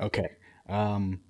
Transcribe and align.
Okay. 0.00 0.30
Um, 0.66 1.20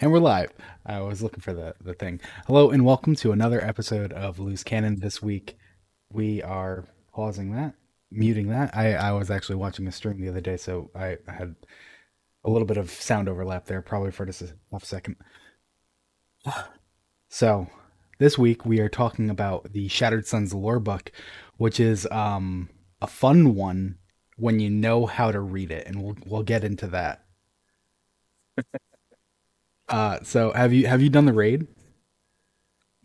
and 0.00 0.10
we're 0.10 0.18
live. 0.18 0.52
I 0.84 0.98
was 1.02 1.22
looking 1.22 1.40
for 1.40 1.52
the, 1.52 1.72
the 1.80 1.94
thing. 1.94 2.20
Hello 2.48 2.70
and 2.70 2.84
welcome 2.84 3.14
to 3.16 3.30
another 3.30 3.64
episode 3.64 4.12
of 4.12 4.40
Loose 4.40 4.64
Cannon. 4.64 4.98
This 4.98 5.22
week 5.22 5.56
we 6.12 6.42
are 6.42 6.86
pausing 7.14 7.52
that, 7.54 7.74
muting 8.10 8.48
that. 8.48 8.76
I, 8.76 8.94
I 8.94 9.12
was 9.12 9.30
actually 9.30 9.54
watching 9.54 9.86
a 9.86 9.92
stream 9.92 10.20
the 10.20 10.28
other 10.28 10.40
day, 10.40 10.56
so 10.56 10.90
I, 10.96 11.18
had 11.28 11.54
a 12.42 12.50
little 12.50 12.66
bit 12.66 12.76
of 12.76 12.90
sound 12.90 13.28
overlap 13.28 13.66
there, 13.66 13.82
probably 13.82 14.10
for 14.10 14.26
just 14.26 14.42
a 14.42 14.54
half 14.72 14.84
second. 14.84 15.16
So 17.30 17.66
this 18.18 18.38
week 18.38 18.64
we 18.64 18.80
are 18.80 18.88
talking 18.88 19.28
about 19.28 19.74
the 19.74 19.86
Shattered 19.86 20.26
Suns 20.26 20.54
lore 20.54 20.80
book, 20.80 21.12
which 21.58 21.78
is 21.78 22.08
um, 22.10 22.70
a 23.02 23.06
fun 23.06 23.54
one 23.54 23.98
when 24.38 24.60
you 24.60 24.70
know 24.70 25.04
how 25.04 25.30
to 25.30 25.38
read 25.38 25.70
it, 25.70 25.86
and 25.86 26.02
we'll 26.02 26.16
we'll 26.24 26.42
get 26.42 26.64
into 26.64 26.86
that. 26.86 27.27
Uh, 29.88 30.18
so 30.22 30.52
have 30.52 30.72
you 30.72 30.86
have 30.86 31.02
you 31.02 31.10
done 31.10 31.24
the 31.26 31.32
raid? 31.32 31.66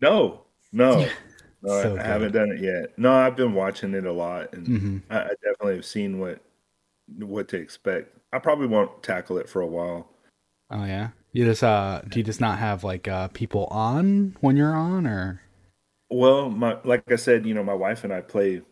No, 0.00 0.44
no, 0.72 1.14
no 1.62 1.70
So 1.70 1.98
I. 1.98 2.02
I 2.02 2.04
haven't 2.04 2.32
done 2.32 2.50
it 2.52 2.60
yet. 2.60 2.98
No, 2.98 3.12
I've 3.12 3.36
been 3.36 3.54
watching 3.54 3.94
it 3.94 4.06
a 4.06 4.12
lot, 4.12 4.52
and 4.54 4.72
Mhm. 4.72 5.02
I, 5.10 5.20
I 5.20 5.28
definitely 5.42 5.76
have 5.76 5.84
seen 5.86 6.18
what 6.18 6.40
what 7.18 7.48
to 7.50 7.56
expect. 7.58 8.16
I 8.32 8.38
probably 8.40 8.68
won't 8.68 9.02
tackle 9.02 9.38
it 9.38 9.48
for 9.48 9.62
a 9.62 9.66
while. 9.66 10.10
Oh 10.70 10.84
yeah. 10.84 11.10
You 11.32 11.44
just 11.46 11.62
uh 11.64 12.02
do 12.08 12.18
you 12.18 12.24
just 12.24 12.40
not 12.40 12.58
have 12.58 12.84
like 12.84 13.08
uh 13.08 13.28
people 13.28 13.64
on 13.66 14.36
when 14.40 14.56
you're 14.56 14.74
on 14.74 15.06
or 15.06 15.40
Well, 16.10 16.50
my 16.50 16.78
like 16.84 17.10
I 17.10 17.16
said, 17.16 17.46
you 17.46 17.54
know, 17.54 17.64
my 17.64 17.74
wife 17.74 18.04
and 18.04 18.12
I 18.12 18.20
play 18.20 18.62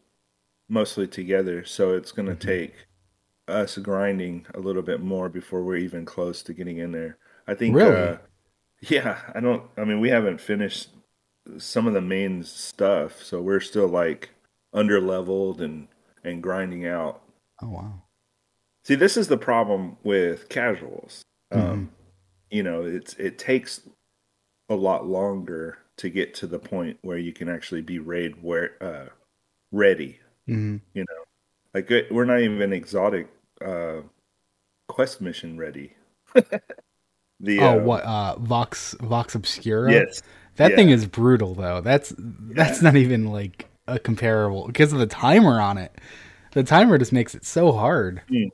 mostly 0.69 1.09
together, 1.09 1.65
so 1.65 1.95
it's 1.95 2.13
going 2.13 2.29
to 2.29 2.35
Mhm. 2.35 2.37
take 2.37 2.75
us 3.49 3.77
grinding 3.79 4.47
a 4.55 4.61
little 4.61 4.83
bit 4.83 5.01
more 5.01 5.29
before 5.29 5.63
we're 5.63 5.77
even 5.77 6.05
close 6.05 6.43
to 6.43 6.55
getting 6.55 6.79
in 6.79 6.93
there. 6.93 7.19
I 7.47 7.55
think. 7.55 7.75
Really? 7.75 7.95
Uh, 7.95 8.17
yeah, 8.83 9.19
I 9.35 9.41
don't. 9.41 9.65
I 9.77 9.85
mean, 9.85 10.01
we 10.01 10.11
haven't 10.11 10.41
finished 10.41 10.91
some 11.59 11.87
of 11.87 11.95
the 11.95 12.01
main 12.01 12.43
stuff, 12.45 13.23
so 13.23 13.41
we're 13.41 13.61
still 13.61 13.89
like 13.89 14.31
under 14.73 15.01
leveled 15.01 15.61
and 15.61 15.89
and 16.25 16.43
grinding 16.43 16.87
out. 16.87 17.23
Oh 17.63 17.69
wow. 17.69 18.03
See, 18.85 18.95
this 18.97 19.17
is 19.17 19.29
the 19.29 19.39
problem 19.39 19.97
with 20.03 20.49
casuals. 20.49 21.23
Mhm. 21.53 21.71
Um, 21.71 21.91
you 22.51 22.63
know, 22.63 22.85
it's 22.85 23.15
it 23.15 23.39
takes 23.39 23.89
a 24.69 24.75
lot 24.75 25.07
longer 25.07 25.79
to 25.99 26.09
get 26.09 26.35
to 26.35 26.47
the 26.47 26.59
point 26.59 26.99
where 27.03 27.19
you 27.19 27.33
can 27.33 27.49
actually 27.49 27.83
be 27.83 27.99
raid 27.99 28.43
where 28.43 28.83
uh, 28.83 29.09
ready. 29.71 30.19
hmm 30.47 30.79
You 30.95 31.03
know, 31.03 31.25
like 31.75 31.91
we're 32.11 32.25
not 32.25 32.41
even 32.41 32.73
exotic 32.73 33.29
uh, 33.65 34.03
quest 34.89 35.21
mission 35.21 35.57
ready. 35.59 35.95
the 37.41 37.59
Oh 37.61 37.79
uh, 37.79 37.83
what 37.83 38.03
uh 38.05 38.39
Vox 38.39 38.95
Vox 39.01 39.35
Obscura? 39.35 39.93
Yes, 39.93 40.23
That 40.57 40.71
yeah. 40.71 40.77
thing 40.77 40.91
is 40.91 41.07
brutal 41.07 41.55
though. 41.55 41.81
That's 41.81 42.15
that's 42.19 42.83
not 42.83 42.97
even 42.97 43.27
like 43.33 43.69
a 43.87 43.99
comparable 43.99 44.67
because 44.67 44.93
of 44.93 44.99
the 44.99 45.07
timer 45.07 45.61
on 45.61 45.79
it. 45.79 45.93
The 46.53 46.63
timer 46.63 46.99
just 46.99 47.13
makes 47.13 47.35
it 47.35 47.45
so 47.45 47.73
hard. 47.73 48.23
Mm. 48.31 48.49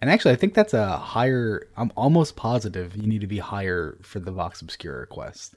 And 0.00 0.10
actually 0.10 0.32
I 0.32 0.36
think 0.36 0.54
that's 0.54 0.74
a 0.74 0.96
higher 0.96 1.68
I'm 1.76 1.92
almost 1.96 2.36
positive 2.36 2.96
you 2.96 3.06
need 3.06 3.20
to 3.22 3.26
be 3.26 3.38
higher 3.38 3.98
for 4.02 4.20
the 4.20 4.32
Vox 4.32 4.60
Obscura 4.62 5.06
quest. 5.06 5.54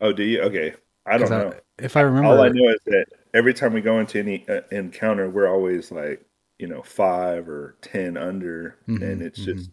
Oh, 0.00 0.12
do 0.12 0.22
you? 0.24 0.42
Okay, 0.42 0.74
I 1.06 1.12
don't 1.18 1.28
'Cause 1.28 1.32
I- 1.32 1.38
know. 1.44 1.54
if 1.78 1.96
I 1.96 2.02
remember 2.02 2.28
All 2.28 2.40
I 2.42 2.48
know 2.48 2.68
is 2.68 2.80
that 2.86 3.06
every 3.34 3.54
time 3.54 3.72
we 3.72 3.80
go 3.80 3.98
into 3.98 4.18
any 4.18 4.46
uh, 4.48 4.60
encounter, 4.70 5.28
we're 5.30 5.48
always 5.48 5.90
like, 5.90 6.22
you 6.58 6.66
know, 6.66 6.82
five 6.82 7.48
or 7.48 7.76
ten 7.82 8.16
under, 8.16 8.76
Mhm, 8.88 9.02
and 9.02 9.22
it's 9.22 9.38
just 9.44 9.70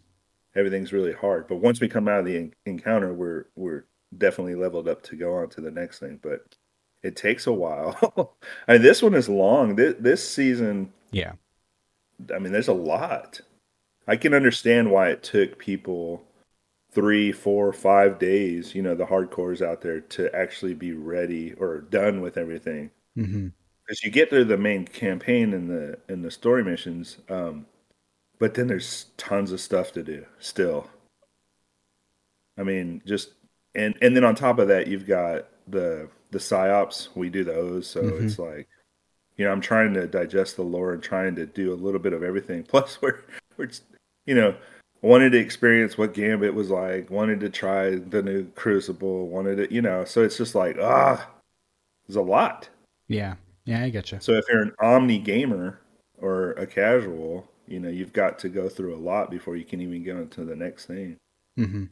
everything's 0.55 0.93
really 0.93 1.13
hard. 1.13 1.47
But 1.47 1.57
once 1.57 1.79
we 1.79 1.87
come 1.87 2.07
out 2.07 2.19
of 2.19 2.25
the 2.25 2.37
en- 2.37 2.53
encounter, 2.65 3.13
we're 3.13 3.45
we're 3.55 3.85
definitely 4.17 4.55
leveled 4.55 4.87
up 4.87 5.01
to 5.03 5.15
go 5.15 5.33
on 5.35 5.49
to 5.49 5.61
the 5.61 5.71
next 5.71 5.99
thing. 5.99 6.19
But 6.21 6.55
it 7.01 7.15
takes 7.15 7.47
a 7.47 7.51
while. 7.53 8.35
I 8.67 8.73
mean, 8.73 8.81
this 8.81 9.01
one 9.01 9.13
is 9.13 9.27
long. 9.29 9.75
This 9.75 9.95
this 9.99 10.27
season, 10.29 10.93
Yeah. 11.11 11.33
I 12.33 12.39
mean, 12.39 12.51
there's 12.53 12.67
a 12.67 12.73
lot. 12.73 13.41
I 14.07 14.15
can 14.17 14.33
understand 14.33 14.91
why 14.91 15.09
it 15.09 15.23
took 15.23 15.57
people 15.57 16.23
three, 16.91 17.31
four, 17.31 17.73
five 17.73 18.19
days, 18.19 18.75
you 18.75 18.81
know, 18.83 18.93
the 18.93 19.05
hardcores 19.07 19.65
out 19.65 19.81
there 19.81 19.99
to 19.99 20.33
actually 20.35 20.73
be 20.75 20.93
ready 20.93 21.53
or 21.53 21.79
done 21.81 22.21
with 22.21 22.37
everything. 22.37 22.91
hmm 23.15 23.47
Because 23.85 24.03
you 24.03 24.11
get 24.11 24.29
through 24.29 24.45
the 24.45 24.57
main 24.57 24.85
campaign 24.85 25.53
and 25.53 25.69
the 25.69 25.97
and 26.07 26.23
the 26.23 26.31
story 26.31 26.63
missions, 26.63 27.17
um, 27.29 27.65
but 28.39 28.53
then 28.53 28.67
there's 28.67 29.07
tons 29.17 29.51
of 29.51 29.59
stuff 29.59 29.91
to 29.93 30.03
do 30.03 30.25
still. 30.39 30.89
I 32.57 32.63
mean, 32.63 33.01
just 33.05 33.31
and 33.75 33.95
and 34.01 34.15
then 34.15 34.23
on 34.23 34.35
top 34.35 34.59
of 34.59 34.67
that, 34.69 34.87
you've 34.87 35.07
got 35.07 35.47
the 35.67 36.09
the 36.31 36.39
psyops. 36.39 37.09
We 37.15 37.29
do 37.29 37.43
those, 37.43 37.87
so 37.87 38.01
Mhm. 38.03 38.23
it's 38.23 38.39
like, 38.39 38.67
you 39.37 39.45
know, 39.45 39.51
I'm 39.51 39.61
trying 39.61 39.93
to 39.95 40.07
digest 40.07 40.55
the 40.55 40.63
lore 40.63 40.93
and 40.93 41.03
trying 41.03 41.35
to 41.35 41.45
do 41.45 41.73
a 41.73 41.75
little 41.75 41.99
bit 41.99 42.13
of 42.13 42.23
everything. 42.23 42.63
Plus, 42.67 43.01
we're 43.01 43.19
we're 43.57 43.65
just, 43.67 43.83
you 44.25 44.35
know, 44.35 44.55
wanted 45.01 45.31
to 45.33 45.39
experience 45.39 45.97
what 45.97 46.13
Gambit 46.13 46.53
was 46.53 46.69
like, 46.69 47.09
wanted 47.09 47.39
to 47.41 47.49
try 47.49 47.95
the 47.95 48.21
new 48.21 48.45
Crucible, 48.55 49.27
wanted 49.27 49.57
to, 49.57 49.73
you 49.73 49.81
know, 49.81 50.05
so 50.05 50.23
it's 50.23 50.37
just 50.37 50.55
like 50.55 50.77
ah, 50.79 51.29
there's 52.07 52.15
a 52.15 52.21
lot. 52.21 52.69
Yeah. 53.07 53.35
Yeah, 53.65 53.83
I 53.83 53.89
get 53.89 54.11
you. 54.11 54.19
So 54.19 54.33
if 54.33 54.45
you're 54.49 54.61
an 54.63 54.73
omni 54.79 55.19
gamer 55.19 55.79
or 56.17 56.51
a 56.53 56.65
casual, 56.65 57.47
you 57.67 57.79
know, 57.79 57.89
you've 57.89 58.13
got 58.13 58.39
to 58.39 58.49
go 58.49 58.67
through 58.69 58.95
a 58.95 58.97
lot 58.97 59.29
before 59.29 59.55
you 59.55 59.65
can 59.65 59.81
even 59.81 60.03
get 60.03 60.15
into 60.17 60.45
the 60.45 60.55
next 60.55 60.85
thing. 60.87 61.17
hmm 61.57 61.85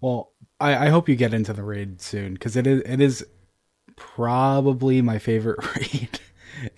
Well, 0.00 0.32
I, 0.60 0.86
I 0.86 0.88
hope 0.88 1.08
you 1.08 1.16
get 1.16 1.34
into 1.34 1.52
the 1.52 1.62
raid 1.62 2.00
soon 2.00 2.34
because 2.34 2.56
it 2.56 2.66
is 2.66 2.82
it 2.82 3.00
is 3.00 3.26
probably 3.96 5.02
my 5.02 5.18
favorite 5.18 5.60
raid. 5.76 6.20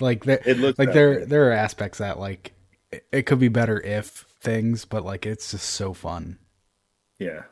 like 0.01 0.25
there, 0.25 0.43
It 0.45 0.59
looks 0.59 0.79
like 0.79 0.93
there 0.93 1.25
way. 1.25 1.27
there 1.27 1.49
are 1.51 1.53
aspects 1.55 1.99
that 1.99 2.19
like 2.19 2.55
it, 2.91 3.07
it 3.13 3.23
could 3.25 3.39
be 3.39 3.49
better 3.49 3.81
if 3.81 4.27
things, 4.41 4.85
but 4.85 5.05
like 5.05 5.27
it's 5.27 5.51
just 5.53 5.67
so 5.71 5.95
fun. 5.95 6.39
Yeah. 7.19 7.45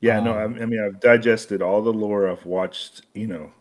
Yeah, 0.00 0.20
no, 0.20 0.32
I, 0.34 0.44
Um, 0.44 0.60
I 0.62 0.66
mean, 0.66 0.80
I've 0.80 1.00
digested 1.00 1.60
all 1.62 1.82
the 1.82 1.92
lore. 1.92 2.28
I've 2.28 2.46
watched, 2.46 3.02
you 3.14 3.26
know, 3.26 3.52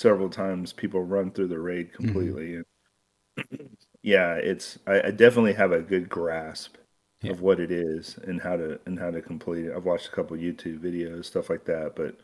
several 0.00 0.30
times 0.30 0.72
people 0.72 1.02
run 1.02 1.30
through 1.30 1.48
the 1.48 1.58
raid 1.58 1.92
Mm-hmm. 2.00 2.06
completely. 2.12 2.54
And 2.56 3.70
yeah, 4.02 4.34
it's, 4.34 4.78
I, 4.86 5.08
I 5.08 5.10
definitely 5.10 5.52
have 5.54 5.72
a 5.72 5.80
good 5.80 6.08
grasp 6.08 6.76
Yeah. 7.22 7.32
of 7.32 7.40
what 7.42 7.60
it 7.60 7.70
is 7.70 8.18
and 8.24 8.40
how 8.40 8.56
to, 8.56 8.80
and 8.86 8.98
how 8.98 9.10
to 9.10 9.20
complete 9.20 9.66
it. 9.66 9.72
I've 9.76 9.84
watched 9.84 10.08
a 10.08 10.12
couple 10.12 10.36
YouTube 10.36 10.80
videos, 10.80 11.26
stuff 11.26 11.50
like 11.50 11.64
that. 11.66 11.94
But 11.96 12.16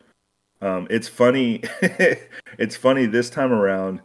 um, 0.65 0.87
it's 0.89 1.07
funny. 1.07 1.61
it's 2.57 2.75
funny 2.75 3.05
this 3.05 3.29
time 3.29 3.51
around. 3.51 4.01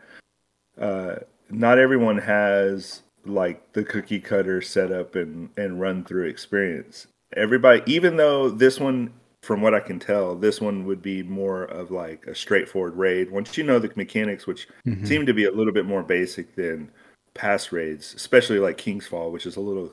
Uh, 0.79 1.17
not 1.51 1.79
everyone 1.79 2.19
has 2.19 3.03
like 3.25 3.73
the 3.73 3.85
cookie 3.85 4.21
cutter 4.21 4.61
setup 4.61 5.15
and 5.15 5.51
and 5.57 5.81
run 5.81 6.05
through 6.05 6.27
experience. 6.27 7.07
Everybody, 7.35 7.83
even 7.87 8.17
though 8.17 8.51
this 8.51 8.81
one, 8.81 9.13
from 9.43 9.61
what 9.61 9.75
I 9.75 9.81
can 9.81 9.99
tell, 9.99 10.37
this 10.37 10.61
one 10.61 10.85
would 10.87 11.03
be 11.03 11.23
more 11.25 11.65
of 11.65 11.91
like 11.91 12.27
a 12.27 12.35
straightforward 12.35 12.97
raid. 12.97 13.31
Once 13.31 13.59
you 13.59 13.65
know 13.65 13.79
the 13.81 13.93
mechanics, 13.97 14.47
which 14.47 14.69
Mhm. 14.87 15.07
seem 15.07 15.27
to 15.27 15.35
be 15.35 15.45
a 15.45 15.51
little 15.51 15.73
bit 15.73 15.85
more 15.85 16.03
basic 16.03 16.55
than 16.55 16.91
past 17.35 17.73
raids, 17.73 18.15
especially 18.15 18.59
like 18.61 18.79
King's 18.79 19.07
Fall, 19.07 19.33
which 19.33 19.45
is 19.47 19.57
a 19.57 19.61
little 19.61 19.93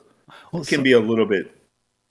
Well, 0.52 0.64
can 0.64 0.78
so- 0.78 0.82
be 0.82 0.92
a 0.92 1.00
little 1.00 1.26
bit 1.26 1.50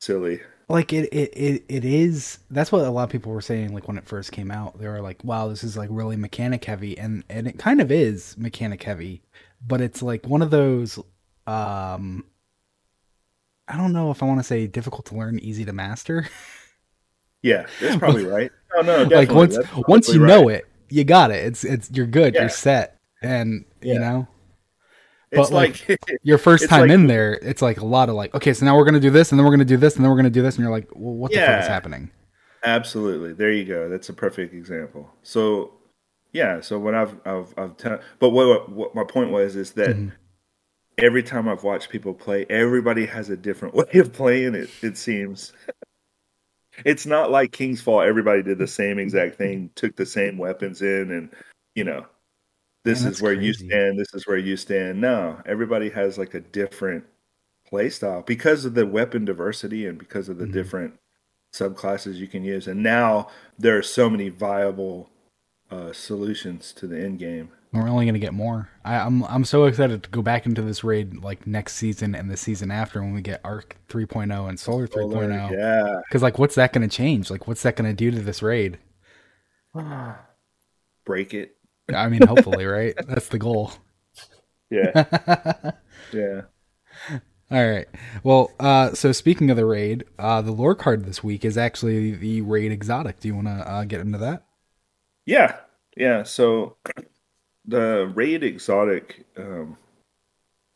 silly. 0.01 0.41
like 0.71 0.93
it, 0.93 1.05
it 1.13 1.33
it 1.35 1.63
it 1.67 1.83
is 1.85 2.37
that's 2.51 2.71
what 2.71 2.85
a 2.85 2.89
lot 2.91 3.03
of 3.05 3.09
people 3.09 3.31
were 3.31 3.41
saying 3.41 3.73
like 3.73 3.87
when 3.87 3.97
it 3.97 4.05
first 4.05 4.31
came 4.31 4.51
out 4.51 4.77
they 4.79 4.87
were 4.87 5.01
like 5.01 5.23
wow 5.23 5.47
this 5.47 5.63
is 5.63 5.75
like 5.75 5.89
really 5.91 6.15
mechanic 6.15 6.63
heavy 6.65 6.95
and 6.95 7.23
and 7.27 7.47
it 7.47 7.57
kind 7.57 7.81
of 7.81 7.91
is 7.91 8.37
mechanic 8.37 8.83
heavy 8.83 9.23
but 9.67 9.81
it's 9.81 10.03
like 10.03 10.27
one 10.27 10.43
of 10.43 10.51
those 10.51 10.99
um 11.47 12.23
i 13.67 13.75
don't 13.75 13.93
know 13.93 14.11
if 14.11 14.21
i 14.21 14.27
want 14.27 14.39
to 14.39 14.43
say 14.43 14.67
difficult 14.67 15.07
to 15.07 15.15
learn 15.15 15.39
easy 15.39 15.65
to 15.65 15.73
master 15.73 16.27
Yeah, 17.41 17.65
that's 17.79 17.95
probably 17.99 18.25
right. 18.25 18.51
No, 18.75 18.81
no, 18.81 19.15
like 19.15 19.31
once 19.31 19.55
That's 19.55 19.67
once 19.87 20.07
you 20.09 20.19
probably 20.19 20.27
know 20.43 20.49
it 20.49 20.65
you 20.89 21.03
got 21.03 21.31
it 21.31 21.43
it's 21.45 21.63
it's 21.63 21.89
you're 21.91 22.05
good 22.07 22.33
Yeah. 22.33 22.41
you're 22.41 22.49
set 22.49 22.97
and 23.21 23.65
you 23.81 23.93
Yeah. 23.93 23.99
know 23.99 24.27
it's 25.31 25.49
but, 25.49 25.55
like, 25.55 25.87
like, 25.89 25.99
your 26.23 26.37
first 26.37 26.67
time 26.69 26.81
like- 26.81 26.91
in 26.91 27.07
there 27.07 27.33
it's 27.33 27.61
like 27.61 27.79
a 27.79 27.85
lot 27.85 28.09
of 28.09 28.15
like 28.15 28.33
okay 28.35 28.53
so 28.53 28.65
now 28.65 28.75
we're 28.77 28.85
gonna 28.85 28.99
do 28.99 29.09
this 29.09 29.31
and 29.31 29.39
then 29.39 29.45
we're 29.45 29.51
gonna 29.51 29.65
do 29.65 29.77
this 29.77 29.95
and 29.95 30.03
then 30.05 30.09
we're 30.11 30.17
gonna 30.17 30.29
do 30.29 30.41
this 30.41 30.55
and 30.55 30.63
you're 30.63 30.71
like 30.71 30.87
well 30.95 31.13
what 31.15 31.31
the 31.31 31.37
fuck 31.37 31.61
is 31.61 31.67
happening 31.67 32.11
Absolutely. 32.63 33.31
There 33.33 33.53
you 33.53 33.63
go. 33.63 33.87
That's 33.87 34.09
a 34.09 34.13
perfect 34.13 34.53
example. 34.53 35.09
So, 35.23 35.75
yeah. 36.33 36.59
So 36.59 36.77
what 36.77 36.93
I've 36.93 37.15
I've 37.25 37.53
I've 37.57 37.77
tell, 37.77 37.99
but 38.19 38.31
what 38.31 38.69
what 38.69 38.93
my 38.93 39.05
point 39.05 39.31
was 39.31 39.55
is 39.55 39.71
that 39.73 39.95
Mhm. 39.95 40.11
every 40.97 41.23
time 41.23 41.47
I've 41.47 41.63
watched 41.63 41.89
people 41.89 42.13
play, 42.13 42.45
everybody 42.49 43.05
has 43.05 43.29
a 43.29 43.37
different 43.37 43.75
way 43.75 43.85
of 43.93 44.11
playing 44.11 44.55
it. 44.55 44.69
It 44.81 44.97
seems. 44.97 45.53
It's 46.85 47.05
not 47.05 47.31
like 47.31 47.51
King's 47.51 47.81
Fall. 47.81 48.01
Everybody 48.01 48.43
did 48.43 48.57
the 48.57 48.67
same 48.67 48.99
exact 48.99 49.35
thing, 49.35 49.69
took 49.75 49.95
the 49.95 50.05
same 50.05 50.37
weapons 50.37 50.81
in, 50.81 51.11
and 51.11 51.29
you 51.75 51.83
know, 51.83 52.05
this 52.83 53.03
Man, 53.03 53.11
is 53.11 53.21
where 53.21 53.33
you 53.33 53.53
stand. 53.53 53.99
This 53.99 54.13
is 54.13 54.27
where 54.27 54.37
you 54.37 54.57
stand. 54.57 55.01
No, 55.01 55.41
everybody 55.45 55.89
has 55.89 56.17
like 56.17 56.33
a 56.33 56.39
different 56.39 57.05
playstyle 57.71 58.25
because 58.25 58.65
of 58.65 58.73
the 58.73 58.85
weapon 58.85 59.25
diversity 59.25 59.85
and 59.85 59.97
because 59.97 60.29
of 60.29 60.37
the 60.37 60.45
mm-hmm. 60.45 60.53
different 60.53 60.99
subclasses 61.53 62.15
you 62.15 62.27
can 62.27 62.43
use. 62.43 62.67
And 62.67 62.81
now 62.83 63.29
there 63.57 63.77
are 63.77 63.83
so 63.83 64.09
many 64.09 64.29
viable 64.29 65.09
uh, 65.71 65.93
solutions 65.93 66.73
to 66.73 66.87
the 66.87 66.99
end 66.99 67.19
game. 67.19 67.51
We're 67.71 67.87
only 67.87 68.05
going 68.05 68.15
to 68.15 68.19
get 68.19 68.33
more. 68.33 68.69
I, 68.83 68.95
am 68.95 69.23
I'm, 69.23 69.35
I'm 69.35 69.45
so 69.45 69.65
excited 69.65 70.01
to 70.01 70.09
go 70.09 70.23
back 70.23 70.47
into 70.47 70.63
this 70.63 70.83
raid 70.83 71.21
like 71.21 71.45
next 71.45 71.75
season 71.75 72.15
and 72.15 72.29
the 72.29 72.37
season 72.37 72.71
after 72.71 73.01
when 73.01 73.13
we 73.13 73.21
get 73.21 73.41
Arc 73.43 73.77
3.0 73.89 74.49
and 74.49 74.59
Solar 74.59 74.87
3.0. 74.87 75.51
Yeah. 75.51 76.01
Because 76.07 76.23
like, 76.23 76.39
what's 76.39 76.55
that 76.55 76.73
going 76.73 76.87
to 76.87 76.95
change? 76.95 77.29
Like, 77.29 77.47
what's 77.47 77.61
that 77.61 77.75
going 77.75 77.89
to 77.89 77.95
do 77.95 78.09
to 78.09 78.19
this 78.19 78.41
raid? 78.41 78.79
Break 81.05 81.33
it. 81.35 81.57
I 81.93 82.09
mean, 82.09 82.25
hopefully, 82.25 82.65
right? 82.67 82.95
That's 83.07 83.27
the 83.27 83.39
goal. 83.39 83.71
Yeah. 84.71 85.71
yeah. 86.13 86.41
All 87.51 87.67
right. 87.67 87.87
Well, 88.23 88.51
uh, 88.59 88.93
so 88.93 89.11
speaking 89.11 89.49
of 89.49 89.57
the 89.57 89.65
raid, 89.65 90.05
uh, 90.19 90.41
the 90.41 90.51
lore 90.51 90.75
card 90.75 91.05
this 91.05 91.23
week 91.23 91.43
is 91.43 91.57
actually 91.57 92.11
the 92.11 92.41
raid 92.41 92.71
exotic. 92.71 93.19
Do 93.19 93.27
you 93.27 93.35
want 93.35 93.47
to 93.47 93.53
uh, 93.53 93.83
get 93.85 94.01
into 94.01 94.19
that? 94.19 94.45
Yeah, 95.25 95.57
yeah. 95.97 96.23
So 96.23 96.77
the 97.69 98.11
raid 98.15 98.43
exotic 98.43 99.25
um, 99.37 99.77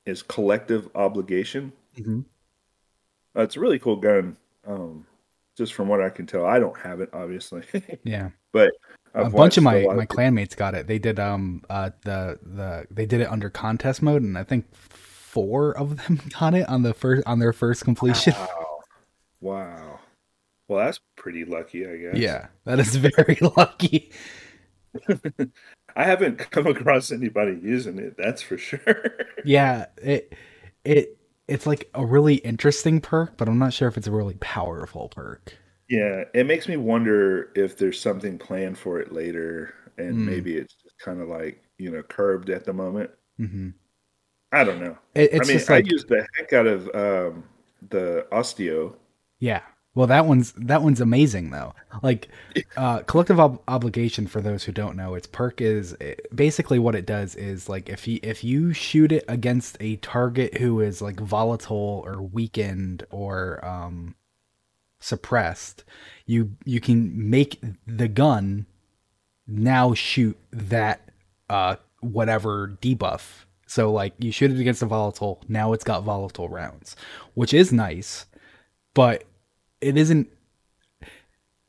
is 0.06 0.22
collective 0.22 0.90
obligation. 0.96 1.74
Mm-hmm. 1.98 2.22
Uh, 3.36 3.42
it's 3.42 3.56
a 3.56 3.60
really 3.60 3.80
cool 3.80 3.96
gun. 3.96 4.38
Um, 4.66 5.06
just 5.58 5.74
from 5.74 5.88
what 5.88 6.02
I 6.02 6.10
can 6.10 6.26
tell, 6.26 6.46
I 6.46 6.60
don't 6.60 6.78
have 6.80 7.02
it, 7.02 7.10
obviously. 7.14 7.64
yeah, 8.04 8.30
but 8.52 8.72
I've 9.14 9.28
a 9.28 9.30
bunch 9.38 9.58
of 9.58 9.64
my 9.64 9.86
my 9.86 10.06
clanmates 10.06 10.56
got 10.56 10.76
it. 10.76 10.88
They 10.88 11.00
did 11.00 11.20
um 11.20 11.64
uh 11.70 11.92
the 12.04 12.40
the 12.42 12.88
they 12.90 13.06
did 13.06 13.22
it 13.22 13.30
under 13.30 13.50
contest 13.50 14.02
mode, 14.02 14.22
and 14.22 14.38
I 14.38 14.44
think 14.44 14.74
four 14.76 15.76
of 15.78 15.98
them 15.98 16.22
got 16.40 16.54
it 16.54 16.68
on 16.70 16.84
the 16.84 16.94
first 16.94 17.26
on 17.26 17.40
their 17.40 17.54
first 17.54 17.84
completion. 17.84 18.34
Wow. 18.34 18.80
wow. 19.42 20.00
Well, 20.68 20.86
that's 20.86 21.00
pretty 21.18 21.44
lucky, 21.44 21.86
I 21.86 21.98
guess. 21.98 22.16
Yeah, 22.16 22.48
that 22.66 22.80
is 22.80 22.96
very 23.16 23.38
lucky. 23.42 24.12
I 25.96 26.04
haven't 26.04 26.38
come 26.52 26.68
across 26.68 27.12
anybody 27.12 27.60
using 27.62 28.00
it. 28.00 28.16
That's 28.18 28.42
for 28.42 28.58
sure. 28.58 29.12
yeah, 29.46 29.88
it 29.98 30.34
it 30.84 31.18
it's 31.48 31.66
like 31.66 31.90
a 31.94 32.06
really 32.06 32.36
interesting 32.36 33.02
perk, 33.02 33.38
but 33.38 33.48
I'm 33.48 33.60
not 33.60 33.74
sure 33.74 33.88
if 33.88 33.98
it's 33.98 34.08
a 34.08 34.12
really 34.12 34.38
powerful 34.40 35.10
perk. 35.10 35.58
Yeah, 35.90 36.24
it 36.34 36.46
makes 36.46 36.68
me 36.68 36.78
wonder 36.78 37.52
if 37.56 37.78
there's 37.78 38.00
something 38.00 38.38
planned 38.38 38.78
for 38.78 39.00
it 39.00 39.12
later, 39.12 39.74
and 39.98 40.16
mm. 40.16 40.26
maybe 40.26 40.56
it's 40.56 40.76
just 40.76 40.98
kind 41.00 41.22
of 41.22 41.28
like 41.28 41.64
you 41.78 41.92
know 41.92 42.04
curbed 42.04 42.50
at 42.50 42.66
the 42.66 42.74
moment. 42.74 43.12
Mm-hmm. 43.40 43.70
I 44.52 44.64
don't 44.64 44.80
know. 44.80 44.98
It, 45.16 45.34
I 45.34 45.48
mean, 45.48 45.58
like, 45.58 45.70
I 45.70 45.78
use 45.80 46.06
the 46.06 46.26
heck 46.38 46.54
out 46.54 46.68
of 46.68 46.88
um, 46.96 47.44
the 47.90 48.28
Osteo. 48.32 48.96
Yeah, 49.40 49.62
well, 49.96 50.08
that 50.08 50.26
one's 50.26 50.54
that 50.54 50.82
one's 50.82 51.02
amazing 51.02 51.52
though. 51.52 51.76
Like 52.02 52.30
uh, 52.78 53.00
collective 53.02 53.40
ob- 53.40 53.62
obligation 53.68 54.26
for 54.26 54.42
those 54.42 54.64
who 54.64 54.72
don't 54.72 54.96
know, 54.96 55.14
its 55.14 55.28
perk 55.28 55.62
is 55.62 55.96
basically 56.34 56.80
what 56.80 56.96
it 56.96 57.06
does 57.06 57.36
is 57.36 57.70
like 57.70 57.90
if 57.90 58.08
you 58.08 58.20
if 58.24 58.44
you 58.44 58.74
shoot 58.74 59.12
it 59.12 59.24
against 59.28 59.78
a 59.80 59.98
target 59.98 60.58
who 60.58 60.80
is 60.80 61.02
like 61.02 61.20
volatile 61.20 62.04
or 62.06 62.22
weakened 62.22 63.06
or 63.12 63.64
um, 63.64 64.16
suppressed, 65.00 65.84
you 66.26 66.56
you 66.66 66.80
can 66.80 67.30
make 67.30 67.62
the 67.86 68.08
gun 68.08 68.66
now 69.46 69.94
shoot 69.94 70.38
that 70.52 71.10
uh, 71.50 71.76
whatever 72.00 72.78
debuff. 72.82 73.46
So 73.68 73.92
like 73.92 74.14
you 74.18 74.32
shoot 74.32 74.52
it 74.52 74.60
against 74.60 74.82
a 74.82 74.88
volatile, 74.88 75.42
now 75.48 75.74
it's 75.74 75.84
got 75.84 76.04
volatile 76.04 76.50
rounds, 76.50 76.96
which 77.36 77.54
is 77.54 77.72
nice, 77.72 78.26
but 78.94 79.24
it 79.84 79.98
isn't 79.98 80.30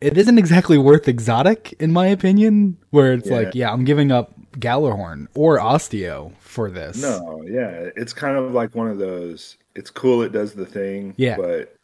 it 0.01 0.19
isn't 0.19 0.39
exactly 0.39 0.79
worth 0.79 1.09
exotic 1.09 1.75
in 1.81 1.93
my 1.93 2.07
opinion 2.07 2.77
where 2.91 3.13
it's 3.13 3.29
yeah. 3.29 3.37
like 3.37 3.55
yeah 3.55 3.73
i'm 3.73 3.85
giving 3.85 4.13
up 4.13 4.33
Gjallarhorn 4.53 5.27
or 5.35 5.59
osteo 5.59 6.33
for 6.39 6.71
this 6.71 7.01
no 7.01 7.43
yeah 7.47 7.91
it's 7.97 8.13
kind 8.13 8.37
of 8.37 8.53
like 8.53 8.75
one 8.75 8.89
of 8.89 8.99
those 8.99 9.57
it's 9.75 9.91
cool 9.91 10.23
it 10.23 10.33
does 10.33 10.53
the 10.53 10.67
thing 10.67 11.15
yeah 11.17 11.37
but 11.37 11.75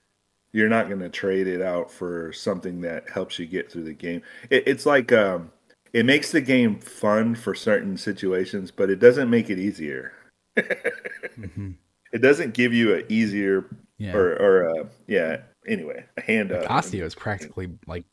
you're 0.53 0.69
not 0.69 0.89
going 0.89 1.01
to 1.01 1.09
trade 1.09 1.47
it 1.47 1.63
out 1.63 1.91
for 1.91 2.33
something 2.33 2.81
that 2.81 3.09
helps 3.09 3.39
you 3.39 3.47
get 3.47 3.71
through 3.71 3.85
the 3.85 3.95
game 3.95 4.23
it, 4.51 4.65
it's 4.67 4.87
like 4.87 5.13
um, 5.13 5.51
it 5.93 6.05
makes 6.05 6.33
the 6.33 6.41
game 6.41 6.79
fun 6.79 7.35
for 7.35 7.55
certain 7.55 7.97
situations 7.97 8.71
but 8.71 8.91
it 8.91 9.01
doesn't 9.01 9.31
make 9.31 9.51
it 9.51 9.59
easier 9.59 10.13
mm-hmm. 10.57 11.71
it 12.13 12.19
doesn't 12.19 12.55
give 12.55 12.73
you 12.73 12.95
an 12.95 13.05
easier 13.09 13.67
yeah. 13.99 14.15
or 14.15 14.37
or 14.37 14.81
uh, 14.81 14.85
yeah 15.07 15.39
anyway, 15.67 16.05
a 16.17 16.21
hand 16.21 16.53
up. 16.53 16.65
Osteo 16.65 17.05
is 17.05 17.15
practically 17.15 17.69
like 17.87 18.05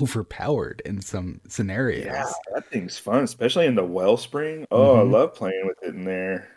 overpowered 0.00 0.82
in 0.84 1.00
some 1.00 1.40
scenarios. 1.48 2.06
Yeah, 2.06 2.26
that 2.54 2.70
thing's 2.70 2.98
fun, 2.98 3.24
especially 3.24 3.66
in 3.66 3.74
the 3.74 3.84
wellspring. 3.84 4.66
Oh, 4.70 4.96
mm-hmm. 4.96 5.00
I 5.00 5.18
love 5.18 5.34
playing 5.34 5.66
with 5.66 5.76
it 5.82 5.94
in 5.94 6.04
there. 6.04 6.48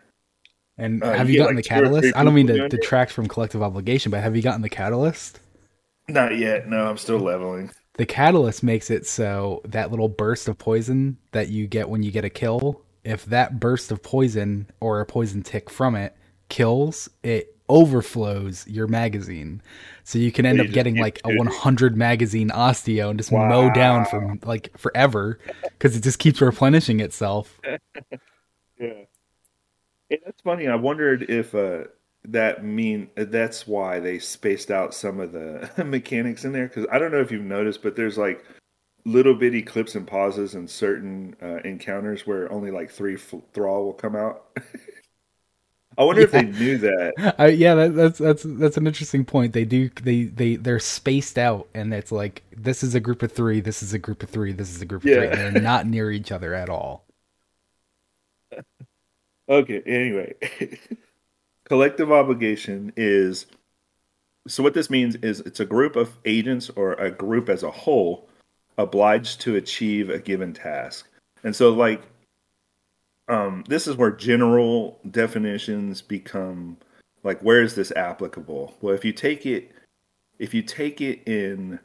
And 0.78 1.04
uh, 1.04 1.14
have 1.14 1.28
you, 1.28 1.34
you 1.34 1.40
gotten 1.40 1.56
like 1.56 1.66
the 1.66 1.70
catalyst? 1.70 2.16
I 2.16 2.24
don't 2.24 2.36
mean 2.36 2.48
to 2.48 2.70
detract 2.70 3.12
from 3.12 3.28
collective 3.28 3.64
obligation, 3.64 4.12
but 4.12 4.22
have 4.22 4.36
you 4.36 4.42
gotten 4.42 4.62
the 4.62 4.70
catalyst? 4.70 5.40
Not 6.08 6.38
yet. 6.38 6.68
No, 6.68 6.88
I'm 6.88 6.98
still 6.98 7.20
leveling. 7.20 7.72
The 7.94 8.06
catalyst 8.06 8.62
makes 8.62 8.92
it 8.92 9.08
so 9.08 9.62
that 9.66 9.90
little 9.90 10.08
burst 10.08 10.48
of 10.48 10.58
poison 10.58 11.18
that 11.32 11.50
you 11.50 11.68
get 11.68 11.90
when 11.90 12.04
you 12.04 12.12
get 12.12 12.24
a 12.24 12.30
kill, 12.30 12.84
if 13.04 13.26
that 13.26 13.60
burst 13.60 13.92
of 13.92 14.04
poison 14.04 14.70
or 14.80 15.02
a 15.02 15.06
poison 15.06 15.42
tick 15.42 15.70
from 15.70 15.96
it 15.96 16.16
kills, 16.50 17.10
it 17.24 17.57
overflows 17.70 18.66
your 18.68 18.88
magazine. 18.88 19.62
So 20.04 20.20
you 20.20 20.32
can 20.32 20.46
end 20.46 20.62
up 20.62 20.68
getting 20.68 20.98
like 20.98 21.20
a 21.26 21.36
100 21.36 21.98
magazine 21.98 22.50
osteo 22.50 23.10
and 23.10 23.20
just 23.20 23.32
wow. 23.32 23.48
mow 23.48 23.74
down 23.74 24.06
for 24.06 24.38
like 24.44 24.76
forever 24.78 25.40
because 25.64 25.96
it 25.96 26.04
just 26.04 26.20
keeps 26.20 26.40
replenishing 26.40 27.00
itself. 27.00 27.60
yeah. 28.80 29.04
Hey, 30.10 30.20
that's 30.26 30.42
funny. 30.42 30.68
I 30.68 30.76
wondered 30.76 31.24
if 31.30 31.54
uh, 31.54 31.86
that 32.26 32.64
mean 32.64 33.10
that's 33.16 33.68
why 33.68 34.00
they 34.00 34.20
spaced 34.20 34.72
out 34.72 34.94
some 34.94 35.20
of 35.20 35.34
the 35.34 35.70
mechanics 35.86 36.46
in 36.46 36.54
there 36.54 36.68
because 36.68 36.86
I 36.92 37.00
don't 37.00 37.12
know 37.12 37.22
if 37.22 37.32
you've 37.32 37.42
noticed, 37.42 37.84
but 37.84 37.96
there's 37.96 38.18
like 38.18 38.44
little 39.06 39.34
bitty 39.34 39.62
clips 39.62 39.96
and 39.96 40.06
pauses 40.06 40.56
in 40.56 40.68
certain 40.68 41.36
uh, 41.42 41.60
encounters 41.64 42.28
where 42.28 42.52
only 42.52 42.72
like 42.72 42.92
three 42.92 43.16
f- 43.16 43.36
thrall 43.54 43.86
will 43.86 43.94
come 43.94 44.16
out. 44.16 44.46
I 45.98 46.04
wonder 46.04 46.22
yeah. 46.22 46.26
if 46.26 46.32
they 46.32 46.44
knew 46.44 46.78
that. 46.78 47.36
Uh, 47.40 47.46
yeah, 47.46 47.74
that, 47.76 47.96
that's 47.96 48.20
that's 48.20 48.44
that's 48.46 48.78
an 48.78 48.86
interesting 48.86 49.26
point. 49.26 49.54
They 49.54 49.66
do 49.66 49.90
they 50.02 50.26
they 50.26 50.56
they're 50.56 50.80
spaced 50.80 51.38
out, 51.38 51.68
and 51.74 51.94
it's 51.94 52.12
like 52.12 52.44
this 52.56 52.84
is 52.84 52.94
a 52.94 53.00
group 53.00 53.24
of 53.24 53.32
three, 53.32 53.62
this 53.62 53.82
is 53.82 53.94
a 53.94 54.00
group 54.00 54.22
of 54.22 54.30
three, 54.30 54.52
this 54.52 54.70
is 54.70 54.82
a 54.82 54.86
group 54.86 55.04
of 55.04 55.10
yeah. 55.10 55.16
three. 55.16 55.28
They're 55.30 55.62
not 55.62 55.88
near 55.88 56.12
each 56.12 56.32
other 56.32 56.54
at 56.54 56.70
all. 56.70 57.04
Okay. 59.50 59.82
Anyway, 59.86 60.34
collective 61.64 62.12
obligation 62.12 62.92
is 62.98 63.46
so 64.48 64.64
what 64.64 64.74
this 64.74 64.90
means 64.90 65.16
is 65.16 65.40
it's 65.42 65.60
a 65.60 65.66
group 65.66 65.96
of 65.96 66.18
agents 66.26 66.70
or 66.76 66.94
a 66.94 67.12
group 67.12 67.48
as 67.48 67.64
a 67.64 67.72
whole 67.72 68.28
obliged 68.78 69.42
to 69.42 69.56
achieve 69.56 70.10
a 70.10 70.20
given 70.20 70.54
task. 70.54 71.08
And 71.44 71.56
so 71.56 71.70
like 71.72 72.02
um, 73.28 73.64
this 73.68 73.88
is 73.88 73.96
where 73.96 74.12
general 74.12 75.00
definitions 75.10 76.02
become 76.02 76.78
like 77.24 77.42
where 77.42 77.62
is 77.62 77.76
this 77.76 77.92
applicable? 77.92 78.76
Well, 78.82 78.96
if 78.96 79.04
you 79.04 79.14
take 79.14 79.46
it 79.46 79.72
if 80.40 80.54
you 80.54 80.62
take 80.62 81.02
it 81.02 81.28
in 81.28 81.80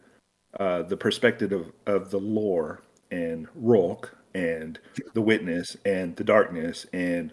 uh, 0.60 0.82
the 0.82 0.96
perspective 0.96 1.52
of, 1.52 1.72
of 1.86 2.10
the 2.10 2.18
lore 2.18 2.82
and 3.10 3.48
Rhulk 3.54 4.10
and 4.34 4.78
the 5.14 5.22
witness 5.22 5.76
and 5.84 6.14
the 6.16 6.24
darkness 6.24 6.86
and 6.92 7.32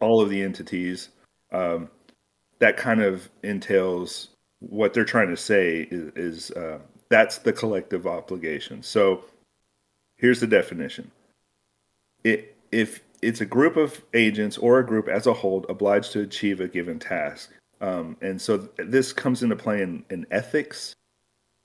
all 0.00 0.20
of 0.20 0.30
the 0.30 0.42
entities, 0.42 1.10
um, 1.52 1.88
that 2.60 2.76
kind 2.76 3.02
of 3.02 3.28
entails 3.42 4.28
what 4.60 4.94
they're 4.94 5.04
trying 5.04 5.28
to 5.28 5.36
say 5.36 5.88
is, 5.90 6.12
is 6.14 6.50
uh, 6.52 6.78
that's 7.08 7.38
the 7.38 7.52
collective 7.52 8.06
obligation. 8.06 8.82
So 8.82 9.24
here's 10.16 10.40
the 10.40 10.46
definition. 10.46 11.10
It, 12.22 12.56
if 12.70 13.00
it's 13.24 13.40
a 13.40 13.46
group 13.46 13.76
of 13.76 14.02
agents 14.12 14.58
or 14.58 14.78
a 14.78 14.86
group 14.86 15.08
as 15.08 15.26
a 15.26 15.32
whole 15.32 15.64
obliged 15.68 16.12
to 16.12 16.20
achieve 16.20 16.60
a 16.60 16.68
given 16.68 16.98
task. 16.98 17.50
Um, 17.80 18.16
and 18.20 18.40
so 18.40 18.68
this 18.76 19.12
comes 19.12 19.42
into 19.42 19.56
play 19.56 19.82
in, 19.82 20.04
in 20.10 20.26
ethics, 20.30 20.94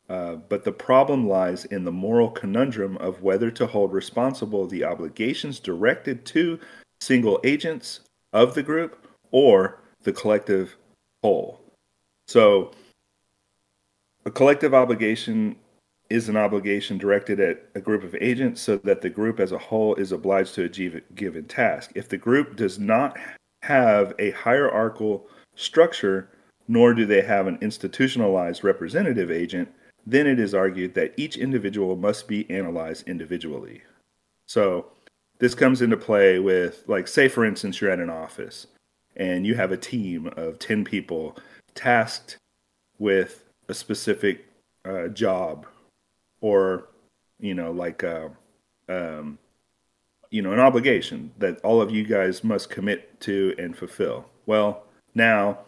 uh, 0.09 0.35
but 0.35 0.63
the 0.63 0.71
problem 0.71 1.27
lies 1.27 1.65
in 1.65 1.83
the 1.83 1.91
moral 1.91 2.31
conundrum 2.31 2.97
of 2.97 3.21
whether 3.21 3.51
to 3.51 3.67
hold 3.67 3.93
responsible 3.93 4.65
the 4.67 4.83
obligations 4.83 5.59
directed 5.59 6.25
to 6.27 6.59
single 6.99 7.39
agents 7.43 8.01
of 8.33 8.55
the 8.55 8.63
group 8.63 9.07
or 9.31 9.81
the 10.03 10.13
collective 10.13 10.75
whole. 11.23 11.59
So, 12.27 12.71
a 14.25 14.31
collective 14.31 14.73
obligation 14.73 15.55
is 16.09 16.27
an 16.27 16.37
obligation 16.37 16.97
directed 16.97 17.39
at 17.39 17.69
a 17.75 17.81
group 17.81 18.03
of 18.03 18.15
agents 18.19 18.61
so 18.61 18.77
that 18.77 19.01
the 19.01 19.09
group 19.09 19.39
as 19.39 19.51
a 19.51 19.57
whole 19.57 19.95
is 19.95 20.11
obliged 20.11 20.55
to 20.55 20.63
achieve 20.63 20.95
a 20.95 21.13
given 21.13 21.45
task. 21.45 21.91
If 21.95 22.09
the 22.09 22.17
group 22.17 22.55
does 22.55 22.79
not 22.79 23.17
have 23.61 24.13
a 24.17 24.31
hierarchical 24.31 25.27
structure 25.55 26.29
nor 26.67 26.93
do 26.93 27.05
they 27.05 27.21
have 27.21 27.47
an 27.47 27.57
institutionalized 27.61 28.63
representative 28.63 29.31
agent, 29.31 29.69
then 30.05 30.27
it 30.27 30.39
is 30.39 30.53
argued 30.53 30.93
that 30.93 31.13
each 31.17 31.37
individual 31.37 31.95
must 31.95 32.27
be 32.27 32.49
analyzed 32.49 33.07
individually. 33.07 33.81
So, 34.45 34.87
this 35.39 35.55
comes 35.55 35.81
into 35.81 35.97
play 35.97 36.37
with, 36.39 36.83
like, 36.87 37.07
say, 37.07 37.27
for 37.27 37.45
instance, 37.45 37.79
you're 37.79 37.91
at 37.91 37.99
an 37.99 38.09
office 38.09 38.67
and 39.15 39.47
you 39.47 39.55
have 39.55 39.71
a 39.71 39.77
team 39.77 40.31
of 40.35 40.59
10 40.59 40.83
people 40.83 41.37
tasked 41.75 42.37
with 42.99 43.45
a 43.67 43.73
specific 43.73 44.45
uh, 44.85 45.07
job 45.07 45.65
or, 46.41 46.87
you 47.39 47.53
know, 47.53 47.71
like, 47.71 48.03
uh, 48.03 48.29
um, 48.87 49.37
you 50.31 50.41
know, 50.41 50.53
an 50.53 50.59
obligation 50.59 51.31
that 51.37 51.59
all 51.61 51.81
of 51.81 51.91
you 51.91 52.03
guys 52.03 52.43
must 52.43 52.69
commit 52.69 53.19
to 53.21 53.55
and 53.57 53.77
fulfill. 53.77 54.25
Well, 54.45 54.83
now, 55.15 55.59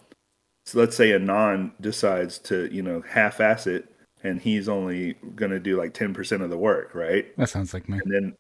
so 0.66 0.80
let's 0.80 0.96
say 0.96 1.12
a 1.12 1.20
non 1.20 1.74
decides 1.82 2.38
to, 2.40 2.74
you 2.74 2.82
know, 2.82 3.02
half-ass 3.02 3.68
it, 3.68 3.90
and 4.24 4.40
he's 4.40 4.70
only 4.70 5.16
going 5.36 5.52
to 5.52 5.60
do 5.60 5.78
like 5.78 5.94
ten 5.94 6.14
percent 6.14 6.44
of 6.44 6.50
the 6.50 6.58
work, 6.58 6.94
right? 6.94 7.36
That 7.38 7.50
sounds 7.50 7.74
like 7.74 7.90
me. 7.90 8.00
And 8.04 8.14
then, 8.14 8.38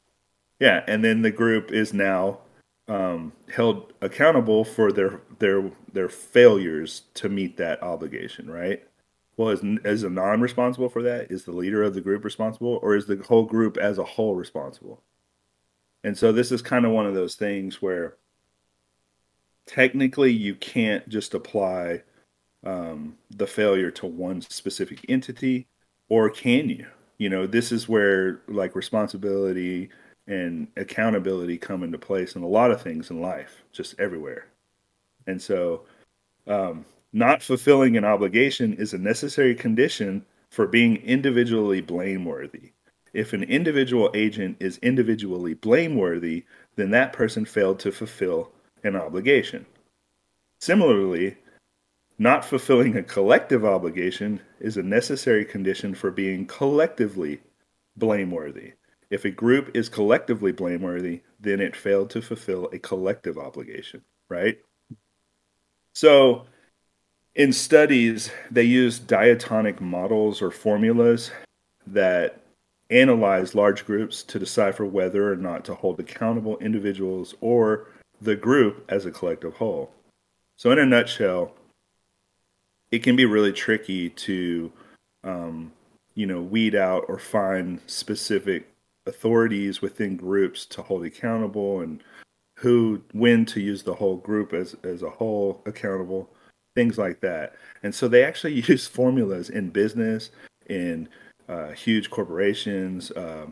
yeah, 0.60 0.84
and 0.88 1.04
then 1.04 1.24
the 1.24 1.32
group 1.32 1.72
is 1.72 1.94
now 1.94 2.40
um, 2.88 3.34
held 3.52 3.94
accountable 4.02 4.64
for 4.64 4.92
their 4.92 5.22
their 5.40 5.72
their 5.94 6.10
failures 6.10 7.04
to 7.16 7.30
meet 7.30 7.58
that 7.58 7.82
obligation, 7.82 8.50
right? 8.50 8.84
Well, 9.42 9.50
is 9.50 9.64
is 9.84 10.04
Anon 10.04 10.40
responsible 10.40 10.88
for 10.88 11.02
that? 11.02 11.32
Is 11.32 11.46
the 11.46 11.52
leader 11.52 11.82
of 11.82 11.96
the 11.96 12.02
group 12.02 12.24
responsible, 12.24 12.80
or 12.84 12.96
is 12.96 13.08
the 13.08 13.16
whole 13.28 13.46
group 13.46 13.76
as 13.76 13.98
a 13.98 14.04
whole 14.04 14.36
responsible? 14.36 15.02
And 16.04 16.16
so 16.16 16.32
this 16.32 16.52
is 16.52 16.62
kind 16.62 16.86
of 16.86 16.92
one 16.92 17.08
of 17.08 17.16
those 17.16 17.34
things 17.34 17.82
where 17.82 18.18
technically 19.66 20.32
you 20.32 20.54
can't 20.54 21.10
just 21.10 21.34
apply 21.34 22.04
um, 22.64 23.18
the 23.32 23.48
failure 23.48 23.90
to 23.90 24.06
one 24.06 24.42
specific 24.42 25.04
entity, 25.10 25.66
or 26.08 26.30
can 26.30 26.70
you? 26.70 26.86
You 27.18 27.30
know, 27.30 27.48
this 27.48 27.72
is 27.72 27.90
where 27.90 28.42
like 28.48 28.76
responsibility 28.76 29.90
and 30.28 30.68
accountability 30.78 31.58
come 31.58 31.82
into 31.82 31.98
place 31.98 32.36
in 32.36 32.44
a 32.44 32.48
lot 32.48 32.70
of 32.70 32.80
things 32.84 33.10
in 33.10 33.22
life, 33.22 33.64
just 33.72 34.00
everywhere. 34.00 34.46
And 35.26 35.42
so, 35.42 35.86
um, 36.46 36.86
not 37.14 37.44
fulfilling 37.44 37.98
an 37.98 38.06
obligation 38.06 38.74
is 38.74 38.94
a 38.94 38.98
necessary 38.98 39.56
condition 39.56 40.26
for 40.50 40.68
being 40.68 40.98
individually 40.98 41.82
blameworthy. 41.82 42.72
If 43.14 43.34
an 43.34 43.44
individual 43.44 44.10
agent 44.14 44.58
is 44.60 44.78
individually 44.78 45.54
blameworthy, 45.54 46.46
then 46.76 46.92
that 46.92 47.14
person 47.14 47.46
failed 47.46 47.80
to 47.80 47.92
fulfill 47.92 48.52
an 48.84 48.96
obligation. 48.96 49.66
Similarly, 50.60 51.38
not 52.18 52.46
fulfilling 52.46 52.96
a 52.96 53.04
collective 53.04 53.66
obligation 53.66 54.42
is 54.60 54.78
a 54.78 54.84
necessary 54.84 55.44
condition 55.44 55.94
for 55.96 56.12
being 56.12 56.46
collectively 56.46 57.42
blameworthy. 57.98 58.74
If 59.10 59.26
a 59.26 59.32
group 59.32 59.76
is 59.76 59.90
collectively 59.90 60.54
blameworthy, 60.54 61.22
then 61.40 61.60
it 61.60 61.76
failed 61.76 62.10
to 62.12 62.22
fulfill 62.22 62.70
a 62.72 62.80
collective 62.80 63.38
obligation, 63.38 64.04
right? 64.30 64.60
So, 65.94 66.46
in 67.36 67.54
studies, 67.54 68.32
they 68.50 68.64
use 68.64 69.00
diatonic 69.00 69.80
models 69.80 70.42
or 70.42 70.52
formulas 70.52 71.32
that 71.88 72.42
analyze 72.90 73.56
large 73.56 73.86
groups 73.86 74.22
to 74.24 74.38
decipher 74.38 74.86
whether 74.86 75.32
or 75.32 75.38
not 75.38 75.64
to 75.66 75.74
hold 75.74 76.00
accountable 76.00 76.58
individuals 76.58 77.34
or 77.40 77.88
the 78.22 78.36
group 78.36 78.86
as 78.90 79.06
a 79.06 79.12
collective 79.12 79.54
whole. 79.56 79.92
So, 80.58 80.72
in 80.72 80.80
a 80.80 80.86
nutshell, 80.86 81.54
it 82.92 83.02
can 83.02 83.16
be 83.16 83.26
really 83.26 83.54
tricky 83.54 84.10
to, 84.10 84.72
um, 85.24 85.72
you 86.14 86.26
know, 86.26 86.42
weed 86.42 86.76
out 86.76 87.06
or 87.08 87.18
find 87.18 87.80
specific 87.88 88.68
authorities 89.08 89.82
within 89.82 90.18
groups 90.18 90.66
to 90.68 90.82
hold 90.82 91.06
accountable 91.06 91.80
and 91.80 92.04
who, 92.58 93.02
when 93.14 93.46
to 93.46 93.60
use 93.60 93.84
the 93.84 93.96
whole 93.96 94.18
group 94.18 94.54
as 94.54 94.76
as 94.84 95.02
a 95.02 95.10
whole 95.10 95.64
accountable, 95.66 96.30
things 96.76 96.98
like 96.98 97.22
that. 97.22 97.56
And 97.84 97.94
so 97.94 98.08
they 98.08 98.24
actually 98.24 98.54
use 98.68 98.88
formulas 98.88 99.50
in 99.50 99.70
business, 99.70 100.32
in 100.68 101.10
uh, 101.48 101.72
huge 101.72 102.10
corporations, 102.10 103.12
uh, 103.12 103.48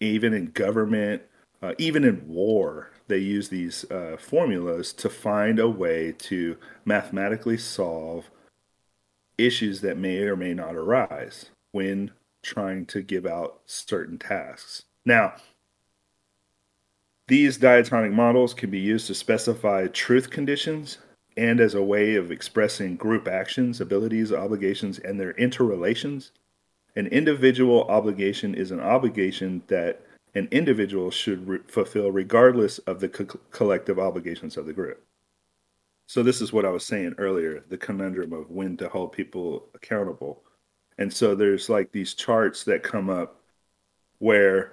even 0.00 0.34
in 0.34 0.46
government, 0.46 1.22
uh, 1.62 1.72
even 1.78 2.04
in 2.04 2.28
war, 2.28 2.90
they 3.08 3.18
use 3.18 3.48
these 3.48 3.88
uh, 3.90 4.16
formulas 4.18 4.92
to 4.92 5.08
find 5.08 5.58
a 5.58 5.68
way 5.68 6.12
to 6.12 6.56
mathematically 6.84 7.56
solve 7.56 8.30
issues 9.38 9.80
that 9.80 9.98
may 9.98 10.18
or 10.18 10.36
may 10.36 10.54
not 10.54 10.74
arise 10.74 11.50
when 11.72 12.10
trying 12.42 12.86
to 12.86 13.02
give 13.02 13.26
out 13.26 13.60
certain 13.66 14.18
tasks. 14.18 14.84
Now, 15.04 15.34
these 17.28 17.56
diatonic 17.56 18.12
models 18.12 18.52
can 18.52 18.70
be 18.70 18.78
used 18.78 19.06
to 19.06 19.14
specify 19.14 19.86
truth 19.86 20.30
conditions 20.30 20.98
and 21.36 21.60
as 21.60 21.74
a 21.74 21.82
way 21.82 22.14
of 22.14 22.30
expressing 22.30 22.96
group 22.96 23.26
actions, 23.26 23.80
abilities, 23.80 24.32
obligations, 24.32 24.98
and 24.98 25.18
their 25.18 25.32
interrelations 25.32 26.30
an 26.96 27.06
individual 27.08 27.84
obligation 27.84 28.54
is 28.54 28.70
an 28.70 28.80
obligation 28.80 29.62
that 29.66 30.00
an 30.34 30.48
individual 30.50 31.10
should 31.10 31.46
re- 31.46 31.58
fulfill 31.66 32.10
regardless 32.10 32.78
of 32.78 33.00
the 33.00 33.08
co- 33.08 33.40
collective 33.50 33.98
obligations 33.98 34.56
of 34.56 34.66
the 34.66 34.72
group. 34.72 35.02
So, 36.06 36.22
this 36.22 36.40
is 36.40 36.52
what 36.52 36.64
I 36.64 36.70
was 36.70 36.84
saying 36.84 37.14
earlier 37.18 37.64
the 37.68 37.78
conundrum 37.78 38.32
of 38.32 38.50
when 38.50 38.76
to 38.76 38.88
hold 38.88 39.12
people 39.12 39.66
accountable. 39.74 40.42
And 40.98 41.12
so, 41.12 41.34
there's 41.34 41.68
like 41.68 41.90
these 41.90 42.14
charts 42.14 42.64
that 42.64 42.82
come 42.82 43.10
up 43.10 43.40
where 44.18 44.72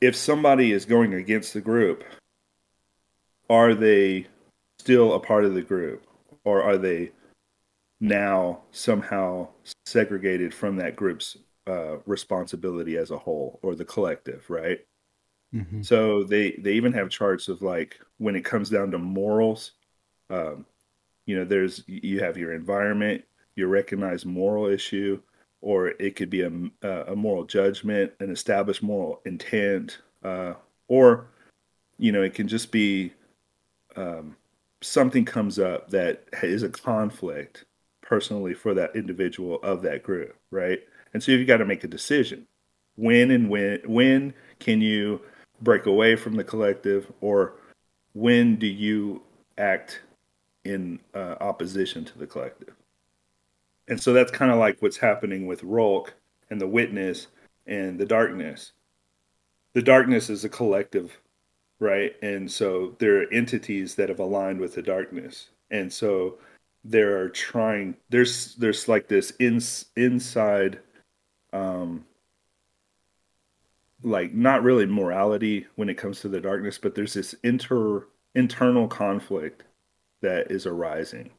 if 0.00 0.14
somebody 0.14 0.70
is 0.70 0.84
going 0.84 1.14
against 1.14 1.54
the 1.54 1.60
group, 1.60 2.04
are 3.50 3.74
they 3.74 4.28
still 4.88 5.12
a 5.12 5.20
part 5.20 5.44
of 5.44 5.52
the 5.52 5.60
group 5.60 6.02
or 6.46 6.62
are 6.62 6.78
they 6.78 7.10
now 8.00 8.62
somehow 8.70 9.46
segregated 9.84 10.54
from 10.54 10.76
that 10.76 10.96
group's 10.96 11.36
uh, 11.66 11.98
responsibility 12.06 12.96
as 12.96 13.10
a 13.10 13.18
whole 13.18 13.58
or 13.60 13.74
the 13.74 13.84
collective, 13.84 14.48
right? 14.48 14.80
Mm-hmm. 15.54 15.82
So 15.82 16.24
they 16.24 16.52
they 16.52 16.72
even 16.72 16.94
have 16.94 17.10
charts 17.10 17.48
of 17.48 17.60
like 17.60 18.00
when 18.16 18.34
it 18.34 18.46
comes 18.46 18.70
down 18.70 18.90
to 18.92 18.98
morals, 18.98 19.72
um, 20.30 20.64
you 21.26 21.36
know, 21.36 21.44
there's 21.44 21.84
you 21.86 22.20
have 22.20 22.38
your 22.38 22.54
environment, 22.54 23.24
your 23.56 23.68
recognized 23.68 24.24
moral 24.24 24.68
issue, 24.68 25.20
or 25.60 25.88
it 25.88 26.16
could 26.16 26.30
be 26.30 26.40
a, 26.40 26.50
a 27.12 27.14
moral 27.14 27.44
judgment, 27.44 28.10
an 28.20 28.30
established 28.30 28.82
moral 28.82 29.20
intent, 29.26 29.98
uh, 30.24 30.54
or 30.88 31.26
you 31.98 32.10
know, 32.10 32.22
it 32.22 32.32
can 32.32 32.48
just 32.48 32.72
be 32.72 33.12
um, 33.94 34.34
something 34.80 35.24
comes 35.24 35.58
up 35.58 35.90
that 35.90 36.24
is 36.42 36.62
a 36.62 36.68
conflict 36.68 37.64
personally 38.02 38.54
for 38.54 38.74
that 38.74 38.94
individual 38.96 39.60
of 39.62 39.82
that 39.82 40.02
group, 40.02 40.36
right? 40.50 40.80
And 41.12 41.22
so 41.22 41.32
you've 41.32 41.46
got 41.46 41.58
to 41.58 41.64
make 41.64 41.84
a 41.84 41.88
decision. 41.88 42.46
When 42.96 43.30
and 43.30 43.48
when 43.48 43.80
when 43.86 44.34
can 44.58 44.80
you 44.80 45.20
break 45.60 45.86
away 45.86 46.16
from 46.16 46.34
the 46.34 46.44
collective 46.44 47.10
or 47.20 47.54
when 48.14 48.56
do 48.56 48.66
you 48.66 49.22
act 49.56 50.00
in 50.64 51.00
uh, 51.14 51.36
opposition 51.40 52.04
to 52.04 52.18
the 52.18 52.26
collective? 52.26 52.74
And 53.88 54.00
so 54.00 54.12
that's 54.12 54.30
kind 54.30 54.50
of 54.50 54.58
like 54.58 54.80
what's 54.80 54.98
happening 54.98 55.46
with 55.46 55.62
Rhulk 55.62 56.12
and 56.50 56.60
the 56.60 56.66
witness 56.66 57.28
and 57.66 57.98
the 57.98 58.06
darkness. 58.06 58.72
The 59.72 59.82
darkness 59.82 60.28
is 60.30 60.44
a 60.44 60.48
collective, 60.48 61.18
right? 61.80 62.14
And 62.22 62.50
so 62.50 62.96
there 62.98 63.22
are 63.22 63.32
entities 63.32 63.94
that 63.96 64.08
have 64.08 64.18
aligned 64.18 64.60
with 64.60 64.74
the 64.74 64.82
darkness. 64.82 65.50
And 65.70 65.92
so 65.92 66.38
there 66.84 67.18
are 67.20 67.28
trying 67.28 67.94
there's 68.08 68.54
there's 68.56 68.88
like 68.88 69.08
this 69.08 69.32
in, 69.38 69.60
inside 69.96 70.78
um 71.52 72.04
like 74.02 74.32
not 74.32 74.62
really 74.62 74.86
morality 74.86 75.66
when 75.74 75.88
it 75.88 75.98
comes 75.98 76.20
to 76.20 76.28
the 76.28 76.40
darkness 76.40 76.78
but 76.78 76.94
there's 76.94 77.14
this 77.14 77.34
inter 77.42 78.06
internal 78.34 78.86
conflict 78.86 79.64
that 80.20 80.50
is 80.50 80.66
arising 80.66 81.30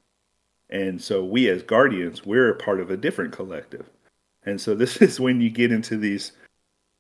and 0.70 1.02
so 1.02 1.24
we 1.24 1.50
as 1.50 1.64
guardians 1.64 2.26
we're 2.26 2.50
a 2.50 2.56
part 2.56 2.80
of 2.80 2.92
a 2.92 2.98
different 2.98 3.32
collective 3.32 3.90
and 4.44 4.60
so 4.60 4.76
this 4.76 4.98
is 5.02 5.20
when 5.20 5.40
you 5.40 5.50
get 5.50 5.72
into 5.72 5.98
these 5.98 6.34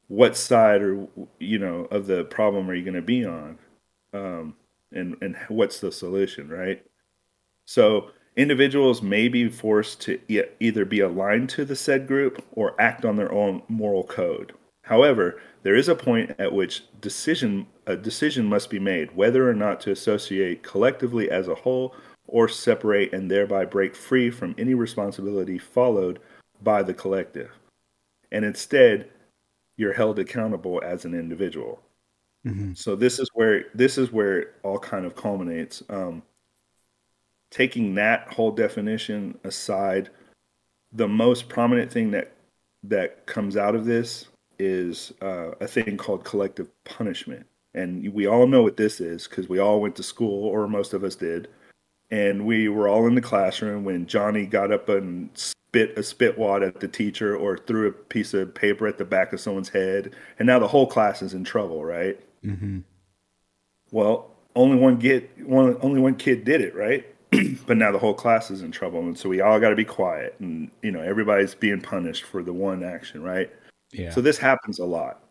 what 0.09 0.35
side 0.35 0.81
or 0.81 1.07
you 1.39 1.57
know 1.57 1.87
of 1.89 2.05
the 2.05 2.25
problem 2.25 2.69
are 2.69 2.75
you 2.75 2.83
going 2.83 2.93
to 2.93 3.01
be 3.01 3.25
on 3.25 3.57
um 4.13 4.53
and 4.91 5.15
and 5.21 5.37
what's 5.47 5.79
the 5.79 5.91
solution 5.91 6.49
right 6.49 6.85
so 7.65 8.11
Individuals 8.39 9.01
may 9.01 9.27
be 9.27 9.49
forced 9.49 9.99
to 9.99 10.17
e- 10.29 10.43
either 10.61 10.85
be 10.85 11.01
aligned 11.01 11.49
to 11.49 11.65
the 11.65 11.75
said 11.75 12.07
group 12.07 12.41
or 12.53 12.79
act 12.79 13.03
on 13.03 13.17
their 13.17 13.33
own 13.33 13.61
moral 13.67 14.05
code. 14.05 14.53
However, 14.83 15.41
there 15.63 15.75
is 15.75 15.89
a 15.89 15.93
point 15.95 16.31
at 16.39 16.53
which 16.53 16.83
decision 17.01 17.67
a 17.85 17.97
decision 17.97 18.45
must 18.45 18.69
be 18.69 18.79
made 18.79 19.13
whether 19.13 19.49
or 19.49 19.53
not 19.53 19.81
to 19.81 19.91
associate 19.91 20.63
collectively 20.63 21.29
as 21.29 21.49
a 21.49 21.55
whole 21.55 21.93
or 22.27 22.47
separate 22.47 23.11
and 23.13 23.29
thereby 23.29 23.65
break 23.65 23.93
free 23.93 24.29
from 24.29 24.55
any 24.57 24.73
responsibility 24.73 25.57
followed 25.57 26.19
by 26.63 26.81
the 26.81 26.93
collective. 26.93 27.51
And 28.31 28.45
instead, 28.45 29.09
you're 29.79 29.93
held 29.93 30.19
accountable 30.19 30.81
as 30.83 31.05
an 31.05 31.13
individual. 31.13 31.81
Mm-hmm. 32.45 32.73
So 32.73 32.97
this 32.97 33.17
is 33.17 33.29
where 33.33 33.63
this 33.73 33.97
is 33.97 34.11
where 34.11 34.39
it 34.39 34.53
all 34.61 34.77
kind 34.77 35.05
of 35.05 35.15
culminates. 35.15 35.81
Um, 35.89 36.21
taking 37.49 37.95
that 37.95 38.27
whole 38.33 38.51
definition 38.51 39.39
aside, 39.45 40.09
the 40.91 41.07
most 41.07 41.47
prominent 41.47 41.91
thing 41.91 42.11
that 42.11 42.33
that 42.83 43.25
comes 43.25 43.55
out 43.55 43.73
of 43.73 43.85
this 43.85 44.27
is 44.59 45.13
uh, 45.21 45.51
a 45.61 45.67
thing 45.67 45.95
called 45.95 46.25
collective 46.25 46.67
punishment, 46.83 47.45
and 47.73 48.13
we 48.13 48.27
all 48.27 48.47
know 48.47 48.61
what 48.61 48.75
this 48.75 48.99
is 48.99 49.29
because 49.29 49.47
we 49.47 49.59
all 49.59 49.79
went 49.79 49.95
to 49.95 50.03
school, 50.03 50.45
or 50.45 50.67
most 50.67 50.93
of 50.93 51.05
us 51.05 51.15
did, 51.15 51.47
and 52.11 52.45
we 52.45 52.69
were 52.69 52.87
all 52.87 53.07
in 53.07 53.15
the 53.15 53.21
classroom 53.21 53.83
when 53.83 54.07
Johnny 54.07 54.45
got 54.45 54.71
up 54.71 54.89
and 54.89 55.29
spit 55.33 55.97
a 55.97 56.03
spit 56.03 56.37
wad 56.37 56.63
at 56.63 56.79
the 56.79 56.87
teacher 56.87 57.35
or 57.35 57.57
threw 57.57 57.87
a 57.87 57.91
piece 57.91 58.33
of 58.33 58.53
paper 58.53 58.87
at 58.87 58.97
the 58.97 59.05
back 59.05 59.33
of 59.33 59.39
someone's 59.39 59.69
head, 59.69 60.15
and 60.39 60.47
now 60.47 60.59
the 60.59 60.67
whole 60.67 60.87
class 60.87 61.21
is 61.21 61.33
in 61.33 61.43
trouble, 61.43 61.83
right? 61.83 62.19
Mm-hmm. 62.43 62.79
Well, 63.91 64.31
only 64.55 64.77
one 64.77 64.97
get 64.97 65.29
one 65.45 65.77
only 65.81 65.99
one 65.99 66.15
kid 66.15 66.43
did 66.43 66.61
it, 66.61 66.75
right? 66.75 67.05
but 67.67 67.77
now 67.77 67.91
the 67.91 67.99
whole 67.99 68.13
class 68.13 68.49
is 68.49 68.61
in 68.61 68.71
trouble, 68.71 68.99
and 69.01 69.17
so 69.17 69.29
we 69.29 69.41
all 69.41 69.59
got 69.59 69.69
to 69.69 69.75
be 69.75 69.85
quiet, 69.85 70.35
and 70.39 70.71
you 70.81 70.91
know 70.91 71.01
everybody's 71.01 71.55
being 71.55 71.81
punished 71.81 72.23
for 72.23 72.41
the 72.41 72.53
one 72.53 72.83
action, 72.83 73.21
right? 73.21 73.51
Yeah. 73.91 74.11
So 74.11 74.21
this 74.21 74.37
happens 74.37 74.79
a 74.79 74.85
lot. 74.85 75.23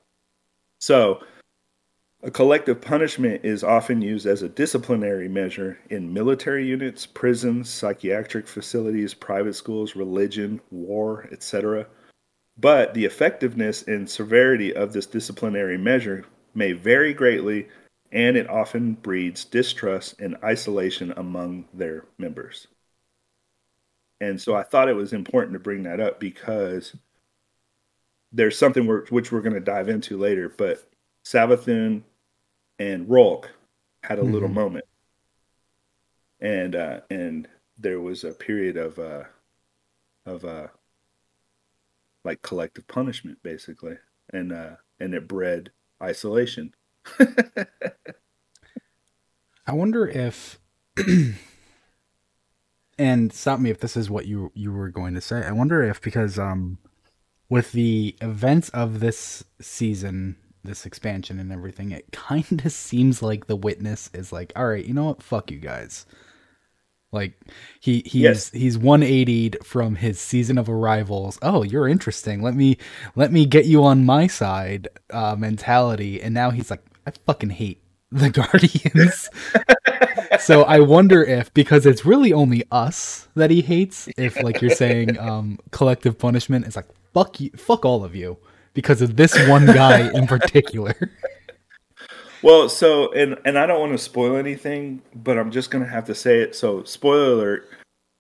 So 0.78 1.22
a 2.22 2.30
collective 2.30 2.80
punishment 2.80 3.44
is 3.44 3.62
often 3.62 4.02
used 4.02 4.26
as 4.26 4.42
a 4.42 4.48
disciplinary 4.48 5.28
measure 5.28 5.78
in 5.88 6.12
military 6.12 6.66
units, 6.66 7.06
prisons, 7.06 7.70
psychiatric 7.70 8.48
facilities, 8.48 9.14
private 9.14 9.54
schools, 9.54 9.94
religion, 9.94 10.60
war, 10.70 11.28
etc. 11.30 11.86
But 12.56 12.94
the 12.94 13.04
effectiveness 13.04 13.82
and 13.82 14.10
severity 14.10 14.74
of 14.74 14.92
this 14.92 15.06
disciplinary 15.06 15.78
measure 15.78 16.24
may 16.54 16.72
vary 16.72 17.14
greatly, 17.14 17.68
and 18.10 18.36
it 18.36 18.50
often 18.50 18.94
breeds 18.94 19.44
distrust 19.44 20.20
and 20.20 20.36
isolation 20.42 21.12
among 21.16 21.66
their 21.72 22.04
members. 22.18 22.66
And 24.20 24.40
so 24.40 24.56
I 24.56 24.64
thought 24.64 24.88
it 24.88 24.96
was 24.96 25.12
important 25.12 25.52
to 25.52 25.60
bring 25.60 25.84
that 25.84 26.00
up 26.00 26.18
because 26.18 26.96
there's 28.32 28.58
something 28.58 28.86
which 29.10 29.30
we're 29.30 29.40
going 29.40 29.54
to 29.54 29.60
dive 29.60 29.88
into 29.88 30.18
later, 30.18 30.48
but 30.48 30.87
Savathun 31.28 32.02
and 32.78 33.08
Rhulk 33.08 33.50
had 34.02 34.18
a 34.18 34.22
mm-hmm. 34.22 34.32
little 34.32 34.48
moment, 34.48 34.86
and 36.40 36.74
uh, 36.74 37.00
and 37.10 37.46
there 37.76 38.00
was 38.00 38.24
a 38.24 38.32
period 38.32 38.78
of 38.78 38.98
uh, 38.98 39.24
of 40.24 40.46
uh, 40.46 40.68
like 42.24 42.40
collective 42.40 42.88
punishment, 42.88 43.42
basically, 43.42 43.98
and 44.32 44.52
uh, 44.52 44.76
and 45.00 45.12
it 45.12 45.28
bred 45.28 45.70
isolation. 46.02 46.74
I 49.66 49.72
wonder 49.72 50.08
if 50.08 50.58
and 52.98 53.32
stop 53.34 53.60
me 53.60 53.68
if 53.68 53.80
this 53.80 53.98
is 53.98 54.08
what 54.08 54.24
you 54.24 54.50
you 54.54 54.72
were 54.72 54.88
going 54.88 55.12
to 55.12 55.20
say. 55.20 55.44
I 55.44 55.52
wonder 55.52 55.82
if 55.82 56.00
because 56.00 56.38
um 56.38 56.78
with 57.50 57.72
the 57.72 58.16
events 58.22 58.70
of 58.70 59.00
this 59.00 59.44
season, 59.60 60.36
this 60.64 60.86
expansion 60.86 61.38
and 61.38 61.52
everything, 61.52 61.92
it 61.92 62.06
kind 62.12 62.62
of 62.64 62.72
seems 62.72 63.22
like 63.22 63.46
the 63.46 63.56
witness 63.56 64.10
is 64.12 64.32
like, 64.32 64.52
all 64.56 64.68
right, 64.68 64.84
you 64.84 64.94
know 64.94 65.04
what, 65.04 65.22
fuck 65.22 65.50
you 65.50 65.58
guys. 65.58 66.06
Like 67.10 67.40
he 67.80 68.02
he's 68.04 68.22
yes. 68.22 68.50
he's 68.50 68.76
180'd 68.76 69.64
from 69.64 69.94
his 69.94 70.20
season 70.20 70.58
of 70.58 70.68
arrivals. 70.68 71.38
Oh, 71.40 71.62
you're 71.62 71.88
interesting. 71.88 72.42
Let 72.42 72.54
me 72.54 72.76
let 73.16 73.32
me 73.32 73.46
get 73.46 73.64
you 73.64 73.82
on 73.82 74.04
my 74.04 74.26
side 74.26 74.88
uh, 75.10 75.34
mentality. 75.34 76.20
And 76.20 76.34
now 76.34 76.50
he's 76.50 76.70
like, 76.70 76.84
I 77.06 77.12
fucking 77.24 77.48
hate 77.48 77.82
the 78.12 78.28
Guardians. 79.08 79.30
so 80.44 80.64
I 80.64 80.80
wonder 80.80 81.24
if 81.24 81.52
because 81.54 81.86
it's 81.86 82.04
really 82.04 82.34
only 82.34 82.64
us 82.70 83.28
that 83.34 83.50
he 83.50 83.62
hates, 83.62 84.10
if 84.18 84.42
like 84.42 84.60
you're 84.60 84.70
saying 84.70 85.18
um 85.18 85.58
collective 85.70 86.18
punishment 86.18 86.66
is 86.66 86.76
like 86.76 86.88
fuck 87.14 87.40
you 87.40 87.50
fuck 87.56 87.86
all 87.86 88.04
of 88.04 88.14
you 88.14 88.36
because 88.78 89.02
of 89.02 89.16
this 89.16 89.36
one 89.48 89.66
guy 89.66 90.08
in 90.12 90.28
particular. 90.28 90.94
Well, 92.40 92.68
so 92.68 93.12
and 93.14 93.36
and 93.44 93.58
I 93.58 93.66
don't 93.66 93.80
want 93.80 93.90
to 93.90 93.98
spoil 93.98 94.36
anything, 94.36 95.02
but 95.12 95.36
I'm 95.36 95.50
just 95.50 95.72
gonna 95.72 95.88
have 95.88 96.04
to 96.04 96.14
say 96.14 96.38
it. 96.38 96.54
So, 96.54 96.84
spoiler 96.84 97.32
alert: 97.32 97.68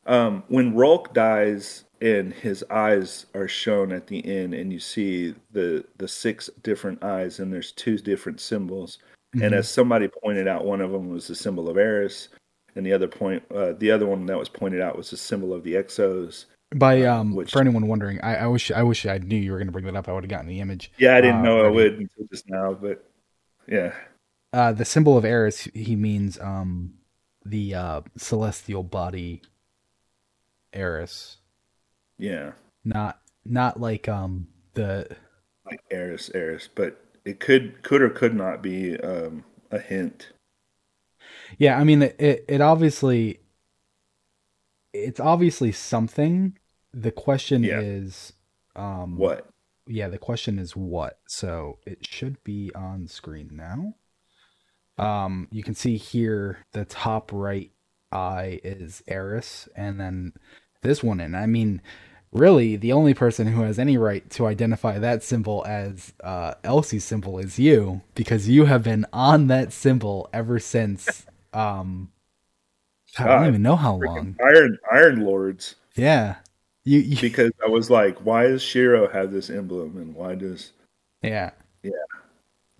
um, 0.06 0.42
when 0.48 0.74
Rhulk 0.74 1.14
dies 1.14 1.84
and 2.00 2.34
his 2.34 2.64
eyes 2.68 3.26
are 3.36 3.46
shown 3.46 3.92
at 3.92 4.08
the 4.08 4.26
end, 4.26 4.54
and 4.54 4.72
you 4.72 4.80
see 4.80 5.36
the 5.52 5.84
the 5.98 6.08
six 6.08 6.50
different 6.64 7.04
eyes, 7.04 7.38
and 7.38 7.52
there's 7.52 7.70
two 7.70 7.96
different 7.96 8.40
symbols. 8.40 8.98
Mm-hmm. 9.36 9.44
And 9.44 9.54
as 9.54 9.68
somebody 9.68 10.08
pointed 10.08 10.48
out, 10.48 10.64
one 10.64 10.80
of 10.80 10.90
them 10.90 11.10
was 11.10 11.28
the 11.28 11.36
symbol 11.36 11.68
of 11.68 11.78
Eris, 11.78 12.28
and 12.74 12.84
the 12.84 12.92
other 12.92 13.06
point, 13.06 13.44
uh, 13.54 13.74
the 13.74 13.92
other 13.92 14.06
one 14.06 14.26
that 14.26 14.36
was 14.36 14.48
pointed 14.48 14.80
out 14.80 14.96
was 14.96 15.10
the 15.10 15.16
symbol 15.16 15.54
of 15.54 15.62
the 15.62 15.74
Exos. 15.74 16.46
By 16.74 17.02
um, 17.04 17.18
um 17.20 17.34
which, 17.34 17.50
for 17.50 17.60
anyone 17.60 17.86
wondering, 17.86 18.20
I, 18.20 18.36
I, 18.36 18.46
wish 18.46 18.70
I 18.70 18.82
wish 18.82 19.06
I 19.06 19.18
knew 19.18 19.36
you 19.36 19.52
were 19.52 19.58
going 19.58 19.68
to 19.68 19.72
bring 19.72 19.86
that 19.86 19.96
up. 19.96 20.08
I 20.08 20.12
would 20.12 20.24
have 20.24 20.30
gotten 20.30 20.48
the 20.48 20.60
image. 20.60 20.92
Yeah, 20.98 21.16
I 21.16 21.20
didn't 21.22 21.40
uh, 21.40 21.42
know 21.42 21.64
I 21.64 21.68
would 21.68 21.94
until 21.94 22.26
just 22.30 22.48
now, 22.48 22.74
but 22.74 23.04
yeah. 23.66 23.94
Uh, 24.52 24.72
the 24.72 24.84
symbol 24.84 25.16
of 25.16 25.24
Eris, 25.24 25.68
he 25.74 25.96
means 25.96 26.38
um, 26.40 26.94
the 27.44 27.74
uh, 27.74 28.00
celestial 28.16 28.82
body 28.82 29.42
Eris. 30.72 31.38
Yeah. 32.18 32.52
Not 32.84 33.20
not 33.44 33.80
like 33.80 34.08
um 34.08 34.48
the 34.74 35.16
like 35.64 35.80
Eris 35.90 36.30
Eris, 36.34 36.68
but 36.74 37.02
it 37.24 37.40
could 37.40 37.82
could 37.82 38.02
or 38.02 38.10
could 38.10 38.34
not 38.34 38.62
be 38.62 38.98
um, 39.00 39.44
a 39.70 39.78
hint. 39.78 40.32
Yeah, 41.58 41.78
I 41.78 41.84
mean 41.84 42.02
it 42.02 42.44
it 42.48 42.60
obviously 42.60 43.40
it's 44.92 45.20
obviously 45.20 45.72
something. 45.72 46.58
The 46.92 47.12
question 47.12 47.62
yeah. 47.64 47.80
is 47.80 48.32
um 48.76 49.16
what? 49.16 49.48
Yeah, 49.86 50.08
the 50.08 50.18
question 50.18 50.58
is 50.58 50.76
what. 50.76 51.18
So 51.26 51.78
it 51.86 52.06
should 52.06 52.42
be 52.44 52.70
on 52.74 53.08
screen 53.08 53.50
now. 53.52 53.94
Um, 55.02 55.48
you 55.50 55.62
can 55.62 55.74
see 55.74 55.96
here 55.96 56.58
the 56.72 56.84
top 56.84 57.30
right 57.32 57.70
eye 58.10 58.60
is 58.64 59.02
Eris, 59.06 59.68
and 59.76 60.00
then 60.00 60.32
this 60.82 61.02
one, 61.02 61.20
and 61.20 61.36
I 61.36 61.46
mean, 61.46 61.80
really, 62.32 62.76
the 62.76 62.92
only 62.92 63.14
person 63.14 63.46
who 63.46 63.62
has 63.62 63.78
any 63.78 63.96
right 63.96 64.28
to 64.30 64.46
identify 64.46 64.98
that 64.98 65.22
symbol 65.22 65.64
as 65.66 66.12
uh, 66.22 66.54
Elsie's 66.64 67.04
symbol 67.04 67.38
is 67.38 67.58
you, 67.58 68.02
because 68.14 68.48
you 68.48 68.64
have 68.64 68.82
been 68.82 69.06
on 69.12 69.46
that 69.46 69.72
symbol 69.72 70.28
ever 70.32 70.58
since. 70.58 71.26
Um, 71.52 72.10
God, 73.18 73.28
I 73.28 73.38
don't 73.38 73.48
even 73.48 73.62
know 73.62 73.76
how 73.76 73.96
long. 73.96 74.36
Iron 74.40 74.78
Iron 74.92 75.20
Lords. 75.24 75.74
Yeah, 75.94 76.36
you, 76.84 77.00
you, 77.00 77.16
because 77.20 77.52
I 77.64 77.68
was 77.68 77.90
like, 77.90 78.16
why 78.18 78.48
does 78.48 78.62
Shiro 78.62 79.08
have 79.08 79.30
this 79.30 79.50
emblem, 79.50 79.96
and 79.96 80.14
why 80.14 80.34
does? 80.34 80.72
Yeah. 81.22 81.50
Yeah. 81.82 81.90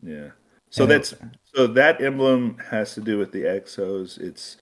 Yeah. 0.02 0.28
So 0.70 0.86
that's 0.86 1.14
so 1.54 1.66
that 1.66 2.00
emblem 2.00 2.58
has 2.70 2.94
to 2.94 3.00
do 3.00 3.18
with 3.18 3.32
the 3.32 3.42
exos. 3.42 4.18
It's 4.18 4.58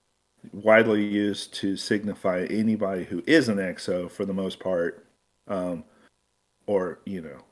widely 0.51 1.05
used 1.05 1.53
to 1.55 1.75
signify 1.75 2.47
anybody 2.49 3.03
who 3.03 3.23
is 3.27 3.49
an 3.49 3.57
exo 3.57 4.09
for 4.09 4.25
the 4.25 4.33
most 4.33 4.59
part, 4.59 5.05
um, 5.47 5.83
or 6.65 6.99
you 7.05 7.21
know 7.21 7.43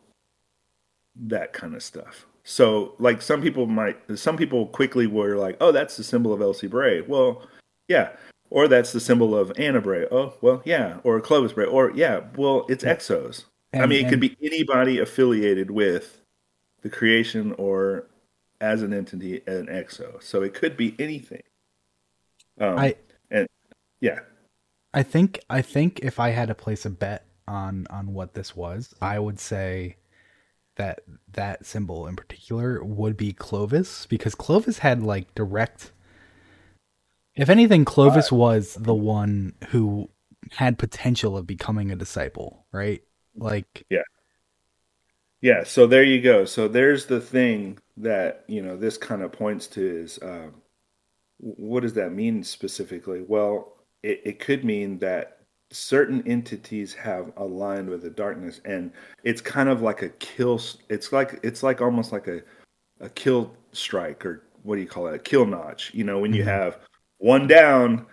that 1.15 1.53
kind 1.53 1.75
of 1.75 1.83
stuff. 1.83 2.25
So 2.43 2.93
like 2.99 3.21
some 3.21 3.41
people 3.41 3.65
might, 3.65 3.97
some 4.17 4.38
people 4.38 4.67
quickly 4.67 5.07
were 5.07 5.35
like, 5.35 5.57
oh, 5.61 5.71
that's 5.71 5.97
the 5.97 6.03
symbol 6.03 6.33
of 6.33 6.41
Elsie 6.41 6.67
Bray. 6.67 7.01
Well, 7.01 7.41
yeah. 7.88 8.12
Or 8.50 8.67
that's 8.67 8.91
the 8.91 9.00
symbol 9.00 9.36
of 9.36 9.52
Ana 9.58 9.82
Bray. 9.82 10.06
Oh, 10.12 10.36
well, 10.41 10.62
yeah. 10.65 11.00
Or 11.04 11.19
Clovis 11.19 11.54
Bray. 11.54 11.65
Or 11.65 11.91
yeah, 11.91 12.21
well, 12.38 12.65
it's 12.69 12.84
exos. 12.84 13.45
And, 13.74 13.84
I 13.84 13.86
mean, 13.88 14.00
it 14.00 14.02
and, 14.04 14.10
could 14.12 14.19
be 14.19 14.38
anybody 14.41 15.00
affiliated 15.00 15.71
with 15.71 16.21
the 16.82 16.89
creation 16.89 17.54
or 17.58 18.08
as 18.62 18.82
an 18.82 18.93
entity 18.93 19.41
an 19.48 19.67
exo. 19.67 20.21
So 20.21 20.43
it 20.43 20.54
could 20.54 20.78
be 20.78 20.95
anything. 21.00 21.41
Um, 22.60 22.78
I 22.78 22.95
and 23.30 23.48
yeah. 24.00 24.19
I 24.93 25.04
think 25.04 25.39
I 25.50 25.62
think 25.62 26.00
if 26.04 26.19
I 26.19 26.30
had 26.30 26.48
to 26.48 26.56
place 26.56 26.86
a 26.86 26.89
bet 26.89 27.26
on 27.48 27.88
on 27.89 28.13
what 28.13 28.34
this 28.34 28.56
was, 28.56 28.93
I 29.02 29.19
would 29.19 29.39
say 29.39 29.98
that 30.78 31.02
that 31.34 31.65
symbol 31.65 32.08
in 32.08 32.15
particular 32.15 32.84
would 32.84 33.17
be 33.17 33.34
Clovis 33.34 34.06
because 34.06 34.36
Clovis 34.36 34.80
had 34.80 35.04
like 35.04 35.34
direct 35.36 35.91
if 37.36 37.50
anything 37.50 37.86
Clovis 37.86 38.32
uh, 38.32 38.36
was 38.36 38.76
the 38.76 38.93
one 38.93 39.54
who 39.69 40.10
had 40.52 40.78
potential 40.78 41.38
of 41.38 41.48
becoming 41.48 41.91
a 41.91 41.95
disciple, 41.95 42.65
right? 42.71 43.02
Like 43.36 43.86
Yeah. 43.89 44.04
Yeah, 45.41 45.63
so 45.63 45.86
there 45.86 46.04
you 46.04 46.21
go. 46.21 46.45
So 46.45 46.67
there's 46.67 47.06
the 47.06 47.21
thing 47.21 47.78
that 47.98 48.45
you 48.48 48.62
know 48.62 48.78
this 48.78 48.98
kind 48.98 49.21
of 49.21 49.32
points 49.32 49.67
to 49.67 49.82
is 49.82 50.17
um, 50.21 50.56
what 51.38 51.82
does 51.82 51.93
that 51.93 52.13
mean 52.13 52.43
specifically? 52.43 53.24
Well, 53.28 53.76
it, 54.02 54.21
it 54.24 54.39
could 54.39 54.63
mean 54.63 54.98
that 55.00 55.39
certain 55.71 56.26
entities 56.28 56.93
have 56.93 57.32
aligned 57.38 57.89
with 57.89 58.04
the 58.04 58.10
darkness 58.10 58.62
and 58.65 58.91
it's 59.24 59.41
kind 59.41 59.67
of 59.67 59.82
like 59.82 60.04
a 60.04 60.10
kill 60.10 60.62
it's 60.89 61.12
like 61.12 61.39
it's 61.43 61.63
like 61.63 61.82
almost 61.82 62.12
like 62.12 62.28
a 62.28 62.39
a 63.02 63.10
kill 63.10 63.52
strike 63.71 64.24
or 64.26 64.43
what 64.62 64.76
do 64.76 64.82
you 64.82 64.88
call 64.88 65.08
it 65.08 65.15
a 65.15 65.19
kill 65.19 65.45
notch 65.45 65.91
you 65.93 66.04
know 66.04 66.19
when 66.19 66.34
you 66.34 66.41
mm-hmm. 66.41 66.50
have 66.50 66.80
one 67.17 67.47
down 67.47 68.06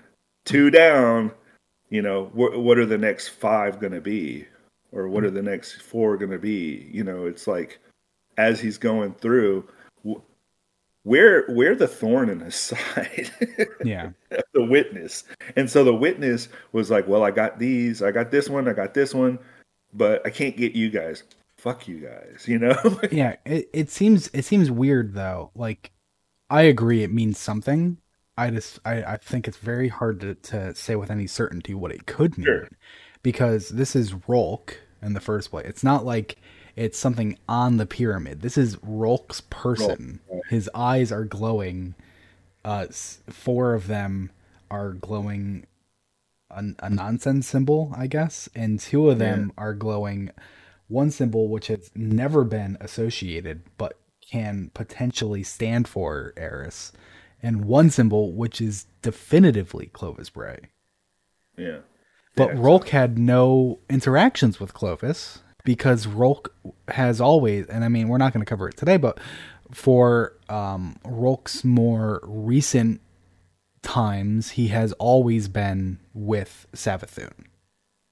two 0.45 0.71
down 0.71 1.33
you 1.91 2.03
know 2.03 2.27
wh- 2.27 2.59
what 2.59 2.79
are 2.79 2.87
the 2.87 2.99
next 2.99 3.29
five 3.29 3.81
going 3.81 3.93
to 3.93 4.01
be? 4.01 4.47
Or 4.93 5.09
what 5.09 5.25
are 5.25 5.31
the 5.31 5.43
next 5.43 5.81
four 5.81 6.19
going 6.19 6.33
to 6.33 6.39
be? 6.39 6.89
You 6.93 7.05
know 7.05 7.27
it's 7.27 7.47
like 7.47 7.79
as 8.39 8.61
he's 8.61 8.79
going 8.79 9.15
through 9.15 9.69
we're 11.05 11.45
we're 11.49 11.75
the 11.75 11.89
thorn 11.89 12.31
in 12.31 12.41
his 12.41 12.55
side 12.97 13.31
yeah. 13.85 14.11
the 14.55 14.65
witness. 14.65 15.25
And 15.57 15.69
so 15.71 15.85
the 15.85 15.95
witness 15.95 16.49
was 16.73 16.91
like 16.91 17.07
well 17.09 17.25
i 17.25 17.31
got 17.31 17.59
these 17.59 18.03
i 18.03 18.11
got 18.11 18.31
this 18.31 18.49
one 18.49 18.69
i 18.69 18.73
got 18.73 18.95
this 18.95 19.15
one 19.15 19.39
but 19.93 20.25
i 20.27 20.31
can't 20.31 20.57
get 20.57 20.73
you 20.73 20.91
guys. 20.91 21.25
Fuck 21.57 21.87
you 21.87 21.99
guys 21.99 22.45
you 22.49 22.59
know? 22.59 23.01
Yeah 23.11 23.37
it, 23.45 23.69
it 23.73 23.91
seems 23.91 24.29
it 24.33 24.45
seems 24.45 24.71
weird 24.71 25.15
though. 25.15 25.51
Like 25.55 25.93
i 26.51 26.63
agree 26.63 27.03
it 27.03 27.13
means 27.13 27.39
something 27.39 27.99
i 28.37 28.51
just 28.51 28.79
i, 28.85 29.03
I 29.03 29.17
think 29.17 29.49
it's 29.49 29.59
very 29.59 29.89
hard 29.89 30.21
to, 30.21 30.35
to 30.35 30.75
say 30.75 30.97
with 30.97 31.11
any 31.11 31.27
certainty 31.27 31.75
what 31.75 31.93
it 31.93 32.07
could 32.07 32.39
mean 32.39 32.47
sure. 32.47 32.69
because 33.23 33.71
this 33.71 33.95
is 33.95 34.15
Rhulk 34.29 34.81
in 35.01 35.15
the 35.15 35.21
first 35.21 35.51
place 35.51 35.67
it's 35.67 35.85
not 35.85 36.05
like 36.05 36.39
it's 36.77 36.99
something 36.99 37.39
on 37.49 37.77
the 37.77 37.87
pyramid. 37.87 38.41
This 38.41 38.57
is 38.57 38.79
Rhulk's 38.83 39.41
person. 39.43 40.21
Rhulk. 40.31 40.47
His 40.49 40.71
eyes 40.75 41.13
are 41.13 41.25
glowing. 41.25 41.95
Uh, 42.65 42.87
four 43.29 43.75
of 43.75 43.89
them 43.89 44.31
are 44.71 44.93
glowing 44.93 45.67
a, 46.51 46.65
a, 46.79 46.89
nonsense 46.89 47.47
symbol, 47.49 47.93
I 47.97 48.07
guess, 48.07 48.49
and 48.55 48.79
two 48.79 49.11
of 49.11 49.19
them 49.19 49.53
yeah. 49.57 49.65
are 49.65 49.75
glowing 49.75 50.31
one 50.89 51.11
symbol 51.11 51.49
which 51.49 51.67
has 51.67 51.91
never 51.95 52.45
been 52.45 52.77
associated 52.81 53.63
but 53.79 53.99
can 54.31 54.71
potentially 54.75 55.43
stand 55.43 55.89
for 55.89 56.33
Eris, 56.37 56.93
and 57.43 57.65
one 57.65 57.91
symbol 57.91 58.33
which 58.33 58.61
is 58.61 58.87
definitively 59.03 59.87
Clovis 59.87 60.31
Bray. 60.31 60.69
Yeah. 61.57 61.79
But 62.35 62.55
yeah, 62.55 62.61
Rhulk 62.61 62.89
had 62.89 63.19
no 63.19 63.81
interactions 63.91 64.59
with 64.59 64.73
Clovis 64.73 65.43
because 65.65 66.07
Rhulk 66.07 66.55
has 66.89 67.21
always, 67.21 67.67
and 67.67 67.85
I 67.85 67.89
mean, 67.89 68.09
we're 68.09 68.19
not 68.19 68.33
going 68.33 68.45
to 68.45 68.49
cover 68.49 68.69
it 68.69 68.77
today, 68.77 68.97
but 68.97 69.19
for 69.71 70.35
um, 70.49 70.97
Rhulk's 71.05 71.65
more 71.65 72.21
recent 72.25 73.01
times, 73.83 74.53
he 74.53 74.69
has 74.69 74.93
always 74.95 75.49
been 75.49 75.99
with 76.15 76.67
Savathun. 76.75 77.33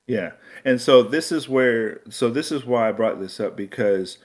Yeah, 0.07 0.33
and 0.64 0.81
so 0.81 1.03
this 1.03 1.31
is 1.31 1.49
where, 1.49 2.01
so 2.11 2.31
this 2.31 2.51
is 2.51 2.64
why 2.64 2.88
I 2.88 2.93
brought 2.93 3.21
this 3.21 3.38
up 3.38 3.57
because 3.57 4.19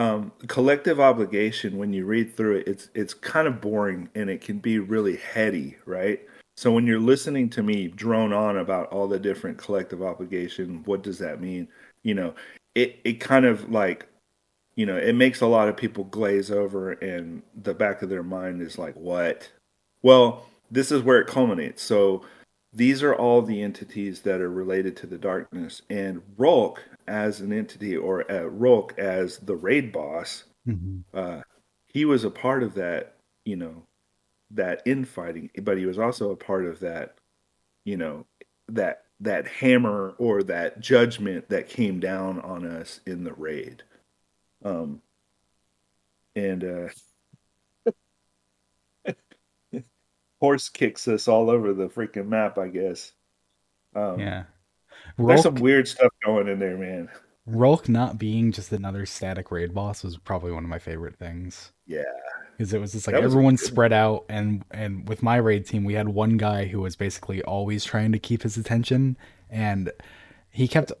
um, 0.00 0.32
collective 0.46 0.98
obligation, 1.00 1.76
when 1.76 1.92
you 1.92 2.06
read 2.06 2.36
through 2.36 2.56
it, 2.56 2.68
it's 2.68 2.88
it's 2.94 3.14
kind 3.14 3.46
of 3.46 3.60
boring 3.60 4.08
and 4.14 4.30
it 4.30 4.40
can 4.40 4.58
be 4.58 4.78
really 4.78 5.16
heady, 5.16 5.76
right? 5.86 6.20
So 6.56 6.72
when 6.72 6.86
you're 6.86 7.00
listening 7.00 7.50
to 7.50 7.62
me 7.62 7.88
drone 7.88 8.32
on 8.32 8.58
about 8.58 8.88
all 8.88 9.08
the 9.08 9.18
different 9.18 9.58
collective 9.58 10.02
obligation, 10.02 10.82
what 10.84 11.02
does 11.02 11.18
that 11.18 11.40
mean? 11.40 11.68
you 12.02 12.14
know, 12.14 12.34
it 12.74 12.98
it 13.04 13.14
kind 13.20 13.44
of 13.44 13.70
like 13.70 14.06
you 14.76 14.86
know, 14.86 14.96
it 14.96 15.14
makes 15.14 15.40
a 15.40 15.46
lot 15.46 15.68
of 15.68 15.76
people 15.76 16.04
glaze 16.04 16.50
over 16.50 16.92
and 16.92 17.42
the 17.62 17.74
back 17.74 18.02
of 18.02 18.08
their 18.08 18.22
mind 18.22 18.62
is 18.62 18.78
like, 18.78 18.94
what? 18.94 19.50
Well, 20.02 20.46
this 20.70 20.90
is 20.90 21.02
where 21.02 21.20
it 21.20 21.26
culminates. 21.26 21.82
So 21.82 22.24
these 22.72 23.02
are 23.02 23.14
all 23.14 23.42
the 23.42 23.62
entities 23.62 24.22
that 24.22 24.40
are 24.40 24.50
related 24.50 24.96
to 24.98 25.06
the 25.06 25.18
darkness. 25.18 25.82
And 25.90 26.22
Rhulk 26.38 26.82
as 27.10 27.40
an 27.40 27.52
entity 27.52 27.96
or 27.96 28.30
uh, 28.30 28.44
Rhulk 28.44 28.96
as 28.96 29.38
the 29.38 29.56
raid 29.56 29.92
boss, 29.92 30.44
mm-hmm. 30.66 31.00
uh, 31.12 31.42
he 31.86 32.04
was 32.04 32.22
a 32.24 32.30
part 32.30 32.62
of 32.62 32.74
that, 32.74 33.16
you 33.44 33.56
know, 33.56 33.82
that 34.52 34.82
infighting, 34.86 35.50
but 35.62 35.76
he 35.76 35.86
was 35.86 35.98
also 35.98 36.30
a 36.30 36.36
part 36.36 36.64
of 36.64 36.78
that, 36.80 37.16
you 37.84 37.96
know, 37.96 38.26
that 38.68 39.04
that 39.18 39.48
hammer 39.48 40.14
or 40.18 40.42
that 40.44 40.80
judgment 40.80 41.48
that 41.50 41.68
came 41.68 41.98
down 42.00 42.40
on 42.40 42.64
us 42.64 43.00
in 43.06 43.24
the 43.24 43.34
raid. 43.34 43.82
Um, 44.64 45.02
and 46.36 46.92
uh, 49.04 49.12
horse 50.40 50.68
kicks 50.68 51.08
us 51.08 51.26
all 51.28 51.50
over 51.50 51.74
the 51.74 51.88
freaking 51.88 52.28
map, 52.28 52.56
I 52.56 52.68
guess. 52.68 53.12
Um, 53.94 54.20
yeah, 54.20 54.44
Rhulk, 55.20 55.28
there's 55.28 55.42
some 55.42 55.54
weird 55.56 55.88
stuff 55.88 56.12
going 56.24 56.48
in 56.48 56.58
there, 56.58 56.76
man. 56.76 57.08
Rhulk 57.46 57.88
not 57.88 58.18
being 58.18 58.52
just 58.52 58.72
another 58.72 59.06
static 59.06 59.50
raid 59.50 59.74
boss 59.74 60.04
was 60.04 60.16
probably 60.16 60.52
one 60.52 60.64
of 60.64 60.70
my 60.70 60.78
favorite 60.78 61.16
things. 61.16 61.72
Yeah, 61.86 62.02
because 62.60 62.74
it 62.74 62.78
was 62.78 62.92
just 62.92 63.06
like 63.06 63.16
that 63.16 63.22
everyone 63.22 63.56
spread 63.56 63.90
out 63.90 64.26
and 64.28 64.62
and 64.70 65.08
with 65.08 65.22
my 65.22 65.36
raid 65.36 65.64
team 65.64 65.82
we 65.82 65.94
had 65.94 66.10
one 66.10 66.36
guy 66.36 66.66
who 66.66 66.82
was 66.82 66.94
basically 66.94 67.40
always 67.44 67.86
trying 67.86 68.12
to 68.12 68.18
keep 68.18 68.42
his 68.42 68.58
attention 68.58 69.16
and 69.48 69.90
he 70.50 70.68
kept 70.68 70.92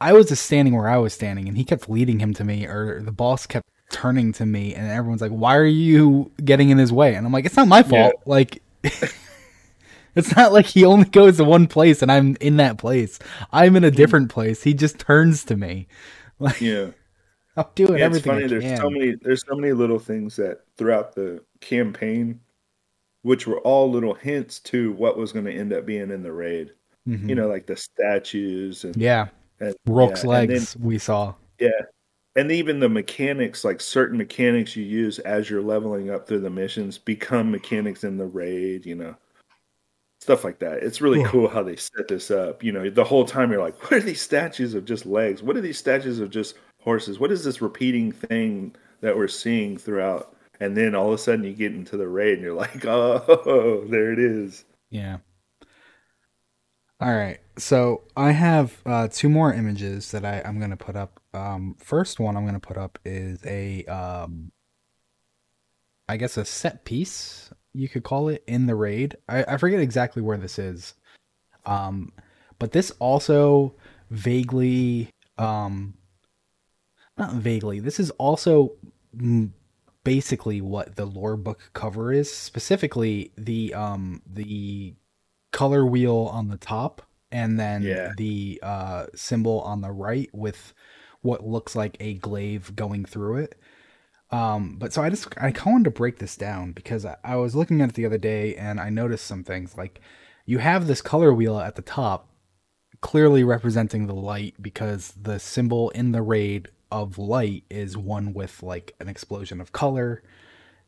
I 0.00 0.12
was 0.12 0.28
just 0.28 0.46
standing 0.46 0.76
where 0.76 0.88
I 0.88 0.98
was 0.98 1.12
standing 1.12 1.48
and 1.48 1.56
he 1.56 1.64
kept 1.64 1.90
leading 1.90 2.20
him 2.20 2.32
to 2.34 2.44
me 2.44 2.66
or 2.66 3.02
the 3.02 3.10
boss 3.10 3.46
kept 3.46 3.66
turning 3.90 4.32
to 4.34 4.46
me 4.46 4.76
and 4.76 4.88
everyone's 4.88 5.20
like 5.20 5.32
why 5.32 5.56
are 5.56 5.64
you 5.64 6.30
getting 6.44 6.70
in 6.70 6.78
his 6.78 6.92
way 6.92 7.16
and 7.16 7.26
I'm 7.26 7.32
like 7.32 7.46
it's 7.46 7.56
not 7.56 7.66
my 7.66 7.82
fault 7.82 8.14
yeah. 8.18 8.22
like 8.24 8.62
it's 10.16 10.34
not 10.34 10.52
like 10.52 10.66
he 10.66 10.84
only 10.84 11.08
goes 11.08 11.36
to 11.36 11.44
one 11.44 11.66
place 11.66 12.02
and 12.02 12.10
I'm 12.10 12.36
in 12.40 12.56
that 12.56 12.78
place 12.78 13.18
I'm 13.52 13.76
in 13.76 13.84
a 13.84 13.90
different 13.90 14.30
place 14.30 14.62
he 14.62 14.74
just 14.74 14.98
turns 14.98 15.44
to 15.44 15.56
me 15.56 15.86
like 16.38 16.60
yeah 16.60 16.88
I'm 17.56 17.64
doing 17.74 17.98
yeah, 17.98 18.04
everything. 18.04 18.38
It's 18.38 18.52
funny. 18.52 18.60
There's 18.60 18.80
so 18.80 18.90
many. 18.90 19.14
There's 19.22 19.44
so 19.46 19.54
many 19.54 19.72
little 19.72 19.98
things 19.98 20.36
that 20.36 20.60
throughout 20.76 21.14
the 21.14 21.42
campaign, 21.60 22.40
which 23.22 23.46
were 23.46 23.60
all 23.60 23.90
little 23.90 24.14
hints 24.14 24.60
to 24.60 24.92
what 24.92 25.16
was 25.16 25.32
going 25.32 25.46
to 25.46 25.52
end 25.52 25.72
up 25.72 25.86
being 25.86 26.10
in 26.10 26.22
the 26.22 26.32
raid. 26.32 26.72
Mm-hmm. 27.08 27.28
You 27.28 27.34
know, 27.34 27.48
like 27.48 27.66
the 27.66 27.76
statues 27.76 28.84
and 28.84 28.96
yeah, 28.96 29.28
and, 29.60 29.74
Rhulk's 29.86 30.24
yeah, 30.24 30.30
legs 30.30 30.74
then, 30.74 30.84
we 30.84 30.98
saw. 30.98 31.34
Yeah, 31.58 31.70
and 32.34 32.52
even 32.52 32.80
the 32.80 32.88
mechanics, 32.88 33.64
like 33.64 33.80
certain 33.80 34.18
mechanics 34.18 34.76
you 34.76 34.84
use 34.84 35.18
as 35.20 35.48
you're 35.48 35.62
leveling 35.62 36.10
up 36.10 36.26
through 36.26 36.40
the 36.40 36.50
missions, 36.50 36.98
become 36.98 37.50
mechanics 37.50 38.04
in 38.04 38.18
the 38.18 38.26
raid. 38.26 38.84
You 38.84 38.96
know, 38.96 39.16
stuff 40.26 40.44
like 40.44 40.58
that. 40.58 40.82
It's 40.82 41.00
really 41.00 41.24
cool 41.24 41.48
how 41.48 41.62
they 41.62 41.76
set 41.76 42.08
this 42.08 42.30
up. 42.30 42.62
You 42.62 42.72
know, 42.72 42.90
the 42.90 43.04
whole 43.04 43.24
time 43.24 43.50
you're 43.50 43.62
like, 43.62 43.80
what 43.82 43.92
are 43.94 44.00
these 44.00 44.20
statues 44.20 44.74
of 44.74 44.84
just 44.84 45.06
legs? 45.06 45.42
What 45.42 45.56
are 45.56 45.60
these 45.60 45.78
statues 45.78 46.20
of 46.20 46.30
just 46.30 46.54
horses. 46.86 47.18
What 47.18 47.32
is 47.32 47.44
this 47.44 47.60
repeating 47.60 48.12
thing 48.12 48.74
that 49.00 49.16
we're 49.16 49.28
seeing 49.28 49.76
throughout? 49.76 50.34
And 50.60 50.74
then 50.74 50.94
all 50.94 51.08
of 51.08 51.14
a 51.14 51.18
sudden 51.18 51.44
you 51.44 51.52
get 51.52 51.74
into 51.74 51.98
the 51.98 52.08
raid 52.08 52.34
and 52.34 52.42
you're 52.42 52.54
like, 52.54 52.86
oh, 52.86 53.84
there 53.90 54.12
it 54.12 54.18
is. 54.18 54.64
Yeah. 54.88 55.18
All 57.00 57.14
right. 57.14 57.40
So 57.58 58.04
I 58.16 58.30
have 58.30 58.80
uh, 58.86 59.08
two 59.10 59.28
more 59.28 59.52
images 59.52 60.12
that 60.12 60.24
I, 60.24 60.40
I'm 60.46 60.58
going 60.58 60.70
to 60.70 60.76
put 60.76 60.96
up. 60.96 61.20
Um, 61.34 61.76
first 61.78 62.20
one 62.20 62.36
I'm 62.36 62.44
going 62.44 62.58
to 62.58 62.66
put 62.66 62.78
up 62.78 62.98
is 63.04 63.44
a, 63.44 63.84
um, 63.86 64.52
I 66.08 66.16
guess, 66.16 66.36
a 66.36 66.44
set 66.44 66.84
piece, 66.84 67.50
you 67.76 67.88
could 67.88 68.04
call 68.04 68.28
it, 68.28 68.42
in 68.46 68.66
the 68.66 68.74
raid. 68.74 69.16
I, 69.28 69.44
I 69.44 69.56
forget 69.56 69.80
exactly 69.80 70.22
where 70.22 70.38
this 70.38 70.58
is. 70.58 70.94
Um, 71.64 72.12
but 72.58 72.72
this 72.72 72.90
also 72.98 73.74
vaguely 74.10 75.10
um, 75.38 75.94
not 77.18 77.32
vaguely. 77.34 77.80
This 77.80 77.98
is 77.98 78.10
also 78.12 78.72
basically 80.04 80.60
what 80.60 80.96
the 80.96 81.06
lore 81.06 81.36
book 81.36 81.70
cover 81.72 82.12
is. 82.12 82.32
Specifically, 82.32 83.32
the 83.36 83.74
um 83.74 84.22
the 84.26 84.94
color 85.52 85.86
wheel 85.86 86.30
on 86.32 86.48
the 86.48 86.58
top, 86.58 87.02
and 87.32 87.58
then 87.58 87.82
yeah. 87.82 88.12
the 88.16 88.60
uh, 88.62 89.06
symbol 89.14 89.60
on 89.62 89.80
the 89.80 89.92
right 89.92 90.30
with 90.32 90.74
what 91.22 91.46
looks 91.46 91.74
like 91.74 91.96
a 92.00 92.14
glaive 92.14 92.76
going 92.76 93.04
through 93.04 93.38
it. 93.38 93.58
Um, 94.30 94.76
but 94.78 94.92
so 94.92 95.02
I 95.02 95.10
just 95.10 95.28
I 95.36 95.52
kind 95.52 95.58
of 95.58 95.66
wanted 95.66 95.84
to 95.84 95.90
break 95.90 96.18
this 96.18 96.36
down 96.36 96.72
because 96.72 97.04
I, 97.04 97.16
I 97.22 97.36
was 97.36 97.54
looking 97.54 97.80
at 97.80 97.90
it 97.90 97.94
the 97.94 98.06
other 98.06 98.18
day 98.18 98.56
and 98.56 98.80
I 98.80 98.90
noticed 98.90 99.26
some 99.26 99.44
things 99.44 99.76
like 99.76 100.00
you 100.46 100.58
have 100.58 100.86
this 100.86 101.00
color 101.00 101.32
wheel 101.32 101.58
at 101.58 101.76
the 101.76 101.82
top 101.82 102.28
clearly 103.00 103.44
representing 103.44 104.06
the 104.06 104.14
light 104.14 104.54
because 104.60 105.12
the 105.20 105.38
symbol 105.38 105.90
in 105.90 106.12
the 106.12 106.22
raid 106.22 106.68
of 106.90 107.18
light 107.18 107.64
is 107.70 107.96
one 107.96 108.32
with 108.32 108.62
like 108.62 108.94
an 109.00 109.08
explosion 109.08 109.60
of 109.60 109.72
color. 109.72 110.22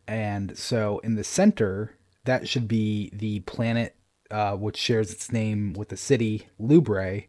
And 0.06 0.56
so 0.56 0.98
in 1.00 1.16
the 1.16 1.24
center, 1.24 1.96
that 2.24 2.48
should 2.48 2.66
be 2.66 3.10
the 3.12 3.40
planet 3.40 3.94
uh, 4.30 4.54
which 4.56 4.76
shares 4.76 5.12
its 5.12 5.32
name 5.32 5.72
with 5.72 5.88
the 5.88 5.96
city, 5.96 6.48
Lubrae. 6.60 7.26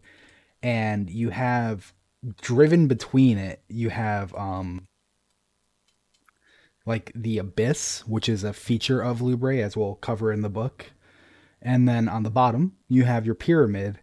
And 0.62 1.10
you 1.10 1.30
have 1.30 1.94
driven 2.42 2.88
between 2.88 3.38
it, 3.38 3.62
you 3.70 3.90
have 3.90 4.36
um, 4.36 4.88
like 6.90 7.12
the 7.14 7.38
abyss, 7.38 8.02
which 8.08 8.28
is 8.28 8.44
a 8.44 8.52
feature 8.52 9.00
of 9.00 9.20
Lubrae, 9.22 9.62
as 9.64 9.78
we'll 9.78 9.96
cover 9.96 10.34
in 10.34 10.42
the 10.42 10.50
book. 10.50 10.92
And 11.62 11.88
then 11.88 12.10
on 12.10 12.24
the 12.24 12.32
bottom, 12.32 12.78
you 12.88 13.04
have 13.04 13.28
your 13.28 13.36
pyramid. 13.36 14.00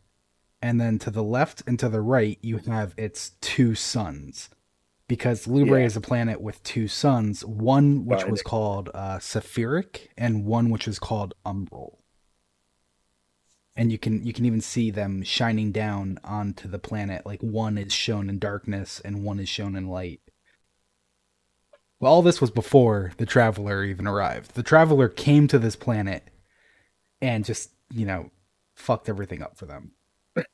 And 0.62 0.80
then 0.80 0.98
to 1.00 1.10
the 1.10 1.22
left 1.22 1.62
and 1.66 1.78
to 1.80 1.88
the 1.88 2.00
right, 2.00 2.38
you 2.42 2.58
have 2.58 2.94
its 2.96 3.30
two 3.40 3.74
suns. 3.74 4.50
Because 5.08 5.46
Lubrae 5.46 5.80
Yeah. 5.80 5.86
is 5.86 5.96
a 5.96 6.00
planet 6.00 6.40
with 6.40 6.62
two 6.62 6.86
suns, 6.86 7.44
one 7.44 8.04
which 8.06 8.22
Right. 8.22 8.30
was 8.30 8.42
called 8.42 8.88
uh, 8.94 9.18
Saphiric 9.18 10.08
and 10.16 10.44
one 10.44 10.70
which 10.70 10.86
was 10.86 10.98
called 11.00 11.34
Umbral. 11.44 11.98
And 13.74 13.90
you 13.92 13.98
can 13.98 14.24
you 14.24 14.32
can 14.32 14.44
even 14.46 14.60
see 14.60 14.90
them 14.90 15.22
shining 15.22 15.72
down 15.72 16.18
onto 16.24 16.68
the 16.68 16.78
planet. 16.78 17.26
Like 17.26 17.42
one 17.42 17.76
is 17.78 17.92
shown 17.92 18.30
in 18.30 18.38
darkness 18.38 19.00
and 19.04 19.24
one 19.24 19.38
is 19.40 19.48
shown 19.48 19.74
in 19.76 19.88
light. 19.88 20.20
Well, 22.00 22.12
all 22.12 22.22
this 22.22 22.40
was 22.40 22.50
before 22.50 23.12
the 23.16 23.26
traveler 23.26 23.82
even 23.84 24.06
arrived. 24.06 24.54
The 24.54 24.62
traveler 24.62 25.08
came 25.08 25.48
to 25.48 25.58
this 25.58 25.76
planet 25.76 26.24
and 27.22 27.44
just, 27.44 27.70
you 27.90 28.04
know, 28.04 28.30
fucked 28.74 29.08
everything 29.08 29.42
up 29.42 29.56
for 29.56 29.64
them. 29.66 29.92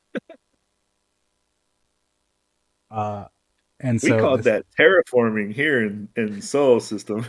uh 2.91 3.25
and 3.81 3.95
We 4.01 4.11
so 4.11 4.21
called 4.21 4.39
this- 4.41 4.45
that 4.45 4.65
terraforming 4.79 5.53
here 5.53 5.85
in 5.85 6.09
in 6.17 6.41
Sol 6.41 6.79
System. 6.79 7.27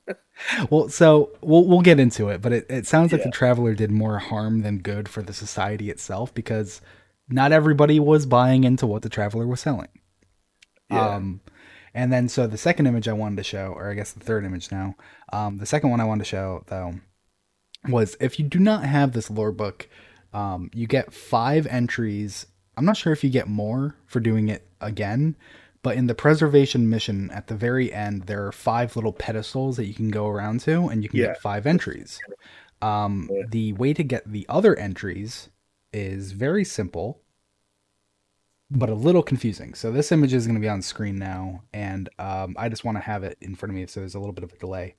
well, 0.70 0.88
so 0.90 1.30
we'll 1.40 1.66
we'll 1.66 1.80
get 1.80 1.98
into 1.98 2.28
it, 2.28 2.42
but 2.42 2.52
it, 2.52 2.66
it 2.68 2.86
sounds 2.86 3.12
like 3.12 3.20
Yeah. 3.22 3.28
the 3.28 3.32
traveler 3.32 3.74
did 3.74 3.90
more 3.90 4.18
harm 4.18 4.60
than 4.60 4.78
good 4.78 5.08
for 5.08 5.22
the 5.22 5.32
society 5.32 5.88
itself 5.88 6.34
because 6.34 6.82
not 7.30 7.50
everybody 7.52 7.98
was 7.98 8.26
buying 8.26 8.64
into 8.64 8.86
what 8.86 9.00
the 9.02 9.08
traveler 9.08 9.46
was 9.46 9.60
selling. 9.60 9.88
Yeah. 10.90 11.14
Um, 11.14 11.40
and 11.96 12.12
then 12.12 12.28
so 12.28 12.46
the 12.46 12.58
second 12.58 12.86
image 12.86 13.08
I 13.08 13.12
wanted 13.14 13.36
to 13.38 13.42
show, 13.42 13.72
or 13.74 13.90
I 13.90 13.94
guess 13.94 14.12
the 14.12 14.20
third 14.20 14.44
image 14.44 14.70
now, 14.70 14.94
um, 15.32 15.56
the 15.58 15.66
second 15.66 15.90
one 15.90 16.00
I 16.00 16.04
wanted 16.04 16.24
to 16.24 16.28
show 16.30 16.62
though 16.68 16.94
was 17.88 18.16
if 18.20 18.38
you 18.38 18.44
do 18.44 18.58
not 18.58 18.84
have 18.84 19.12
this 19.12 19.30
lore 19.30 19.52
book, 19.52 19.88
um, 20.32 20.70
you 20.74 20.86
get 20.86 21.12
five 21.12 21.66
entries. 21.66 22.46
I'm 22.76 22.84
not 22.84 22.96
sure 22.96 23.12
if 23.12 23.24
you 23.24 23.30
get 23.30 23.48
more 23.48 23.96
for 24.06 24.20
doing 24.20 24.48
it 24.48 24.68
again, 24.80 25.36
but 25.82 25.96
in 25.96 26.06
the 26.06 26.14
preservation 26.14 26.90
mission 26.90 27.30
at 27.30 27.46
the 27.46 27.54
very 27.54 27.92
end, 27.92 28.24
there 28.24 28.44
are 28.46 28.52
five 28.52 28.94
little 28.96 29.12
pedestals 29.12 29.76
that 29.76 29.86
you 29.86 29.94
can 29.94 30.10
go 30.10 30.26
around 30.28 30.60
to, 30.60 30.88
and 30.88 31.02
you 31.02 31.08
can 31.08 31.20
Yeah. 31.20 31.26
get 31.28 31.40
five 31.40 31.66
entries. 31.66 32.18
Um, 32.82 33.30
Yeah. 33.32 33.42
The 33.48 33.72
way 33.72 33.94
to 33.94 34.02
get 34.04 34.30
the 34.30 34.44
other 34.48 34.76
entries 34.76 35.48
is 35.92 36.32
very 36.32 36.64
simple 36.64 37.22
but 38.70 38.88
a 38.88 38.94
little 38.94 39.22
confusing. 39.22 39.74
So 39.74 39.92
this 39.92 40.10
image 40.12 40.34
is 40.34 40.46
going 40.46 40.56
to 40.56 40.60
be 40.60 40.68
on 40.68 40.82
screen 40.82 41.18
now, 41.18 41.62
and 41.72 42.08
um, 42.18 42.56
I 42.58 42.68
just 42.68 42.84
want 42.84 42.96
to 42.96 43.02
have 43.02 43.22
it 43.22 43.38
in 43.40 43.54
front 43.54 43.70
of 43.70 43.76
me, 43.76 43.86
so 43.86 44.00
there's 44.00 44.14
a 44.14 44.18
little 44.18 44.32
bit 44.32 44.44
of 44.44 44.52
a 44.52 44.58
delay. 44.58 44.96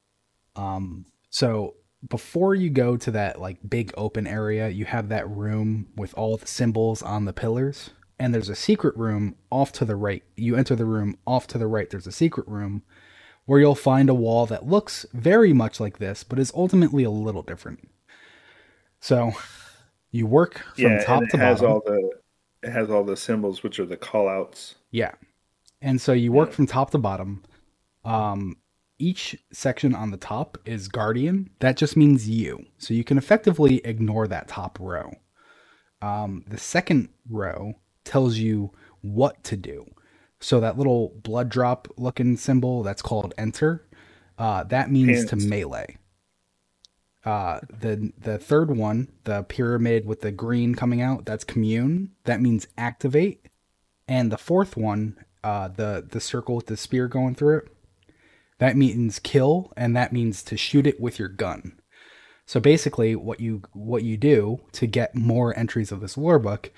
Um, 0.56 1.06
so 1.30 1.75
before 2.08 2.56
you 2.56 2.69
go 2.69 2.95
to 2.97 3.12
that 3.12 3.41
like 3.41 3.58
big 3.67 3.93
open 3.97 4.27
area, 4.27 4.69
you 4.69 4.86
have 4.86 5.10
that 5.10 5.30
room 5.30 5.88
with 5.95 6.13
all 6.15 6.38
the 6.38 6.47
symbols 6.47 7.01
on 7.01 7.25
the 7.25 7.34
pillars, 7.34 7.89
and 8.19 8.34
there's 8.34 8.49
a 8.49 8.56
secret 8.56 8.95
room 8.95 9.36
off 9.51 9.71
to 9.73 9.86
the 9.86 9.95
right. 9.95 10.23
You 10.36 10.56
enter 10.56 10.75
the 10.75 10.86
room 10.86 11.17
off 11.25 11.47
to 11.47 11.58
the 11.58 11.67
right. 11.67 11.89
There's 11.89 12.08
a 12.08 12.12
secret 12.12 12.47
room 12.47 12.84
where 13.45 13.60
you'll 13.60 13.75
find 13.75 14.10
a 14.10 14.13
wall 14.13 14.45
that 14.45 14.67
looks 14.67 15.06
very 15.13 15.53
much 15.53 15.80
like 15.80 15.99
this, 15.99 16.23
but 16.23 16.39
is 16.39 16.51
ultimately 16.56 17.03
a 17.03 17.10
little 17.10 17.43
different. 17.43 17.89
So 18.99 19.32
you 20.12 20.25
work 20.25 20.65
from 20.75 20.84
yeah, 20.84 21.03
top 21.03 21.23
to 21.30 21.38
has 21.38 21.62
bottom. 21.62 21.73
all 21.73 21.82
the 21.86 22.12
it 22.63 22.72
has 22.72 22.89
all 22.89 23.04
the 23.04 23.17
symbols, 23.17 23.63
which 23.63 23.80
are 23.80 23.86
the 23.86 23.98
call 23.98 24.28
outs. 24.28 24.76
Yeah. 24.91 25.13
And 25.82 26.02
so 26.02 26.13
you 26.13 26.32
work 26.32 26.50
Yeah. 26.50 26.56
from 26.56 26.67
top 26.67 26.91
to 26.91 26.98
bottom. 26.98 27.43
Um, 28.04 28.58
each 29.00 29.38
section 29.52 29.93
on 29.93 30.10
the 30.12 30.17
top 30.17 30.58
is 30.65 30.88
guardian. 30.88 31.52
That 31.60 31.78
just 31.78 31.96
means 31.96 32.28
you. 32.28 32.65
So 32.78 32.93
you 32.93 33.04
can 33.04 33.17
effectively 33.17 33.78
ignore 33.86 34.28
that 34.28 34.48
top 34.48 34.80
row. 34.80 35.12
Um, 36.02 36.43
the 36.48 36.58
second 36.58 37.10
row 37.30 37.74
tells 38.06 38.38
you 38.38 38.72
what 39.02 39.43
to 39.46 39.58
do. 39.58 39.86
So 40.39 40.60
that 40.60 40.78
little 40.78 41.10
blood 41.24 41.50
drop 41.50 41.88
looking 41.98 42.38
symbol 42.38 42.84
that's 42.84 43.02
called 43.02 43.34
enter, 43.38 43.88
uh, 44.38 44.63
that 44.65 44.91
means 44.91 45.26
to 45.26 45.36
melee. 45.36 45.98
Uh, 47.27 47.59
the 47.81 48.13
the 48.17 48.37
third 48.37 48.77
one, 48.77 49.11
the 49.25 49.43
pyramid 49.43 50.05
with 50.05 50.21
the 50.21 50.31
green 50.31 50.73
coming 50.73 51.01
out, 51.01 51.25
that's 51.25 51.43
commune. 51.43 52.11
That 52.23 52.39
means 52.39 52.69
activate. 52.77 53.47
And 54.07 54.31
the 54.31 54.37
fourth 54.37 54.77
one, 54.77 55.17
uh, 55.43 55.67
the 55.67 56.07
the 56.09 56.21
circle 56.21 56.55
with 56.55 56.67
the 56.67 56.77
spear 56.77 57.09
going 57.09 57.35
through 57.35 57.57
it, 57.57 57.67
that 58.59 58.77
means 58.77 59.19
kill, 59.19 59.73
and 59.75 59.93
that 59.93 60.13
means 60.13 60.41
to 60.43 60.55
shoot 60.55 60.87
it 60.87 61.01
with 61.01 61.19
your 61.19 61.27
gun. 61.27 61.77
So 62.45 62.61
basically, 62.61 63.13
what 63.13 63.41
you 63.41 63.63
what 63.73 64.03
you 64.03 64.15
do 64.15 64.61
to 64.71 64.87
get 64.87 65.13
more 65.13 65.53
entries 65.59 65.91
of 65.91 65.99
this 65.99 66.17
lore 66.17 66.39
book 66.39 66.71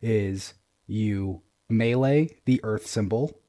is 0.00 0.54
you 0.86 1.42
melee 1.68 2.38
the 2.44 2.60
earth 2.62 2.86
symbol, 2.86 3.40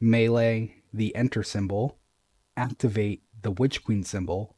melee 0.00 0.76
the 0.94 1.14
enter 1.14 1.42
symbol, 1.42 1.98
activate 2.56 3.22
the 3.42 3.50
witch 3.50 3.84
queen 3.84 4.02
symbol, 4.02 4.56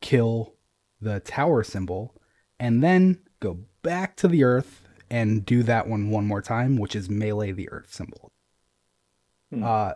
kill 0.00 0.53
the 1.04 1.20
tower 1.20 1.62
symbol, 1.62 2.14
and 2.58 2.82
then 2.82 3.20
go 3.40 3.58
back 3.82 4.16
to 4.16 4.28
the 4.28 4.42
earth 4.42 4.82
and 5.10 5.46
do 5.46 5.62
that 5.62 5.86
one 5.86 6.10
one 6.10 6.26
more 6.26 6.42
time, 6.42 6.76
which 6.76 6.96
is 6.96 7.08
melee 7.08 7.52
the 7.52 7.70
earth 7.70 7.92
symbol. 7.92 8.32
Hmm. 9.50 9.62
Uh, 9.62 9.92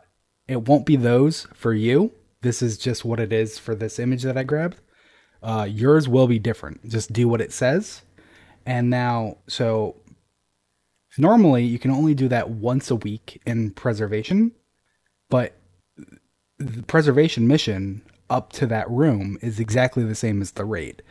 it 0.46 0.68
won't 0.68 0.86
be 0.86 0.96
those 0.96 1.46
for 1.54 1.72
you. 1.72 2.12
This 2.42 2.62
is 2.62 2.78
just 2.78 3.04
what 3.04 3.20
it 3.20 3.32
is 3.32 3.58
for 3.58 3.74
this 3.74 3.98
image 3.98 4.22
that 4.22 4.38
I 4.38 4.44
grabbed. 4.44 4.76
Uh, 5.42 5.66
yours 5.68 6.08
will 6.08 6.26
be 6.26 6.38
different. 6.38 6.88
Just 6.88 7.12
do 7.12 7.28
what 7.28 7.40
it 7.40 7.52
says. 7.52 8.02
And 8.64 8.90
now, 8.90 9.38
so 9.48 9.96
normally 11.16 11.64
you 11.64 11.78
can 11.78 11.90
only 11.90 12.14
do 12.14 12.28
that 12.28 12.50
once 12.50 12.90
a 12.90 12.96
week 12.96 13.40
in 13.46 13.70
preservation, 13.70 14.52
but 15.30 15.54
the 16.58 16.82
preservation 16.82 17.46
mission 17.46 18.02
up 18.30 18.52
to 18.54 18.66
that 18.66 18.90
room 18.90 19.38
is 19.42 19.60
exactly 19.60 20.04
the 20.04 20.14
same 20.14 20.40
as 20.40 20.52
the 20.52 20.64
raid, 20.64 21.02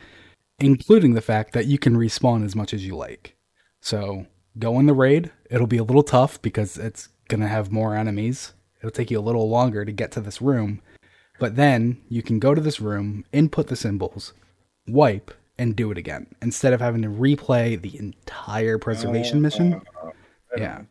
including 0.58 1.14
the 1.14 1.20
fact 1.20 1.52
that 1.52 1.66
you 1.66 1.78
can 1.78 1.96
respawn 1.96 2.44
as 2.44 2.56
much 2.56 2.72
as 2.74 2.86
you 2.86 2.96
like. 2.96 3.36
So 3.80 4.26
go 4.58 4.78
in 4.78 4.86
the 4.86 4.94
raid. 4.94 5.30
It'll 5.50 5.66
be 5.66 5.78
a 5.78 5.84
little 5.84 6.02
tough 6.02 6.40
because 6.42 6.76
it's 6.76 7.08
going 7.28 7.40
to 7.40 7.48
have 7.48 7.72
more 7.72 7.94
enemies. 7.94 8.52
It'll 8.78 8.90
take 8.90 9.10
you 9.10 9.18
a 9.18 9.20
little 9.20 9.48
longer 9.48 9.84
to 9.84 9.92
get 9.92 10.12
to 10.12 10.20
this 10.20 10.40
room. 10.40 10.80
But 11.38 11.56
then 11.56 12.00
you 12.08 12.22
can 12.22 12.38
go 12.38 12.54
to 12.54 12.60
this 12.60 12.80
room, 12.80 13.24
input 13.32 13.68
the 13.68 13.76
symbols, 13.76 14.32
wipe, 14.86 15.32
and 15.58 15.74
do 15.74 15.90
it 15.90 15.98
again 15.98 16.26
instead 16.40 16.72
of 16.72 16.80
having 16.80 17.02
to 17.02 17.08
replay 17.08 17.80
the 17.80 17.98
entire 17.98 18.78
preservation 18.78 19.38
oh, 19.38 19.40
mission. 19.40 19.82
Oh, 20.02 20.10
oh, 20.10 20.12
yeah. 20.56 20.82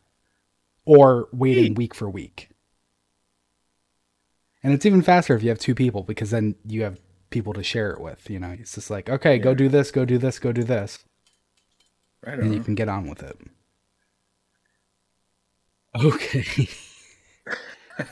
Or 0.84 1.28
waiting 1.32 1.74
week 1.74 1.94
for 1.94 2.08
week. 2.08 2.48
And 4.62 4.72
it's 4.72 4.86
even 4.86 5.02
faster 5.02 5.34
if 5.36 5.42
you 5.42 5.48
have 5.50 5.58
two 5.58 5.74
people 5.74 6.02
because 6.02 6.30
then 6.30 6.56
you 6.66 6.82
have 6.82 7.00
people 7.30 7.52
to 7.52 7.62
share 7.62 7.90
it 7.90 8.00
with. 8.00 8.28
You 8.28 8.40
know, 8.40 8.50
it's 8.58 8.74
just 8.74 8.90
like, 8.90 9.08
okay, 9.08 9.38
go 9.38 9.54
do 9.54 9.68
this, 9.68 9.90
go 9.90 10.04
do 10.04 10.18
this, 10.18 10.38
go 10.38 10.52
do 10.52 10.64
this. 10.64 10.98
Right 12.26 12.38
And 12.38 12.52
you 12.52 12.62
can 12.62 12.74
get 12.74 12.88
on 12.88 13.08
with 13.08 13.22
it. 13.22 13.38
Okay. 15.96 16.68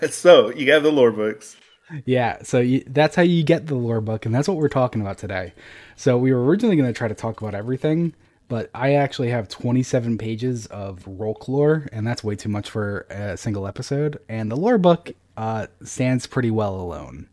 so 0.10 0.50
you 0.50 0.72
have 0.72 0.82
the 0.82 0.90
lore 0.90 1.12
books. 1.12 1.56
Yeah, 2.04 2.42
so 2.42 2.58
you, 2.58 2.82
that's 2.88 3.14
how 3.14 3.22
you 3.22 3.44
get 3.44 3.66
the 3.66 3.76
lore 3.76 4.00
book, 4.00 4.26
and 4.26 4.34
that's 4.34 4.48
what 4.48 4.56
we're 4.56 4.68
talking 4.68 5.00
about 5.00 5.18
today. 5.18 5.52
So 5.94 6.18
we 6.18 6.32
were 6.32 6.44
originally 6.44 6.74
going 6.74 6.88
to 6.88 6.96
try 6.96 7.06
to 7.06 7.14
talk 7.14 7.40
about 7.40 7.54
everything, 7.54 8.14
but 8.48 8.70
I 8.74 8.94
actually 8.94 9.30
have 9.30 9.48
27 9.48 10.18
pages 10.18 10.66
of 10.66 11.04
Rhulk 11.06 11.46
lore, 11.46 11.86
and 11.92 12.04
that's 12.04 12.24
way 12.24 12.34
too 12.34 12.48
much 12.48 12.70
for 12.70 13.06
a 13.10 13.36
single 13.36 13.68
episode. 13.68 14.18
And 14.28 14.50
the 14.50 14.56
lore 14.56 14.78
book 14.78 15.12
uh, 15.36 15.66
stands 15.82 16.26
pretty 16.26 16.50
well 16.50 16.76
alone. 16.80 17.28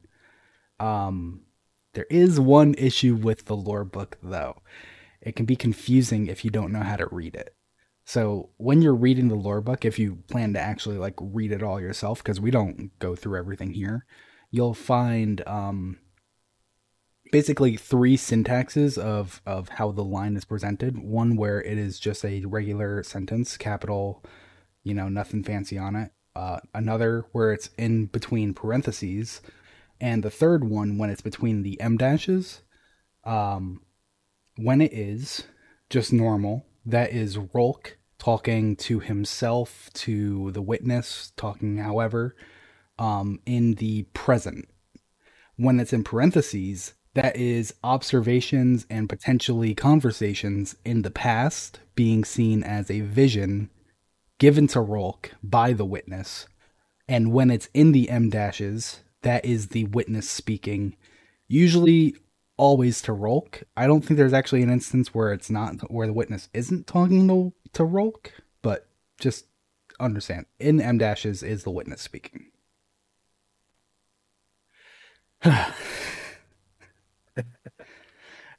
Um, 0.79 1.41
there 1.93 2.07
is 2.09 2.39
one 2.39 2.73
issue 2.77 3.15
with 3.15 3.45
the 3.45 3.55
lore 3.55 3.85
book, 3.85 4.17
though. 4.21 4.61
It 5.21 5.35
can 5.35 5.45
be 5.45 5.55
confusing 5.55 6.27
if 6.27 6.43
you 6.43 6.51
don't 6.51 6.71
know 6.71 6.81
how 6.81 6.97
to 6.97 7.07
read 7.11 7.35
it. 7.35 7.55
So 8.05 8.49
when 8.57 8.81
you're 8.81 8.95
reading 8.95 9.29
the 9.29 9.35
lore 9.35 9.61
book, 9.61 9.85
if 9.85 9.97
you 9.97 10.17
plan 10.29 10.53
to 10.53 10.59
actually 10.59 10.97
like 10.97 11.15
read 11.19 11.51
it 11.51 11.63
all 11.63 11.79
yourself, 11.79 12.21
because 12.21 12.41
we 12.41 12.51
don't 12.51 12.97
go 12.99 13.15
through 13.15 13.39
everything 13.39 13.73
here, 13.73 14.05
you'll 14.51 14.73
find 14.73 15.41
um, 15.47 15.99
basically 17.31 17.77
three 17.77 18.17
syntaxes 18.17 18.97
of 18.97 19.41
of 19.45 19.69
how 19.69 19.91
the 19.91 20.03
line 20.03 20.35
is 20.35 20.43
presented. 20.43 20.97
One 20.97 21.37
where 21.37 21.61
it 21.61 21.77
is 21.77 21.99
just 21.99 22.25
a 22.25 22.43
regular 22.45 23.03
sentence, 23.03 23.55
capital, 23.55 24.23
you 24.83 24.93
know, 24.93 25.07
nothing 25.07 25.43
fancy 25.43 25.77
on 25.77 25.95
it. 25.95 26.11
Uh, 26.35 26.59
another 26.73 27.25
where 27.31 27.53
it's 27.53 27.69
in 27.77 28.07
between 28.07 28.53
parentheses, 28.53 29.41
and 30.01 30.23
the 30.23 30.31
third 30.31 30.63
one 30.63 30.97
when 30.97 31.09
it's 31.09 31.21
between 31.21 31.63
the 31.63 31.79
em 31.79 31.97
dashes. 31.97 32.61
Um, 33.23 33.81
when 34.55 34.81
it 34.81 34.93
is 34.93 35.43
just 35.89 36.11
normal, 36.11 36.65
that 36.85 37.11
is 37.11 37.37
Rhulk 37.37 37.97
talking 38.17 38.75
to 38.77 38.99
himself, 38.99 39.89
to 39.93 40.51
the 40.51 40.61
witness, 40.61 41.33
talking 41.35 41.77
however, 41.77 42.35
um, 42.97 43.39
in 43.45 43.75
the 43.75 44.03
present. 44.13 44.67
When 45.55 45.79
it's 45.79 45.93
in 45.93 46.03
parentheses, 46.03 46.93
that 47.13 47.35
is 47.35 47.73
observations 47.83 48.87
and 48.89 49.07
potentially 49.07 49.75
conversations 49.75 50.75
in 50.83 51.03
the 51.03 51.11
past 51.11 51.79
being 51.95 52.23
seen 52.23 52.63
as 52.63 52.89
a 52.89 53.01
vision 53.01 53.69
given 54.43 54.67
to 54.67 54.81
Rhulk 54.81 55.31
by 55.41 55.71
the 55.71 55.85
witness. 55.85 56.47
And 57.07 57.31
when 57.31 57.49
it's 57.49 57.69
in 57.73 57.93
the 57.93 58.09
em 58.09 58.29
dashes, 58.29 58.99
that 59.21 59.45
is 59.45 59.69
the 59.69 59.85
witness 59.85 60.29
speaking, 60.29 60.97
usually 61.47 62.17
always 62.57 63.01
to 63.03 63.13
Rhulk. 63.13 63.63
I 63.77 63.87
don't 63.87 64.01
think 64.01 64.17
there's 64.17 64.33
actually 64.33 64.61
an 64.61 64.69
instance 64.69 65.13
where 65.13 65.31
it's 65.31 65.49
not 65.49 65.89
where 65.89 66.07
the 66.07 66.11
witness 66.11 66.49
isn't 66.53 66.87
talking 66.87 67.25
to 67.29 67.53
to 67.71 67.85
Rhulk, 67.85 68.33
but 68.61 68.89
just 69.17 69.45
understand 69.97 70.45
in 70.59 70.81
em 70.81 70.97
dashes 70.97 71.41
is 71.41 71.63
the 71.63 71.71
witness 71.71 72.01
speaking. 72.01 72.47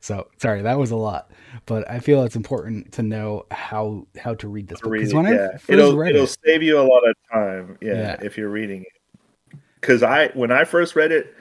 So 0.04 0.28
sorry, 0.36 0.60
that 0.60 0.78
was 0.78 0.90
a 0.90 0.96
lot, 0.96 1.30
but 1.64 1.90
I 1.90 1.98
feel 1.98 2.24
it's 2.24 2.36
important 2.36 2.92
to 2.92 3.02
know 3.02 3.46
how 3.50 4.06
how 4.18 4.34
to 4.34 4.48
read 4.48 4.68
this 4.68 4.78
because 4.82 5.12
it, 5.12 5.16
when 5.16 5.24
I 5.24 5.32
yeah. 5.32 5.50
first 5.52 5.70
it'll 5.70 5.96
read 5.96 6.10
it'll 6.10 6.24
it, 6.24 6.36
save 6.44 6.62
you 6.62 6.78
a 6.78 6.84
lot 6.84 7.08
of 7.08 7.16
time. 7.32 7.78
Yeah, 7.80 7.92
Yeah. 7.92 8.16
if 8.20 8.36
you're 8.36 8.50
reading 8.50 8.82
it. 8.82 9.58
Because 9.80 10.02
I 10.02 10.28
when 10.34 10.52
I 10.52 10.64
first 10.64 10.94
read 10.94 11.10
it, 11.10 11.34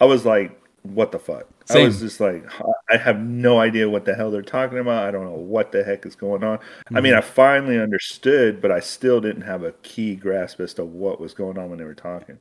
I 0.00 0.04
was 0.06 0.26
like, 0.26 0.60
"What 0.82 1.12
the 1.12 1.20
fuck?" 1.20 1.46
I 1.70 1.84
was 1.84 2.00
just 2.00 2.18
like, 2.18 2.44
"I 2.90 2.96
have 2.96 3.20
no 3.20 3.60
idea 3.60 3.88
what 3.88 4.04
the 4.04 4.16
hell 4.16 4.32
they're 4.32 4.42
talking 4.42 4.78
about. 4.78 5.06
I 5.06 5.12
don't 5.12 5.24
know 5.24 5.38
what 5.38 5.70
the 5.70 5.84
heck 5.84 6.04
is 6.04 6.16
going 6.16 6.42
on." 6.42 6.58
I 6.92 7.00
mean, 7.00 7.12
mm-hmm. 7.12 7.18
I 7.18 7.20
finally 7.20 7.78
understood, 7.78 8.60
but 8.60 8.72
I 8.72 8.80
still 8.80 9.20
didn't 9.20 9.42
have 9.42 9.62
a 9.62 9.72
key 9.84 10.16
grasp 10.16 10.58
as 10.58 10.74
to 10.74 10.84
what 10.84 11.20
was 11.20 11.34
going 11.34 11.56
on 11.56 11.70
when 11.70 11.78
they 11.78 11.84
were 11.84 11.94
talking. 11.94 12.40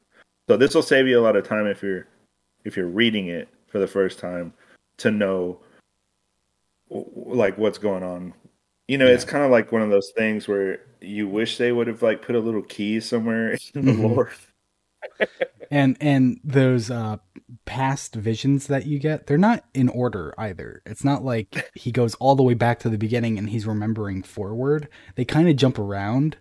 So 0.49 0.57
this 0.57 0.73
will 0.73 0.81
save 0.81 1.07
you 1.07 1.19
a 1.19 1.21
lot 1.21 1.35
of 1.35 1.47
time 1.47 1.67
if 1.67 1.83
you're 1.83 2.07
if 2.65 2.75
you're 2.75 2.87
reading 2.87 3.27
it 3.27 3.47
for 3.67 3.77
the 3.77 3.87
first 3.87 4.17
time 4.17 4.53
to 4.97 5.11
know 5.11 5.59
like 6.89 7.57
what's 7.57 7.77
going 7.77 8.03
on. 8.03 8.33
You 8.87 8.97
know, 8.97 9.07
it's 9.07 9.25
kind 9.25 9.43
of 9.43 9.51
like 9.51 9.71
one 9.71 9.81
of 9.81 9.89
those 9.89 10.11
things 10.15 10.47
where 10.47 10.79
you 11.01 11.27
wish 11.27 11.57
they 11.57 11.71
would 11.71 11.87
have 11.87 12.01
like 12.01 12.21
put 12.21 12.35
a 12.35 12.39
little 12.39 12.61
key 12.61 12.99
somewhere 12.99 13.51
in 13.75 13.85
the 13.85 13.91
Mhm. 13.91 14.01
lore. 14.15 14.31
and 15.69 15.97
and 16.01 16.39
those 16.43 16.89
uh 16.89 17.17
past 17.65 18.15
visions 18.15 18.67
that 18.67 18.85
you 18.85 18.99
get 18.99 19.27
they're 19.27 19.37
not 19.37 19.63
in 19.73 19.89
order 19.89 20.33
either 20.37 20.81
it's 20.85 21.03
not 21.03 21.23
like 21.23 21.69
he 21.75 21.91
goes 21.91 22.15
all 22.15 22.35
the 22.35 22.43
way 22.43 22.53
back 22.53 22.79
to 22.79 22.89
the 22.89 22.97
beginning 22.97 23.37
and 23.37 23.49
he's 23.49 23.65
remembering 23.67 24.21
forward 24.23 24.87
they 25.15 25.23
kind 25.23 25.47
of 25.47 25.55
jump 25.55 25.77
around 25.79 26.35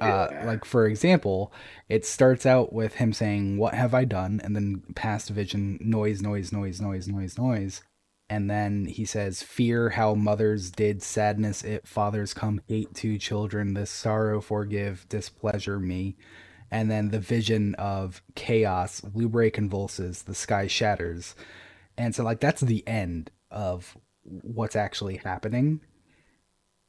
uh 0.00 0.28
Yeah. 0.30 0.44
like 0.46 0.64
for 0.64 0.86
example 0.86 1.52
it 1.88 2.04
starts 2.04 2.44
out 2.44 2.72
with 2.72 2.94
him 2.94 3.12
saying 3.12 3.56
what 3.56 3.74
have 3.74 3.94
i 3.94 4.04
done 4.04 4.40
and 4.42 4.54
then 4.56 4.82
past 4.94 5.30
vision 5.30 5.78
noise 5.80 6.20
noise 6.20 6.52
noise 6.52 6.80
noise 6.80 7.08
noise 7.08 7.38
noise 7.38 7.82
and 8.32 8.48
then 8.48 8.86
he 8.86 9.04
says 9.04 9.42
fear 9.42 9.90
how 9.90 10.14
mothers 10.14 10.70
did 10.70 11.02
sadness. 11.02 11.62
It 11.62 11.86
fathers 11.86 12.32
come 12.32 12.62
hate 12.66 12.94
to 12.94 13.18
children. 13.18 13.74
This 13.74 13.90
sorrow 13.90 14.40
forgive 14.40 15.06
displeasure 15.10 15.78
me. 15.78 16.16
And 16.70 16.90
then 16.90 17.10
the 17.10 17.18
vision 17.18 17.74
of 17.74 18.22
chaos 18.34 19.02
Lubrae 19.02 19.52
convulses 19.52 20.22
the 20.22 20.34
sky 20.34 20.66
shatters. 20.66 21.34
And 21.98 22.14
so 22.14 22.24
like 22.24 22.40
that's 22.40 22.62
the 22.62 22.82
end 22.88 23.30
of 23.50 23.98
what's 24.22 24.76
actually 24.76 25.18
happening. 25.18 25.82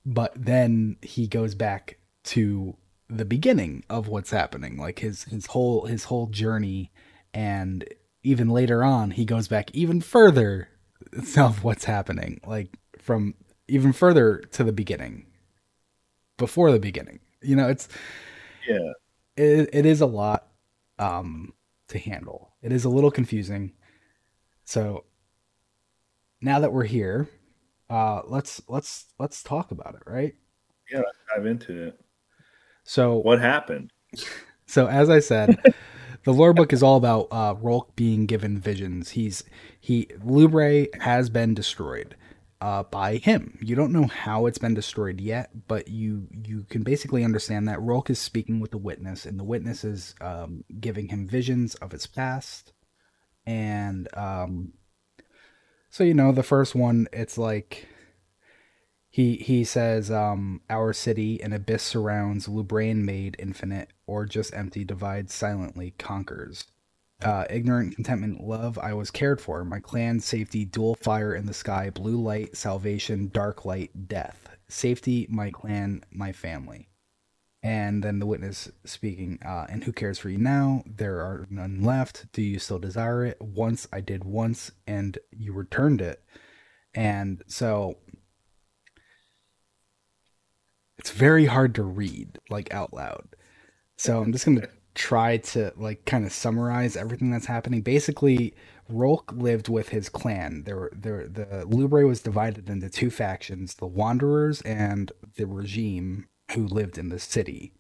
But 0.06 0.32
then 0.38 0.96
he 1.02 1.28
goes 1.28 1.56
back 1.56 1.98
to 2.24 2.78
the 3.10 3.26
beginning 3.26 3.84
of 3.90 4.08
what's 4.08 4.32
happening 4.32 4.78
like 4.78 5.00
his 5.00 5.26
his 5.26 5.48
whole 5.48 5.88
his 5.88 6.06
whole 6.06 6.28
journey. 6.28 6.94
And 7.34 7.84
even 8.24 8.48
later 8.48 8.82
on 8.82 9.12
he 9.12 9.26
goes 9.26 9.50
back 9.50 9.70
even 9.74 10.00
further 10.00 10.70
of 11.38 11.64
what's 11.64 11.86
happening 11.86 12.40
like 12.46 12.70
from 13.00 13.34
even 13.68 13.94
further 13.94 14.40
to 14.52 14.64
the 14.64 14.72
beginning 14.74 15.26
before 16.38 16.72
the 16.72 16.80
beginning 16.80 17.20
you 17.42 17.56
know 17.56 17.70
it's 17.70 17.88
Yeah. 18.68 18.92
it, 19.38 19.70
it 19.74 19.86
is 19.86 20.02
a 20.02 20.06
lot 20.06 20.48
um 21.00 21.54
to 21.88 21.98
handle 22.00 22.54
it 22.62 22.72
is 22.72 22.86
a 22.86 22.90
little 22.90 23.12
confusing 23.12 23.74
so 24.66 25.06
now 26.42 26.60
that 26.60 26.72
we're 26.74 26.84
here 26.86 27.28
uh 27.90 28.22
let's 28.28 28.62
let's 28.68 29.06
let's 29.20 29.44
talk 29.44 29.72
about 29.72 29.96
it 29.96 30.02
right 30.06 30.36
Yeah, 30.92 31.02
dive 31.36 31.46
into 31.46 31.88
it. 31.88 32.00
so 32.84 33.18
What 33.18 33.40
happened? 33.40 33.92
So 34.66 34.88
as 34.88 35.10
I 35.10 35.20
said, 35.20 35.58
the 36.24 36.34
lore 36.34 36.54
book 36.54 36.74
is 36.74 36.84
all 36.84 36.98
about 36.98 37.28
uh, 37.32 37.56
Rhulk 37.60 37.96
being 37.96 38.26
given 38.26 38.60
visions. 38.60 39.12
He's 39.12 39.44
he 39.80 40.08
Lubrae 40.24 40.88
has 41.02 41.30
been 41.30 41.54
destroyed 41.54 42.16
uh, 42.62 42.84
by 42.84 43.18
him. 43.18 43.58
You 43.62 43.76
don't 43.76 43.92
know 43.92 44.08
how 44.08 44.46
it's 44.46 44.58
been 44.58 44.74
destroyed 44.74 45.20
yet, 45.20 45.68
but 45.68 45.90
you 45.90 46.28
you 46.46 46.64
can 46.70 46.84
basically 46.84 47.24
understand 47.24 47.68
that 47.68 47.82
Rhulk 47.82 48.10
is 48.10 48.20
speaking 48.20 48.62
with 48.62 48.72
the 48.72 48.78
witness, 48.78 49.26
and 49.26 49.38
the 49.38 49.44
witness 49.44 49.84
is 49.84 50.16
um, 50.22 50.64
giving 50.80 51.10
him 51.10 51.28
visions 51.28 51.76
of 51.76 51.92
his 51.92 52.08
past. 52.08 52.72
And 53.46 54.08
um, 54.16 54.74
so 55.90 56.06
you 56.06 56.14
know, 56.14 56.32
the 56.32 56.42
first 56.42 56.74
one, 56.74 57.08
it's 57.12 57.38
like 57.38 57.88
he 59.14 59.36
he 59.36 59.64
says, 59.64 60.10
um, 60.10 60.62
"Our 60.72 60.92
city, 60.92 61.40
an 61.40 61.54
abyss 61.54 61.84
surrounds. 61.84 62.48
Lubrain 62.48 63.06
made 63.06 63.36
infinite, 63.38 63.94
or 64.08 64.26
just 64.26 64.56
empty, 64.56 64.84
divides 64.84 65.32
silently, 65.32 65.94
conquers. 66.00 66.66
Uh, 67.22 67.46
ignorant 67.48 67.94
contentment, 67.94 68.44
love. 68.44 68.80
I 68.80 68.94
was 68.94 69.12
cared 69.12 69.40
for. 69.40 69.64
My 69.64 69.80
clan 69.80 70.20
safety, 70.20 70.66
dual 70.66 70.96
fire 70.96 71.36
in 71.36 71.46
the 71.46 71.54
sky, 71.54 71.92
blue 71.92 72.20
light, 72.20 72.58
salvation, 72.58 73.30
dark 73.32 73.66
light, 73.66 74.08
death. 74.08 74.50
Safety, 74.68 75.28
my 75.30 75.52
clan, 75.52 76.04
my 76.10 76.32
family." 76.32 76.90
And 77.62 78.04
then 78.04 78.18
the 78.18 78.26
witness 78.26 78.72
speaking, 78.84 79.38
uh, 79.46 79.68
and 79.70 79.84
who 79.84 79.92
cares 79.92 80.18
for 80.18 80.30
you 80.30 80.40
now? 80.40 80.84
There 80.88 81.20
are 81.20 81.46
none 81.52 81.84
left. 81.84 82.32
Do 82.34 82.42
you 82.42 82.58
still 82.58 82.80
desire 82.80 83.24
it? 83.24 83.40
Once 83.40 83.88
I 83.94 84.02
did 84.02 84.24
once, 84.24 84.72
and 84.88 85.20
you 85.30 85.54
returned 85.54 86.02
it. 86.02 86.24
And 86.96 87.44
so 87.46 87.98
it's 91.04 91.12
very 91.12 91.46
hard 91.48 91.76
to 91.76 91.84
read 91.84 92.40
like 92.50 92.74
out 92.74 92.94
loud. 92.94 93.28
So 93.98 94.22
I'm 94.22 94.32
just 94.32 94.46
gonna 94.46 94.70
try 94.96 95.36
to 95.38 95.74
like 95.76 96.06
kind 96.06 96.26
of 96.26 96.32
summarize 96.32 96.96
everything 96.96 97.30
that's 97.30 97.46
happening. 97.46 97.82
Basically, 97.82 98.54
Rhulk 98.88 99.34
lived 99.36 99.68
with 99.68 99.90
his 99.90 100.08
clan. 100.08 100.64
There, 100.66 100.78
were 100.78 100.94
there, 100.96 101.28
the 101.28 101.66
Lubrae 101.68 102.08
was 102.08 102.22
divided 102.22 102.70
into 102.70 102.90
two 102.90 103.10
factions: 103.10 103.74
the 103.76 103.86
Wanderers 103.86 104.62
and 104.62 105.12
the 105.36 105.46
Regime, 105.46 106.30
who 106.54 106.66
lived 106.68 106.98
in 106.98 107.10
the 107.10 107.20
city. 107.20 107.74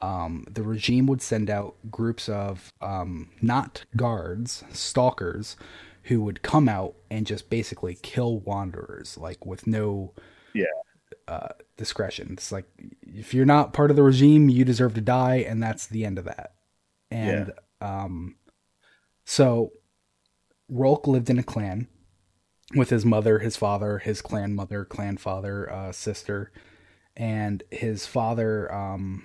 Um, 0.00 0.44
the 0.48 0.62
regime 0.62 1.08
would 1.08 1.20
send 1.20 1.50
out 1.50 1.74
groups 1.90 2.28
of 2.28 2.72
um, 2.80 3.30
not 3.42 3.84
guards, 3.96 4.62
stalkers, 4.70 5.56
who 6.04 6.20
would 6.20 6.42
come 6.42 6.68
out 6.68 6.94
and 7.10 7.26
just 7.26 7.50
basically 7.50 7.98
kill 8.00 8.38
wanderers, 8.38 9.18
like 9.18 9.44
with 9.44 9.66
no 9.66 10.14
Yeah. 10.54 10.66
uh, 11.26 11.48
discretion. 11.78 12.28
It's 12.32 12.52
like 12.52 12.66
if 13.02 13.32
you're 13.32 13.46
not 13.46 13.72
part 13.72 13.90
of 13.90 13.96
the 13.96 14.02
regime, 14.02 14.50
you 14.50 14.66
deserve 14.66 14.92
to 14.94 15.00
die, 15.00 15.36
and 15.36 15.62
that's 15.62 15.86
the 15.86 16.04
end 16.04 16.18
of 16.18 16.26
that. 16.26 16.52
And 17.10 17.52
um, 17.80 18.36
so 19.24 19.72
Rhulk 20.68 21.06
lived 21.06 21.30
in 21.30 21.38
a 21.38 21.42
clan 21.42 21.88
with 22.74 22.90
his 22.90 23.06
mother, 23.06 23.38
his 23.38 23.56
father, 23.56 23.98
his 23.98 24.20
clan 24.20 24.54
mother, 24.54 24.84
clan 24.84 25.16
father, 25.16 25.72
uh, 25.72 25.92
sister, 25.92 26.52
and 27.16 27.62
his 27.70 28.04
father 28.04 28.70
um, 28.72 29.24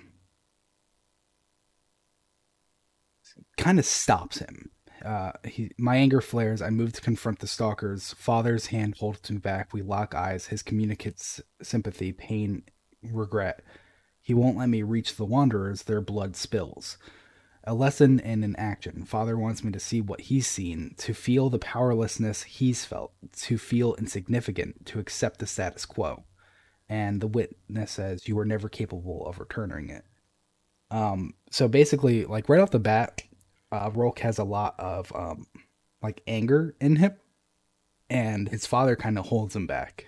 kind 3.58 3.78
of 3.78 3.84
stops 3.84 4.38
him. 4.38 4.70
Uh, 5.04 5.32
he, 5.44 5.70
my 5.76 5.96
anger 5.96 6.20
flares. 6.20 6.62
I 6.62 6.70
move 6.70 6.92
to 6.94 7.00
confront 7.00 7.40
the 7.40 7.46
stalkers. 7.46 8.14
Father's 8.14 8.66
hand 8.66 8.96
holds 8.98 9.30
me 9.30 9.38
back. 9.38 9.72
We 9.72 9.82
lock 9.82 10.14
eyes. 10.14 10.46
His 10.46 10.62
communicates 10.62 11.40
sympathy, 11.62 12.12
pain, 12.12 12.62
regret. 13.02 13.62
He 14.20 14.32
won't 14.32 14.56
let 14.56 14.70
me 14.70 14.82
reach 14.82 15.16
the 15.16 15.26
wanderers. 15.26 15.82
Their 15.82 16.00
blood 16.00 16.36
spills. 16.36 16.96
A 17.64 17.74
lesson 17.74 18.20
and 18.20 18.44
an 18.44 18.56
action. 18.56 19.04
Father 19.04 19.36
wants 19.38 19.62
me 19.62 19.72
to 19.72 19.80
see 19.80 20.00
what 20.00 20.22
he's 20.22 20.46
seen, 20.46 20.94
to 20.98 21.14
feel 21.14 21.48
the 21.48 21.58
powerlessness 21.58 22.42
he's 22.42 22.84
felt, 22.84 23.12
to 23.38 23.56
feel 23.56 23.94
insignificant, 23.94 24.84
to 24.86 24.98
accept 24.98 25.38
the 25.38 25.46
status 25.46 25.86
quo. 25.86 26.24
And 26.88 27.20
the 27.20 27.26
witness 27.26 27.92
says, 27.92 28.28
You 28.28 28.36
were 28.36 28.44
never 28.44 28.68
capable 28.68 29.26
of 29.26 29.38
returning 29.38 29.88
it. 29.88 30.04
Um, 30.90 31.34
so 31.50 31.66
basically, 31.68 32.24
like 32.24 32.48
right 32.48 32.60
off 32.60 32.70
the 32.70 32.78
bat, 32.78 33.22
uh, 33.74 33.90
Rhulk 33.90 34.20
has 34.20 34.38
a 34.38 34.44
lot 34.44 34.74
of 34.78 35.12
um, 35.14 35.46
like 36.02 36.22
anger 36.26 36.74
in 36.80 36.96
him, 36.96 37.14
and 38.08 38.48
his 38.48 38.66
father 38.66 38.96
kind 38.96 39.18
of 39.18 39.26
holds 39.26 39.56
him 39.56 39.66
back 39.66 40.06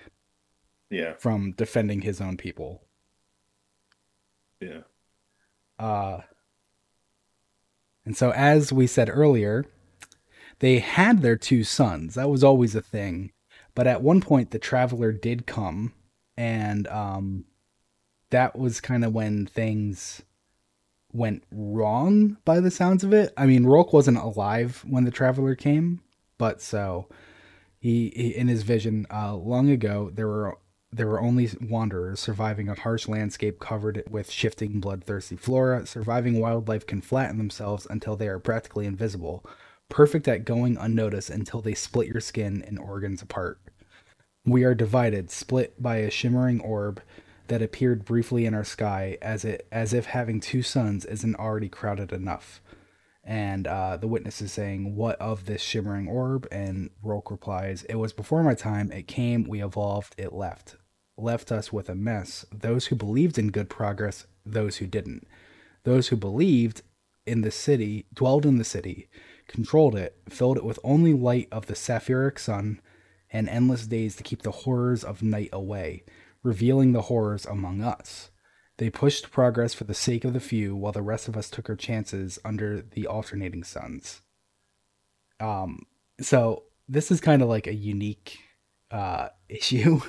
Yeah. 0.91 1.15
from 1.15 1.53
defending 1.53 2.03
his 2.03 2.21
own 2.21 2.37
people. 2.37 2.83
Yeah. 4.61 4.81
Uh, 5.79 6.21
and 8.05 8.17
so, 8.17 8.31
as 8.31 8.73
we 8.73 8.87
said 8.87 9.11
earlier, 9.11 9.67
they 10.61 10.79
had 10.79 11.23
their 11.23 11.37
two 11.37 11.65
suns. 11.65 12.15
That 12.15 12.31
was 12.31 12.45
always 12.45 12.75
a 12.75 12.81
thing. 12.81 13.33
But 13.75 13.87
at 13.87 14.01
one 14.03 14.21
point, 14.23 14.53
the 14.53 14.59
traveler 14.59 15.13
did 15.13 15.47
come, 15.47 15.93
and 16.37 16.87
um, 16.89 17.45
that 18.31 18.57
was 18.59 18.81
kind 18.81 19.05
of 19.05 19.13
when 19.13 19.45
things 19.45 20.23
went 21.17 21.43
wrong 21.51 22.37
by 22.45 22.61
the 22.61 22.71
sounds 22.71 23.03
of 23.03 23.13
it. 23.13 23.33
I 23.37 23.47
mean, 23.47 23.65
Rhulk 23.65 23.93
wasn't 23.93 24.19
alive 24.19 24.85
when 24.87 25.05
the 25.05 25.11
traveler 25.11 25.55
came, 25.55 26.03
but 26.39 26.61
so 26.61 27.09
he, 27.79 28.13
he 28.15 28.37
in 28.37 28.49
his 28.49 28.63
vision 28.63 29.07
uh, 29.13 29.35
long 29.35 29.71
ago 29.71 30.11
there 30.13 30.29
were 30.29 30.59
there 30.93 31.07
were 31.07 31.21
only 31.21 31.51
wanderers 31.61 32.21
surviving 32.21 32.69
a 32.69 32.75
harsh 32.75 33.09
landscape 33.09 33.59
covered 33.59 34.03
with 34.09 34.31
shifting 34.31 34.81
bloodthirsty 34.81 35.37
flora. 35.37 35.85
Surviving 35.87 36.39
wildlife 36.39 36.87
can 36.87 37.01
flatten 37.01 37.39
themselves 37.39 37.87
until 37.91 38.17
they 38.17 38.29
are 38.29 38.39
practically 38.39 38.87
invisible, 38.87 39.45
perfect 39.89 40.29
at 40.29 40.45
going 40.45 40.77
unnoticed 40.79 41.29
until 41.29 41.61
they 41.61 41.75
split 41.75 42.07
your 42.09 42.21
skin 42.21 42.63
and 42.67 42.79
organs 42.79 43.21
apart. 43.21 43.61
We 44.45 44.65
are 44.65 44.75
divided, 44.75 45.31
split 45.31 45.83
by 45.83 45.97
a 45.97 46.11
shimmering 46.11 46.61
orb 46.61 47.03
that 47.49 47.63
appeared 47.63 48.05
briefly 48.05 48.47
in 48.47 48.55
our 48.55 48.65
sky 48.65 49.19
as 49.23 49.45
it 49.45 49.67
as 49.71 49.93
if 49.93 50.07
having 50.07 50.41
two 50.41 50.63
suns 50.63 51.05
isn't 51.05 51.37
already 51.37 51.69
crowded 51.69 52.13
enough. 52.13 52.61
And 53.27 53.67
uh, 53.67 53.97
the 53.97 54.07
witness 54.07 54.41
is 54.41 54.53
saying, 54.53 54.95
What 54.95 55.21
of 55.21 55.47
this 55.47 55.61
shimmering 55.61 56.07
orb? 56.07 56.47
And 56.53 56.91
Rhulk 57.03 57.31
replies, 57.31 57.83
It 57.85 57.97
was 57.97 58.13
before 58.13 58.45
my 58.45 58.55
time. 58.55 58.93
It 58.93 59.09
came, 59.09 59.45
we 59.45 59.63
evolved, 59.63 60.15
it 60.17 60.33
left. 60.33 60.77
Left 61.19 61.51
us 61.51 61.73
with 61.73 61.89
a 61.89 61.97
mess. 61.97 62.47
Those 62.53 62.87
who 62.87 62.95
believed 62.95 63.37
in 63.37 63.51
good 63.51 63.69
progress, 63.69 64.27
those 64.45 64.77
who 64.77 64.87
didn't. 64.87 65.27
Those 65.83 66.09
who 66.09 66.17
believed 66.17 66.83
in 67.27 67.41
the 67.41 67.51
city, 67.51 68.07
dwelled 68.15 68.47
in 68.47 68.59
the 68.59 68.65
city, 68.65 69.09
controlled 69.49 69.97
it, 69.97 70.17
filled 70.29 70.59
it 70.59 70.65
with 70.65 70.79
only 70.85 71.13
light 71.13 71.49
of 71.51 71.67
the 71.67 71.75
sapphiric 71.75 72.39
sun, 72.39 72.81
and 73.33 73.49
endless 73.49 73.89
days 73.89 74.15
to 74.17 74.23
keep 74.23 74.43
the 74.43 74.53
horrors 74.53 75.03
of 75.03 75.23
night 75.23 75.51
away 75.53 76.05
revealing 76.47 76.93
the 76.93 77.03
horrors 77.03 77.45
among 77.45 77.83
us. 77.83 78.31
They 78.79 78.89
pushed 78.89 79.31
progress 79.31 79.75
for 79.75 79.85
the 79.85 79.95
sake 79.95 80.25
of 80.25 80.33
the 80.33 80.41
few, 80.41 80.77
while 80.77 80.93
the 80.93 81.03
rest 81.03 81.29
of 81.29 81.37
us 81.37 81.51
took 81.51 81.69
our 81.69 81.77
chances 81.77 82.39
under 82.45 82.81
the 82.83 83.07
alternating 83.07 83.65
suns. 83.65 84.23
Um, 85.41 85.87
so 86.21 86.63
this 86.89 87.11
is 87.11 87.21
kind 87.21 87.43
of 87.43 87.49
like 87.49 87.67
a 87.67 87.75
unique 87.75 88.39
uh, 88.91 89.29
issue. 89.49 90.01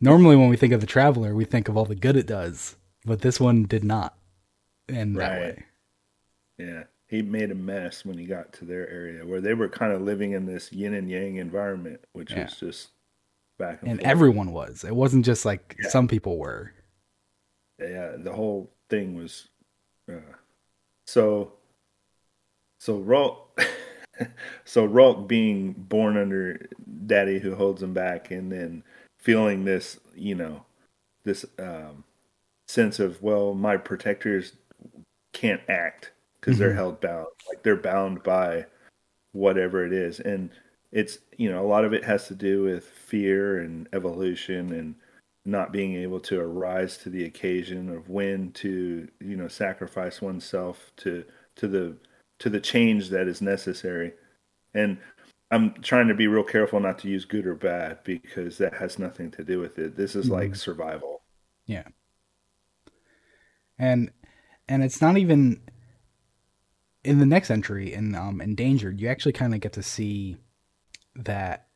Normally, 0.00 0.36
when 0.36 0.48
we 0.48 0.56
think 0.56 0.72
of 0.72 0.80
the 0.80 0.86
Traveler, 0.86 1.34
we 1.34 1.44
think 1.44 1.68
of 1.68 1.76
all 1.76 1.84
the 1.84 1.94
good 1.94 2.16
it 2.16 2.26
does, 2.26 2.76
but 3.04 3.22
this 3.22 3.40
one 3.40 3.64
did 3.64 3.84
not 3.84 4.16
in 4.88 5.14
right. 5.14 5.28
that 5.28 5.40
way. 5.40 5.64
Yeah, 6.58 6.82
he 7.06 7.22
made 7.22 7.50
a 7.50 7.54
mess 7.54 8.04
when 8.04 8.18
he 8.18 8.26
got 8.26 8.52
to 8.54 8.64
their 8.64 8.88
area 8.90 9.24
where 9.24 9.40
they 9.40 9.54
were 9.54 9.68
kind 9.68 9.92
of 9.92 10.02
living 10.02 10.32
in 10.32 10.46
this 10.46 10.72
yin 10.72 10.94
and 10.94 11.08
yang 11.08 11.36
environment, 11.36 12.00
which 12.12 12.32
yeah. 12.32 12.46
is 12.46 12.56
just 12.56 12.88
back 13.58 13.82
and, 13.82 13.92
and 13.92 14.00
everyone 14.00 14.52
was. 14.52 14.84
It 14.84 14.94
wasn't 14.94 15.24
just 15.24 15.44
like 15.44 15.76
yeah. 15.82 15.88
some 15.88 16.08
people 16.08 16.38
were. 16.38 16.72
Yeah, 17.78 18.12
the 18.18 18.32
whole 18.32 18.70
thing 18.88 19.14
was. 19.16 19.48
Uh, 20.10 20.36
so, 21.06 21.52
so 22.78 22.96
Rhulk, 22.98 23.60
so 24.64 24.84
Rhulk 24.84 25.28
being 25.28 25.72
born 25.72 26.16
under 26.16 26.66
Daddy 27.06 27.38
who 27.38 27.54
holds 27.54 27.82
him 27.82 27.92
back, 27.92 28.30
and 28.30 28.50
then 28.50 28.82
feeling 29.18 29.64
this, 29.64 29.98
you 30.14 30.34
know, 30.34 30.64
this 31.24 31.44
um, 31.58 32.04
sense 32.66 32.98
of 32.98 33.22
well, 33.22 33.54
my 33.54 33.76
protectors 33.76 34.52
can't 35.32 35.62
act 35.68 36.12
because 36.40 36.54
mm-hmm. 36.54 36.64
they're 36.64 36.74
held 36.74 37.00
bound, 37.00 37.26
like 37.48 37.62
they're 37.62 37.76
bound 37.76 38.22
by 38.22 38.66
whatever 39.32 39.84
it 39.86 39.92
is, 39.92 40.20
and 40.20 40.50
it's 40.92 41.18
you 41.38 41.50
know 41.50 41.64
a 41.64 41.66
lot 41.66 41.84
of 41.84 41.92
it 41.92 42.04
has 42.04 42.28
to 42.28 42.34
do 42.34 42.62
with 42.62 42.84
fear 42.84 43.58
and 43.58 43.88
evolution 43.92 44.72
and 44.72 44.94
not 45.44 45.72
being 45.72 45.96
able 45.96 46.20
to 46.20 46.38
arise 46.38 46.96
to 46.98 47.10
the 47.10 47.24
occasion 47.24 47.88
of 47.88 48.08
when 48.08 48.52
to 48.52 49.08
you 49.20 49.36
know 49.36 49.48
sacrifice 49.48 50.20
oneself 50.22 50.92
to 50.98 51.24
to 51.56 51.66
the 51.66 51.96
to 52.38 52.50
the 52.50 52.60
change 52.60 53.08
that 53.08 53.26
is 53.26 53.40
necessary. 53.40 54.12
And 54.74 54.98
i'm 55.50 55.74
trying 55.82 56.08
to 56.08 56.14
be 56.14 56.26
real 56.26 56.42
careful 56.42 56.80
not 56.80 56.98
to 56.98 57.08
use 57.08 57.26
good 57.26 57.46
or 57.46 57.54
bad 57.54 57.98
because 58.04 58.56
that 58.58 58.72
has 58.74 58.98
nothing 58.98 59.30
to 59.32 59.42
do 59.44 59.58
with 59.58 59.78
it. 59.78 59.96
This 59.96 60.14
is 60.14 60.26
mm-hmm. 60.26 60.34
like 60.34 60.56
survival. 60.56 61.22
Yeah. 61.66 61.88
And 63.78 64.12
and 64.68 64.84
it's 64.84 65.00
not 65.00 65.16
even 65.16 65.60
in 67.04 67.18
the 67.18 67.26
next 67.26 67.50
entry 67.50 67.92
in 67.92 68.14
um 68.14 68.40
endangered 68.40 69.00
you 69.00 69.08
actually 69.08 69.32
kind 69.32 69.54
of 69.54 69.60
get 69.60 69.72
to 69.72 69.82
see 69.82 70.36
that 71.14 71.68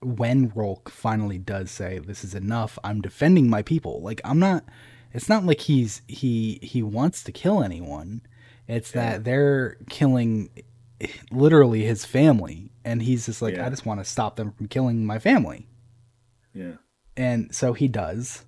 when 0.00 0.50
Rhulk 0.54 0.90
finally 0.90 1.38
does 1.38 1.70
say 1.70 1.98
this 1.98 2.24
is 2.24 2.34
enough, 2.34 2.78
I'm 2.84 3.00
defending 3.00 3.50
my 3.50 3.62
people. 3.62 4.00
Like 4.02 4.20
I'm 4.24 4.38
not 4.38 4.64
it's 5.12 5.28
not 5.28 5.44
like 5.44 5.60
he's 5.60 6.02
he 6.06 6.58
he 6.62 6.82
wants 6.82 7.22
to 7.24 7.32
kill 7.32 7.62
anyone. 7.62 8.22
It's 8.66 8.94
yeah. 8.94 9.12
that 9.12 9.24
they're 9.24 9.76
killing 9.88 10.50
literally 11.30 11.84
his 11.84 12.04
family 12.04 12.72
and 12.84 13.02
he's 13.02 13.26
just 13.26 13.40
like 13.40 13.54
yeah. 13.54 13.66
I 13.66 13.70
just 13.70 13.86
want 13.86 14.00
to 14.00 14.04
stop 14.04 14.36
them 14.36 14.52
from 14.52 14.68
killing 14.68 15.04
my 15.04 15.18
family. 15.18 15.66
Yeah. 16.54 16.74
And 17.16 17.54
so 17.54 17.72
he 17.72 17.88
does. 17.88 18.44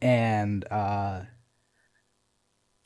And 0.00 0.64
uh 0.70 1.22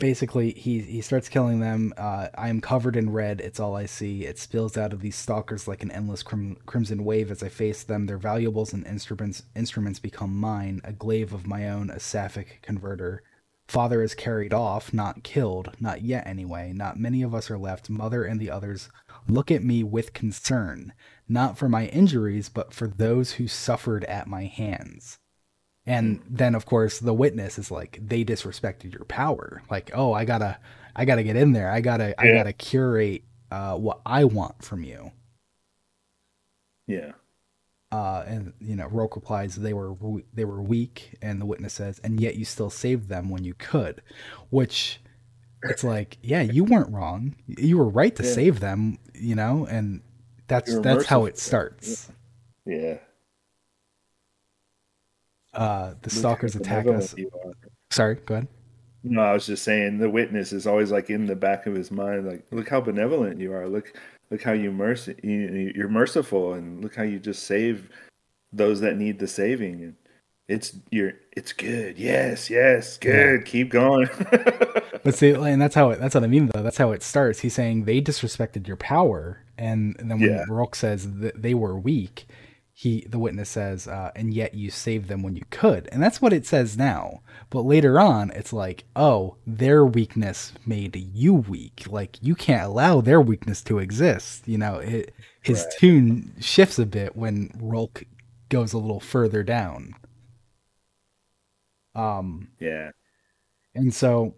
basically 0.03 0.50
he 0.55 0.80
he 0.80 1.00
starts 1.00 1.28
killing 1.28 1.61
them. 1.61 1.94
Uh, 1.96 2.26
I 2.36 2.48
am 2.48 2.61
covered 2.61 2.96
in 2.96 3.11
red. 3.11 3.40
It's 3.40 3.61
all 3.61 3.76
I 3.76 3.86
see. 3.86 4.24
It 4.24 4.36
spills 4.36 4.76
out 4.76 4.92
of 4.92 5.00
these 5.00 5.14
stalkers 5.14 5.68
like 5.68 5.84
an 5.84 5.92
endless 5.92 6.24
crim- 6.24 6.57
crimson 6.66 7.05
wave 7.05 7.30
as 7.30 7.40
I 7.40 7.48
face 7.48 7.84
them. 7.84 8.07
Their 8.07 8.18
valuables 8.18 8.72
and 8.72 8.84
instruments 8.84 9.44
instruments 9.55 10.00
become 10.00 10.34
mine. 10.36 10.80
A 10.82 10.92
glaive 10.92 11.32
of 11.32 11.46
my 11.46 11.68
own, 11.70 11.88
a 11.88 12.00
sapphic 12.00 12.59
converter. 12.62 13.22
Father 13.68 14.03
is 14.03 14.16
carried 14.16 14.53
off, 14.53 14.92
not 14.92 15.22
killed, 15.22 15.70
not 15.78 16.03
yet 16.03 16.26
anyway. 16.26 16.72
Not 16.74 16.98
many 16.98 17.22
of 17.22 17.32
us 17.32 17.48
are 17.48 17.57
left. 17.57 17.88
Mother 17.88 18.24
and 18.24 18.40
the 18.40 18.50
others 18.50 18.88
look 19.28 19.53
at 19.53 19.62
me 19.62 19.84
with 19.84 20.12
concern, 20.12 20.94
not 21.28 21.57
for 21.57 21.68
my 21.68 21.86
injuries, 21.86 22.48
but 22.48 22.74
for 22.74 22.88
those 22.88 23.34
who 23.34 23.46
suffered 23.46 24.03
at 24.07 24.26
my 24.26 24.46
hands. 24.46 25.20
And 25.86 26.22
then 26.28 26.54
of 26.54 26.66
course 26.66 26.98
the 27.00 27.14
witness 27.14 27.58
is 27.58 27.70
like 27.70 27.98
they 28.00 28.24
disrespected 28.24 28.92
your 28.92 29.04
power. 29.04 29.62
Like, 29.70 29.90
oh, 29.94 30.12
I 30.12 30.24
gotta 30.24 30.58
I 30.94 31.04
gotta 31.04 31.22
get 31.22 31.36
in 31.36 31.52
there. 31.52 31.70
I 31.70 31.80
gotta 31.80 32.08
yeah. 32.08 32.14
I 32.18 32.32
gotta 32.32 32.52
curate 32.52 33.24
uh, 33.50 33.76
what 33.76 34.00
I 34.06 34.24
want 34.24 34.64
from 34.64 34.84
you. 34.84 35.12
Yeah. 36.86 37.12
Uh, 37.90 38.24
and 38.26 38.52
you 38.60 38.76
know, 38.76 38.86
Rhulk 38.86 39.16
replies 39.16 39.56
they 39.56 39.74
were 39.74 39.94
they 40.32 40.44
were 40.44 40.62
weak, 40.62 41.14
and 41.20 41.40
the 41.40 41.46
witness 41.46 41.74
says, 41.74 41.98
and 42.02 42.20
yet 42.20 42.36
you 42.36 42.44
still 42.44 42.70
saved 42.70 43.08
them 43.08 43.28
when 43.28 43.44
you 43.44 43.52
could, 43.54 44.02
which 44.48 45.00
it's 45.64 45.84
like, 45.84 46.16
yeah, 46.22 46.40
you 46.40 46.64
weren't 46.64 46.90
wrong. 46.90 47.36
You 47.46 47.76
were 47.78 47.88
right 47.88 48.14
to 48.16 48.22
yeah. 48.22 48.32
save 48.32 48.60
them, 48.60 48.98
you 49.14 49.34
know, 49.34 49.66
and 49.66 50.00
that's 50.46 50.78
that's 50.80 51.04
how 51.06 51.26
it 51.26 51.38
starts. 51.38 52.10
Yeah 52.64 52.98
uh, 55.55 55.94
the 56.03 56.11
stalkers 56.11 56.57
attack 56.57 56.86
us. 56.86 57.14
Sorry, 57.90 58.16
go 58.16 58.34
ahead. 58.34 58.48
No, 59.05 59.20
I 59.20 59.32
was 59.32 59.46
just 59.46 59.64
saying 59.64 59.98
the 59.98 60.09
witness 60.09 60.53
is 60.53 60.66
always 60.66 60.92
like 60.92 61.11
in 61.11 61.26
the 61.26 61.34
back 61.34 61.66
of 61.66 61.74
his 61.74 61.90
mind, 61.90 62.26
like, 62.26 62.46
look 62.53 62.68
how 62.68 62.80
benevolent 62.80 63.40
you 63.40 63.53
are. 63.53 63.68
Look, 63.68 63.98
look 64.30 64.42
how 64.42 64.53
you 64.53 64.70
mercy, 64.70 65.16
you're 65.22 65.88
merciful, 65.88 66.55
and 66.55 66.82
look 66.82 66.94
how 66.94 67.03
you 67.03 67.18
just 67.18 67.42
save 67.42 67.90
those 68.53 68.80
that 68.80 68.96
need 68.96 69.18
the 69.18 69.26
saving. 69.26 69.82
And 69.82 69.94
it's 70.46 70.76
you're, 70.90 71.14
it's 71.32 71.53
good. 71.53 71.98
Yes, 71.98 72.48
yes, 72.48 72.96
good. 72.96 73.40
Yeah. 73.40 73.44
Keep 73.44 73.70
going. 73.70 74.09
but 75.05 75.14
see, 75.14 75.30
and 75.30 75.61
that's 75.61 75.74
how 75.74 75.90
it, 75.90 75.98
that's 75.98 76.14
what 76.14 76.22
I 76.22 76.28
mean 76.28 76.50
though. 76.55 76.62
That's 76.62 76.78
how 76.78 76.92
it 76.92 77.03
starts. 77.03 77.40
He's 77.40 77.55
saying 77.55 77.84
they 77.84 78.00
disrespected 78.00 78.68
your 78.68 78.76
power, 78.76 79.42
and, 79.59 79.96
and 79.98 80.11
then 80.11 80.20
when 80.20 80.30
yeah. 80.30 80.44
Rhulk 80.48 80.76
says 80.76 81.11
that 81.18 81.42
they 81.42 81.55
were 81.55 81.76
weak, 81.76 82.26
he 82.82 83.06
the 83.08 83.18
witness 83.18 83.48
says 83.48 83.86
uh, 83.86 84.10
and 84.16 84.34
yet 84.34 84.54
you 84.54 84.68
saved 84.68 85.06
them 85.06 85.22
when 85.22 85.36
you 85.36 85.44
could. 85.50 85.88
And 85.92 86.02
that's 86.02 86.20
what 86.20 86.32
it 86.32 86.44
says 86.44 86.76
now. 86.76 87.20
But 87.48 87.60
later 87.60 88.00
on 88.00 88.32
it's 88.32 88.52
like 88.52 88.82
oh 88.96 89.36
their 89.46 89.86
weakness 89.86 90.52
made 90.66 90.96
you 90.96 91.32
weak. 91.32 91.84
Like 91.86 92.18
you 92.20 92.34
can't 92.34 92.64
allow 92.64 93.00
their 93.00 93.20
weakness 93.20 93.62
to 93.64 93.78
exist 93.78 94.48
you 94.48 94.58
know? 94.58 94.78
It, 94.78 95.14
his 95.42 95.60
right. 95.60 95.74
tune 95.78 96.34
shifts 96.40 96.80
a 96.80 96.84
bit 96.84 97.14
when 97.14 97.52
Rhulk 97.60 98.02
goes 98.48 98.72
a 98.72 98.78
little 98.78 98.98
further 98.98 99.44
down. 99.44 99.94
Um 101.94 102.48
yeah. 102.58 102.90
and 103.76 103.94
so 103.94 104.34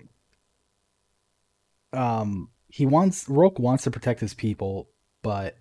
um 1.95 2.51
he 2.69 2.85
wants 2.85 3.27
Rhulk 3.27 3.59
wants 3.59 3.85
to 3.85 3.91
protect 3.91 4.21
his 4.21 4.35
people 4.35 4.91
but 5.23 5.57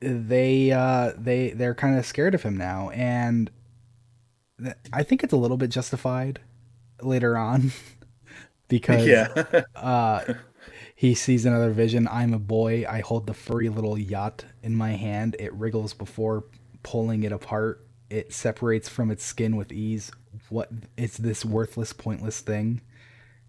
they 0.00 0.70
uh 0.70 1.12
they 1.16 1.50
they're 1.50 1.74
kind 1.74 1.98
of 1.98 2.06
scared 2.06 2.34
of 2.34 2.42
him 2.42 2.56
now 2.56 2.90
and 2.90 3.50
th- 4.62 4.76
i 4.92 5.02
think 5.02 5.24
it's 5.24 5.32
a 5.32 5.36
little 5.36 5.56
bit 5.56 5.70
justified 5.70 6.40
later 7.02 7.36
on 7.36 7.72
because 8.68 9.06
yeah. 9.06 9.62
uh 9.74 10.34
he 10.98 11.14
sees 11.14 11.46
another 11.46 11.70
vision. 11.70 12.08
I'm 12.10 12.34
a 12.34 12.40
boy. 12.40 12.84
I 12.88 13.02
hold 13.02 13.28
the 13.28 13.32
furry 13.32 13.68
little 13.68 13.96
yacht 13.96 14.44
in 14.64 14.74
my 14.74 14.96
hand. 14.96 15.36
It 15.38 15.54
wriggles 15.54 15.94
before 15.94 16.46
pulling 16.82 17.22
it 17.22 17.30
apart. 17.30 17.86
It 18.10 18.32
separates 18.32 18.88
from 18.88 19.12
its 19.12 19.24
skin 19.24 19.54
with 19.54 19.70
ease. 19.70 20.10
What 20.48 20.72
is 20.96 21.16
this 21.18 21.44
worthless, 21.44 21.92
pointless 21.92 22.40
thing? 22.40 22.80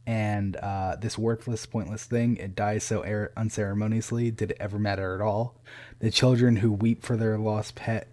And 0.10 0.56
uh, 0.56 0.96
this 1.00 1.20
worthless, 1.20 1.68
pointless 1.68 2.04
thing, 2.04 2.38
it 2.38 2.56
dies 2.56 2.84
so 2.84 3.04
er- 3.04 3.32
unceremoniously. 3.38 4.32
Did 4.32 4.50
it 4.50 4.58
ever 4.60 4.80
matter 4.80 5.14
at 5.14 5.22
all? 5.22 5.62
The 6.00 6.10
children 6.10 6.56
who 6.56 6.72
weep 6.72 7.04
for 7.04 7.16
their 7.16 7.38
lost 7.38 7.76
pet. 7.76 8.12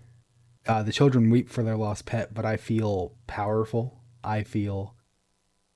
Uh, 0.66 0.82
the 0.82 0.92
children 0.92 1.30
weep 1.30 1.48
for 1.48 1.62
their 1.62 1.78
lost 1.78 2.04
pet, 2.04 2.34
but 2.34 2.44
I 2.44 2.58
feel 2.58 3.14
powerful. 3.26 4.02
I 4.22 4.42
feel. 4.42 4.94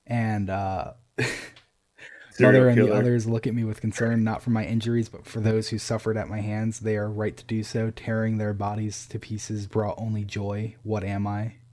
And 0.05 0.51
uh, 0.51 0.93
Mother 2.39 2.69
and 2.69 2.77
the 2.77 2.93
others 2.93 3.25
look 3.25 3.47
at 3.47 3.55
me 3.55 3.63
with 3.63 3.81
concern, 3.81 4.23
not 4.23 4.43
for 4.43 4.51
my 4.51 4.63
injuries, 4.63 5.09
but 5.09 5.25
for 5.25 5.39
those 5.39 5.69
who 5.69 5.79
suffered 5.79 6.17
at 6.17 6.29
my 6.29 6.41
hands. 6.41 6.81
They 6.81 6.97
are 6.97 7.09
right 7.09 7.35
to 7.35 7.45
do 7.45 7.63
so. 7.63 7.89
Tearing 7.89 8.37
their 8.37 8.53
bodies 8.53 9.07
to 9.07 9.17
pieces 9.17 9.65
brought 9.65 9.97
only 9.97 10.23
joy. 10.23 10.75
What 10.83 11.03
am 11.03 11.25
I? 11.25 11.55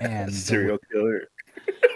And 0.00 0.34
serial 0.34 0.78
the, 0.90 0.96
killer. 0.96 1.28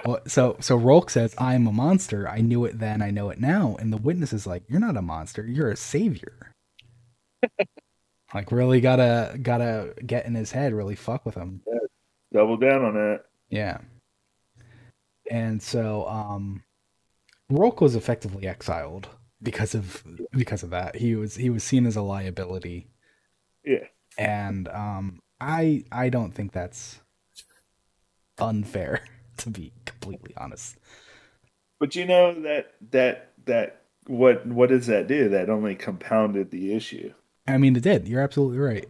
Well, 0.05 0.21
so 0.27 0.57
so 0.61 0.77
Rhulk 0.77 1.11
says, 1.11 1.35
"I'm 1.39 1.67
a 1.67 1.73
monster. 1.73 2.29
I 2.29 2.41
knew 2.41 2.65
it 2.65 2.79
then. 2.79 3.03
I 3.03 3.11
know 3.11 3.31
it 3.31 3.41
now." 3.41 3.77
And 3.81 3.93
the 3.93 3.97
witness 3.97 4.33
is 4.33 4.47
like, 4.47 4.63
"You're 4.69 4.81
not 4.81 4.97
a 4.97 5.03
monster. 5.03 5.45
You're 5.47 5.71
a 5.71 5.77
savior." 5.77 6.53
like, 8.35 8.53
really 8.53 8.81
gotta 8.81 9.39
gotta 9.43 9.95
get 10.05 10.27
in 10.27 10.35
his 10.35 10.53
head. 10.53 10.73
Really 10.73 10.95
fuck 10.95 11.27
with 11.27 11.35
him. 11.35 11.63
Yeah, 11.67 11.79
double 12.33 12.57
down 12.57 12.85
on 12.85 12.95
that. 12.95 13.25
Yeah. 13.49 13.79
And 15.31 15.61
so, 15.61 16.07
um, 16.07 16.63
Rhulk 17.51 17.81
was 17.81 17.97
effectively 17.97 18.47
exiled 18.47 19.09
because 19.43 19.75
of 19.75 20.03
because 20.33 20.63
of 20.63 20.71
that. 20.71 20.97
He 20.97 21.15
was 21.15 21.37
he 21.37 21.51
was 21.51 21.63
seen 21.63 21.87
as 21.87 21.97
a 21.97 22.03
liability. 22.03 22.89
Yeah. 23.65 23.85
And 24.19 24.69
um 24.69 25.21
I 25.41 25.85
I 25.93 26.09
don't 26.09 26.33
think 26.33 26.53
that's 26.53 27.01
unfair 28.39 29.03
to 29.39 29.51
be 29.51 29.73
completely 29.85 30.35
honest. 30.37 30.77
But 31.79 31.95
you 31.95 32.07
know 32.07 32.41
that 32.43 32.75
that 32.91 33.33
that 33.45 33.83
what 34.07 34.47
what 34.47 34.69
does 34.69 34.87
that 34.87 35.07
do? 35.07 35.29
That 35.29 35.51
only 35.51 35.75
compounded 35.75 36.51
the 36.51 36.75
issue. 36.75 37.13
I 37.47 37.59
mean 37.59 37.77
it 37.77 37.83
did. 37.83 38.09
You're 38.09 38.23
absolutely 38.23 38.59
right. 38.59 38.89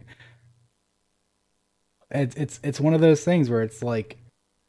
It's 2.11 2.35
it's 2.35 2.59
it's 2.63 2.79
one 2.79 2.93
of 2.93 3.01
those 3.01 3.23
things 3.23 3.49
where 3.49 3.61
it's 3.61 3.83
like 3.83 4.17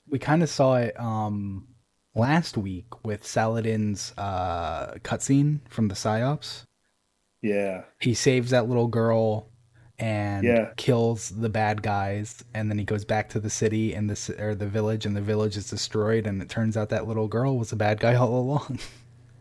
we 0.08 0.18
kind 0.18 0.42
of 0.42 0.48
saw 0.48 0.76
it 0.76 0.98
um 0.98 1.68
last 2.14 2.56
week 2.56 3.04
with 3.04 3.24
Saladin's 3.24 4.12
uh, 4.18 4.94
cutscene 5.04 5.60
from 5.68 5.88
the 5.88 5.94
psyops. 5.94 6.64
Yeah, 7.40 7.84
he 8.00 8.14
saves 8.14 8.50
that 8.50 8.66
little 8.66 8.88
girl 8.88 9.48
and 9.98 10.44
yeah. 10.44 10.70
kills 10.76 11.30
the 11.30 11.48
bad 11.48 11.82
guys, 11.82 12.44
and 12.54 12.70
then 12.70 12.78
he 12.78 12.84
goes 12.84 13.04
back 13.04 13.28
to 13.30 13.40
the 13.40 13.50
city 13.50 13.94
and 13.94 14.08
the 14.08 14.42
or 14.42 14.54
the 14.54 14.66
village, 14.66 15.06
and 15.06 15.16
the 15.16 15.20
village 15.20 15.56
is 15.56 15.68
destroyed, 15.70 16.26
and 16.26 16.40
it 16.40 16.48
turns 16.48 16.76
out 16.76 16.88
that 16.90 17.06
little 17.06 17.28
girl 17.28 17.58
was 17.58 17.72
a 17.72 17.76
bad 17.76 18.00
guy 18.00 18.14
all 18.14 18.38
along. 18.38 18.78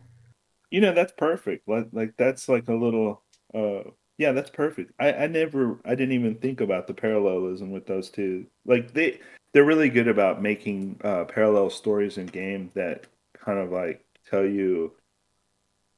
you 0.70 0.80
know 0.80 0.92
that's 0.92 1.12
perfect. 1.12 1.68
Like, 1.68 1.88
like 1.92 2.16
that's 2.16 2.48
like 2.48 2.68
a 2.68 2.74
little. 2.74 3.22
uh 3.54 3.90
yeah, 4.18 4.32
that's 4.32 4.50
perfect. 4.50 4.92
I, 4.98 5.12
I 5.12 5.26
never, 5.28 5.78
I 5.84 5.94
didn't 5.94 6.14
even 6.14 6.34
think 6.34 6.60
about 6.60 6.88
the 6.88 6.94
parallelism 6.94 7.70
with 7.70 7.86
those 7.86 8.10
two. 8.10 8.46
Like 8.66 8.92
they, 8.92 9.20
they're 9.52 9.64
really 9.64 9.88
good 9.88 10.08
about 10.08 10.42
making 10.42 11.00
uh, 11.04 11.24
parallel 11.24 11.70
stories 11.70 12.18
in 12.18 12.26
game 12.26 12.70
that 12.74 13.06
kind 13.32 13.60
of 13.60 13.70
like 13.70 14.04
tell 14.28 14.44
you 14.44 14.92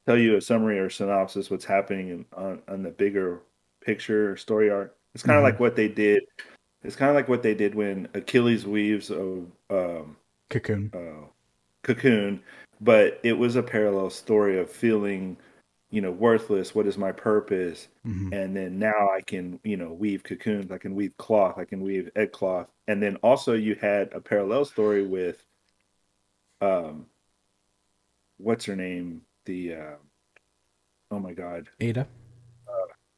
tell 0.06 0.18
you 0.18 0.36
a 0.36 0.40
summary 0.40 0.78
or 0.78 0.90
synopsis 0.90 1.50
what's 1.50 1.64
happening 1.64 2.08
in, 2.10 2.24
on, 2.34 2.62
on 2.68 2.82
the 2.82 2.90
bigger 2.90 3.40
picture 3.80 4.36
story 4.36 4.70
arc. 4.70 4.96
It's 5.14 5.22
kind 5.22 5.36
of 5.36 5.44
mm-hmm. 5.44 5.52
like 5.52 5.60
what 5.60 5.76
they 5.76 5.88
did. 5.88 6.22
It's 6.82 6.96
kind 6.96 7.10
of 7.10 7.16
like 7.16 7.28
what 7.28 7.42
they 7.42 7.54
did 7.54 7.74
when 7.74 8.08
Achilles 8.14 8.66
weaves 8.66 9.10
a 9.10 9.42
um, 9.70 10.16
cocoon. 10.48 10.90
Uh, 10.94 11.26
cocoon, 11.82 12.42
but 12.80 13.20
it 13.22 13.34
was 13.34 13.56
a 13.56 13.62
parallel 13.62 14.10
story 14.10 14.58
of 14.58 14.70
feeling 14.70 15.36
you 15.90 16.00
know, 16.00 16.10
worthless. 16.10 16.74
What 16.74 16.86
is 16.86 16.96
my 16.96 17.12
purpose? 17.12 17.88
Mm-hmm. 18.06 18.32
And 18.32 18.56
then 18.56 18.78
now 18.78 19.10
I 19.10 19.20
can, 19.20 19.58
you 19.64 19.76
know, 19.76 19.92
weave 19.92 20.22
cocoons. 20.22 20.70
I 20.70 20.78
can 20.78 20.94
weave 20.94 21.16
cloth. 21.16 21.58
I 21.58 21.64
can 21.64 21.80
weave 21.80 22.10
egg 22.16 22.32
cloth. 22.32 22.68
And 22.86 23.02
then 23.02 23.16
also 23.16 23.54
you 23.54 23.74
had 23.74 24.12
a 24.12 24.20
parallel 24.20 24.64
story 24.64 25.04
with, 25.04 25.44
um, 26.60 27.06
what's 28.38 28.64
her 28.66 28.76
name? 28.76 29.22
The, 29.46 29.74
uh, 29.74 29.96
oh 31.10 31.18
my 31.18 31.32
God, 31.32 31.68
Ada. 31.80 32.06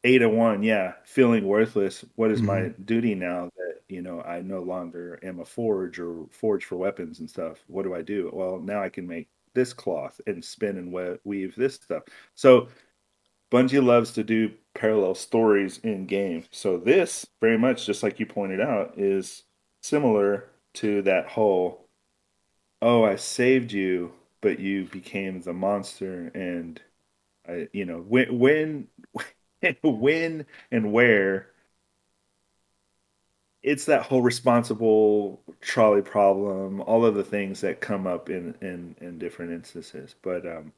Uh, 0.04 0.08
Ada 0.08 0.28
one, 0.28 0.62
yeah, 0.62 0.94
feeling 1.04 1.46
worthless. 1.46 2.04
What 2.16 2.30
is 2.30 2.38
mm-hmm. 2.38 2.46
my 2.46 2.68
duty 2.84 3.14
now 3.14 3.50
that 3.56 3.82
you 3.88 4.02
know 4.02 4.20
I 4.22 4.40
no 4.40 4.62
longer 4.62 5.18
am 5.22 5.40
a 5.40 5.44
forge 5.44 5.98
or 5.98 6.26
forge 6.30 6.64
for 6.64 6.76
weapons 6.76 7.20
and 7.20 7.28
stuff? 7.28 7.64
What 7.66 7.84
do 7.84 7.94
I 7.94 8.02
do? 8.02 8.30
Well, 8.32 8.58
now 8.58 8.82
I 8.82 8.88
can 8.88 9.06
make 9.06 9.28
this 9.54 9.72
cloth 9.72 10.20
and 10.26 10.44
spin 10.44 10.78
and 10.78 11.18
weave 11.24 11.54
this 11.56 11.74
stuff. 11.74 12.04
So 12.34 12.68
Bungie 13.50 13.84
loves 13.84 14.12
to 14.12 14.24
do 14.24 14.52
parallel 14.74 15.14
stories 15.14 15.78
in 15.82 16.06
game. 16.06 16.44
So 16.50 16.78
this, 16.78 17.26
very 17.40 17.58
much 17.58 17.84
just 17.84 18.02
like 18.02 18.18
you 18.18 18.26
pointed 18.26 18.60
out, 18.60 18.94
is 18.96 19.44
similar 19.82 20.46
to 20.74 21.02
that 21.02 21.28
whole 21.28 21.86
oh, 22.80 23.04
I 23.04 23.16
saved 23.16 23.72
you, 23.72 24.12
but 24.40 24.58
you 24.58 24.86
became 24.86 25.40
the 25.40 25.52
monster 25.52 26.30
and 26.34 26.80
I 27.48 27.68
you 27.72 27.84
know, 27.84 27.98
when 27.98 28.38
when 28.38 28.88
when 29.82 30.46
and 30.70 30.92
where 30.92 31.48
it's 33.62 33.84
that 33.84 34.02
whole 34.02 34.22
responsible 34.22 35.40
trolley 35.60 36.02
problem, 36.02 36.80
all 36.82 37.04
of 37.04 37.14
the 37.14 37.22
things 37.22 37.60
that 37.60 37.80
come 37.80 38.06
up 38.06 38.28
in 38.28 38.54
in, 38.60 38.96
in 39.00 39.18
different 39.18 39.52
instances. 39.52 40.14
But 40.22 40.46
um, 40.46 40.72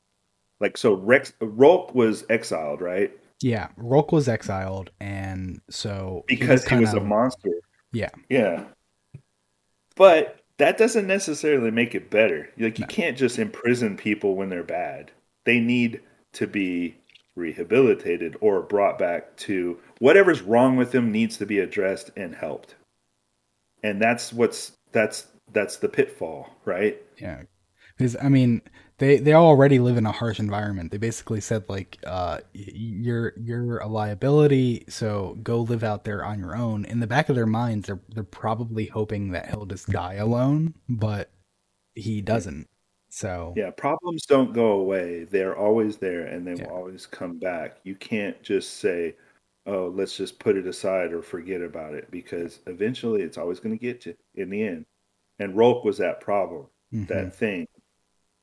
like 0.61 0.76
so, 0.76 0.95
Rex 0.95 1.32
Rhulk 1.41 1.95
was 1.95 2.24
exiled, 2.28 2.80
right? 2.80 3.12
Yeah, 3.41 3.68
Rhulk 3.76 4.12
was 4.12 4.28
exiled, 4.28 4.91
and 5.01 5.61
so 5.68 6.24
because 6.26 6.64
he 6.64 6.76
was, 6.76 6.91
he 6.91 6.97
was 6.97 7.03
a 7.03 7.07
monster. 7.07 7.51
Yeah, 7.93 8.11
yeah. 8.28 8.64
But 9.97 10.41
that 10.59 10.78
doesn't 10.78 11.07
necessarily 11.07 11.70
make 11.70 11.95
it 11.95 12.11
better. 12.11 12.51
Like 12.59 12.78
you 12.78 12.87
no. 12.87 12.89
can't 12.89 13.16
just 13.16 13.39
imprison 13.39 13.97
people 13.97 14.37
when 14.37 14.51
they're 14.51 14.62
bad. 14.62 15.11
They 15.45 15.61
need 15.61 16.01
to 16.32 16.47
be 16.47 16.97
rehabilitated 17.37 18.37
or 18.41 18.62
brought 18.62 18.99
back 18.99 19.37
to 19.37 19.78
whatever's 19.99 20.43
wrong 20.43 20.76
with 20.76 20.93
them 20.93 21.11
needs 21.11 21.37
to 21.39 21.47
be 21.47 21.59
addressed 21.59 22.11
and 22.16 22.35
helped. 22.35 22.74
And 23.82 24.01
that's 24.01 24.32
what's 24.32 24.72
that's 24.93 25.26
that's 25.53 25.76
the 25.76 25.89
pitfall, 25.89 26.51
right? 26.64 27.01
Yeah. 27.18 27.43
Because 27.97 28.16
I 28.20 28.28
mean, 28.28 28.62
they 28.99 29.18
they 29.18 29.35
already 29.35 29.78
live 29.78 29.97
in 29.97 30.07
a 30.07 30.12
harsh 30.12 30.39
environment. 30.39 30.93
They 30.93 30.99
basically 30.99 31.41
said 31.41 31.64
like, 31.68 31.99
uh, 32.07 32.41
you're 32.53 33.32
you're 33.37 33.78
a 33.78 33.89
liability, 33.89 34.85
so 34.89 35.37
go 35.43 35.61
live 35.61 35.82
out 35.82 36.05
there 36.05 36.24
on 36.24 36.39
your 36.39 36.57
own. 36.57 36.85
In 36.85 37.01
the 37.01 37.07
back 37.07 37.28
of 37.28 37.37
their 37.37 37.47
minds, 37.47 37.87
they're 37.87 38.01
they're 38.09 38.24
probably 38.24 38.87
hoping 38.87 39.32
that 39.32 39.51
he'll 39.51 39.66
just 39.66 39.89
die 39.89 40.14
alone, 40.14 40.74
but 40.89 41.30
he 41.95 42.20
doesn't. 42.20 42.68
So 43.14 43.54
yeah, 43.56 43.70
problems 43.70 44.26
don't 44.26 44.52
go 44.52 44.72
away. 44.72 45.22
They're 45.22 45.56
always 45.56 45.98
there 45.98 46.26
and 46.26 46.44
they 46.44 46.54
yeah. 46.54 46.66
will 46.66 46.76
always 46.76 47.06
come 47.06 47.38
back. 47.38 47.76
You 47.84 47.94
can't 47.94 48.42
just 48.42 48.78
say, 48.78 49.14
"Oh, 49.66 49.86
let's 49.94 50.16
just 50.16 50.40
put 50.40 50.56
it 50.56 50.66
aside 50.66 51.12
or 51.12 51.22
forget 51.22 51.62
about 51.62 51.94
it," 51.94 52.10
because 52.10 52.58
eventually 52.66 53.22
it's 53.22 53.38
always 53.38 53.60
going 53.60 53.78
to 53.78 53.80
get 53.80 54.04
you 54.04 54.16
in 54.34 54.50
the 54.50 54.66
end. 54.66 54.86
And 55.38 55.56
Rhulk 55.56 55.84
was 55.84 55.98
that 55.98 56.20
problem, 56.20 56.66
mm-hmm. 56.92 57.04
that 57.04 57.32
thing. 57.36 57.68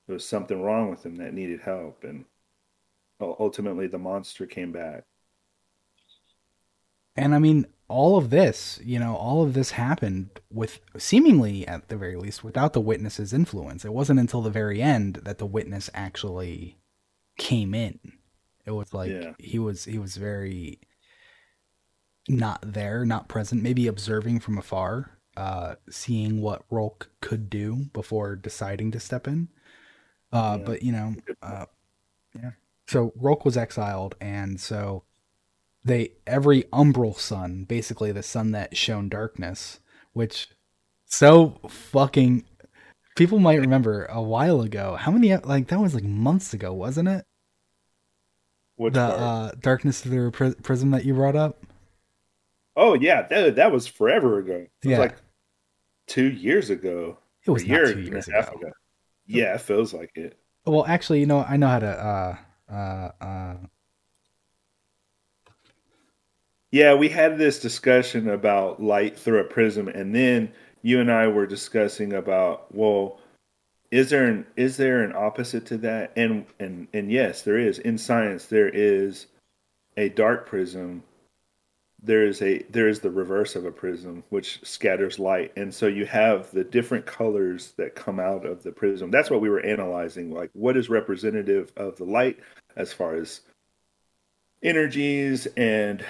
There 0.07 0.13
was 0.13 0.25
something 0.25 0.61
wrong 0.61 0.89
with 0.89 1.05
him 1.05 1.17
that 1.17 1.33
needed 1.33 1.59
help, 1.59 2.05
and 2.05 2.23
ultimately 3.19 3.87
the 3.87 3.99
monster 3.99 4.45
came 4.45 4.71
back. 4.71 5.03
And 7.17 7.35
I 7.35 7.39
mean, 7.39 7.65
all 7.91 8.17
of 8.17 8.29
this, 8.29 8.79
you 8.83 8.97
know, 8.97 9.15
all 9.15 9.43
of 9.43 9.53
this 9.53 9.71
happened 9.71 10.29
with 10.49 10.79
seemingly, 10.97 11.67
at 11.67 11.89
the 11.89 11.97
very 11.97 12.15
least, 12.15 12.43
without 12.43 12.73
the 12.73 12.81
witness's 12.81 13.33
influence. 13.33 13.85
It 13.85 13.93
wasn't 13.93 14.19
until 14.19 14.41
the 14.41 14.49
very 14.49 14.81
end 14.81 15.15
that 15.23 15.37
the 15.37 15.45
witness 15.45 15.89
actually 15.93 16.77
came 17.37 17.73
in. 17.73 17.99
It 18.65 18.71
was 18.71 18.93
like 18.93 19.11
yeah. 19.11 19.33
he 19.37 19.59
was 19.59 19.85
he 19.85 19.99
was 19.99 20.15
very 20.15 20.79
not 22.27 22.59
there, 22.61 23.05
not 23.05 23.27
present, 23.27 23.63
maybe 23.63 23.87
observing 23.87 24.39
from 24.39 24.57
afar, 24.57 25.17
uh, 25.35 25.75
seeing 25.89 26.41
what 26.41 26.63
Rhulk 26.69 27.09
could 27.21 27.49
do 27.49 27.85
before 27.93 28.35
deciding 28.35 28.91
to 28.91 28.99
step 28.99 29.27
in. 29.27 29.49
Uh, 30.31 30.57
yeah. 30.59 30.65
But 30.65 30.83
you 30.83 30.91
know, 30.91 31.15
uh, 31.41 31.65
yeah. 32.35 32.51
So 32.87 33.11
Rhulk 33.15 33.45
was 33.45 33.57
exiled, 33.57 34.15
and 34.21 34.59
so 34.59 35.03
they 35.83 36.11
every 36.27 36.63
umbral 36.73 37.17
sun, 37.17 37.63
basically 37.65 38.11
the 38.11 38.23
sun 38.23 38.51
that 38.51 38.77
shone 38.77 39.09
darkness, 39.09 39.79
which 40.13 40.49
so 41.05 41.59
fucking 41.67 42.45
people 43.15 43.39
might 43.39 43.59
remember 43.59 44.05
a 44.05 44.21
while 44.21 44.61
ago. 44.61 44.95
How 44.95 45.11
many 45.11 45.35
like 45.37 45.67
that 45.67 45.79
was 45.79 45.93
like 45.95 46.03
months 46.03 46.53
ago, 46.53 46.73
wasn't 46.73 47.07
it? 47.09 47.25
Which 48.75 48.93
the 48.93 49.01
uh, 49.01 49.51
darkness 49.59 50.01
through 50.01 50.31
Pri- 50.31 50.55
prism 50.63 50.91
that 50.91 51.05
you 51.05 51.13
brought 51.13 51.35
up. 51.35 51.63
oh 52.75 52.93
yeah, 52.95 53.27
that 53.27 53.55
that 53.57 53.71
was 53.71 53.85
forever 53.87 54.39
ago. 54.39 54.53
It 54.55 54.69
was 54.83 54.91
Yeah. 54.91 54.99
like 54.99 55.15
two 56.07 56.29
years 56.29 56.69
ago. 56.69 57.17
It 57.45 57.51
was 57.51 57.63
not 57.67 57.69
year 57.75 57.93
two 57.93 58.01
years 58.01 58.29
half 58.31 58.51
ago. 58.53 58.71
Yeah, 59.25 59.55
it 59.55 59.61
feels 59.61 59.93
like 59.93 60.11
it. 60.15 60.37
Well, 60.65 60.85
actually, 60.85 61.19
you 61.21 61.25
know, 61.25 61.39
I 61.47 61.57
know 61.57 61.67
how 61.67 61.79
to. 61.79 61.87
Uh, 61.87 62.37
uh, 62.71 63.11
uh, 63.23 63.55
Yeah, 66.71 66.93
we 66.93 67.09
had 67.09 67.37
this 67.37 67.59
discussion 67.59 68.29
about 68.29 68.81
light 68.81 69.19
through 69.19 69.39
a 69.39 69.43
prism, 69.43 69.89
and 69.89 70.15
then 70.15 70.53
you 70.81 70.99
and 71.01 71.11
I 71.11 71.27
were 71.27 71.45
discussing 71.45 72.13
about 72.13 72.73
well, 72.73 73.19
is 73.91 74.09
there 74.09 74.25
an 74.25 74.45
is 74.55 74.77
there 74.77 75.03
an 75.03 75.13
opposite 75.13 75.65
to 75.67 75.77
that? 75.79 76.13
And 76.15 76.45
and 76.59 76.87
and 76.93 77.11
yes, 77.11 77.41
there 77.41 77.59
is. 77.59 77.79
In 77.79 77.97
science, 77.97 78.45
there 78.45 78.69
is 78.69 79.27
a 79.97 80.09
dark 80.09 80.47
prism. 80.47 81.03
There 82.01 82.25
is 82.25 82.41
a 82.41 82.59
there 82.69 82.87
is 82.87 83.01
the 83.01 83.11
reverse 83.11 83.55
of 83.57 83.65
a 83.65 83.71
prism, 83.71 84.23
which 84.29 84.61
scatters 84.63 85.19
light, 85.19 85.51
and 85.57 85.73
so 85.73 85.87
you 85.87 86.05
have 86.05 86.49
the 86.51 86.63
different 86.63 87.05
colors 87.05 87.73
that 87.77 87.95
come 87.95 88.19
out 88.19 88.45
of 88.45 88.63
the 88.63 88.71
prism. 88.71 89.11
That's 89.11 89.29
what 89.29 89.41
we 89.41 89.49
were 89.49 89.59
analyzing. 89.59 90.31
Like, 90.31 90.49
what 90.53 90.77
is 90.77 90.89
representative 90.89 91.71
of 91.75 91.97
the 91.97 92.05
light 92.05 92.39
as 92.77 92.93
far 92.93 93.15
as 93.15 93.41
energies 94.63 95.47
and 95.57 96.03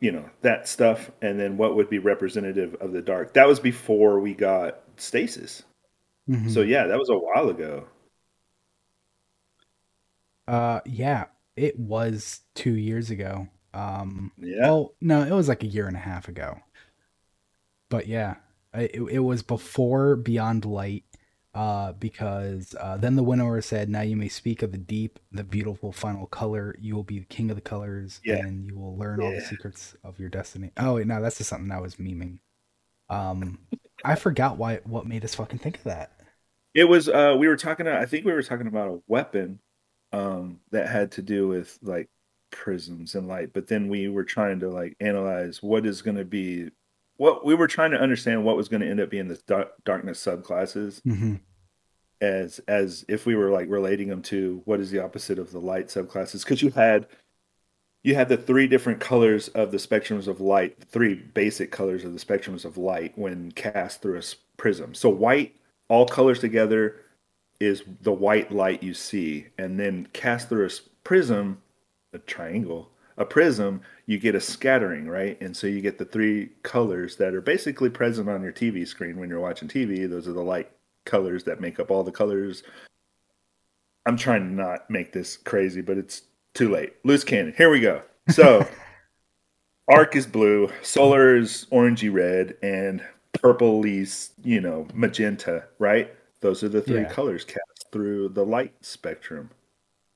you 0.00 0.10
know 0.10 0.28
that 0.42 0.66
stuff 0.66 1.10
and 1.22 1.38
then 1.38 1.56
what 1.56 1.76
would 1.76 1.88
be 1.88 1.98
representative 1.98 2.74
of 2.80 2.92
the 2.92 3.02
dark 3.02 3.34
that 3.34 3.46
was 3.46 3.60
before 3.60 4.18
we 4.18 4.34
got 4.34 4.80
stasis 4.96 5.62
mhm. 6.28 6.50
so 6.50 6.62
yeah 6.62 6.86
that 6.86 6.98
was 6.98 7.10
a 7.10 7.16
while 7.16 7.48
ago 7.48 7.86
uh, 10.50 10.80
yeah, 10.84 11.26
it 11.54 11.78
was 11.78 12.40
two 12.56 12.74
years 12.74 13.08
ago. 13.10 13.46
Um, 13.72 14.32
yeah 14.36 14.62
Well, 14.62 14.94
no, 15.00 15.22
it 15.22 15.30
was 15.30 15.48
like 15.48 15.62
a 15.62 15.68
year 15.68 15.86
and 15.86 15.96
a 15.96 16.00
half 16.00 16.26
ago. 16.26 16.58
But 17.88 18.08
yeah, 18.08 18.34
it, 18.74 18.96
it 18.96 19.20
was 19.20 19.44
before 19.44 20.16
Beyond 20.16 20.64
Light, 20.64 21.04
uh, 21.54 21.92
because 21.92 22.74
uh, 22.80 22.96
then 22.96 23.16
the 23.16 23.22
winnower 23.22 23.60
said, 23.60 23.88
"Now 23.88 24.02
you 24.02 24.16
may 24.16 24.28
speak 24.28 24.62
of 24.62 24.72
the 24.72 24.78
deep, 24.78 25.18
the 25.32 25.44
beautiful 25.44 25.92
final 25.92 26.26
color. 26.26 26.76
You 26.80 26.94
will 26.94 27.02
be 27.04 27.18
the 27.20 27.24
king 27.26 27.50
of 27.50 27.56
the 27.56 27.60
colors, 27.62 28.20
Yeah. 28.24 28.36
and 28.36 28.64
you 28.64 28.78
will 28.78 28.96
learn 28.96 29.20
all 29.20 29.30
the 29.32 29.40
secrets 29.40 29.96
of 30.04 30.18
your 30.20 30.28
destiny." 30.28 30.70
Oh 30.76 30.94
wait, 30.94 31.06
no, 31.06 31.20
that's 31.20 31.38
just 31.38 31.50
something 31.50 31.70
I 31.72 31.80
was 31.80 31.96
memeing. 31.96 32.38
Um, 33.08 33.58
I 34.04 34.14
forgot 34.14 34.56
why 34.58 34.80
what 34.84 35.06
made 35.06 35.24
us 35.24 35.34
fucking 35.34 35.58
think 35.58 35.78
of 35.78 35.84
that. 35.84 36.12
it 36.74 36.84
was 36.84 37.08
uh 37.08 37.34
we 37.38 37.48
were 37.48 37.56
talking 37.56 37.88
i 37.88 38.06
think 38.06 38.24
we 38.24 38.32
were 38.32 38.42
talking 38.44 38.68
about 38.68 38.88
a 38.88 39.00
weapon 39.08 39.58
um 40.12 40.60
that 40.70 40.88
had 40.88 41.10
to 41.10 41.20
do 41.22 41.48
with 41.48 41.76
like 41.82 42.08
prisms 42.52 43.14
and 43.16 43.26
light 43.26 43.52
but 43.52 43.66
then 43.66 43.88
we 43.88 44.08
were 44.08 44.22
trying 44.24 44.60
to 44.60 44.68
like 44.68 44.96
analyze 45.00 45.60
what 45.62 45.84
is 45.84 46.00
going 46.02 46.16
to 46.16 46.24
be 46.24 46.68
what 47.20 47.44
we 47.44 47.54
were 47.54 47.66
trying 47.66 47.90
to 47.90 48.00
understand 48.00 48.46
what 48.46 48.56
was 48.56 48.70
going 48.70 48.80
to 48.80 48.88
end 48.88 48.98
up 48.98 49.10
being 49.10 49.28
the 49.28 49.38
dark, 49.46 49.72
darkness 49.84 50.24
subclasses 50.24 51.02
hmm 51.02 51.34
as 52.22 52.60
as 52.68 53.04
if 53.08 53.24
we 53.24 53.34
were 53.34 53.50
like 53.50 53.68
relating 53.70 54.08
them 54.08 54.20
to 54.20 54.60
what 54.64 54.78
is 54.78 54.90
the 54.90 55.02
opposite 55.02 55.38
of 55.38 55.52
the 55.52 55.58
light 55.58 55.88
subclasses. 55.88 56.44
Because 56.44 56.62
you 56.62 56.70
had 56.70 57.06
you 58.02 58.14
had 58.14 58.28
the 58.28 58.36
three 58.36 58.66
different 58.66 59.00
colors 59.00 59.48
of 59.48 59.70
the 59.70 59.78
spectrums 59.78 60.28
of 60.28 60.40
light 60.40 60.82
three 60.84 61.14
basic 61.14 61.70
colors 61.70 62.04
of 62.04 62.12
the 62.12 62.18
spectrums 62.18 62.64
of 62.64 62.76
light 62.76 63.16
when 63.16 63.52
cast 63.52 64.02
through 64.02 64.18
a 64.18 64.22
prism. 64.56 64.94
So 64.94 65.08
white 65.08 65.54
all 65.88 66.06
colors 66.06 66.40
together 66.40 66.96
is 67.58 67.82
the 68.00 68.12
white 68.12 68.52
light 68.52 68.82
you 68.82 68.94
see. 68.94 69.46
And 69.58 69.78
then 69.78 70.08
cast 70.12 70.48
through 70.48 70.66
a 70.66 70.70
prism 71.04 71.60
a 72.12 72.18
triangle 72.18 72.90
a 73.20 73.24
prism 73.24 73.82
you 74.10 74.18
get 74.18 74.34
a 74.34 74.40
scattering 74.40 75.06
right 75.06 75.40
and 75.40 75.56
so 75.56 75.66
you 75.66 75.80
get 75.80 75.98
the 75.98 76.04
three 76.04 76.50
colors 76.62 77.16
that 77.16 77.34
are 77.34 77.40
basically 77.40 77.88
present 77.88 78.28
on 78.28 78.42
your 78.42 78.52
tv 78.52 78.86
screen 78.86 79.16
when 79.20 79.28
you're 79.28 79.38
watching 79.38 79.68
tv 79.68 80.08
those 80.08 80.26
are 80.26 80.32
the 80.32 80.42
light 80.42 80.70
colors 81.04 81.44
that 81.44 81.60
make 81.60 81.80
up 81.80 81.90
all 81.90 82.02
the 82.02 82.12
colors. 82.12 82.62
I'm 84.06 84.16
trying 84.16 84.48
to 84.48 84.54
not 84.54 84.90
make 84.90 85.12
this 85.12 85.36
crazy, 85.36 85.80
but 85.80 85.98
it's 85.98 86.22
too 86.54 86.70
late. 86.70 86.94
Loose 87.04 87.24
cannon. 87.24 87.54
Here 87.56 87.70
we 87.70 87.80
go. 87.80 88.02
So, 88.28 88.66
arc 89.88 90.16
is 90.16 90.26
blue, 90.26 90.70
solar 90.82 91.36
is 91.36 91.66
orangey 91.70 92.12
red, 92.12 92.56
and 92.62 93.02
purpley, 93.34 94.30
you 94.42 94.60
know, 94.60 94.86
magenta. 94.94 95.64
Right? 95.78 96.14
Those 96.40 96.62
are 96.64 96.68
the 96.68 96.80
three 96.80 97.02
Yeah. 97.02 97.12
colors 97.12 97.44
cast 97.44 97.90
through 97.92 98.30
the 98.30 98.44
light 98.44 98.74
spectrum. 98.80 99.50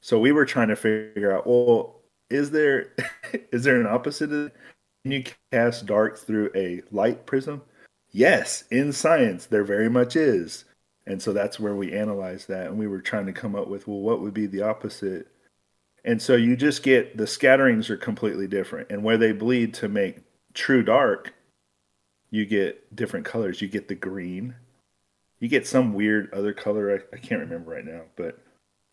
So 0.01 0.19
we 0.19 0.33
were 0.33 0.45
trying 0.45 0.69
to 0.69 0.77
figure 0.77 1.35
out, 1.35 1.47
well, 1.47 2.01
is 2.35 2.51
there 2.51 2.93
is 3.53 3.65
there 3.65 3.81
an 3.81 3.87
opposite? 3.87 4.31
Can 4.31 5.13
you 5.13 5.25
cast 5.53 5.87
dark 5.87 6.19
through 6.19 6.51
a 6.55 6.83
light 6.91 7.27
prism? 7.27 7.63
Yes, 8.11 8.65
in 8.71 8.93
science, 8.93 9.47
there 9.47 9.65
very 9.65 9.91
much 9.91 10.17
is. 10.17 10.65
And 11.07 11.21
so 11.21 11.33
that's 11.33 11.61
where 11.61 11.75
we 11.75 11.93
analyzed 11.93 12.49
that. 12.49 12.69
And 12.69 12.79
we 12.79 12.87
were 12.87 13.01
trying 13.01 13.27
to 13.27 13.33
come 13.33 13.55
up 13.55 13.69
with, 13.69 13.87
well, 13.87 14.01
what 14.01 14.21
would 14.21 14.33
be 14.33 14.47
the 14.47 14.63
opposite? 14.63 15.27
And 16.05 16.23
so 16.23 16.35
you 16.37 16.57
just 16.57 16.83
get 16.83 17.17
the 17.17 17.27
scatterings 17.27 17.91
are 17.91 17.97
completely 17.97 18.47
different. 18.47 18.91
And 18.91 19.03
where 19.03 19.19
they 19.19 19.33
bleed 19.33 19.75
to 19.75 19.89
make 19.89 20.19
true 20.55 20.83
dark, 20.83 21.35
you 22.31 22.47
get 22.47 22.95
different 22.97 23.27
colors. 23.27 23.61
You 23.61 23.69
get 23.69 23.89
the 23.89 23.95
green. 23.95 24.55
You 25.41 25.49
get 25.49 25.67
some 25.67 25.93
weird 25.93 26.33
other 26.33 26.55
color. 26.55 26.91
I, 27.13 27.17
I 27.17 27.19
can't 27.19 27.41
remember 27.41 27.73
right 27.73 27.85
now, 27.85 28.03
but 28.17 28.39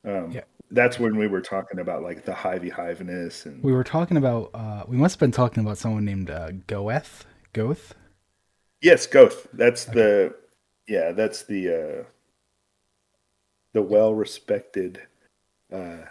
um, 0.03 0.31
Yeah. 0.31 0.41
That's 0.71 0.97
when 0.99 1.17
we 1.17 1.27
were 1.27 1.41
talking 1.41 1.79
about 1.79 2.01
like 2.01 2.25
the 2.25 2.31
Hyvy 2.31 2.71
Hyveness 2.71 3.45
and 3.45 3.61
We 3.61 3.73
were 3.73 3.83
talking 3.83 4.17
about. 4.17 4.51
Uh, 4.53 4.83
we 4.87 4.97
must 4.97 5.15
have 5.15 5.19
been 5.19 5.31
talking 5.31 5.63
about 5.63 5.77
someone 5.77 6.05
named 6.05 6.29
uh, 6.29 6.51
Goethe. 6.67 7.25
Goethe. 7.53 7.93
Yes, 8.81 9.05
goeth 9.05 9.47
That's 9.53 9.85
the 9.85 10.33
yeah, 10.87 11.11
that's 11.11 11.43
the 11.43 11.69
uh 11.69 12.03
the 13.73 13.81
well 13.81 14.13
respected 14.13 15.01
uh 15.71 16.05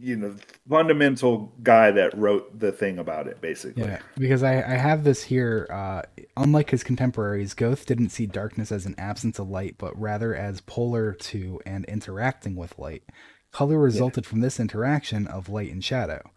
you 0.00 0.16
know 0.16 0.34
fundamental 0.68 1.52
guy 1.62 1.90
that 1.90 2.16
wrote 2.16 2.58
the 2.58 2.72
thing 2.72 2.98
about 2.98 3.26
it 3.26 3.40
basically. 3.40 3.82
Yeah, 3.82 4.00
because 4.16 4.42
I, 4.42 4.56
I 4.56 4.76
have 4.76 5.04
this 5.04 5.22
here. 5.22 5.66
Uh, 5.70 6.02
unlike 6.36 6.70
his 6.70 6.84
contemporaries, 6.84 7.54
goethe 7.54 7.86
didn't 7.86 8.10
see 8.10 8.26
darkness 8.26 8.72
as 8.72 8.86
an 8.86 8.94
absence 8.98 9.38
of 9.38 9.48
light, 9.48 9.76
but 9.78 9.98
rather 9.98 10.34
as 10.34 10.60
polar 10.60 11.12
to 11.12 11.60
and 11.66 11.84
interacting 11.86 12.56
with 12.56 12.78
light. 12.78 13.02
Color 13.50 13.78
resulted 13.78 14.26
from 14.26 14.40
this 14.40 14.60
interaction 14.60 15.26
of 15.26 15.48
light 15.48 15.72
and 15.72 15.82
shadow. 15.82 16.30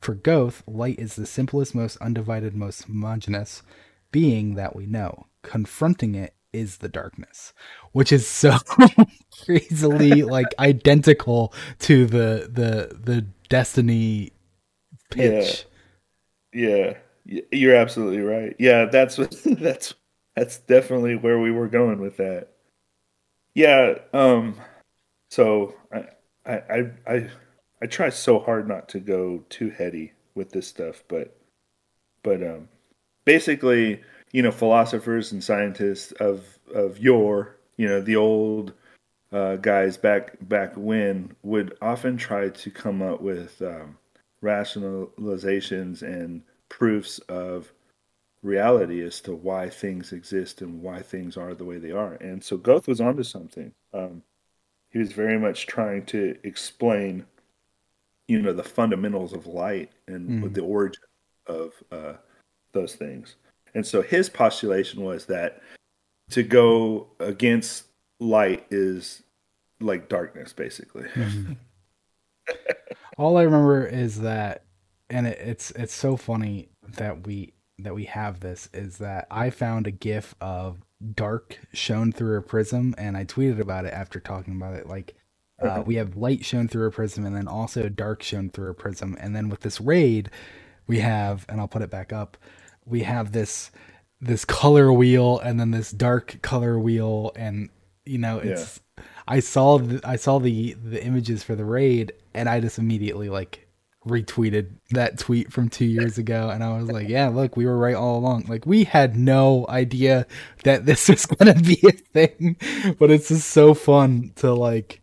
For 0.00 0.14
goethe 0.14 0.62
light 0.66 0.98
is 0.98 1.16
the 1.16 1.26
simplest, 1.26 1.74
most 1.74 1.96
undivided, 1.96 2.54
most 2.54 2.84
homogeneous 2.84 3.62
being 4.12 4.54
that 4.54 4.76
we 4.76 4.86
know. 4.86 5.26
Confronting 5.42 6.14
it 6.14 6.34
is 6.52 6.78
the 6.78 6.88
darkness, 6.88 7.52
which 7.92 8.12
is 8.12 8.26
so 8.28 8.56
crazily 9.44 10.22
like 10.24 10.54
identical 10.58 11.52
to 11.80 12.06
the 12.06 12.48
the 12.52 12.96
the 12.98 13.22
destiny 13.48 14.32
pitch. 15.10 15.66
Yeah. 16.52 16.98
Y- 17.26 17.42
You're 17.52 17.74
absolutely 17.76 18.20
right. 18.20 18.56
Yeah, 18.58 18.86
that's 18.86 19.16
that's 19.44 19.94
that's 20.34 20.58
definitely 20.58 21.16
where 21.16 21.38
we 21.38 21.50
were 21.50 21.68
going 21.68 22.00
with 22.00 22.16
that. 22.18 22.48
Yeah, 23.54 23.98
um 24.12 24.60
so 25.30 25.74
I 25.92 26.06
I 26.46 26.54
I 26.54 26.92
I, 27.08 27.30
I 27.82 27.86
try 27.86 28.10
so 28.10 28.40
hard 28.40 28.68
not 28.68 28.88
to 28.90 29.00
go 29.00 29.44
too 29.50 29.70
heady 29.70 30.12
with 30.34 30.50
this 30.52 30.68
stuff, 30.68 31.04
but 31.08 31.36
but 32.24 32.42
um 32.42 32.68
basically, 33.24 34.02
you 34.32 34.42
know, 34.42 34.50
philosophers 34.50 35.32
and 35.32 35.42
scientists 35.42 36.12
of 36.12 36.58
of 36.74 36.98
yore, 36.98 37.56
you 37.76 37.88
know, 37.88 38.00
the 38.00 38.16
old 38.16 38.72
uh, 39.32 39.56
guys 39.56 39.96
back 39.96 40.36
back 40.42 40.72
when 40.76 41.34
would 41.42 41.76
often 41.80 42.16
try 42.16 42.48
to 42.48 42.70
come 42.70 43.02
up 43.02 43.20
with 43.20 43.60
um, 43.62 43.96
rationalizations 44.42 46.02
and 46.02 46.42
proofs 46.68 47.18
of 47.28 47.72
reality 48.42 49.02
as 49.02 49.20
to 49.20 49.34
why 49.34 49.68
things 49.68 50.12
exist 50.12 50.62
and 50.62 50.82
why 50.82 51.02
things 51.02 51.36
are 51.36 51.54
the 51.54 51.64
way 51.64 51.78
they 51.78 51.90
are. 51.90 52.14
And 52.14 52.42
so 52.42 52.56
Goethe 52.56 52.86
was 52.86 53.00
onto 53.00 53.22
something. 53.22 53.72
Um, 53.92 54.22
he 54.90 54.98
was 54.98 55.12
very 55.12 55.38
much 55.38 55.66
trying 55.66 56.06
to 56.06 56.36
explain, 56.44 57.26
you 58.26 58.40
know, 58.40 58.52
the 58.52 58.62
fundamentals 58.64 59.32
of 59.32 59.46
light 59.46 59.90
and 60.06 60.30
Mhm. 60.30 60.54
the 60.54 60.62
origin 60.62 61.02
of 61.46 61.72
uh, 61.90 62.14
those 62.72 62.94
things. 62.94 63.36
And 63.78 63.86
so 63.86 64.02
his 64.02 64.28
postulation 64.28 65.04
was 65.04 65.26
that 65.26 65.62
to 66.30 66.42
go 66.42 67.06
against 67.20 67.84
light 68.18 68.66
is 68.72 69.22
like 69.80 70.08
darkness, 70.08 70.52
basically. 70.52 71.04
Mhm. 71.04 71.58
All 73.16 73.36
I 73.36 73.42
remember 73.42 73.86
is 73.86 74.20
that, 74.22 74.64
and 75.08 75.28
it, 75.28 75.38
it's 75.38 75.70
it's 75.70 75.94
so 75.94 76.16
funny 76.16 76.70
that 76.96 77.24
we 77.24 77.54
that 77.78 77.94
we 77.94 78.06
have 78.06 78.40
this 78.40 78.68
is 78.74 78.98
that 78.98 79.28
I 79.30 79.50
found 79.50 79.86
a 79.86 79.92
GIF 79.92 80.34
of 80.40 80.78
dark 81.14 81.60
shown 81.72 82.10
through 82.10 82.36
a 82.36 82.42
prism, 82.42 82.96
and 82.98 83.16
I 83.16 83.24
tweeted 83.24 83.60
about 83.60 83.84
it 83.84 83.92
after 83.92 84.18
talking 84.18 84.56
about 84.56 84.74
it. 84.74 84.88
Like, 84.88 85.14
uh, 85.62 85.84
we 85.86 85.94
have 85.94 86.16
light 86.16 86.44
shown 86.44 86.66
through 86.66 86.88
a 86.88 86.90
prism, 86.90 87.24
and 87.24 87.36
then 87.36 87.46
also 87.46 87.88
dark 87.88 88.24
shown 88.24 88.50
through 88.50 88.70
a 88.70 88.74
prism, 88.74 89.16
and 89.20 89.36
then 89.36 89.48
with 89.48 89.60
this 89.60 89.80
raid, 89.80 90.30
we 90.88 90.98
have, 90.98 91.46
and 91.48 91.60
I'll 91.60 91.68
put 91.68 91.82
it 91.82 91.90
back 91.90 92.12
up. 92.12 92.36
We 92.88 93.02
have 93.02 93.32
this 93.32 93.70
this 94.20 94.44
color 94.44 94.92
wheel, 94.92 95.38
and 95.38 95.58
then 95.60 95.70
this 95.70 95.90
dark 95.90 96.40
color 96.42 96.78
wheel, 96.78 97.32
and 97.36 97.70
you 98.04 98.18
know, 98.18 98.38
it's. 98.38 98.80
I 99.26 99.40
saw 99.40 99.78
the, 99.78 100.00
I 100.04 100.16
saw 100.16 100.38
the 100.38 100.72
the 100.74 101.04
images 101.04 101.42
for 101.42 101.54
the 101.54 101.64
raid, 101.64 102.12
and 102.34 102.48
I 102.48 102.60
just 102.60 102.78
immediately 102.78 103.28
like 103.28 103.68
retweeted 104.06 104.70
that 104.90 105.18
tweet 105.18 105.52
from 105.52 105.68
two 105.68 105.84
years 105.84 106.18
ago 106.18 106.48
and 106.48 106.62
I 106.64 106.76
was 106.78 106.88
like, 106.88 107.08
yeah, 107.08 107.28
look, 107.28 107.56
we 107.56 107.66
were 107.66 107.76
right 107.76 107.94
all 107.94 108.18
along. 108.18 108.46
Like 108.48 108.66
we 108.66 108.84
had 108.84 109.16
no 109.16 109.66
idea 109.68 110.26
that 110.64 110.86
this 110.86 111.08
was 111.08 111.26
gonna 111.26 111.54
be 111.54 111.80
a 111.86 111.92
thing. 111.92 112.56
But 112.98 113.10
it's 113.10 113.28
just 113.28 113.48
so 113.48 113.74
fun 113.74 114.32
to 114.36 114.52
like 114.52 115.00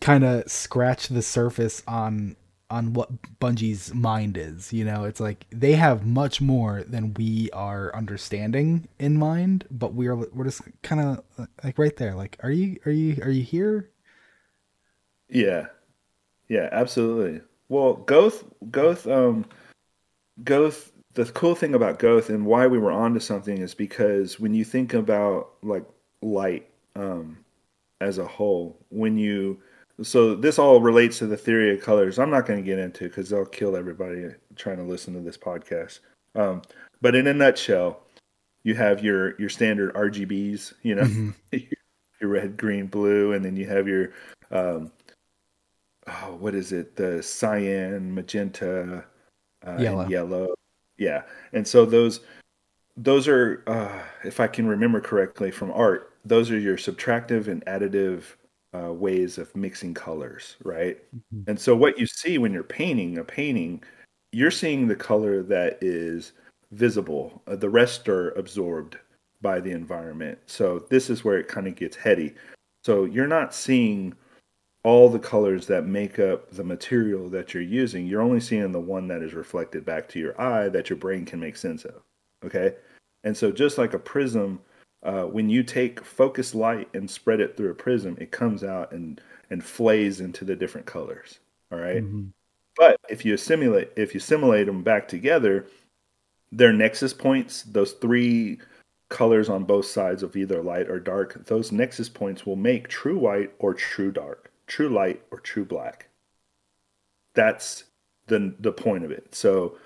kind 0.00 0.24
of 0.24 0.50
scratch 0.50 1.08
the 1.08 1.22
surface 1.22 1.82
on 1.86 2.36
on 2.70 2.92
what 2.92 3.10
Bungie's 3.40 3.92
mind 3.92 4.36
is. 4.36 4.72
You 4.72 4.84
know, 4.84 5.04
it's 5.04 5.20
like 5.20 5.46
they 5.50 5.72
have 5.72 6.06
much 6.06 6.40
more 6.40 6.84
than 6.86 7.14
we 7.14 7.50
are 7.52 7.94
understanding 7.94 8.88
in 8.98 9.18
mind, 9.18 9.66
but 9.70 9.92
we're 9.92 10.14
we're 10.14 10.44
just 10.44 10.62
kind 10.82 11.00
of 11.00 11.48
like 11.64 11.78
right 11.78 11.96
there. 11.96 12.14
Like, 12.14 12.38
are 12.42 12.50
you 12.50 12.78
are 12.86 12.92
you 12.92 13.20
are 13.22 13.30
you 13.30 13.42
here? 13.42 13.90
Yeah, 15.28 15.66
yeah, 16.48 16.68
absolutely. 16.72 17.40
Well, 17.68 17.94
Goth, 17.94 18.44
Goth, 18.70 19.06
um, 19.06 19.44
Goth. 20.42 20.92
The 21.14 21.24
cool 21.24 21.56
thing 21.56 21.74
about 21.74 21.98
Goth 21.98 22.30
and 22.30 22.46
why 22.46 22.68
we 22.68 22.78
were 22.78 22.92
onto 22.92 23.18
something 23.18 23.58
is 23.58 23.74
because 23.74 24.38
when 24.38 24.54
you 24.54 24.64
think 24.64 24.94
about 24.94 25.50
like 25.60 25.84
light 26.22 26.68
um, 26.94 27.38
as 28.00 28.18
a 28.18 28.26
whole, 28.26 28.78
when 28.90 29.18
you 29.18 29.60
so 30.02 30.34
this 30.34 30.58
all 30.58 30.80
relates 30.80 31.18
to 31.18 31.26
the 31.26 31.36
theory 31.36 31.74
of 31.74 31.82
colors. 31.82 32.18
I'm 32.18 32.30
not 32.30 32.46
going 32.46 32.58
to 32.58 32.64
get 32.64 32.78
into 32.78 33.04
because 33.08 33.30
they'll 33.30 33.44
kill 33.46 33.76
everybody 33.76 34.26
trying 34.56 34.76
to 34.78 34.82
listen 34.82 35.14
to 35.14 35.20
this 35.20 35.36
podcast. 35.38 36.00
Um, 36.34 36.62
but 37.00 37.14
in 37.14 37.26
a 37.26 37.34
nutshell, 37.34 38.00
you 38.62 38.74
have 38.74 39.02
your 39.02 39.38
your 39.40 39.48
standard 39.48 39.94
RGBs, 39.94 40.74
you 40.82 40.94
know, 40.94 41.02
Mhm. 41.04 41.34
your 42.20 42.30
red, 42.30 42.56
green, 42.56 42.86
blue, 42.86 43.32
and 43.32 43.44
then 43.44 43.56
you 43.56 43.66
have 43.66 43.88
your 43.88 44.12
um, 44.50 44.90
oh, 46.06 46.36
what 46.38 46.54
is 46.54 46.72
it? 46.72 46.96
The 46.96 47.22
cyan, 47.22 48.14
magenta, 48.14 49.04
uh, 49.66 49.76
Yellow. 49.78 50.00
and 50.02 50.10
yellow. 50.10 50.54
Yeah, 50.98 51.22
and 51.52 51.66
so 51.66 51.84
those 51.86 52.20
those 52.96 53.28
are, 53.28 53.62
uh, 53.66 54.02
if 54.24 54.40
I 54.40 54.46
can 54.46 54.66
remember 54.66 55.00
correctly 55.00 55.50
from 55.50 55.70
art, 55.72 56.12
those 56.24 56.50
are 56.50 56.58
your 56.58 56.76
subtractive 56.76 57.48
and 57.48 57.64
additive 57.64 58.22
uh, 58.74 58.92
ways 58.92 59.38
of 59.38 59.54
mixing 59.56 59.94
colors, 59.94 60.56
right? 60.64 60.98
Mhm. 61.14 61.48
And 61.48 61.58
so 61.60 61.74
what 61.74 61.98
you 61.98 62.06
see 62.06 62.38
when 62.38 62.52
you're 62.52 62.62
painting 62.62 63.18
a 63.18 63.24
painting, 63.24 63.82
you're 64.32 64.50
seeing 64.50 64.86
the 64.86 64.96
color 64.96 65.42
that 65.42 65.78
is 65.82 66.32
visible. 66.72 67.42
Uh, 67.46 67.56
the 67.56 67.68
rest 67.70 68.08
are 68.08 68.30
absorbed 68.32 68.96
by 69.42 69.60
the 69.60 69.72
environment. 69.72 70.38
So 70.46 70.80
this 70.90 71.10
is 71.10 71.24
where 71.24 71.38
it 71.38 71.48
kind 71.48 71.66
of 71.66 71.74
gets 71.74 71.96
heady. 71.96 72.34
So 72.84 73.04
you're 73.04 73.26
not 73.26 73.54
seeing 73.54 74.14
all 74.84 75.08
the 75.10 75.18
colors 75.18 75.66
that 75.66 75.84
make 75.86 76.18
up 76.18 76.50
the 76.50 76.64
material 76.64 77.28
that 77.30 77.52
you're 77.52 77.62
using. 77.62 78.06
You're 78.06 78.22
only 78.22 78.40
seeing 78.40 78.72
the 78.72 78.80
one 78.80 79.08
that 79.08 79.22
is 79.22 79.34
reflected 79.34 79.84
back 79.84 80.08
to 80.10 80.18
your 80.18 80.40
eye 80.40 80.68
that 80.70 80.88
your 80.88 80.96
brain 80.96 81.24
can 81.26 81.40
make 81.40 81.56
sense 81.56 81.84
of. 81.84 82.02
Okay? 82.44 82.76
And 83.24 83.36
so 83.36 83.50
just 83.52 83.78
like 83.78 83.92
a 83.94 83.98
prism 83.98 84.60
uh, 85.02 85.24
when 85.24 85.48
you 85.48 85.62
take 85.62 86.04
focused 86.04 86.54
light 86.54 86.88
and 86.94 87.10
spread 87.10 87.40
it 87.40 87.56
through 87.56 87.70
a 87.70 87.74
prism, 87.74 88.16
it 88.20 88.30
comes 88.30 88.62
out 88.64 88.92
and 88.92 89.20
and 89.50 89.64
flays 89.64 90.20
into 90.20 90.44
the 90.44 90.54
different 90.54 90.86
colors. 90.86 91.40
All 91.72 91.78
right? 91.78 92.02
Mhm. 92.04 92.32
But 92.76 92.98
if 93.08 93.24
you 93.24 93.34
assimilate 93.34 93.90
if 93.96 94.14
you 94.14 94.20
simulate 94.20 94.66
them 94.66 94.82
back 94.82 95.08
together, 95.08 95.66
their 96.52 96.72
nexus 96.72 97.14
points, 97.14 97.62
those 97.62 97.92
three 97.92 98.60
colors 99.08 99.48
on 99.48 99.64
both 99.64 99.86
sides 99.86 100.22
of 100.22 100.36
either 100.36 100.62
light 100.62 100.88
or 100.88 101.00
dark, 101.00 101.46
those 101.46 101.72
nexus 101.72 102.08
points 102.08 102.46
will 102.46 102.56
make 102.56 102.88
true 102.88 103.18
white 103.18 103.52
or 103.58 103.74
true 103.74 104.12
dark, 104.12 104.52
true 104.66 104.88
light 104.88 105.22
or 105.30 105.40
true 105.40 105.64
black. 105.64 106.08
That's 107.34 107.84
the 108.26 108.54
the 108.58 108.72
point 108.72 109.04
of 109.04 109.10
it. 109.10 109.34
So 109.34 109.78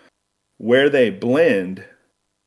where 0.58 0.88
they 0.90 1.10
blend, 1.10 1.84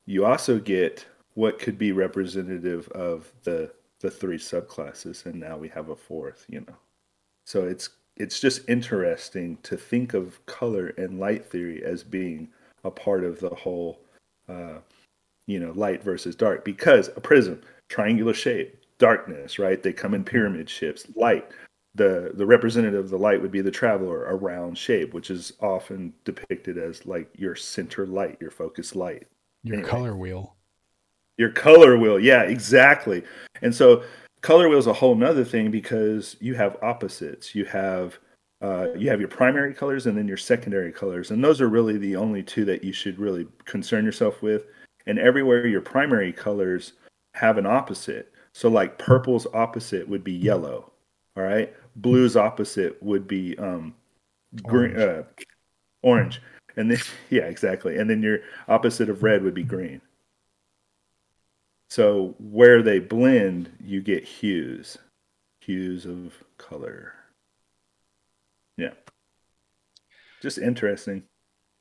you 0.06 0.26
also 0.26 0.60
get 0.60 1.06
what 1.38 1.60
could 1.60 1.78
be 1.78 1.92
representative 1.92 2.88
of 2.90 3.32
the 3.44 3.72
the 4.00 4.10
three 4.10 4.38
subclasses 4.40 5.26
and 5.28 5.40
now 5.40 5.56
we 5.56 5.68
have 5.70 5.90
a 5.90 5.96
fourth, 5.96 6.46
you 6.50 6.62
know. 6.62 6.76
So 7.46 7.64
it's 7.66 7.90
it's 8.16 8.40
just 8.40 8.68
interesting 8.68 9.60
to 9.62 9.78
think 9.78 10.16
of 10.16 10.44
color 10.48 10.88
and 10.98 11.20
light 11.20 11.46
theory 11.46 11.84
as 11.84 12.04
being 12.04 12.50
a 12.84 12.90
part 12.90 13.24
of 13.24 13.40
the 13.40 13.52
whole 13.52 14.00
uh, 14.50 14.80
you 15.46 15.60
know 15.60 15.72
light 15.76 16.04
versus 16.04 16.36
dark 16.36 16.66
because 16.66 17.10
a 17.10 17.22
prism 17.22 17.62
triangular 17.90 18.34
shape 18.34 18.76
darkness 18.98 19.60
right 19.60 19.84
they 19.84 19.94
come 19.94 20.16
in 20.16 20.24
pyramid 20.24 20.68
shapes 20.68 21.06
light 21.16 21.48
the 21.96 22.32
the 22.34 22.46
representative 22.46 23.06
of 23.06 23.10
the 23.12 23.18
light 23.18 23.40
would 23.42 23.52
be 23.52 23.62
the 23.62 23.72
traveler 23.72 24.26
a 24.26 24.36
round 24.36 24.76
shape 24.78 25.14
which 25.14 25.30
is 25.30 25.54
often 25.62 26.14
depicted 26.26 26.78
as 26.80 27.06
like 27.06 27.30
your 27.38 27.56
center 27.56 28.08
light 28.08 28.38
your 28.42 28.52
focus 28.52 28.96
light 28.96 29.28
Your 29.64 29.76
Anyway. 29.78 29.90
color 29.90 30.16
wheel. 30.16 30.57
Your 31.38 31.50
color 31.52 31.98
wheel. 31.98 32.20
Yeah 32.20 32.44
exactly. 32.44 33.24
And 33.62 33.74
so 33.74 34.04
color 34.42 34.70
wheel 34.70 34.80
is 34.80 34.88
a 34.88 34.94
whole 34.94 35.16
nother 35.16 35.44
thing 35.44 35.72
because 35.72 36.36
you 36.40 36.56
have 36.56 36.78
opposites. 36.82 37.56
You 37.56 37.66
have 37.66 38.20
uh, 38.62 38.88
you 38.96 39.10
have 39.10 39.20
your 39.20 39.30
primary 39.30 39.74
colors 39.74 40.08
and 40.08 40.18
then 40.18 40.28
your 40.28 40.38
secondary 40.38 40.92
colors. 40.92 41.30
And 41.30 41.44
those 41.44 41.62
are 41.62 41.70
really 41.70 41.98
the 41.98 42.16
only 42.16 42.42
two 42.42 42.66
that 42.66 42.84
you 42.84 42.92
should 42.92 43.20
really 43.20 43.48
concern 43.66 44.04
yourself 44.04 44.42
with. 44.42 44.66
And 45.06 45.20
everywhere 45.20 45.68
your 45.68 45.82
primary 45.82 46.34
colors 46.34 46.94
have 47.36 47.60
an 47.60 47.68
opposite. 47.68 48.34
So 48.54 48.68
like 48.68 48.98
purple's 48.98 49.46
opposite 49.54 50.10
would 50.10 50.24
be 50.24 50.34
yellow 50.34 50.92
all 51.38 51.44
right? 51.44 51.74
Blue's 51.96 52.36
opposite 52.36 53.02
would 53.02 53.28
be 53.28 53.58
um 53.58 53.94
green 54.64 55.00
Orange. 55.00 55.18
uh, 55.18 55.44
orange. 56.02 56.42
And 56.76 56.92
then 56.92 57.00
yeah 57.30 57.44
exactly. 57.44 57.98
And 57.98 58.10
then 58.10 58.22
your 58.22 58.40
opposite 58.68 59.10
of 59.10 59.24
red 59.24 59.44
would 59.44 59.54
be 59.54 59.64
green 59.64 60.02
so 61.88 62.36
where 62.40 62.82
they 62.82 63.00
blend, 63.00 63.72
you 63.84 64.02
get 64.02 64.24
hues, 64.24 64.98
hues 65.60 66.06
of 66.06 66.44
color. 66.58 67.14
Yeah, 68.78 68.94
just 70.42 70.58
interesting. 70.58 71.24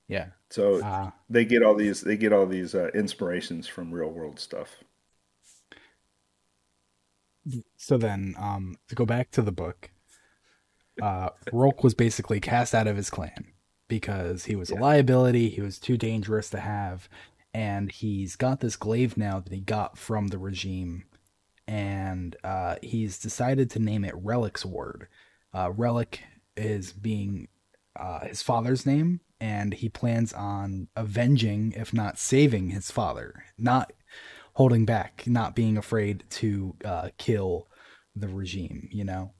Yeah. 0.08 0.28
So 0.50 0.82
Uh, 0.82 1.10
they 1.28 1.44
get 1.44 1.62
all 1.62 1.74
these, 1.74 2.00
they 2.02 2.16
get 2.16 2.32
all 2.32 2.46
these 2.46 2.74
uh, 2.74 2.88
inspirations 2.94 3.66
from 3.66 3.92
real 3.92 4.10
world 4.10 4.38
stuff. 4.38 4.76
so 7.76 7.96
then, 7.96 8.34
um, 8.38 8.76
to 8.88 8.94
go 8.94 9.04
back 9.04 9.30
to 9.32 9.42
the 9.42 9.52
book, 9.52 9.90
uh, 11.02 11.30
Rhulk 11.52 11.84
was 11.84 11.94
basically 11.94 12.40
cast 12.40 12.74
out 12.74 12.86
of 12.86 12.96
his 12.96 13.10
clan 13.10 13.52
because 13.88 14.46
he 14.46 14.56
was 14.56 14.70
a 14.70 14.74
liability. 14.76 15.48
He 15.48 15.60
was 15.60 15.78
too 15.78 15.96
dangerous 15.96 16.50
to 16.50 16.60
have, 16.60 17.08
and 17.56 17.90
he's 17.90 18.36
got 18.36 18.60
this 18.60 18.76
glaive 18.76 19.16
now 19.16 19.40
that 19.40 19.50
he 19.50 19.60
got 19.60 19.96
from 19.96 20.26
the 20.26 20.36
regime, 20.36 21.04
and 21.66 22.36
uh, 22.44 22.76
he's 22.82 23.18
decided 23.18 23.70
to 23.70 23.78
name 23.78 24.04
it 24.04 24.14
Relic's 24.14 24.66
Ward. 24.66 25.08
Uh, 25.54 25.72
Relic 25.74 26.22
is 26.54 26.92
being 26.92 27.48
uh, 27.98 28.26
his 28.26 28.42
father's 28.42 28.84
name, 28.84 29.20
and 29.40 29.72
he 29.72 29.88
plans 29.88 30.34
on 30.34 30.88
avenging, 30.96 31.72
if 31.72 31.94
not 31.94 32.18
saving, 32.18 32.68
his 32.68 32.90
father. 32.90 33.44
Not 33.56 33.94
holding 34.52 34.84
back, 34.84 35.24
not 35.26 35.56
being 35.56 35.78
afraid 35.78 36.24
to 36.32 36.76
uh, 36.84 37.08
kill 37.16 37.68
the 38.14 38.28
regime, 38.28 38.90
you 38.92 39.04
know? 39.04 39.32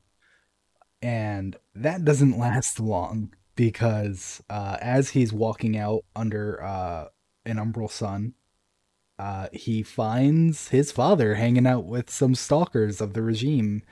And 1.02 1.54
that 1.74 2.06
doesn't 2.06 2.38
last 2.38 2.80
long 2.80 3.34
because 3.56 4.42
uh, 4.48 4.78
as 4.80 5.10
he's 5.10 5.34
walking 5.34 5.76
out 5.76 6.06
under 6.14 6.62
uh, 6.62 7.08
an 7.46 7.56
umbral 7.56 7.90
sun, 7.90 8.34
uh, 9.18 9.48
he 9.52 9.82
finds 9.82 10.68
his 10.68 10.92
father 10.92 11.36
hanging 11.36 11.66
out 11.66 11.84
with 11.84 12.10
some 12.10 12.34
stalkers 12.34 13.00
of 13.00 13.14
the 13.14 13.22
regime. 13.22 13.82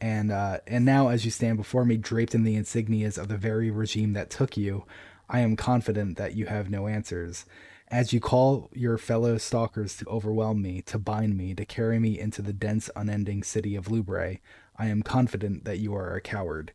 And 0.00 0.30
uh, 0.30 0.58
and 0.66 0.84
now, 0.84 1.08
as 1.08 1.24
you 1.24 1.32
stand 1.32 1.56
before 1.56 1.84
me, 1.84 1.96
draped 1.96 2.34
in 2.34 2.44
the 2.44 2.56
insignias 2.56 3.18
of 3.18 3.26
the 3.26 3.36
very 3.36 3.70
regime 3.70 4.12
that 4.12 4.30
took 4.30 4.56
you, 4.56 4.84
I 5.28 5.40
am 5.40 5.56
confident 5.56 6.16
that 6.16 6.36
you 6.36 6.46
have 6.46 6.70
no 6.70 6.86
answers. 6.86 7.44
As 7.88 8.12
you 8.12 8.20
call 8.20 8.68
your 8.72 8.98
fellow 8.98 9.38
stalkers 9.38 9.96
to 9.96 10.06
overwhelm 10.06 10.62
me, 10.62 10.82
to 10.82 10.98
bind 10.98 11.36
me, 11.36 11.54
to 11.54 11.64
carry 11.64 11.98
me 11.98 12.18
into 12.18 12.42
the 12.42 12.52
dense, 12.52 12.90
unending 12.94 13.42
city 13.42 13.74
of 13.74 13.86
Lubrae, 13.86 14.40
I 14.76 14.86
am 14.86 15.02
confident 15.02 15.64
that 15.64 15.78
you 15.78 15.94
are 15.94 16.14
a 16.14 16.20
coward. 16.20 16.72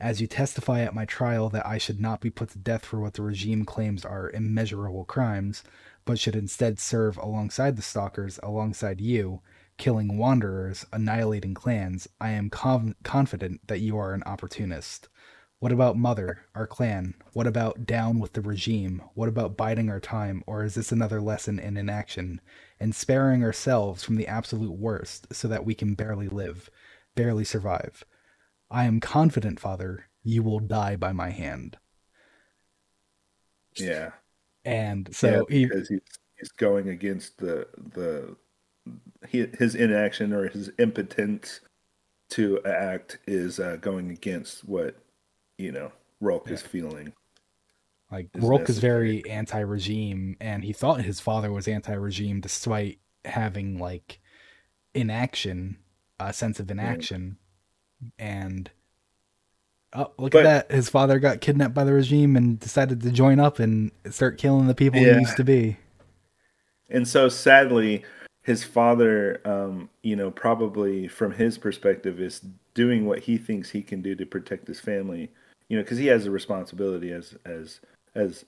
As 0.00 0.20
you 0.20 0.26
testify 0.26 0.80
at 0.80 0.94
my 0.94 1.04
trial 1.04 1.48
that 1.50 1.66
I 1.66 1.78
should 1.78 2.00
not 2.00 2.20
be 2.20 2.30
put 2.30 2.50
to 2.50 2.58
death 2.58 2.84
for 2.84 3.00
what 3.00 3.14
the 3.14 3.22
regime 3.22 3.64
claims 3.64 4.04
are 4.04 4.30
immeasurable 4.30 5.04
crimes, 5.04 5.62
but 6.04 6.18
should 6.18 6.36
instead 6.36 6.78
serve 6.78 7.16
alongside 7.16 7.76
the 7.76 7.82
stalkers, 7.82 8.40
alongside 8.42 9.00
you, 9.00 9.40
killing 9.78 10.18
wanderers, 10.18 10.84
annihilating 10.92 11.54
clans, 11.54 12.08
I 12.20 12.30
am 12.30 12.50
confident 12.50 13.66
that 13.66 13.80
you 13.80 13.96
are 13.96 14.12
an 14.12 14.22
opportunist. 14.24 15.08
What 15.60 15.72
about 15.72 15.96
Mother, 15.96 16.44
our 16.54 16.66
clan? 16.66 17.14
What 17.32 17.46
about 17.46 17.86
down 17.86 18.18
with 18.18 18.34
the 18.34 18.42
regime? 18.42 19.00
What 19.14 19.28
about 19.28 19.56
biding 19.56 19.88
our 19.88 20.00
time? 20.00 20.42
Or 20.46 20.62
is 20.62 20.74
this 20.74 20.92
another 20.92 21.22
lesson 21.22 21.58
in 21.58 21.76
inaction 21.76 22.40
and 22.78 22.94
sparing 22.94 23.42
ourselves 23.42 24.02
from 24.02 24.16
the 24.16 24.26
absolute 24.26 24.72
worst 24.72 25.32
so 25.32 25.48
that 25.48 25.64
we 25.64 25.74
can 25.74 25.94
barely 25.94 26.28
live, 26.28 26.68
barely 27.14 27.44
survive? 27.44 28.04
I 28.74 28.86
am 28.86 28.98
confident, 28.98 29.60
Father, 29.60 30.08
you 30.24 30.42
will 30.42 30.58
die 30.58 30.96
by 30.96 31.12
my 31.12 31.30
hand. 31.30 31.76
Yeah. 33.76 34.10
And 34.64 35.14
so 35.14 35.46
yeah, 35.48 35.66
because 35.66 35.88
he, 35.88 35.94
he's, 35.94 36.18
he's 36.38 36.48
going 36.50 36.88
against 36.88 37.38
the 37.38 37.68
the 37.94 38.36
his 39.28 39.76
inaction 39.76 40.32
or 40.32 40.48
his 40.48 40.72
impotence 40.78 41.60
to 42.30 42.60
act 42.64 43.18
is 43.28 43.60
uh, 43.60 43.76
going 43.80 44.10
against 44.10 44.68
what 44.68 44.96
you 45.56 45.70
know 45.70 45.92
Rhulk 46.20 46.48
yeah. 46.48 46.54
is 46.54 46.62
feeling. 46.62 47.12
Like 48.10 48.28
is 48.34 48.42
Rhulk 48.42 48.68
is 48.68 48.80
very 48.80 49.28
anti-regime, 49.30 50.36
and 50.40 50.64
he 50.64 50.72
thought 50.72 51.02
his 51.02 51.20
father 51.20 51.52
was 51.52 51.68
anti-regime, 51.68 52.40
despite 52.40 52.98
having 53.24 53.78
like 53.78 54.20
inaction, 54.94 55.78
a 56.18 56.32
sense 56.32 56.58
of 56.58 56.70
inaction, 56.70 57.38
and 58.18 58.70
oh 59.92 60.12
look 60.18 60.32
but, 60.32 60.46
at 60.46 60.68
that! 60.68 60.74
His 60.74 60.88
father 60.88 61.18
got 61.18 61.40
kidnapped 61.40 61.74
by 61.74 61.84
the 61.84 61.92
regime 61.92 62.36
and 62.36 62.58
decided 62.58 63.00
to 63.02 63.10
join 63.10 63.40
up 63.40 63.58
and 63.58 63.90
start 64.10 64.38
killing 64.38 64.66
the 64.66 64.74
people 64.74 65.00
yeah. 65.00 65.14
he 65.14 65.20
used 65.20 65.36
to 65.36 65.44
be. 65.44 65.76
And 66.90 67.08
so, 67.08 67.28
sadly, 67.28 68.04
his 68.42 68.62
father, 68.62 69.40
um, 69.44 69.88
you 70.02 70.16
know, 70.16 70.30
probably 70.30 71.08
from 71.08 71.32
his 71.32 71.58
perspective, 71.58 72.20
is 72.20 72.42
doing 72.74 73.06
what 73.06 73.20
he 73.20 73.38
thinks 73.38 73.70
he 73.70 73.82
can 73.82 74.02
do 74.02 74.14
to 74.14 74.26
protect 74.26 74.68
his 74.68 74.80
family. 74.80 75.30
You 75.68 75.78
know, 75.78 75.82
because 75.82 75.98
he 75.98 76.06
has 76.06 76.26
a 76.26 76.30
responsibility 76.30 77.10
as 77.10 77.34
as 77.46 77.80
as 78.14 78.44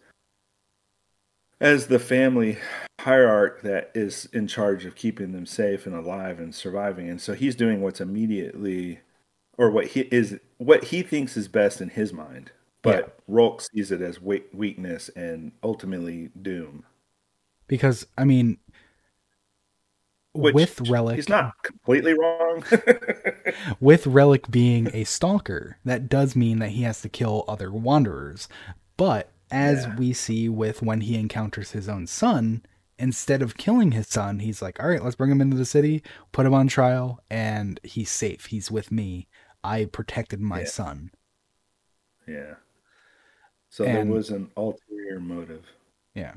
as 1.61 1.87
the 1.87 1.99
family 1.99 2.59
hierarch 3.01 3.63
that 3.63 3.91
is 3.95 4.29
in 4.33 4.47
charge 4.47 4.85
of 4.85 4.95
keeping 4.95 5.33
them 5.33 5.47
safe 5.47 5.87
and 5.87 5.95
alive 5.95 6.39
and 6.39 6.55
surviving. 6.55 7.09
And 7.09 7.21
so 7.21 7.35
he's 7.35 7.55
doing 7.55 7.81
what's 7.81 8.01
immediately, 8.01 9.01
or 9.59 9.71
what 9.71 9.89
he 9.89 10.01
is, 10.03 10.39
what 10.59 10.85
he 10.85 11.03
thinks 11.03 11.37
is 11.37 11.49
best 11.49 11.81
in 11.81 11.91
his 11.91 12.13
mind. 12.13 12.53
But 12.83 12.97
yeah. 12.97 13.13
Rhulk 13.27 13.63
sees 13.63 13.91
it 13.91 14.01
as 14.01 14.21
weakness 14.21 15.09
and 15.17 15.53
ultimately 15.63 16.31
doom. 16.41 16.85
Because 17.67 18.07
I 18.17 18.25
mean, 18.25 18.59
which 20.37 20.55
with 20.55 20.89
Relic, 20.89 21.17
he's 21.17 21.29
not 21.29 21.63
completely 21.63 22.15
wrong. 22.15 22.65
with 23.81 24.07
Relic 24.07 24.51
being 24.51 24.89
a 24.93 25.05
stalker, 25.05 25.79
that 25.85 26.09
does 26.09 26.37
mean 26.37 26.59
that 26.61 26.71
he 26.71 26.83
has 26.83 27.01
to 27.03 27.09
kill 27.09 27.45
other 27.49 27.73
wanderers. 27.73 28.49
But 28.97 29.33
as 29.51 29.85
yeah. 29.85 29.97
we 29.97 30.13
see 30.13 30.49
with 30.49 30.83
when 30.83 31.03
he 31.03 31.17
encounters 31.19 31.73
his 31.73 31.89
own 31.89 32.07
son, 32.07 32.65
instead 32.99 33.43
of 33.43 33.57
killing 33.57 33.93
his 33.93 34.09
son, 34.09 34.41
he's 34.41 34.63
like, 34.63 34.81
"All 34.81 34.89
right, 34.89 35.03
let's 35.03 35.17
bring 35.17 35.31
him 35.31 35.41
into 35.41 35.57
the 35.57 35.65
city, 35.65 36.03
put 36.33 36.47
him 36.47 36.55
on 36.55 36.69
trial, 36.69 37.21
and 37.31 37.81
he's 37.83 38.11
safe. 38.11 38.47
He's 38.47 38.71
with 38.71 38.93
me. 38.93 39.27
I 39.67 39.87
protected 39.87 40.41
my 40.41 40.61
yeah. 40.61 40.67
son." 40.67 41.11
Yeah. 42.27 42.55
So 43.69 43.85
and, 43.85 43.97
there 43.97 44.17
was 44.17 44.31
an 44.31 44.51
ulterior 44.57 45.21
motive. 45.21 45.65
Yeah. 46.15 46.35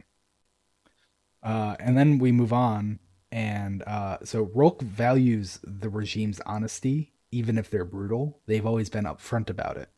Uh, 1.41 1.75
and 1.79 1.97
then 1.97 2.19
we 2.19 2.31
move 2.31 2.51
on 2.51 2.99
and 3.31 3.83
uh, 3.83 4.17
so 4.23 4.49
Rhulk 4.53 4.81
values 4.81 5.59
the 5.63 5.89
regime's 5.89 6.39
honesty, 6.45 7.13
even 7.31 7.57
if 7.57 7.69
they're 7.69 7.85
brutal. 7.85 8.41
They've 8.47 8.65
always 8.65 8.89
been 8.89 9.05
upfront 9.05 9.49
about 9.49 9.77
it. 9.77 9.89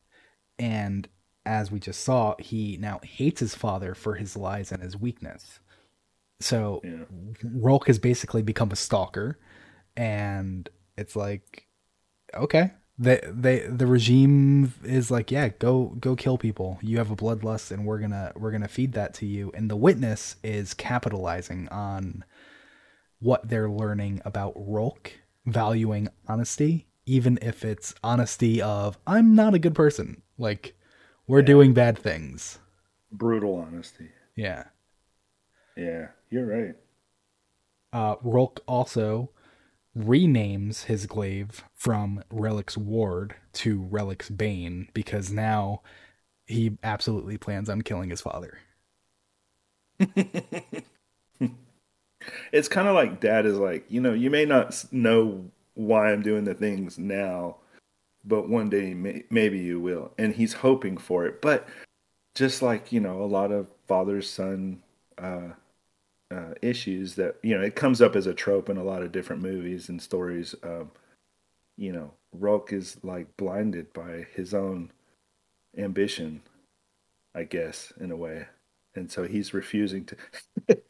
And 0.59 1.07
as 1.45 1.71
we 1.71 1.79
just 1.79 2.03
saw, 2.03 2.35
he 2.39 2.77
now 2.77 2.99
hates 3.03 3.39
his 3.39 3.55
father 3.55 3.95
for 3.95 4.15
his 4.15 4.35
lies 4.35 4.71
and 4.71 4.83
his 4.83 4.97
weakness. 4.97 5.59
So 6.41 6.81
yeah. 6.83 7.05
Rhulk 7.43 7.87
has 7.87 7.99
basically 7.99 8.41
become 8.41 8.71
a 8.71 8.75
stalker, 8.75 9.39
and 9.95 10.67
it's 10.97 11.15
like, 11.15 11.67
okay, 12.33 12.71
they 13.01 13.19
they 13.27 13.59
the 13.61 13.87
regime 13.87 14.73
is 14.83 15.09
like, 15.09 15.31
yeah, 15.31 15.49
go 15.49 15.95
go 15.99 16.15
kill 16.15 16.37
people. 16.37 16.77
You 16.83 16.99
have 16.99 17.09
a 17.09 17.15
bloodlust, 17.15 17.71
and 17.71 17.83
we're 17.83 17.97
gonna 17.97 18.31
we're 18.35 18.51
gonna 18.51 18.67
feed 18.67 18.93
that 18.93 19.15
to 19.15 19.25
you. 19.25 19.51
And 19.55 19.71
the 19.71 19.75
witness 19.75 20.35
is 20.43 20.75
capitalizing 20.75 21.67
on 21.69 22.23
what 23.19 23.49
they're 23.49 23.69
learning 23.69 24.21
about 24.23 24.53
Rhulk, 24.55 25.13
valuing 25.47 26.09
honesty, 26.27 26.85
even 27.07 27.39
if 27.41 27.65
it's 27.65 27.95
honesty 28.03 28.61
of 28.61 28.99
I'm 29.07 29.33
not 29.33 29.55
a 29.55 29.59
good 29.59 29.73
person. 29.73 30.21
Like 30.37 30.75
we're 31.25 31.39
yeah. 31.39 31.45
doing 31.45 31.73
bad 31.73 31.97
things. 31.97 32.59
Brutal 33.11 33.55
honesty. 33.55 34.09
Yeah. 34.35 34.65
Yeah, 35.75 36.09
you're 36.29 36.45
right. 36.45 36.75
Uh, 37.91 38.15
Rhulk 38.21 38.61
also 38.67 39.31
renames 39.97 40.85
his 40.85 41.05
glaive 41.05 41.63
from 41.73 42.23
Relic's 42.29 42.77
Ward 42.77 43.35
to 43.53 43.81
Relic's 43.81 44.29
Bane 44.29 44.87
because 44.93 45.31
now 45.31 45.81
he 46.45 46.77
absolutely 46.83 47.37
plans 47.37 47.69
on 47.69 47.81
killing 47.81 48.09
his 48.09 48.21
father. 48.21 48.59
it's 52.51 52.67
kind 52.67 52.87
of 52.87 52.95
like 52.95 53.19
dad 53.19 53.45
is 53.45 53.57
like, 53.57 53.85
you 53.89 54.01
know, 54.01 54.13
you 54.13 54.29
may 54.29 54.45
not 54.45 54.85
know 54.91 55.45
why 55.73 56.11
I'm 56.11 56.21
doing 56.21 56.43
the 56.45 56.53
things 56.53 56.97
now, 56.97 57.57
but 58.23 58.49
one 58.49 58.69
day 58.69 58.93
may, 58.93 59.23
maybe 59.29 59.59
you 59.59 59.79
will. 59.79 60.11
And 60.17 60.35
he's 60.35 60.53
hoping 60.53 60.97
for 60.97 61.25
it. 61.25 61.41
But 61.41 61.67
just 62.35 62.61
like, 62.61 62.91
you 62.91 62.99
know, 62.99 63.21
a 63.21 63.25
lot 63.25 63.51
of 63.51 63.67
father 63.87 64.21
son 64.21 64.81
uh, 65.17 65.49
uh, 66.31 66.53
issues 66.61 67.15
that, 67.15 67.35
you 67.43 67.57
know, 67.57 67.63
it 67.63 67.75
comes 67.75 68.01
up 68.01 68.15
as 68.15 68.25
a 68.25 68.33
trope 68.33 68.69
in 68.69 68.77
a 68.77 68.83
lot 68.83 69.03
of 69.03 69.11
different 69.11 69.41
movies 69.41 69.89
and 69.89 70.01
stories. 70.01 70.55
Um, 70.63 70.91
you 71.77 71.91
know, 71.91 72.11
Rhulk 72.31 72.71
is 72.71 72.97
like 73.03 73.35
blinded 73.37 73.91
by 73.93 74.25
his 74.33 74.53
own 74.53 74.91
ambition, 75.77 76.41
I 77.35 77.43
guess, 77.43 77.91
in 77.99 78.11
a 78.11 78.15
way. 78.15 78.45
And 78.95 79.11
so 79.11 79.23
he's 79.23 79.53
refusing 79.53 80.05
to. 80.05 80.17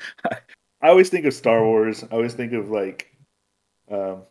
I 0.81 0.89
always 0.89 1.09
think 1.09 1.25
of 1.25 1.33
Star 1.33 1.63
Wars. 1.63 2.03
I 2.03 2.07
always 2.15 2.33
think 2.33 2.53
of 2.53 2.69
like, 2.69 3.15
um, 3.89 4.23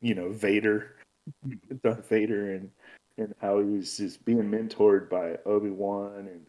you 0.00 0.14
know, 0.14 0.30
Vader, 0.30 0.96
Darth 1.82 2.08
Vader, 2.08 2.54
and 2.54 2.70
and 3.18 3.34
how 3.40 3.58
he 3.60 3.64
was 3.64 3.96
just 3.96 4.24
being 4.24 4.42
mentored 4.42 5.08
by 5.08 5.38
Obi 5.46 5.70
Wan, 5.70 6.28
and 6.30 6.46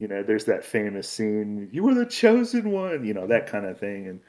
you 0.00 0.08
know, 0.08 0.22
there's 0.22 0.46
that 0.46 0.64
famous 0.64 1.08
scene, 1.08 1.68
"You 1.72 1.84
were 1.84 1.94
the 1.94 2.06
chosen 2.06 2.72
one," 2.72 3.04
you 3.04 3.14
know, 3.14 3.26
that 3.28 3.46
kind 3.46 3.66
of 3.66 3.78
thing, 3.78 4.08
and 4.08 4.20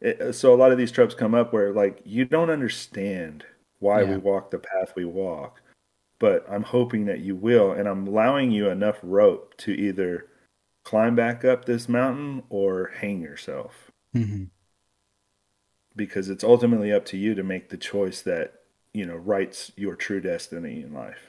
it, 0.00 0.20
uh, 0.20 0.32
so 0.32 0.54
a 0.54 0.56
lot 0.56 0.72
of 0.72 0.78
these 0.78 0.92
tropes 0.92 1.14
come 1.14 1.34
up 1.34 1.52
where 1.52 1.72
like 1.72 2.00
you 2.04 2.24
don't 2.24 2.50
understand 2.50 3.44
why 3.80 4.02
yeah. 4.02 4.12
we 4.12 4.16
walk 4.16 4.50
the 4.50 4.58
path 4.58 4.94
we 4.96 5.04
walk, 5.04 5.60
but 6.18 6.46
I'm 6.50 6.62
hoping 6.62 7.04
that 7.06 7.20
you 7.20 7.36
will, 7.36 7.72
and 7.72 7.88
I'm 7.88 8.06
allowing 8.06 8.50
you 8.50 8.70
enough 8.70 8.98
rope 9.02 9.56
to 9.58 9.72
either 9.72 10.28
climb 10.84 11.14
back 11.14 11.44
up 11.44 11.66
this 11.66 11.88
mountain 11.88 12.44
or 12.48 12.92
hang 13.00 13.20
yourself 13.20 13.88
Mm-hmm. 14.14 14.44
Because 15.96 16.28
it's 16.28 16.44
ultimately 16.44 16.92
up 16.92 17.04
to 17.06 17.16
you 17.16 17.34
to 17.34 17.42
make 17.42 17.68
the 17.68 17.76
choice 17.76 18.22
that, 18.22 18.54
you 18.94 19.04
know, 19.04 19.16
writes 19.16 19.72
your 19.76 19.96
true 19.96 20.20
destiny 20.20 20.82
in 20.82 20.92
life. 20.92 21.27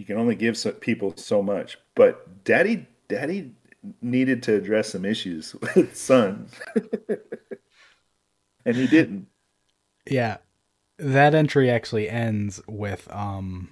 You 0.00 0.06
can 0.06 0.16
only 0.16 0.34
give 0.34 0.56
people 0.80 1.12
so 1.18 1.42
much, 1.42 1.76
but 1.94 2.42
daddy, 2.42 2.86
daddy 3.06 3.52
needed 4.00 4.42
to 4.44 4.54
address 4.54 4.92
some 4.92 5.04
issues 5.04 5.54
with 5.76 5.94
son. 5.94 6.48
and 8.64 8.76
he 8.76 8.86
didn't. 8.86 9.26
Yeah. 10.08 10.38
That 10.98 11.34
entry 11.34 11.70
actually 11.70 12.08
ends 12.08 12.62
with 12.66 13.12
um 13.12 13.68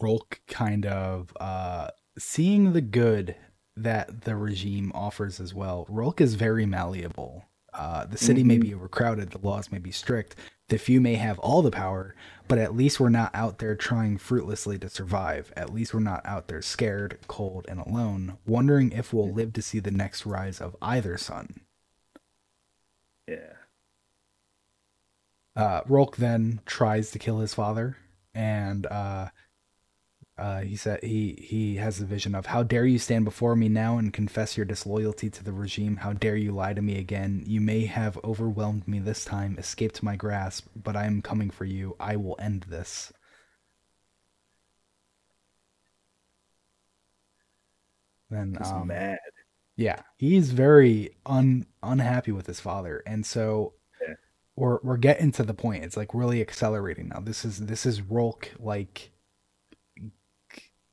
Rhulk 0.00 0.40
kind 0.46 0.86
of 0.86 1.36
uh 1.40 1.88
seeing 2.16 2.74
the 2.74 2.80
good 2.80 3.34
that 3.76 4.20
the 4.20 4.36
regime 4.36 4.92
offers 4.94 5.40
as 5.40 5.52
well. 5.52 5.84
Rhulk 5.88 6.20
is 6.20 6.36
very 6.36 6.64
malleable. 6.64 7.44
Uh, 7.74 8.04
the 8.04 8.18
city 8.18 8.42
mm-hmm. 8.42 8.48
may 8.48 8.58
be 8.58 8.74
overcrowded, 8.74 9.30
the 9.30 9.38
laws 9.38 9.72
may 9.72 9.78
be 9.78 9.90
strict, 9.90 10.36
the 10.68 10.76
few 10.76 11.00
may 11.00 11.14
have 11.14 11.38
all 11.38 11.62
the 11.62 11.70
power, 11.70 12.14
but 12.52 12.58
at 12.58 12.76
least 12.76 13.00
we're 13.00 13.08
not 13.08 13.30
out 13.32 13.60
there 13.60 13.74
trying 13.74 14.18
fruitlessly 14.18 14.78
to 14.78 14.86
survive. 14.86 15.54
At 15.56 15.72
least 15.72 15.94
we're 15.94 16.00
not 16.00 16.20
out 16.26 16.48
there 16.48 16.60
scared, 16.60 17.18
cold, 17.26 17.64
and 17.66 17.80
alone, 17.80 18.36
wondering 18.46 18.92
if 18.92 19.10
we'll 19.10 19.32
live 19.32 19.54
to 19.54 19.62
see 19.62 19.78
the 19.78 19.90
next 19.90 20.26
rise 20.26 20.60
of 20.60 20.76
either 20.82 21.16
sun. 21.16 21.62
Yeah. 23.26 23.54
Uh, 25.56 25.80
Rhulk 25.86 26.18
then 26.18 26.60
tries 26.66 27.10
to 27.12 27.18
kill 27.18 27.38
his 27.38 27.54
father, 27.54 27.96
and 28.34 28.84
uh, 28.84 29.28
uh, 30.38 30.60
he 30.62 30.76
said 30.76 31.02
he 31.02 31.34
he 31.40 31.76
has 31.76 32.00
a 32.00 32.06
vision 32.06 32.34
of 32.34 32.46
how 32.46 32.62
dare 32.62 32.86
you 32.86 32.98
stand 32.98 33.24
before 33.24 33.54
me 33.56 33.68
now 33.68 33.98
and 33.98 34.12
confess 34.12 34.56
your 34.56 34.66
disloyalty 34.66 35.30
to 35.30 35.44
the 35.44 35.52
regime? 35.52 35.96
How 35.96 36.12
dare 36.14 36.36
you 36.36 36.52
lie 36.52 36.74
to 36.74 36.82
me 36.82 36.98
again? 36.98 37.44
You 37.46 37.60
may 37.60 37.84
have 37.86 38.18
overwhelmed 38.24 38.88
me 38.88 38.98
this 38.98 39.24
time 39.24 39.56
escaped 39.58 40.02
my 40.02 40.16
grasp 40.16 40.66
but 40.76 40.96
i 40.96 41.04
am 41.06 41.22
coming 41.22 41.50
for 41.50 41.64
you. 41.66 41.96
I 42.00 42.16
will 42.16 42.36
end 42.40 42.64
this. 42.68 43.12
Then 48.30 48.56
He's 48.58 48.72
um, 48.72 48.88
mad. 48.88 49.18
yeah 49.76 50.02
he's 50.18 50.52
very 50.52 51.16
un 51.26 51.66
unhappy 51.82 52.32
with 52.32 52.46
his 52.46 52.60
father 52.60 53.02
and 53.06 53.24
so 53.26 53.74
Yeah. 54.06 54.14
we're 54.56 54.78
we're 54.82 54.96
getting 54.98 55.32
to 55.32 55.42
the 55.44 55.54
point. 55.54 55.84
It's 55.84 55.96
like 55.96 56.14
really 56.14 56.40
accelerating 56.42 57.08
now. 57.08 57.20
This 57.20 57.44
is 57.44 57.60
this 57.66 57.86
is 57.86 58.02
Rhulk 58.02 58.50
like 58.58 59.11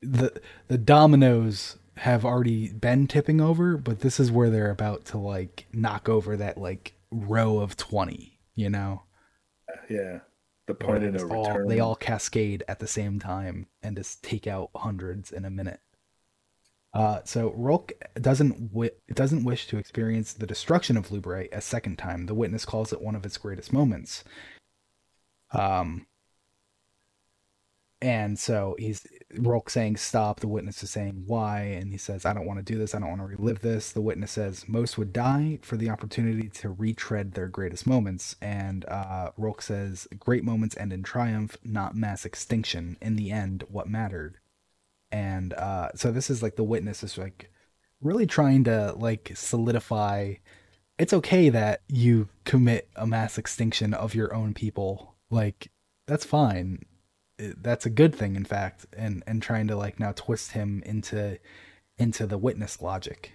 the 0.02 0.42
the 0.68 0.78
dominoes 0.78 1.78
have 1.98 2.24
already 2.24 2.72
been 2.72 3.08
tipping 3.08 3.42
over, 3.42 3.76
but 3.78 4.00
this 4.00 4.20
is 4.20 4.32
where 4.32 4.50
they're 4.50 4.72
about 4.72 5.06
to 5.06 5.18
like 5.18 5.66
knock 5.74 6.08
over 6.08 6.38
that 6.38 6.58
like 6.58 6.94
row 7.12 7.60
of 7.60 7.76
twenty. 7.78 8.40
You 8.56 8.70
know, 8.70 9.04
Yeah. 9.90 10.20
The 10.68 10.76
point 10.76 11.04
of 11.04 11.14
no 11.14 11.36
all- 11.36 11.68
they 11.68 11.80
all 11.80 11.96
cascade 11.96 12.64
at 12.68 12.80
the 12.80 12.88
same 12.88 13.20
time 13.20 13.68
and 13.82 13.98
just 13.98 14.22
take 14.24 14.46
out 14.48 14.70
hundreds 14.76 15.32
in 15.32 15.44
a 15.46 15.50
minute. 15.50 15.80
Uh, 16.94 17.22
so 17.24 17.52
Rhulk 17.56 17.92
doesn't 18.16 18.70
wi- 18.74 18.92
doesn't 19.14 19.44
wish 19.44 19.68
to 19.68 19.78
experience 19.78 20.34
the 20.34 20.46
destruction 20.48 20.96
of 20.98 21.10
Lubrae 21.10 21.48
a 21.52 21.62
second 21.62 21.98
time. 21.98 22.26
The 22.26 22.34
witness 22.36 22.66
calls 22.66 22.92
it 22.94 23.02
one 23.02 23.16
of 23.16 23.26
its 23.26 23.38
greatest 23.38 23.72
moments. 23.74 24.24
Um, 25.52 26.06
and 28.02 28.38
so 28.40 28.76
he's 28.80 29.06
Rhulk 29.38 29.70
saying 29.70 29.98
stop. 29.98 30.40
The 30.40 30.48
witness 30.48 30.82
is 30.82 30.90
saying 30.90 31.24
why, 31.28 31.62
and 31.62 31.92
he 31.92 31.98
says 31.98 32.26
I 32.26 32.34
don't 32.34 32.48
want 32.48 32.60
to 32.60 32.74
do 32.74 32.80
this. 32.80 32.96
I 32.96 33.00
don't 33.00 33.10
want 33.10 33.22
to 33.22 33.28
relive 33.28 33.62
this. 33.62 33.92
The 33.92 34.02
witness 34.02 34.32
says 34.32 34.68
most 34.68 34.98
would 34.98 35.14
die 35.14 35.60
for 35.62 35.78
the 35.78 35.90
opportunity 35.90 36.50
to 36.50 36.70
retread 36.70 37.34
their 37.34 37.48
greatest 37.48 37.86
moments. 37.86 38.36
And 38.42 38.86
uh, 38.86 39.32
says 39.60 40.08
great 40.18 40.44
moments 40.44 40.76
end 40.78 40.94
in 40.94 41.04
triumph, 41.04 41.58
not 41.64 41.96
mass 41.96 42.26
extinction. 42.26 42.98
In 43.02 43.16
the 43.16 43.32
end, 43.32 43.64
what 43.70 43.88
mattered. 43.88 44.38
And 45.12 45.54
uh, 45.54 45.90
so 45.96 46.12
this 46.12 46.30
is 46.30 46.42
like 46.42 46.56
the 46.56 46.64
witness 46.64 47.04
is 47.04 47.18
like 47.18 47.52
really 48.02 48.26
trying 48.26 48.64
to 48.64 48.94
like 48.94 49.32
solidify. 49.36 50.36
It's 50.98 51.14
okay 51.14 51.50
that 51.50 51.82
you 51.88 52.30
commit 52.46 52.90
a 52.96 53.06
mass 53.06 53.38
extinction 53.38 53.94
of 53.94 54.16
your 54.16 54.34
own 54.34 54.54
people. 54.54 55.16
Like 55.30 55.72
that's 56.08 56.26
fine 56.26 56.80
that's 57.62 57.86
a 57.86 57.90
good 57.90 58.14
thing 58.16 58.36
in 58.36 58.46
fact 58.46 58.86
and 58.98 59.24
and 59.28 59.42
trying 59.42 59.68
to 59.68 59.76
like 59.76 60.00
now 60.00 60.12
twist 60.16 60.52
him 60.52 60.84
into 60.86 61.40
into 61.98 62.28
the 62.28 62.38
witness 62.38 62.82
logic. 62.82 63.34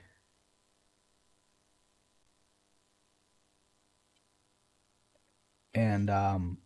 And 5.74 6.08
um 6.10 6.58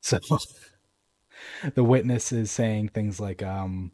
so 0.00 0.18
the 1.74 1.84
witness 1.84 2.32
is 2.32 2.50
saying 2.50 2.88
things 2.88 3.20
like 3.20 3.42
um 3.42 3.92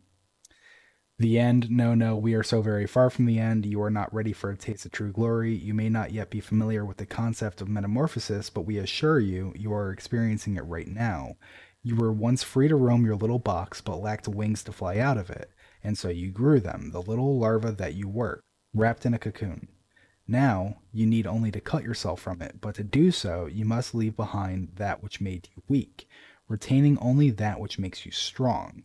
the 1.19 1.39
end. 1.39 1.71
No 1.71 1.95
no 1.95 2.17
we 2.17 2.35
are 2.35 2.43
so 2.43 2.61
very 2.61 2.87
far 2.87 3.09
from 3.09 3.25
the 3.27 3.39
end. 3.39 3.65
You 3.65 3.81
are 3.83 3.91
not 3.91 4.13
ready 4.13 4.33
for 4.33 4.51
a 4.51 4.57
taste 4.57 4.85
of 4.85 4.93
true 4.93 5.13
glory. 5.13 5.55
You 5.55 5.73
may 5.73 5.89
not 5.89 6.13
yet 6.13 6.31
be 6.31 6.41
familiar 6.41 6.85
with 6.85 6.99
the 6.99 7.07
concept 7.07 7.61
of 7.61 7.69
metamorphosis 7.69 8.51
but 8.51 8.63
we 8.67 8.79
assure 8.79 9.19
you 9.19 9.53
you 9.57 9.73
are 9.73 9.91
experiencing 9.91 10.57
it 10.57 10.65
right 10.65 10.89
now. 10.89 11.37
You 11.83 11.97
were 11.97 12.13
once 12.13 12.43
free 12.43 12.69
to 12.69 12.77
roam 12.77 13.07
your 13.07 13.17
little 13.17 13.39
box 13.39 13.81
but 13.81 13.97
lacked 14.01 14.29
wings 14.29 14.63
to 14.65 14.73
fly 14.73 14.99
out 14.99 15.17
of 15.17 15.31
it 15.31 15.51
and 15.83 15.97
so 15.97 16.09
you 16.09 16.31
grew 16.31 16.61
them 16.61 16.91
the 16.93 17.03
little 17.03 17.39
larva 17.39 17.73
that 17.73 17.95
you 17.95 18.09
were 18.09 18.43
wrapped 18.75 19.07
in 19.07 19.15
a 19.15 19.19
cocoon. 19.19 19.69
Now 20.29 20.81
you 20.93 21.07
need 21.07 21.27
only 21.27 21.51
to 21.53 21.61
cut 21.61 21.83
yourself 21.83 22.21
from 22.21 22.43
it 22.43 22.61
but 22.61 22.75
to 22.75 22.85
do 22.85 23.11
so 23.11 23.47
you 23.47 23.65
must 23.65 23.95
leave 23.95 24.17
behind 24.17 24.73
that 24.75 25.03
which 25.03 25.23
made 25.23 25.49
you 25.57 25.63
weak 25.67 26.09
retaining 26.47 26.99
only 26.99 27.31
that 27.31 27.59
which 27.59 27.79
makes 27.79 28.05
you 28.05 28.13
strong 28.13 28.85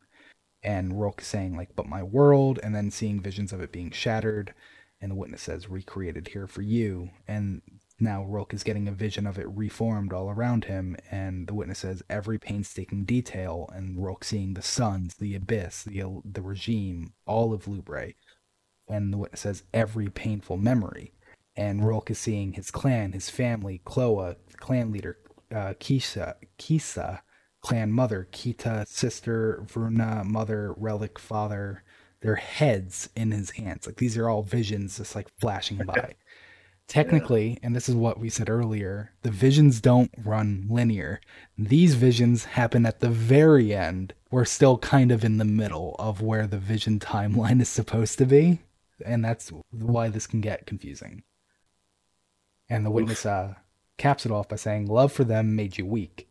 and 0.64 1.00
Rhulk 1.00 1.22
saying 1.22 1.56
like, 1.56 1.76
"But 1.76 1.88
my 1.88 2.04
world," 2.04 2.60
and 2.62 2.76
then 2.76 2.92
seeing 2.92 3.20
visions 3.20 3.52
of 3.54 3.62
it 3.62 3.72
being 3.72 3.92
shattered, 3.92 4.54
and 5.00 5.12
the 5.12 5.16
witness 5.16 5.42
says, 5.42 5.70
"Recreated 5.70 6.30
here 6.30 6.48
for 6.48 6.62
you." 6.62 7.10
And 7.28 7.62
now 8.00 8.24
Rhulk 8.24 8.54
is 8.54 8.64
getting 8.64 8.88
a 8.88 8.92
vision 8.92 9.28
of 9.28 9.38
it 9.38 9.48
reformed 9.50 10.14
all 10.14 10.30
around 10.30 10.66
him, 10.66 10.98
and 11.10 11.48
the 11.48 11.54
witness 11.54 11.80
says, 11.80 12.04
"Every 12.10 12.38
painstaking 12.40 13.06
detail," 13.06 13.70
and 13.74 14.04
Rhulk 14.04 14.24
seeing 14.24 14.54
the 14.54 14.62
suns, 14.62 15.16
the 15.16 15.36
abyss, 15.36 15.84
the 15.84 16.22
the 16.26 16.42
regime, 16.42 17.14
all 17.26 17.54
of 17.54 17.68
Lubrae, 17.68 18.16
and 18.88 19.14
the 19.14 19.18
witness 19.18 19.42
says, 19.42 19.64
"Every 19.74 20.10
painful 20.10 20.58
memory," 20.58 21.14
and 21.56 21.86
Rolk 21.86 22.10
is 22.10 22.20
seeing 22.20 22.54
his 22.54 22.72
clan, 22.72 23.14
his 23.14 23.30
family, 23.30 23.82
Kloa, 23.86 24.38
clan 24.58 24.92
leader, 24.92 25.18
uh, 25.52 25.74
Kisa, 25.80 26.38
Kisa 26.58 27.24
clan 27.62 27.92
mother, 27.92 28.28
Kita, 28.32 28.88
sister, 28.88 29.64
Vruna, 29.66 30.26
mother, 30.26 30.74
relic, 30.78 31.20
father, 31.20 31.84
their 32.22 32.36
heads 32.36 33.10
in 33.16 33.32
his 33.32 33.52
hands. 33.52 33.86
Like 33.86 33.98
these 33.98 34.18
are 34.18 34.30
all 34.30 34.44
visions 34.44 34.98
just 34.98 35.16
like 35.16 35.28
flashing 35.40 35.78
by. 35.86 36.16
Technically, 36.88 37.58
and 37.64 37.74
this 37.74 37.88
is 37.88 37.96
what 37.96 38.20
we 38.20 38.30
said 38.30 38.50
earlier, 38.50 39.14
the 39.22 39.32
visions 39.32 39.80
don't 39.80 40.12
run 40.18 40.68
linear. 40.70 41.22
These 41.58 41.96
visions 41.96 42.44
happen 42.44 42.86
at 42.86 43.00
the 43.00 43.10
very 43.10 43.74
end. 43.74 44.14
We're 44.30 44.44
still 44.44 44.78
kind 44.78 45.10
of 45.10 45.24
in 45.24 45.38
the 45.38 45.46
middle 45.46 45.96
of 46.00 46.22
where 46.22 46.48
the 46.48 46.58
vision 46.58 47.00
timeline 47.00 47.62
is 47.62 47.70
supposed 47.70 48.18
to 48.18 48.26
be. 48.26 48.60
And 49.06 49.24
that's 49.24 49.54
why 49.72 50.10
this 50.10 50.28
can 50.28 50.42
get 50.42 50.66
confusing. 50.66 51.24
And 52.70 52.86
the 52.86 52.92
witness 52.92 53.26
uh, 53.26 53.56
caps 53.98 54.26
it 54.26 54.32
off 54.32 54.50
by 54.50 54.58
saying, 54.58 54.88
Love 54.88 55.14
for 55.14 55.24
them 55.24 55.56
made 55.56 55.78
you 55.78 55.86
weak. 55.86 56.28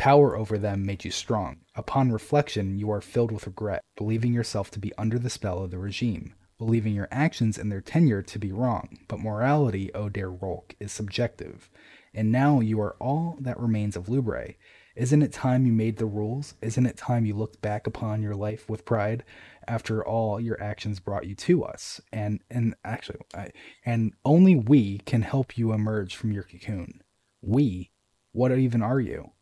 Power 0.00 0.34
over 0.34 0.56
them 0.56 0.86
made 0.86 1.04
you 1.04 1.10
strong. 1.10 1.58
Upon 1.74 2.10
reflection, 2.10 2.78
you 2.78 2.90
are 2.90 3.02
filled 3.02 3.30
with 3.30 3.46
regret, 3.46 3.82
believing 3.98 4.32
yourself 4.32 4.70
to 4.70 4.78
be 4.78 4.94
under 4.96 5.18
the 5.18 5.28
spell 5.28 5.62
of 5.62 5.70
the 5.70 5.78
regime, 5.78 6.32
believing 6.56 6.94
your 6.94 7.08
actions 7.10 7.58
and 7.58 7.70
their 7.70 7.82
tenure 7.82 8.22
to 8.22 8.38
be 8.38 8.50
wrong. 8.50 9.00
But 9.08 9.20
morality, 9.20 9.92
O 9.92 10.08
dear 10.08 10.30
Rhulk, 10.30 10.74
is 10.80 10.90
subjective. 10.90 11.68
And 12.14 12.32
now 12.32 12.60
you 12.60 12.80
are 12.80 12.96
all 12.98 13.36
that 13.42 13.60
remains 13.60 13.94
of 13.94 14.06
Lubrae. 14.06 14.56
Isn't 14.96 15.20
it 15.20 15.34
time 15.34 15.66
you 15.66 15.72
made 15.74 15.98
the 15.98 16.06
rules? 16.06 16.54
Isn't 16.62 16.86
it 16.86 16.96
time 16.96 17.26
you 17.26 17.34
looked 17.34 17.60
back 17.60 17.86
upon 17.86 18.22
your 18.22 18.34
life 18.34 18.70
with 18.70 18.86
pride? 18.86 19.22
After 19.68 20.02
all, 20.02 20.40
your 20.40 20.58
actions 20.62 20.98
brought 20.98 21.26
you 21.26 21.34
to 21.34 21.62
us, 21.62 22.00
and 22.10 22.40
and 22.50 22.74
actually, 22.86 23.20
I, 23.34 23.50
and 23.84 24.14
only 24.24 24.56
we 24.56 25.00
can 25.00 25.20
help 25.20 25.58
you 25.58 25.72
emerge 25.72 26.16
from 26.16 26.32
your 26.32 26.44
cocoon. 26.44 27.02
We, 27.42 27.90
what 28.32 28.50
even 28.50 28.80
are 28.80 28.98
you? 28.98 29.32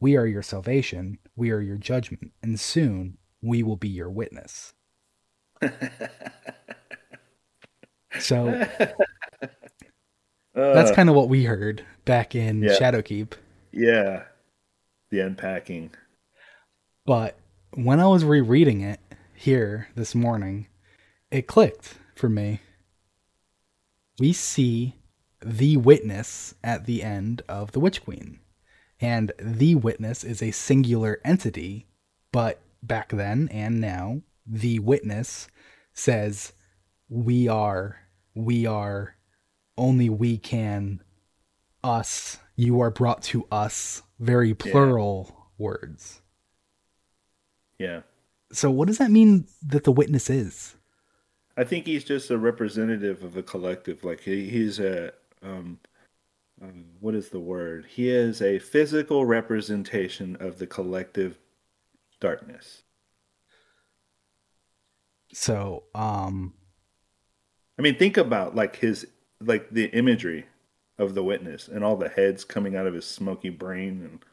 We 0.00 0.16
are 0.16 0.26
your 0.26 0.42
salvation, 0.42 1.18
we 1.36 1.50
are 1.50 1.60
your 1.60 1.76
judgment, 1.76 2.32
and 2.42 2.58
soon 2.60 3.18
we 3.42 3.62
will 3.62 3.76
be 3.76 3.88
your 3.88 4.10
witness. 4.10 4.74
so 8.20 8.46
that's 10.54 10.90
Uh, 10.90 10.94
kind 10.94 11.08
of 11.08 11.14
what 11.14 11.28
we 11.28 11.44
heard 11.44 11.84
back 12.04 12.34
in 12.34 12.62
Yeah. 12.62 12.78
Shadowkeep. 12.78 13.32
yeah. 13.72 14.24
The 15.10 15.20
unpacking. 15.20 15.90
But 17.06 17.38
when 17.74 17.98
I 17.98 18.06
was 18.08 18.24
rereading 18.24 18.82
it 18.82 19.00
here 19.34 19.88
this 19.94 20.14
morning, 20.14 20.66
it 21.30 21.46
clicked 21.46 21.94
for 22.14 22.28
me. 22.28 22.60
We 24.18 24.32
see 24.34 24.96
the 25.40 25.76
witness 25.78 26.54
at 26.62 26.84
the 26.84 27.02
end 27.02 27.40
of 27.48 27.72
The 27.72 27.80
Witch 27.80 28.04
Queen. 28.04 28.40
And 29.00 29.32
the 29.38 29.74
witness 29.76 30.24
is 30.24 30.42
a 30.42 30.50
singular 30.50 31.20
entity, 31.24 31.86
but 32.32 32.60
back 32.82 33.10
then 33.10 33.48
and 33.52 33.80
now, 33.80 34.22
the 34.46 34.78
witness 34.80 35.48
says, 35.92 36.52
We 37.08 37.48
are, 37.48 38.00
we 38.34 38.66
are, 38.66 39.16
only 39.76 40.08
we 40.08 40.38
can, 40.38 41.02
us, 41.84 42.38
you 42.56 42.80
are 42.80 42.90
brought 42.90 43.22
to 43.24 43.46
us, 43.52 44.02
very 44.18 44.52
plural 44.54 45.50
words. 45.58 46.22
Yeah. 47.78 48.00
So, 48.50 48.70
what 48.70 48.88
does 48.88 48.98
that 48.98 49.10
mean 49.10 49.46
that 49.64 49.84
the 49.84 49.92
witness 49.92 50.28
is? 50.28 50.74
I 51.56 51.64
think 51.64 51.86
he's 51.86 52.04
just 52.04 52.30
a 52.30 52.38
representative 52.38 53.22
of 53.22 53.36
a 53.36 53.42
collective. 53.42 54.04
Like 54.04 54.20
he, 54.20 54.48
he's 54.48 54.78
a 54.78 55.12
um, 55.42 55.78
um, 56.62 56.84
what 57.00 57.14
is 57.14 57.28
the 57.30 57.40
word? 57.40 57.86
He 57.86 58.10
is 58.10 58.42
a 58.42 58.58
physical 58.58 59.24
representation 59.24 60.36
of 60.40 60.58
the 60.58 60.66
collective 60.66 61.38
darkness. 62.20 62.82
So, 65.32 65.84
um, 65.94 66.54
I 67.78 67.82
mean, 67.82 67.96
think 67.96 68.16
about 68.16 68.54
like 68.54 68.76
his 68.76 69.06
like 69.40 69.70
the 69.70 69.86
imagery 69.86 70.46
of 70.98 71.14
the 71.14 71.22
witness 71.22 71.68
and 71.68 71.84
all 71.84 71.96
the 71.96 72.08
heads 72.08 72.44
coming 72.44 72.74
out 72.74 72.86
of 72.86 72.94
his 72.94 73.04
smoky 73.04 73.50
brain 73.50 74.02
and 74.02 74.24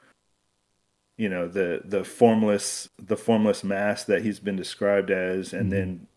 you 1.15 1.29
know 1.29 1.47
the 1.47 1.81
the 1.85 2.03
formless 2.03 2.89
the 2.97 3.15
formless 3.15 3.63
mass 3.63 4.03
that 4.03 4.23
he's 4.23 4.39
been 4.39 4.55
described 4.55 5.11
as 5.11 5.53
and 5.53 5.67
Mhm. 5.67 5.69
then 5.69 6.07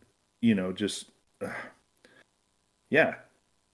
you 0.41 0.55
know 0.55 0.73
just 0.73 1.11
uh, 1.45 1.53
yeah 2.89 3.17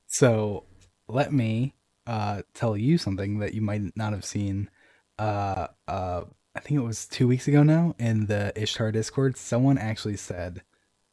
So 0.08 0.64
let 1.06 1.32
me 1.32 1.74
uh, 2.06 2.42
tell 2.54 2.76
you 2.76 2.98
something 2.98 3.38
that 3.38 3.54
you 3.54 3.62
might 3.62 3.96
not 3.96 4.12
have 4.12 4.24
seen. 4.24 4.70
Uh, 5.18 5.68
uh, 5.88 6.24
I 6.54 6.60
think 6.60 6.78
it 6.78 6.84
was 6.84 7.06
two 7.06 7.26
weeks 7.26 7.48
ago 7.48 7.62
now 7.62 7.94
in 7.98 8.26
the 8.26 8.52
Ishtar 8.60 8.92
Discord. 8.92 9.36
Someone 9.36 9.78
actually 9.78 10.16
said 10.16 10.62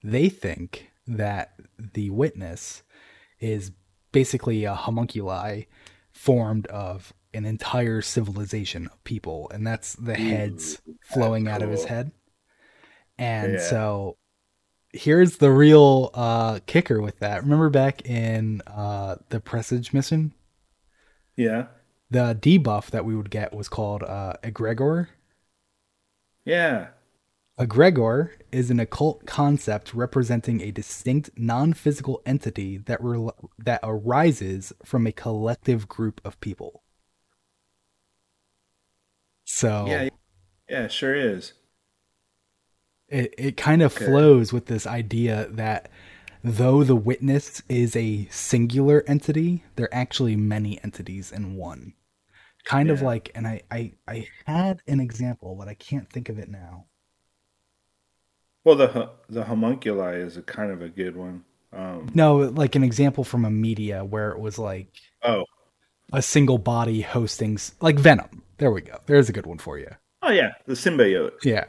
they 0.03 0.29
think 0.29 0.91
that 1.07 1.53
the 1.77 2.09
witness 2.09 2.83
is 3.39 3.71
basically 4.11 4.65
a 4.65 4.75
homunculi 4.75 5.63
formed 6.11 6.67
of 6.67 7.13
an 7.33 7.45
entire 7.45 8.01
civilization 8.01 8.87
of 8.87 9.03
people, 9.03 9.49
and 9.53 9.65
that's 9.65 9.93
the 9.93 10.15
heads 10.15 10.81
Ooh, 10.87 10.95
flowing 11.01 11.47
out 11.47 11.61
of 11.61 11.69
his 11.69 11.85
head. 11.85 12.11
And 13.17 13.53
Yeah. 13.53 13.59
so 13.59 14.17
here's 14.93 15.37
the 15.37 15.51
real 15.51 16.11
uh, 16.13 16.59
kicker 16.65 17.01
with 17.01 17.19
that. 17.19 17.43
Remember 17.43 17.69
back 17.69 18.05
in 18.05 18.61
uh, 18.67 19.15
the 19.29 19.39
Presage 19.39 19.93
mission, 19.93 20.33
yeah 21.41 21.67
the 22.11 22.37
debuff 22.39 22.91
that 22.91 23.05
we 23.05 23.15
would 23.15 23.29
get 23.31 23.53
was 23.53 23.67
called 23.69 24.03
uh, 24.03 24.33
egregor. 24.43 25.07
yeah 26.45 26.89
Egregor 27.57 28.31
is 28.51 28.69
an 28.69 28.77
occult 28.81 29.25
concept 29.25 29.93
representing 29.93 30.59
a 30.59 30.69
distinct 30.71 31.29
non-physical 31.37 32.21
entity 32.25 32.77
that 32.77 33.01
rel 33.01 33.33
that 33.57 33.79
arises 33.83 34.73
from 34.83 35.07
a 35.07 35.13
collective 35.13 35.87
group 35.87 36.19
of 36.25 36.37
people. 36.41 36.83
So 39.45 40.07
yeah 40.07 40.09
yeah 40.69 40.87
sure 40.87 41.15
is 41.15 41.53
it, 43.07 43.33
it 43.37 43.57
kind 43.57 43.81
of 43.81 43.91
Okay. 43.95 44.05
flows 44.05 44.53
with 44.53 44.65
this 44.67 44.87
idea 44.87 45.47
that 45.51 45.89
though 46.43 46.83
the 46.83 46.95
witness 46.95 47.61
is 47.69 47.95
a 47.95 48.27
singular 48.31 49.03
entity, 49.07 49.63
they're 49.75 49.93
actually 49.93 50.35
many 50.35 50.81
entities 50.83 51.31
in 51.31 51.55
one. 51.55 51.93
Kind 52.63 52.91
of 52.91 53.01
like, 53.01 53.31
and 53.33 53.47
I, 53.47 53.61
I, 53.71 53.93
I 54.07 54.27
had 54.45 54.81
an 54.87 54.99
example, 54.99 55.55
but 55.57 55.67
I 55.67 55.73
can't 55.73 56.07
think 56.09 56.29
of 56.29 56.37
it 56.37 56.49
now. 56.49 56.85
well 58.63 58.75
the 58.75 59.09
the 59.29 59.43
homunculi 59.45 60.13
is 60.17 60.37
a 60.37 60.43
kind 60.43 60.71
of 60.71 60.81
a 60.83 60.89
good 60.89 61.15
one 61.15 61.43
um 61.73 62.11
No, 62.13 62.37
like 62.37 62.75
an 62.75 62.83
example 62.83 63.23
from 63.23 63.45
a 63.45 63.49
media 63.49 64.05
where 64.05 64.29
it 64.31 64.39
was 64.39 64.59
like 64.59 64.89
oh 65.23 65.45
a 66.13 66.21
single 66.21 66.57
body 66.57 67.01
hosting, 67.01 67.57
like 67.79 67.97
Venom. 67.97 68.43
There 68.57 68.69
we 68.71 68.81
go. 68.81 68.99
There's 69.05 69.29
a 69.29 69.33
good 69.33 69.45
one 69.47 69.57
for 69.57 69.79
you. 69.79 69.89
oh 70.21 70.29
yeah 70.31 70.51
the 70.67 70.73
symbiote 70.75 71.31
Yeah. 71.43 71.65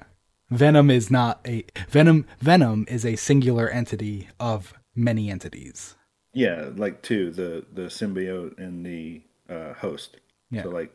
Venom 0.52 0.90
is 0.90 1.10
not 1.10 1.40
a 1.46 1.64
Venom 1.88 2.26
Venom 2.40 2.84
is 2.88 3.04
a 3.04 3.16
singular 3.16 3.68
entity 3.68 4.28
of 4.38 4.74
many 4.94 5.30
entities. 5.30 5.96
yeah 6.34 6.68
like 6.76 7.02
two 7.02 7.30
the 7.30 7.64
the 7.72 7.82
symbiote 7.82 8.58
and 8.58 8.84
the 8.86 9.22
uh 9.48 9.72
host. 9.74 10.18
Yeah. 10.50 10.62
so 10.64 10.70
like 10.70 10.92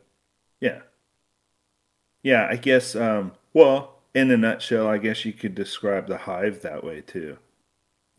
yeah. 0.60 0.80
Yeah 2.22 2.46
i 2.50 2.56
guess 2.56 2.94
um 2.96 3.32
well 3.52 3.96
in 4.14 4.30
a 4.30 4.36
nutshell 4.36 4.86
i 4.88 4.98
guess 4.98 5.24
you 5.24 5.32
could 5.32 5.54
describe 5.54 6.06
the 6.08 6.18
hive 6.18 6.62
that 6.62 6.84
way 6.84 7.00
too. 7.00 7.38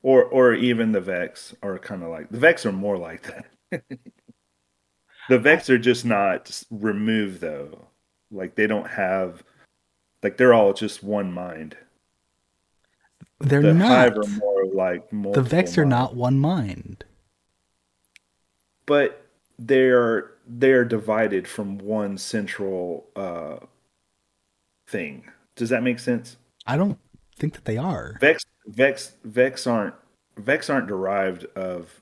Or 0.02 0.24
or 0.24 0.54
even 0.54 0.92
the 0.94 1.02
vex 1.02 1.54
are 1.62 1.78
kind 1.80 2.04
of 2.04 2.10
like 2.10 2.30
the 2.30 2.40
vex 2.40 2.66
are 2.66 2.72
more 2.72 2.98
like 2.98 3.24
that. 3.24 3.84
The 5.30 5.38
vex 5.38 5.70
are 5.70 5.78
just 5.78 6.06
not 6.06 6.64
removed 6.72 7.40
though. 7.40 7.88
Like 8.32 8.56
they 8.56 8.66
don't 8.66 8.88
have 8.90 9.44
like 10.24 10.38
they're 10.38 10.54
all 10.54 10.74
just 10.74 11.04
one 11.04 11.32
mind 11.32 11.78
They're 13.40 13.62
the 13.62 13.74
not. 13.74 13.88
hive 13.88 14.18
are 14.18 14.28
more 14.40 14.66
like 14.74 15.10
the 15.12 15.42
Vex 15.42 15.78
are 15.78 15.86
minds. 15.86 15.90
not 15.92 16.16
one 16.16 16.40
mind. 16.40 17.04
but 18.86 19.26
they're 19.58 20.32
they're 20.48 20.86
divided 20.86 21.48
from 21.48 21.78
one 21.78 22.18
central 22.18 23.06
uh 23.16 23.58
thing 24.88 25.24
does 25.56 25.70
that 25.70 25.84
make 25.84 26.00
sense 26.00 26.38
I 26.66 26.78
don't 26.78 26.98
think 27.36 27.54
that 27.54 27.66
they 27.66 27.78
are. 27.78 28.18
vex 28.20 28.44
vex 28.68 29.14
vex 29.24 29.68
aren't 29.68 29.96
vex 30.38 30.70
aren't 30.70 30.88
derived 30.88 31.46
of 31.56 32.02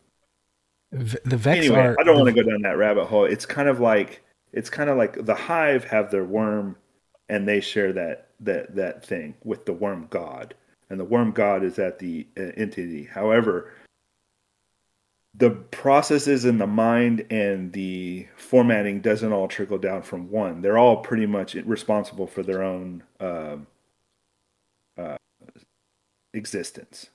V- 0.94 1.18
the 1.26 1.36
Vex 1.38 1.58
anyway 1.66 1.80
are. 1.80 1.96
i 2.00 2.04
don't 2.04 2.16
want 2.18 2.34
to 2.34 2.44
go 2.44 2.50
down 2.50 2.62
that 2.62 2.78
rabbit 2.78 3.06
hole 3.06 3.26
it's 3.26 3.46
kind 3.46 3.68
of 3.68 3.80
like 3.82 4.22
it's 4.54 4.70
kind 4.70 4.90
of 4.90 4.98
like 4.98 5.26
the 5.26 5.36
hive 5.36 5.84
have 5.86 6.12
their 6.12 6.24
worm 6.24 6.78
and 7.30 7.48
they 7.48 7.60
share 7.60 7.94
that 7.94 8.30
that 8.40 8.76
that 8.76 9.06
thing 9.06 9.36
with 9.44 9.66
the 9.66 9.74
worm 9.74 10.08
god. 10.10 10.54
And 10.90 11.00
the 11.00 11.06
worm 11.06 11.32
god 11.32 11.64
is 11.64 11.80
at 11.80 12.00
the 12.00 12.28
uh, 12.38 12.52
entity. 12.56 13.06
However 13.06 13.72
the 15.38 15.52
processes 15.52 16.46
in 16.46 16.58
the 16.58 16.68
mind 16.68 17.24
and 17.30 17.72
the 17.74 18.26
formatting 18.36 19.02
doesn't 19.02 19.32
all 19.32 19.48
trickle 19.48 19.78
down 19.78 20.02
from 20.02 20.32
one. 20.32 20.62
They're 20.62 20.80
all 20.80 20.98
pretty 20.98 21.28
much 21.28 21.54
responsible 21.54 22.26
for 22.26 22.42
their 22.44 22.64
own 22.64 23.04
um 23.20 23.68
uh, 24.98 25.18
existence. 26.34 27.10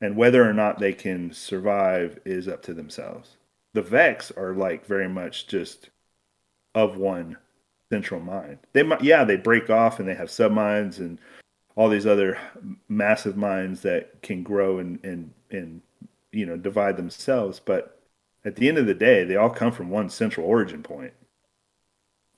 And 0.00 0.16
whether 0.16 0.48
or 0.48 0.54
not 0.54 0.78
they 0.78 0.94
can 0.94 1.32
survive 1.32 2.18
is 2.24 2.48
up 2.48 2.62
to 2.62 2.74
themselves. 2.74 3.36
The 3.74 3.82
Vex 3.82 4.30
are 4.30 4.54
like 4.54 4.86
very 4.86 5.08
much 5.08 5.46
just 5.46 5.90
of 6.74 6.96
one 6.96 7.36
central 7.90 8.20
mind. 8.20 8.58
They 8.72 8.82
might, 8.82 9.02
yeah, 9.02 9.24
they 9.24 9.36
break 9.36 9.68
off 9.68 9.98
and 9.98 10.08
they 10.08 10.14
have 10.14 10.30
sub 10.30 10.52
minds 10.52 10.98
and 10.98 11.18
all 11.76 11.88
these 11.88 12.06
other 12.06 12.38
massive 12.88 13.36
minds 13.36 13.82
that 13.82 14.22
can 14.22 14.42
grow 14.42 14.78
and 14.78 15.02
and 15.04 15.32
and 15.50 15.82
you 16.32 16.46
know 16.46 16.56
divide 16.56 16.96
themselves. 16.96 17.60
But 17.60 18.00
at 18.44 18.56
the 18.56 18.68
end 18.68 18.78
of 18.78 18.86
the 18.86 18.94
day, 18.94 19.24
they 19.24 19.36
all 19.36 19.50
come 19.50 19.72
from 19.72 19.90
one 19.90 20.08
central 20.08 20.46
origin 20.46 20.82
point. 20.82 21.12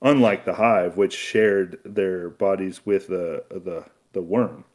Unlike 0.01 0.45
the 0.45 0.55
hive, 0.55 0.97
which 0.97 1.15
shared 1.15 1.79
their 1.85 2.29
bodies 2.29 2.85
with 2.85 3.07
the 3.07 3.43
the 3.49 3.85
the 4.13 4.21
worm, 4.21 4.65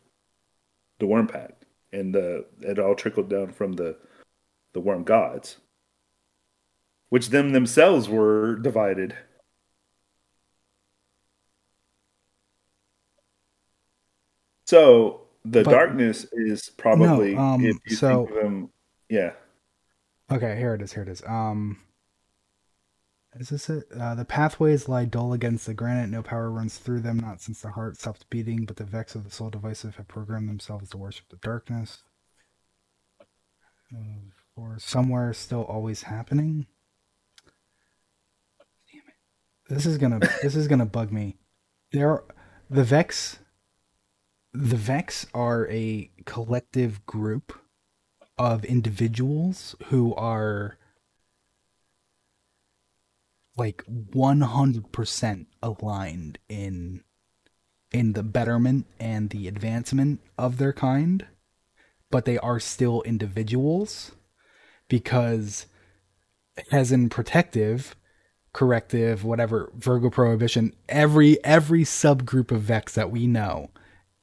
the 0.98 1.06
worm 1.06 1.26
pack, 1.26 1.54
and 1.92 2.14
the 2.14 2.46
it 2.60 2.78
all 2.78 2.94
trickled 2.94 3.28
down 3.28 3.52
from 3.52 3.74
the 3.74 3.96
the 4.72 4.80
worm 4.80 5.04
gods 5.04 5.58
which 7.08 7.30
them 7.30 7.50
themselves 7.50 8.08
were 8.08 8.56
divided 8.56 9.14
so 14.68 15.22
the 15.44 15.62
But- 15.62 15.70
darkness 15.70 16.26
is 16.32 16.68
probably 16.76 17.34
No, 17.34 17.40
um, 17.40 17.64
if 17.64 17.76
you 17.86 17.96
so- 17.96 18.26
think 18.26 18.30
of 18.36 18.42
them 18.42 18.70
yeah 19.08 19.32
Okay, 20.30 20.58
here 20.58 20.74
it 20.74 20.82
is. 20.82 20.92
Here 20.92 21.04
it 21.04 21.08
is. 21.08 21.22
Um, 21.26 21.78
is 23.36 23.48
this 23.48 23.70
it? 23.70 23.84
Uh, 23.98 24.14
the 24.14 24.26
pathways 24.26 24.86
lie 24.86 25.06
dull 25.06 25.32
against 25.32 25.64
the 25.64 25.72
granite. 25.72 26.10
No 26.10 26.22
power 26.22 26.50
runs 26.50 26.76
through 26.76 27.00
them. 27.00 27.18
Not 27.18 27.40
since 27.40 27.62
the 27.62 27.70
heart 27.70 27.96
stopped 27.96 28.28
beating. 28.28 28.66
But 28.66 28.76
the 28.76 28.84
Vex 28.84 29.14
of 29.14 29.24
the 29.24 29.30
Sol 29.30 29.48
Divisive 29.48 29.96
have 29.96 30.06
programmed 30.06 30.50
themselves 30.50 30.90
to 30.90 30.98
worship 30.98 31.30
the 31.30 31.36
darkness. 31.38 32.02
Uh, 33.90 34.28
or 34.54 34.78
somewhere 34.78 35.32
still 35.32 35.62
always 35.62 36.02
happening. 36.02 36.66
Damn 38.92 39.00
it! 39.08 39.74
This 39.74 39.86
is 39.86 39.96
gonna. 39.96 40.18
this 40.42 40.56
is 40.56 40.68
gonna 40.68 40.84
bug 40.84 41.10
me. 41.10 41.38
There, 41.90 42.10
are, 42.10 42.24
the 42.68 42.84
Vex. 42.84 43.38
The 44.52 44.76
Vex 44.76 45.26
are 45.34 45.68
a 45.68 46.10
collective 46.24 47.04
group 47.06 47.52
of 48.38 48.64
individuals 48.64 49.74
who 49.86 50.14
are 50.14 50.78
like 53.56 53.84
100% 53.86 55.46
aligned 55.62 56.38
in 56.48 57.02
in 57.90 58.12
the 58.12 58.22
betterment 58.22 58.86
and 59.00 59.30
the 59.30 59.48
advancement 59.48 60.20
of 60.36 60.58
their 60.58 60.74
kind 60.74 61.26
but 62.10 62.26
they 62.26 62.38
are 62.38 62.60
still 62.60 63.02
individuals 63.02 64.12
because 64.88 65.66
as 66.70 66.92
in 66.92 67.08
protective 67.08 67.96
corrective 68.52 69.24
whatever 69.24 69.72
virgo 69.74 70.10
prohibition 70.10 70.74
every 70.88 71.42
every 71.44 71.82
subgroup 71.82 72.50
of 72.50 72.60
vex 72.60 72.94
that 72.94 73.10
we 73.10 73.26
know 73.26 73.70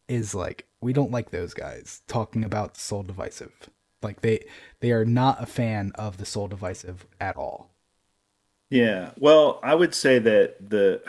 is 0.07 0.35
like 0.35 0.67
we 0.81 0.93
don't 0.93 1.11
like 1.11 1.31
those 1.31 1.53
guys 1.53 2.01
talking 2.07 2.43
about 2.43 2.75
the 2.75 2.79
Sol 2.79 3.03
Divisive. 3.03 3.69
Like 4.01 4.21
they 4.21 4.45
they 4.79 4.91
are 4.91 5.05
not 5.05 5.41
a 5.41 5.45
fan 5.45 5.91
of 5.95 6.17
the 6.17 6.25
Sol 6.25 6.47
Divisive 6.47 7.05
at 7.19 7.35
all. 7.35 7.71
Yeah. 8.69 9.11
Well 9.17 9.59
i 9.63 9.75
would 9.75 9.93
say 9.93 10.19
that 10.19 10.69
the 10.69 11.01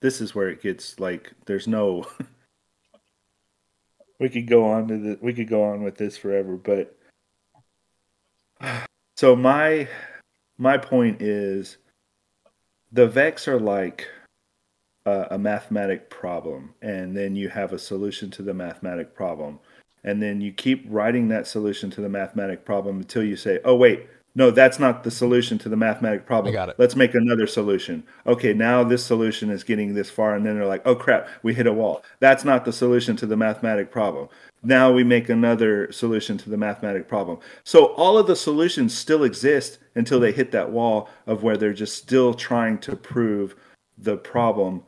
this 0.00 0.20
is 0.20 0.34
where 0.34 0.50
it 0.50 0.62
gets 0.62 1.00
like 1.00 1.32
there's 1.46 1.66
no 1.66 2.06
we 4.20 4.28
could 4.28 4.46
go 4.46 4.68
on 4.68 4.88
to 4.88 4.98
the 4.98 5.18
we 5.22 5.32
could 5.32 5.48
go 5.48 5.64
on 5.64 5.82
with 5.82 5.96
this 5.96 6.16
forever 6.16 6.56
but 6.56 6.96
so 9.16 9.34
my 9.34 9.88
my 10.58 10.76
point 10.76 11.22
is 11.22 11.78
the 12.92 13.06
vex 13.06 13.48
are 13.48 13.58
like 13.58 14.06
a, 15.06 15.28
a 15.32 15.38
mathematic 15.38 16.10
problem, 16.10 16.74
and 16.82 17.16
then 17.16 17.36
you 17.36 17.48
have 17.48 17.72
a 17.72 17.78
solution 17.78 18.30
to 18.32 18.42
the 18.42 18.54
mathematic 18.54 19.14
problem, 19.14 19.58
and 20.02 20.22
then 20.22 20.40
you 20.40 20.52
keep 20.52 20.84
writing 20.88 21.28
that 21.28 21.46
solution 21.46 21.90
to 21.90 22.00
the 22.00 22.08
mathematic 22.08 22.64
problem 22.64 22.98
until 22.98 23.24
you 23.24 23.36
say, 23.36 23.60
"Oh 23.64 23.74
wait, 23.74 24.06
no, 24.36 24.50
that's 24.50 24.80
not 24.80 25.04
the 25.04 25.10
solution 25.12 25.58
to 25.58 25.68
the 25.68 25.76
mathematic 25.76 26.26
problem. 26.26 26.52
I 26.52 26.54
got 26.54 26.68
it. 26.68 26.74
Let's 26.76 26.96
make 26.96 27.14
another 27.14 27.46
solution. 27.46 28.02
Okay, 28.26 28.52
now 28.52 28.82
this 28.82 29.04
solution 29.04 29.48
is 29.48 29.62
getting 29.62 29.94
this 29.94 30.10
far, 30.10 30.34
and 30.34 30.44
then 30.44 30.56
they're 30.56 30.66
like, 30.66 30.82
oh 30.84 30.96
crap, 30.96 31.28
we 31.44 31.54
hit 31.54 31.68
a 31.68 31.72
wall. 31.72 32.02
That's 32.18 32.44
not 32.44 32.64
the 32.64 32.72
solution 32.72 33.14
to 33.16 33.26
the 33.26 33.36
mathematic 33.36 33.92
problem. 33.92 34.28
Now 34.64 34.90
we 34.90 35.04
make 35.04 35.28
another 35.28 35.92
solution 35.92 36.36
to 36.38 36.50
the 36.50 36.56
mathematic 36.56 37.06
problem. 37.06 37.38
So 37.62 37.86
all 37.94 38.18
of 38.18 38.26
the 38.26 38.34
solutions 38.34 38.96
still 38.96 39.22
exist 39.22 39.78
until 39.94 40.18
they 40.18 40.32
hit 40.32 40.50
that 40.50 40.72
wall 40.72 41.08
of 41.26 41.44
where 41.44 41.56
they're 41.56 41.72
just 41.72 41.96
still 41.96 42.34
trying 42.34 42.78
to 42.78 42.96
prove 42.96 43.54
the 43.96 44.16
problem 44.16 44.82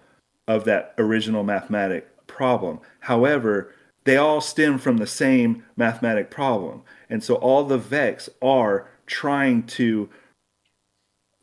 of 0.46 0.64
that 0.64 0.94
original 0.98 1.42
mathematic 1.42 2.26
problem. 2.26 2.80
However, 3.00 3.72
they 4.04 4.16
all 4.16 4.40
stem 4.40 4.78
from 4.78 4.98
the 4.98 5.06
same 5.06 5.64
mathematic 5.76 6.30
problem. 6.30 6.82
And 7.10 7.22
so 7.22 7.34
all 7.36 7.64
the 7.64 7.78
vex 7.78 8.28
are 8.40 8.88
trying 9.06 9.64
to 9.64 10.08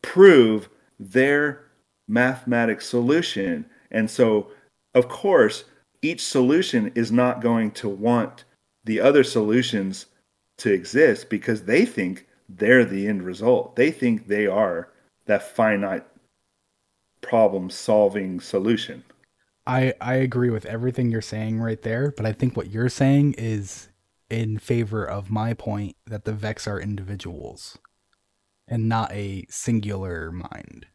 prove 0.02 0.70
their 1.00 1.66
mathematic 2.08 2.82
solution. 2.82 3.66
And 3.92 4.10
so, 4.10 4.52
of 4.94 5.10
course, 5.10 5.66
each 6.02 6.24
solution 6.24 6.92
is 6.96 7.12
not 7.12 7.42
going 7.42 7.72
to 7.72 7.90
want 7.90 8.46
the 8.84 9.00
other 9.00 9.24
solutions 9.24 10.08
to 10.58 10.72
exist 10.72 11.30
because 11.30 11.64
they 11.64 11.86
think 11.86 12.28
they're 12.48 12.86
the 12.86 13.08
end 13.08 13.24
result. 13.24 13.76
They 13.76 13.92
think 13.92 14.28
they 14.28 14.46
are 14.48 14.90
that 15.26 15.56
finite 15.56 16.06
problem 17.24 17.70
solving 17.70 18.40
solution. 18.40 19.04
I 19.66 19.94
I 20.00 20.16
agree 20.16 20.50
with 20.50 20.66
everything 20.66 21.10
you're 21.10 21.22
saying 21.22 21.60
right 21.60 21.82
there, 21.82 22.14
but 22.16 22.26
I 22.26 22.34
think 22.34 22.56
what 22.56 22.70
you're 22.70 22.90
saying 22.90 23.34
is 23.38 23.90
in 24.30 24.58
favor 24.58 25.06
of 25.06 25.30
my 25.32 25.54
point 25.54 25.96
that 26.06 26.26
the 26.26 26.34
Vex 26.34 26.68
are 26.68 26.80
individuals 26.80 27.78
and 28.68 28.90
not 28.90 29.12
a 29.12 29.46
singular 29.50 30.32
mind. 30.32 30.88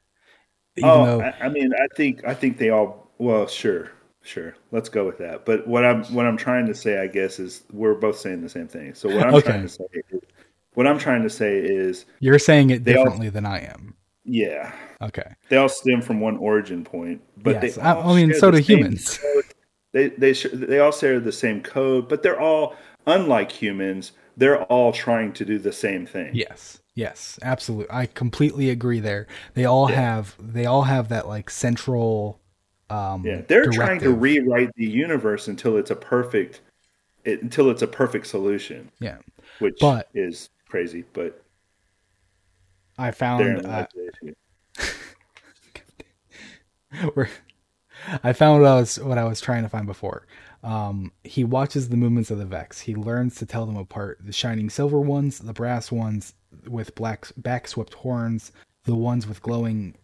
Even 0.76 0.90
oh, 0.90 1.05
though, 1.05 1.20
I, 1.20 1.46
I 1.46 1.48
mean, 1.48 1.72
I 1.74 1.86
think 1.96 2.26
I 2.26 2.34
think 2.34 2.59
they 2.59 2.70
all. 2.70 3.10
Well, 3.18 3.46
sure, 3.46 3.90
sure. 4.22 4.55
Let's 4.70 4.88
go 4.88 5.05
with 5.06 5.18
that. 5.18 5.44
But 5.44 5.66
what 5.66 5.84
I'm 5.84 6.05
what 6.14 6.26
I'm 6.26 6.36
trying 6.36 6.66
to 6.66 6.74
say, 6.74 7.00
I 7.00 7.06
guess, 7.06 7.38
is 7.38 7.64
we're 7.72 7.94
both 7.94 8.18
saying 8.18 8.42
the 8.42 8.48
same 8.48 8.68
thing. 8.68 8.94
So 8.94 9.09
what 9.09 9.26
I'm 9.26 9.34
okay. 9.36 9.48
trying 9.48 9.62
to 9.62 9.68
say, 9.68 9.84
is, 10.10 10.20
what 10.74 10.86
I'm 10.86 10.98
trying 10.98 11.22
to 11.22 11.30
say 11.30 11.59
is, 11.59 12.05
you're 12.20 12.38
saying 12.38 12.70
it 12.70 12.84
differently 12.84 13.28
all, 13.28 13.32
than 13.32 13.46
I 13.46 13.60
am. 13.60 13.94
Yeah. 14.28 14.72
Okay. 15.00 15.34
They 15.48 15.56
all 15.56 15.68
stem 15.68 16.02
from 16.02 16.20
one 16.20 16.36
origin 16.36 16.84
point, 16.84 17.22
but 17.38 17.62
yes. 17.62 17.76
they. 17.76 17.82
I, 17.82 18.14
mean, 18.14 18.34
so 18.34 18.50
do 18.50 18.59
humans. 18.59 19.18
Code. 19.18 19.44
They 19.92 20.09
they 20.09 20.32
they 20.32 20.80
all 20.80 20.92
share 20.92 21.18
the 21.18 21.32
same 21.32 21.62
code, 21.62 22.09
but 22.09 22.22
they're 22.22 22.40
all 22.40 22.76
unlike 23.06 23.50
humans, 23.50 24.12
they're 24.36 24.62
all 24.64 24.92
trying 24.92 25.32
to 25.32 25.44
do 25.44 25.59
the 25.59 25.72
same 25.72 26.06
thing. 26.06 26.30
Yes. 26.34 26.80
Yes, 26.94 27.38
absolutely. 27.42 27.86
I 27.90 28.06
completely 28.06 28.70
agree 28.70 28.98
there. 28.98 29.28
They 29.55 29.64
all 29.64 29.88
yeah. 29.88 29.96
have 29.96 30.34
they 30.38 30.66
all 30.66 30.82
have 30.82 31.09
that 31.10 31.28
like 31.28 31.48
central 31.48 32.40
um 32.90 33.24
Yeah, 33.24 33.42
they're 33.46 33.62
directive. 33.62 33.74
trying 33.74 34.00
to 34.00 34.12
rewrite 34.12 34.74
the 34.74 34.86
universe 34.86 35.46
until 35.46 35.76
it's 35.76 35.92
a 35.92 35.96
perfect 35.96 36.60
it, 37.24 37.40
until 37.40 37.70
it's 37.70 37.82
a 37.82 37.86
perfect 37.86 38.26
solution. 38.26 38.90
Yeah. 38.98 39.18
Which 39.60 39.78
but, 39.80 40.09
is 40.12 40.50
crazy, 40.68 41.05
but 41.12 41.40
I 42.98 43.12
found 43.12 43.64
uh, 43.64 43.86
I 48.24 48.32
found 48.32 48.62
what 48.62 48.68
I 48.68 48.74
was 48.74 48.98
what 48.98 49.18
I 49.18 49.24
was 49.24 49.40
trying 49.40 49.62
to 49.62 49.68
find 49.68 49.86
before. 49.86 50.26
Um, 50.62 51.12
he 51.22 51.44
watches 51.44 51.88
the 51.88 51.96
movements 51.96 52.30
of 52.30 52.38
the 52.38 52.44
Vex. 52.44 52.80
He 52.80 52.94
learns 52.94 53.36
to 53.36 53.46
tell 53.46 53.66
them 53.66 53.76
apart: 53.76 54.18
the 54.22 54.32
shining 54.32 54.68
silver 54.70 55.00
ones, 55.00 55.38
the 55.38 55.52
brass 55.52 55.92
ones 55.92 56.34
with 56.66 56.94
black 56.94 57.28
back 57.36 57.68
swept 57.68 57.94
horns, 57.94 58.52
the 58.84 58.94
ones 58.94 59.26
with 59.26 59.42
glowing 59.42 59.94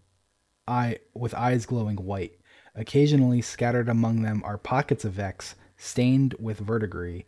eye 0.69 0.99
with 1.15 1.35
eyes 1.35 1.67
glowing 1.67 1.97
white. 1.97 2.39
Occasionally, 2.77 3.41
scattered 3.43 3.89
among 3.89 4.23
them 4.23 4.43
are 4.45 4.59
pockets 4.59 5.05
of 5.05 5.13
Vex 5.13 5.55
stained 5.77 6.35
with 6.39 6.59
verdigris, 6.59 7.23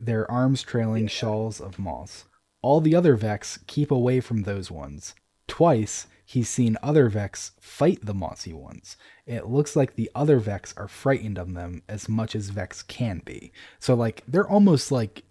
their 0.00 0.30
arms 0.30 0.62
trailing 0.62 1.04
yeah. 1.04 1.08
shawls 1.08 1.60
of 1.60 1.78
moss. 1.78 2.24
All 2.62 2.80
the 2.80 2.94
other 2.94 3.16
Vex 3.16 3.58
keep 3.66 3.90
away 3.90 4.20
from 4.20 4.42
those 4.42 4.70
ones. 4.70 5.14
Twice 5.46 6.06
he's 6.24 6.48
seen 6.48 6.76
other 6.82 7.08
Vex 7.08 7.52
fight 7.58 8.04
the 8.04 8.14
mossy 8.14 8.52
ones. 8.52 8.96
It 9.26 9.46
looks 9.46 9.74
like 9.74 9.94
the 9.94 10.10
other 10.14 10.38
Vex 10.38 10.74
are 10.76 10.88
frightened 10.88 11.38
of 11.38 11.54
them 11.54 11.82
as 11.88 12.08
much 12.08 12.34
as 12.34 12.50
Vex 12.50 12.82
can 12.82 13.22
be. 13.24 13.52
So 13.78 13.94
like 13.94 14.22
they're 14.28 14.48
almost 14.48 14.92
like 14.92 15.24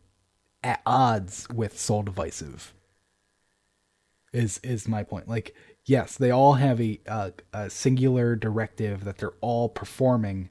at 0.63 0.81
odds 0.85 1.47
with 1.53 1.77
Sol 1.77 2.03
Divisive. 2.03 2.73
Is 4.33 4.59
is 4.63 4.87
my 4.87 5.03
point? 5.03 5.27
Like 5.27 5.53
yes, 5.85 6.17
they 6.17 6.31
all 6.31 6.53
have 6.53 6.81
a, 6.81 6.99
a, 7.05 7.33
a 7.53 7.69
singular 7.69 8.35
directive 8.35 9.03
that 9.05 9.17
they're 9.17 9.33
all 9.41 9.69
performing, 9.69 10.49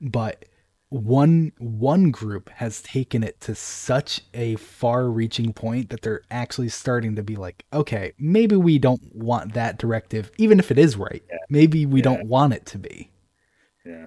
but 0.00 0.44
one 0.90 1.52
one 1.58 2.10
group 2.10 2.48
has 2.50 2.82
taken 2.82 3.22
it 3.22 3.40
to 3.40 3.54
such 3.54 4.22
a 4.34 4.56
far 4.56 5.08
reaching 5.08 5.52
point 5.52 5.88
that 5.88 6.02
they're 6.02 6.22
actually 6.32 6.68
starting 6.68 7.14
to 7.14 7.22
be 7.22 7.36
like 7.36 7.64
okay 7.72 8.12
maybe 8.18 8.56
we 8.56 8.76
don't 8.76 9.14
want 9.14 9.54
that 9.54 9.78
directive 9.78 10.32
even 10.36 10.58
if 10.58 10.72
it 10.72 10.78
is 10.78 10.96
right 10.96 11.22
yeah. 11.30 11.38
maybe 11.48 11.86
we 11.86 12.00
yeah. 12.00 12.04
don't 12.04 12.26
want 12.26 12.52
it 12.52 12.66
to 12.66 12.76
be 12.76 13.08
yeah 13.86 14.06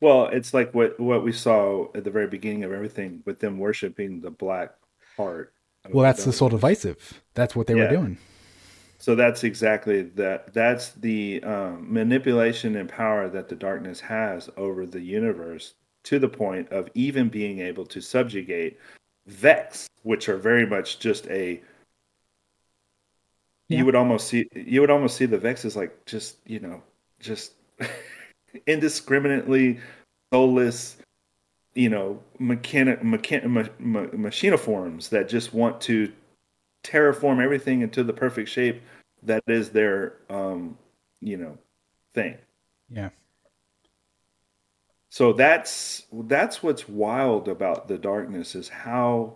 well 0.00 0.26
it's 0.26 0.52
like 0.52 0.74
what 0.74 0.98
what 0.98 1.22
we 1.22 1.30
saw 1.30 1.86
at 1.94 2.02
the 2.02 2.10
very 2.10 2.26
beginning 2.26 2.64
of 2.64 2.72
everything 2.72 3.22
with 3.24 3.38
them 3.38 3.56
worshiping 3.56 4.20
the 4.20 4.30
black 4.30 4.74
heart 5.16 5.52
well 5.90 6.02
that's 6.02 6.24
the 6.24 6.32
Sol 6.32 6.48
Divisive 6.48 7.22
that's 7.34 7.54
what 7.54 7.68
they 7.68 7.76
yeah. 7.76 7.82
were 7.82 7.96
doing 7.96 8.18
so 8.98 9.14
that's 9.14 9.44
exactly 9.44 10.02
that 10.02 10.52
that's 10.52 10.90
the 10.90 11.40
um, 11.44 11.86
manipulation 11.92 12.74
and 12.74 12.88
power 12.88 13.28
that 13.28 13.48
the 13.48 13.54
darkness 13.54 14.00
has 14.00 14.50
over 14.56 14.86
the 14.86 15.00
universe 15.00 15.74
to 16.04 16.18
the 16.18 16.28
point 16.28 16.68
of 16.70 16.88
even 16.94 17.28
being 17.28 17.60
able 17.60 17.84
to 17.86 18.00
subjugate 18.00 18.78
Vex, 19.26 19.88
which 20.02 20.28
are 20.28 20.36
very 20.36 20.66
much 20.66 20.98
just 20.98 21.26
a 21.28 21.60
yeah. 23.68 23.78
you 23.78 23.84
would 23.86 23.94
almost 23.94 24.28
see 24.28 24.46
you 24.54 24.80
would 24.80 24.90
almost 24.90 25.16
see 25.16 25.26
the 25.26 25.38
Vex 25.38 25.64
as 25.64 25.76
like 25.76 26.04
just, 26.04 26.36
you 26.46 26.60
know, 26.60 26.82
just 27.20 27.52
indiscriminately 28.66 29.80
soulless, 30.32 30.98
you 31.74 31.88
know, 31.88 32.20
mechanic, 32.38 33.00
mechan, 33.00 33.44
ma, 33.46 33.64
ma, 33.78 34.00
machiniforms 34.08 35.08
that 35.08 35.28
just 35.28 35.54
want 35.54 35.80
to 35.82 36.12
terraform 36.84 37.42
everything 37.42 37.80
into 37.80 38.04
the 38.04 38.12
perfect 38.12 38.50
shape 38.50 38.82
that 39.22 39.42
is 39.46 39.70
their 39.70 40.16
um, 40.28 40.76
you 41.22 41.38
know, 41.38 41.56
thing. 42.12 42.36
Yeah 42.90 43.08
so 45.14 45.32
that's 45.32 46.06
that's 46.24 46.60
what's 46.60 46.88
wild 46.88 47.46
about 47.46 47.86
the 47.86 47.96
darkness 47.96 48.56
is 48.56 48.68
how 48.68 49.32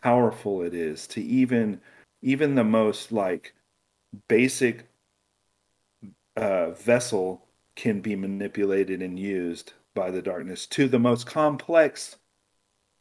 powerful 0.00 0.62
it 0.62 0.72
is 0.72 1.08
to 1.08 1.20
even 1.20 1.80
even 2.22 2.54
the 2.54 2.62
most 2.62 3.10
like 3.10 3.52
basic 4.28 4.86
uh, 6.36 6.70
vessel 6.70 7.44
can 7.74 8.00
be 8.00 8.14
manipulated 8.14 9.02
and 9.02 9.18
used 9.18 9.72
by 9.96 10.12
the 10.12 10.22
darkness 10.22 10.64
to 10.64 10.86
the 10.86 11.00
most 11.00 11.26
complex 11.26 12.16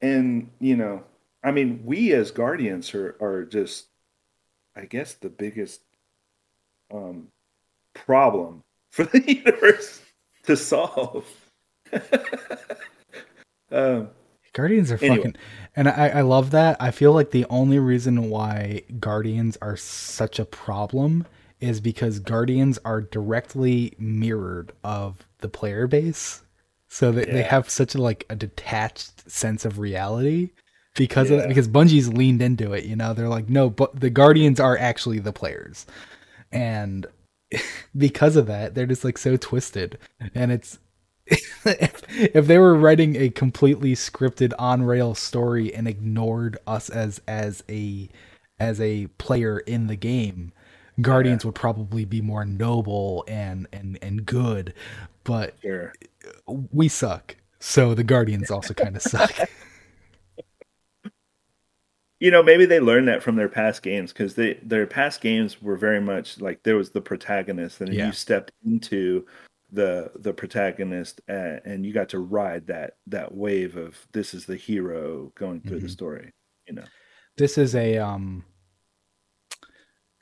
and 0.01 0.49
you 0.59 0.75
know 0.75 1.03
i 1.43 1.51
mean 1.51 1.79
we 1.85 2.11
as 2.13 2.31
guardians 2.31 2.91
are 2.95 3.17
are 3.21 3.45
just 3.45 3.85
i 4.75 4.83
guess 4.83 5.13
the 5.13 5.29
biggest 5.29 5.81
um 6.91 7.27
problem 7.93 8.63
for 8.89 9.03
the 9.03 9.31
universe 9.31 10.01
to 10.41 10.57
solve 10.57 11.23
um, 13.71 14.09
Guardians 14.53 14.91
are 14.91 14.97
anyway. 14.97 15.17
fucking, 15.17 15.35
and 15.75 15.89
I, 15.89 16.09
I 16.09 16.21
love 16.21 16.51
that. 16.51 16.77
I 16.79 16.91
feel 16.91 17.13
like 17.13 17.31
the 17.31 17.45
only 17.49 17.79
reason 17.79 18.29
why 18.29 18.83
Guardians 18.99 19.57
are 19.61 19.77
such 19.77 20.39
a 20.39 20.45
problem 20.45 21.25
is 21.59 21.79
because 21.79 22.19
Guardians 22.19 22.79
are 22.85 23.01
directly 23.01 23.93
mirrored 23.97 24.71
of 24.83 25.27
the 25.39 25.49
player 25.49 25.87
base, 25.87 26.41
so 26.87 27.11
that 27.11 27.27
yeah. 27.27 27.33
they 27.33 27.43
have 27.43 27.69
such 27.69 27.95
a 27.95 28.01
like 28.01 28.25
a 28.29 28.35
detached 28.35 29.29
sense 29.29 29.65
of 29.65 29.79
reality 29.79 30.51
because 30.95 31.29
yeah. 31.29 31.37
of 31.37 31.41
that, 31.43 31.47
because 31.49 31.67
Bungie's 31.67 32.11
leaned 32.11 32.41
into 32.41 32.73
it. 32.73 32.85
You 32.85 32.95
know, 32.95 33.13
they're 33.13 33.29
like, 33.29 33.49
no, 33.49 33.69
but 33.69 33.99
the 33.99 34.09
Guardians 34.09 34.59
are 34.59 34.77
actually 34.77 35.19
the 35.19 35.33
players, 35.33 35.85
and 36.51 37.05
because 37.97 38.35
of 38.35 38.47
that, 38.47 38.73
they're 38.73 38.85
just 38.85 39.03
like 39.03 39.17
so 39.17 39.37
twisted, 39.37 39.97
and 40.33 40.51
it's 40.51 40.79
if, 41.29 42.01
if 42.35 42.47
they 42.47 42.57
were 42.57 42.75
writing 42.75 43.15
a 43.15 43.29
completely 43.29 43.93
scripted 43.95 44.53
on 44.59 44.83
rail 44.83 45.15
story 45.15 45.73
and 45.73 45.87
ignored 45.87 46.57
us 46.67 46.89
as 46.89 47.21
as 47.27 47.63
a 47.69 48.09
as 48.59 48.81
a 48.81 49.07
player 49.17 49.59
in 49.59 49.87
the 49.87 49.95
game, 49.95 50.51
Guardians 51.01 51.45
would 51.45 51.55
probably 51.55 52.05
be 52.05 52.21
more 52.21 52.45
noble 52.45 53.23
and 53.27 53.67
and 53.71 53.97
and 54.01 54.25
good, 54.25 54.73
but 55.23 55.55
Sure. 55.61 55.93
we 56.71 56.87
suck. 56.87 57.35
So 57.59 57.93
the 57.93 58.03
Guardians 58.03 58.49
also 58.51 58.73
kind 58.73 58.95
of 58.95 59.01
suck. 59.01 59.33
You 62.21 62.31
know, 62.31 62.43
maybe 62.43 62.65
they 62.65 62.81
learned 62.81 63.07
that 63.07 63.23
from 63.23 63.37
their 63.37 63.47
past 63.47 63.81
games 63.81 64.11
because 64.11 64.35
they 64.35 64.55
their 64.55 64.85
past 64.85 65.21
games 65.21 65.61
were 65.61 65.77
very 65.77 66.01
much 66.01 66.41
like 66.41 66.61
there 66.63 66.75
was 66.75 66.89
the 66.91 66.99
protagonist, 66.99 67.79
and 67.79 67.93
Yeah. 67.93 68.07
you 68.07 68.11
stepped 68.11 68.51
into 68.65 69.25
the 69.71 70.11
the 70.15 70.33
protagonist, 70.33 71.21
and, 71.27 71.61
and 71.65 71.85
you 71.85 71.93
got 71.93 72.09
to 72.09 72.19
ride 72.19 72.67
that 72.67 72.97
that 73.07 73.33
wave 73.35 73.77
of 73.77 74.07
this 74.13 74.33
is 74.33 74.45
the 74.45 74.55
hero 74.55 75.31
going 75.35 75.61
through 75.61 75.79
the 75.81 75.87
Mhm. 75.87 75.91
story. 75.91 76.31
You 76.67 76.73
know, 76.75 76.85
this 77.37 77.57
is 77.57 77.75
a 77.75 77.97
um 77.97 78.45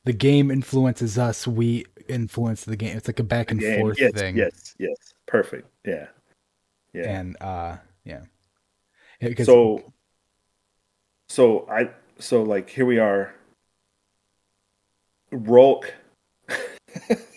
the 0.05 0.13
game 0.13 0.51
influences 0.51 1.17
us, 1.17 1.45
we 1.47 1.85
influence 2.07 2.63
the 2.63 2.77
game. 2.77 2.95
It's 2.95 3.07
like 3.07 3.19
a 3.19 3.23
back 3.23 3.51
and 3.51 3.59
Game. 3.59 3.81
forth 3.81 3.99
yes, 3.99 4.13
thing. 4.13 4.37
yes, 4.37 4.73
yes, 4.79 4.95
perfect. 5.25 5.67
Yeah, 5.85 6.07
yeah. 6.93 7.19
And 7.19 7.35
uh 7.41 7.77
yeah. 8.05 8.21
Yeah, 9.21 9.33
'cause- 9.33 9.45
so 9.47 9.93
so 11.29 11.67
i 11.69 11.89
so 12.19 12.41
like 12.43 12.69
here 12.69 12.85
we 12.85 12.99
are 12.99 13.33
Rhulk 15.31 15.93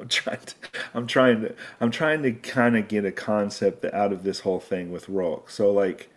I'm 0.00 0.08
trying 0.08 0.40
to 0.40 0.54
I'm 0.94 1.06
trying 1.06 1.40
to 1.42 1.54
I'm 1.80 1.90
trying 1.90 2.22
to 2.22 2.32
kind 2.32 2.76
of 2.76 2.88
get 2.88 3.04
a 3.04 3.12
concept 3.12 3.84
out 3.84 4.12
of 4.12 4.22
this 4.22 4.40
whole 4.40 4.60
thing 4.60 4.90
with 4.90 5.08
Rhulk. 5.08 5.50
So 5.50 5.72
like 5.72 6.10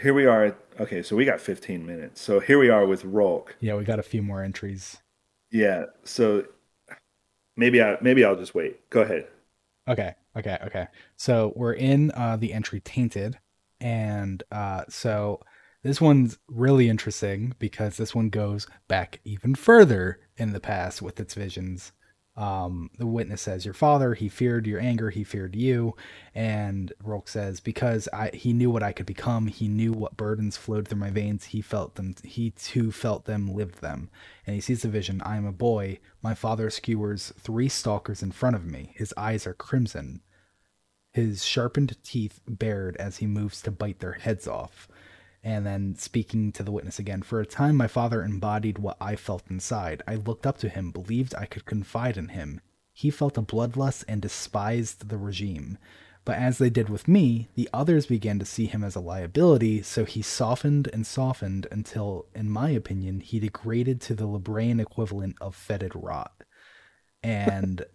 here 0.00 0.14
we 0.14 0.26
are 0.26 0.56
okay, 0.80 1.02
so 1.02 1.16
we 1.16 1.24
got 1.24 1.40
15 1.40 1.84
minutes. 1.84 2.20
So 2.20 2.40
here 2.40 2.58
we 2.58 2.70
are 2.70 2.86
with 2.86 3.04
Rhulk. 3.04 3.56
yeah, 3.60 3.74
we 3.74 3.84
got 3.84 3.98
a 3.98 4.04
few 4.04 4.22
more 4.22 4.42
entries. 4.42 4.98
Yeah, 5.50 5.86
so 6.04 6.44
maybe 7.56 7.82
I 7.82 7.96
maybe 8.00 8.24
I'll 8.24 8.36
just 8.36 8.54
wait. 8.54 8.88
Go 8.90 9.02
ahead. 9.02 9.26
Okay, 9.86 10.14
okay, 10.36 10.58
okay. 10.66 10.86
So 11.16 11.52
we're 11.56 11.72
in 11.72 12.10
uh, 12.12 12.36
the 12.36 12.52
entry 12.52 12.80
Tainted, 12.80 13.38
and 13.80 14.42
uh, 14.52 14.84
so 14.88 15.40
this 15.82 16.00
one's 16.00 16.38
really 16.48 16.88
interesting 16.88 17.54
because 17.58 17.96
this 17.96 18.14
one 18.14 18.30
goes 18.30 18.66
back 18.88 19.20
even 19.24 19.54
further 19.54 20.20
in 20.36 20.52
the 20.52 20.60
past 20.60 21.00
with 21.00 21.20
its 21.20 21.34
visions. 21.34 21.92
Um, 22.38 22.90
the 22.96 23.06
witness 23.06 23.42
says, 23.42 23.64
"Your 23.64 23.74
father, 23.74 24.14
he 24.14 24.28
feared 24.28 24.64
your 24.64 24.78
anger, 24.78 25.10
he 25.10 25.24
feared 25.24 25.56
you," 25.56 25.96
and 26.36 26.92
Rhulk 27.02 27.26
says, 27.26 27.58
"Because 27.58 28.08
I, 28.12 28.30
he 28.32 28.52
knew 28.52 28.70
what 28.70 28.84
I 28.84 28.92
could 28.92 29.06
become, 29.06 29.48
he 29.48 29.66
knew 29.66 29.92
what 29.92 30.16
burdens 30.16 30.56
flowed 30.56 30.86
through 30.86 31.00
my 31.00 31.10
veins. 31.10 31.46
He 31.46 31.60
felt 31.60 31.96
them. 31.96 32.14
He 32.22 32.52
too 32.52 32.92
felt 32.92 33.24
them, 33.24 33.52
lived 33.52 33.80
them." 33.80 34.08
And 34.46 34.54
he 34.54 34.60
sees 34.60 34.82
the 34.82 34.88
vision. 34.88 35.20
I 35.22 35.36
am 35.36 35.46
a 35.46 35.52
boy. 35.52 35.98
My 36.22 36.34
father 36.34 36.70
skewers 36.70 37.32
three 37.40 37.68
stalkers 37.68 38.22
in 38.22 38.30
front 38.30 38.54
of 38.54 38.64
me. 38.64 38.92
His 38.94 39.12
eyes 39.16 39.44
are 39.44 39.54
crimson, 39.54 40.20
his 41.12 41.44
sharpened 41.44 41.96
teeth 42.04 42.40
bared 42.46 42.96
as 42.98 43.16
he 43.16 43.26
moves 43.26 43.60
to 43.62 43.72
bite 43.72 43.98
their 43.98 44.12
heads 44.12 44.46
off. 44.46 44.86
And 45.48 45.64
then 45.64 45.94
speaking 45.94 46.52
to 46.52 46.62
the 46.62 46.70
witness 46.70 46.98
again, 46.98 47.22
for 47.22 47.40
a 47.40 47.46
time 47.46 47.74
my 47.74 47.86
father 47.86 48.22
embodied 48.22 48.78
what 48.78 48.98
I 49.00 49.16
felt 49.16 49.44
inside. 49.48 50.02
I 50.06 50.16
looked 50.16 50.46
up 50.46 50.58
to 50.58 50.68
him, 50.68 50.90
believed 50.90 51.34
I 51.34 51.46
could 51.46 51.64
confide 51.64 52.18
in 52.18 52.28
him. 52.28 52.60
He 52.92 53.08
felt 53.08 53.38
a 53.38 53.42
bloodlust 53.42 54.04
and 54.06 54.20
despised 54.20 55.08
the 55.08 55.16
regime. 55.16 55.78
But 56.26 56.36
as 56.36 56.58
they 56.58 56.68
did 56.68 56.90
with 56.90 57.08
me, 57.08 57.48
the 57.54 57.66
others 57.72 58.04
began 58.04 58.38
to 58.40 58.44
see 58.44 58.66
him 58.66 58.84
as 58.84 58.94
a 58.94 59.00
liability, 59.00 59.80
so 59.80 60.04
he 60.04 60.20
softened 60.20 60.90
and 60.92 61.06
softened 61.06 61.66
until, 61.72 62.26
in 62.34 62.50
my 62.50 62.68
opinion, 62.68 63.20
he 63.20 63.40
degraded 63.40 64.02
to 64.02 64.14
the 64.14 64.26
Lubraean 64.26 64.78
equivalent 64.78 65.36
of 65.40 65.56
fetid 65.56 65.92
rot. 65.94 66.44
And 67.22 67.86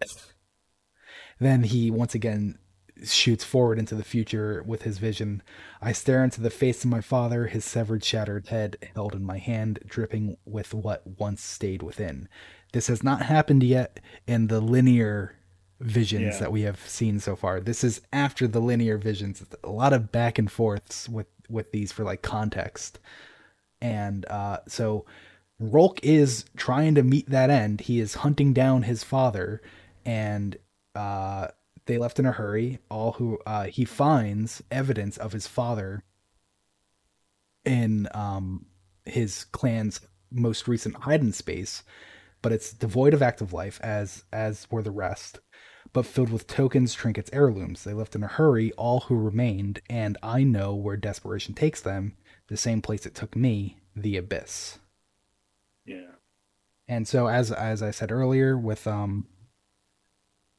then 1.40 1.62
he 1.62 1.92
once 1.92 2.16
again 2.16 2.58
shoots 3.04 3.44
forward 3.44 3.80
into 3.80 3.96
the 3.96 4.04
future 4.04 4.64
with 4.66 4.84
his 4.84 4.98
vision. 4.98 5.42
I 5.82 5.92
stare 5.92 6.24
into 6.24 6.42
the 6.42 6.50
face 6.50 6.84
of 6.84 6.90
my 6.90 7.02
father, 7.02 7.48
his 7.48 7.66
severed, 7.66 8.04
shattered 8.04 8.48
head 8.48 8.78
held 8.96 9.14
in 9.16 9.24
my 9.24 9.38
hand, 9.38 9.80
dripping 9.86 10.38
with 10.46 10.74
what 10.74 11.04
once 11.20 11.42
stayed 11.44 11.82
within. 11.84 12.28
This 12.72 12.88
has 12.88 13.04
not 13.04 13.24
happened 13.24 13.64
yet 13.64 14.00
in 14.28 14.48
the 14.48 14.62
linear 14.62 15.36
visions 15.80 16.36
Yeah. 16.36 16.40
that 16.40 16.52
we 16.52 16.62
have 16.62 16.80
seen 16.88 17.20
so 17.20 17.36
far. 17.36 17.60
This 17.60 17.84
is 17.84 18.02
after 18.14 18.48
the 18.48 18.62
linear 18.62 18.98
visions. 18.98 19.44
A 19.64 19.70
lot 19.70 19.94
of 19.94 20.12
back 20.12 20.38
and 20.40 20.52
forths 20.52 21.10
with 21.10 21.28
with 21.50 21.72
these 21.72 21.92
for 21.92 22.04
like 22.04 22.22
context. 22.22 23.00
And 23.82 24.26
uh, 24.28 24.60
so 24.68 25.06
Rhulk 25.60 26.00
is 26.04 26.46
trying 26.56 26.96
to 26.96 27.04
meet 27.04 27.30
that 27.30 27.50
end. 27.50 27.82
He 27.82 28.00
is 28.00 28.16
hunting 28.16 28.54
down 28.54 28.84
his 28.84 29.04
father, 29.04 29.62
and 30.06 30.56
uh, 30.96 31.48
they 31.86 31.98
left 31.98 32.20
in 32.20 32.26
a 32.26 32.32
hurry. 32.32 32.80
All 32.90 33.14
who 33.14 33.40
uh, 33.46 33.66
he 33.66 33.86
finds 33.86 34.64
evidence 34.72 35.18
of 35.18 35.34
his 35.34 35.48
father 35.48 36.04
in 37.66 38.08
um, 38.14 38.66
his 39.06 39.46
clan's 39.46 40.02
most 40.32 40.68
recent 40.68 40.96
hiding 40.96 41.34
space, 41.34 41.84
but 42.42 42.52
it's 42.52 42.74
devoid 42.74 43.14
of 43.14 43.22
active 43.22 43.54
life, 43.54 43.80
as 43.84 44.24
as 44.32 44.68
were 44.72 44.82
the 44.82 44.92
rest, 44.92 45.40
but 45.94 46.06
filled 46.06 46.32
with 46.32 46.48
tokens, 46.48 46.94
trinkets, 46.94 47.30
heirlooms. 47.34 47.84
They 47.84 47.94
left 47.94 48.16
in 48.16 48.24
a 48.24 48.28
hurry, 48.28 48.72
all 48.74 49.02
who 49.02 49.16
remained, 49.16 49.82
and 49.90 50.18
I 50.24 50.44
know 50.44 50.74
where 50.76 50.98
desperation 50.98 51.54
takes 51.54 51.82
them. 51.82 52.16
The 52.48 52.58
same 52.58 52.82
place 52.82 53.06
it 53.06 53.16
took 53.16 53.36
me, 53.36 53.78
the 53.96 54.18
abyss. 54.18 54.80
Yeah. 55.86 56.12
And 56.88 57.08
so 57.08 57.28
as 57.28 57.52
as 57.52 57.82
I 57.82 57.92
said 57.92 58.12
earlier 58.12 58.58
with 58.58 58.88
um 58.88 59.28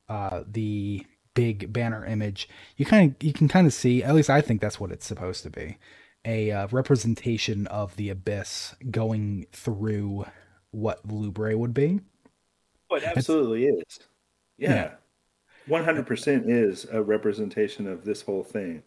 uh 0.08 0.44
the 0.46 1.06
big 1.34 1.72
banner 1.72 2.04
image, 2.06 2.48
you 2.76 2.86
kind 2.86 3.10
of 3.10 3.22
you 3.22 3.32
can 3.32 3.48
kind 3.48 3.66
of 3.66 3.72
see, 3.72 4.02
at 4.02 4.14
least 4.14 4.30
I 4.30 4.40
think 4.40 4.60
that's 4.60 4.80
what 4.80 4.92
it's 4.92 5.06
supposed 5.06 5.42
to 5.42 5.50
be, 5.50 5.78
a 6.24 6.50
uh, 6.50 6.68
representation 6.70 7.66
of 7.66 7.96
the 7.96 8.08
abyss 8.10 8.74
going 8.90 9.46
through 9.52 10.24
what 10.70 11.06
Lubrae 11.06 11.56
would 11.56 11.74
be. 11.74 12.00
Oh, 12.90 12.96
it 12.96 13.04
absolutely 13.04 13.66
is. 13.66 14.00
Yeah. 14.56 14.74
Yeah. 14.74 14.90
One 15.66 15.84
hundred 15.84 16.06
percent 16.06 16.50
is 16.50 16.86
a 16.92 17.02
representation 17.02 17.86
of 17.86 18.04
this 18.04 18.22
whole 18.22 18.44
thing. 18.44 18.82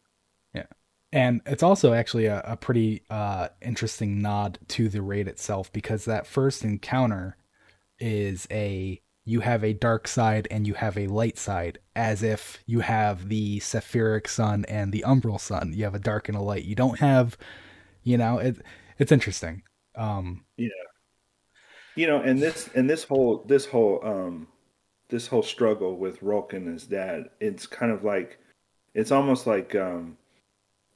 Yeah, 0.53 0.67
and 1.11 1.41
it's 1.47 1.63
also 1.63 1.93
actually 1.93 2.27
a, 2.27 2.41
a 2.45 2.55
pretty 2.55 3.01
uh, 3.09 3.49
interesting 3.61 4.21
nod 4.21 4.59
to 4.67 4.87
the 4.87 5.01
raid 5.01 5.27
itself 5.27 5.73
because 5.73 6.05
that 6.05 6.27
first 6.27 6.63
encounter 6.63 7.35
is 7.99 8.47
a 8.51 9.01
you 9.27 9.41
have 9.41 9.63
a 9.63 9.73
dark 9.73 10.07
side 10.07 10.47
and 10.49 10.65
you 10.65 10.73
have 10.75 10.97
a 10.97 11.07
light 11.07 11.37
side, 11.37 11.79
as 11.95 12.23
if 12.23 12.59
you 12.65 12.79
have 12.79 13.27
the 13.27 13.59
Sapphiric 13.59 14.27
Sun 14.27 14.65
and 14.69 14.93
the 14.93 15.03
Umbral 15.05 15.39
Sun. 15.39 15.73
You 15.75 15.83
have 15.83 15.95
a 15.95 15.99
dark 15.99 16.29
and 16.29 16.37
a 16.37 16.41
light. 16.41 16.63
You 16.63 16.75
don't 16.75 16.99
have, 16.99 17.37
you 18.03 18.17
know, 18.17 18.37
it. 18.39 18.61
It's 18.97 19.11
interesting. 19.11 19.63
Um, 19.95 20.45
You 21.95 22.07
know, 22.07 22.21
and 22.21 22.39
this 22.41 22.69
and 22.73 22.89
this 22.89 23.03
whole 23.03 23.43
this 23.47 23.65
whole 23.65 23.99
um 24.03 24.47
this 25.09 25.27
whole 25.27 25.43
struggle 25.43 25.97
with 25.97 26.21
Rhulk 26.21 26.53
and 26.53 26.67
his 26.67 26.85
dad, 26.85 27.25
it's 27.41 27.67
kind 27.67 27.91
of 27.91 28.03
like 28.03 28.39
it's 28.93 29.11
almost 29.11 29.45
like 29.45 29.75
um 29.75 30.17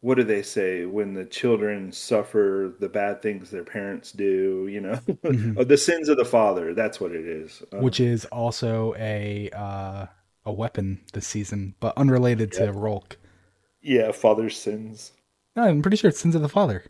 what 0.01 0.15
do 0.15 0.23
they 0.23 0.41
say 0.41 0.85
when 0.85 1.13
the 1.13 1.25
children 1.25 1.91
suffer 1.91 2.73
the 2.79 2.89
bad 2.89 3.21
things 3.21 3.49
their 3.51 3.63
parents 3.63 4.11
do, 4.11 4.67
you 4.69 4.81
know? 4.81 4.95
Mhm. 5.23 5.55
Oh, 5.57 5.63
the 5.63 5.77
sins 5.77 6.09
of 6.09 6.17
the 6.17 6.25
father, 6.25 6.73
that's 6.73 6.99
what 6.99 7.11
it 7.13 7.25
is. 7.25 7.63
Um, 7.71 7.81
which 7.81 7.99
is 7.99 8.25
also 8.25 8.93
a 8.97 9.49
uh, 9.51 10.07
a 10.45 10.51
weapon 10.51 11.01
this 11.13 11.27
season, 11.27 11.75
but 11.79 11.95
unrelated 11.97 12.51
to 12.53 12.71
Rhulk. 12.71 13.17
yeah, 13.81 14.11
father's 14.11 14.57
sins. 14.57 15.11
No, 15.55 15.63
I'm 15.63 15.81
pretty 15.81 15.97
sure 15.97 16.09
it's 16.09 16.19
Sins 16.19 16.33
of 16.35 16.41
the 16.41 16.49
Father. 16.49 16.83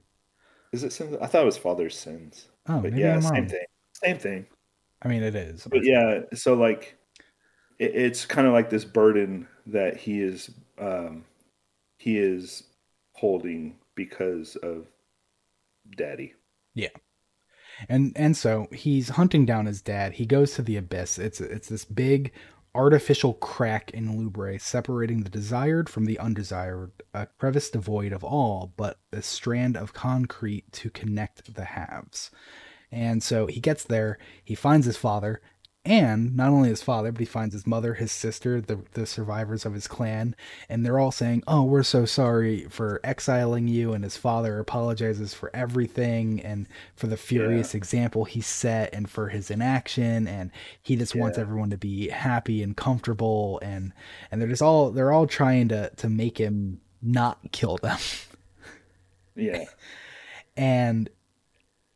Is 0.71 0.83
it 0.83 0.93
sins? 0.93 1.17
I 1.21 1.25
thought 1.27 1.41
it 1.41 1.45
was 1.45 1.57
father's 1.57 1.97
sins. 1.97 2.47
Oh, 2.67 2.75
But 2.79 2.91
maybe 2.93 2.99
yeah, 3.01 3.15
I'm 3.15 3.21
same 3.21 3.33
wrong. 3.33 3.47
thing. 3.49 3.65
Same 3.93 4.17
thing. 4.19 4.45
I 5.01 5.07
mean, 5.07 5.23
it 5.23 5.35
is. 5.35 5.67
But 5.69 5.83
yeah, 5.83 6.21
so 6.33 6.53
like 6.53 6.95
it, 7.79 7.95
it's 7.95 8.25
kind 8.25 8.47
of 8.47 8.53
like 8.53 8.69
this 8.69 8.85
burden 8.85 9.47
that 9.65 9.97
he 9.97 10.21
is 10.21 10.51
um 10.79 11.25
he 11.97 12.17
is 12.19 12.63
holding 13.21 13.75
because 13.93 14.55
of 14.57 14.87
daddy. 15.95 16.33
Yeah. 16.73 16.89
And 17.87 18.11
and 18.15 18.35
so 18.35 18.67
he's 18.73 19.09
hunting 19.09 19.45
down 19.45 19.67
his 19.67 19.81
dad. 19.81 20.13
He 20.13 20.25
goes 20.25 20.55
to 20.55 20.63
the 20.63 20.75
abyss. 20.75 21.19
It's 21.19 21.39
it's 21.39 21.69
this 21.69 21.85
big 21.85 22.33
artificial 22.73 23.35
crack 23.35 23.91
in 23.91 24.17
Lubrae 24.17 24.59
separating 24.59 25.21
the 25.21 25.29
desired 25.29 25.87
from 25.87 26.05
the 26.05 26.17
undesired, 26.17 26.91
a 27.13 27.27
crevice 27.27 27.69
devoid 27.69 28.11
of 28.11 28.23
all 28.23 28.73
but 28.75 28.97
a 29.11 29.21
strand 29.21 29.77
of 29.77 29.93
concrete 29.93 30.71
to 30.71 30.89
connect 30.89 31.53
the 31.53 31.65
halves. 31.65 32.31
And 32.91 33.21
so 33.21 33.45
he 33.45 33.59
gets 33.59 33.83
there, 33.83 34.17
he 34.43 34.55
finds 34.55 34.85
his 34.85 34.97
father, 34.97 35.41
and 35.83 36.35
not 36.35 36.49
only 36.49 36.69
his 36.69 36.83
father, 36.83 37.11
but 37.11 37.19
he 37.19 37.25
finds 37.25 37.53
his 37.53 37.65
mother, 37.65 37.95
his 37.95 38.11
sister, 38.11 38.61
the 38.61 38.81
the 38.91 39.07
survivors 39.07 39.65
of 39.65 39.73
his 39.73 39.87
clan, 39.87 40.35
and 40.69 40.85
they're 40.85 40.99
all 40.99 41.11
saying, 41.11 41.41
"Oh, 41.47 41.63
we're 41.63 41.81
so 41.81 42.05
sorry 42.05 42.65
for 42.69 42.99
exiling 43.03 43.67
you." 43.67 43.93
And 43.93 44.03
his 44.03 44.15
father 44.15 44.59
apologizes 44.59 45.33
for 45.33 45.49
everything 45.55 46.39
and 46.41 46.67
for 46.95 47.07
the 47.07 47.17
furious 47.17 47.73
yeah. 47.73 47.79
example 47.79 48.25
he 48.25 48.41
set, 48.41 48.93
and 48.93 49.09
for 49.09 49.29
his 49.29 49.49
inaction, 49.49 50.27
and 50.27 50.51
he 50.83 50.95
just 50.95 51.15
yeah. 51.15 51.21
wants 51.21 51.39
everyone 51.39 51.71
to 51.71 51.77
be 51.77 52.09
happy 52.09 52.61
and 52.61 52.77
comfortable, 52.77 53.59
and 53.63 53.91
and 54.31 54.39
they're 54.39 54.49
just 54.49 54.61
all 54.61 54.91
they're 54.91 55.11
all 55.11 55.25
trying 55.25 55.67
to 55.69 55.89
to 55.97 56.09
make 56.09 56.37
him 56.37 56.79
not 57.01 57.39
kill 57.51 57.77
them. 57.77 57.97
yeah, 59.35 59.65
and 60.55 61.09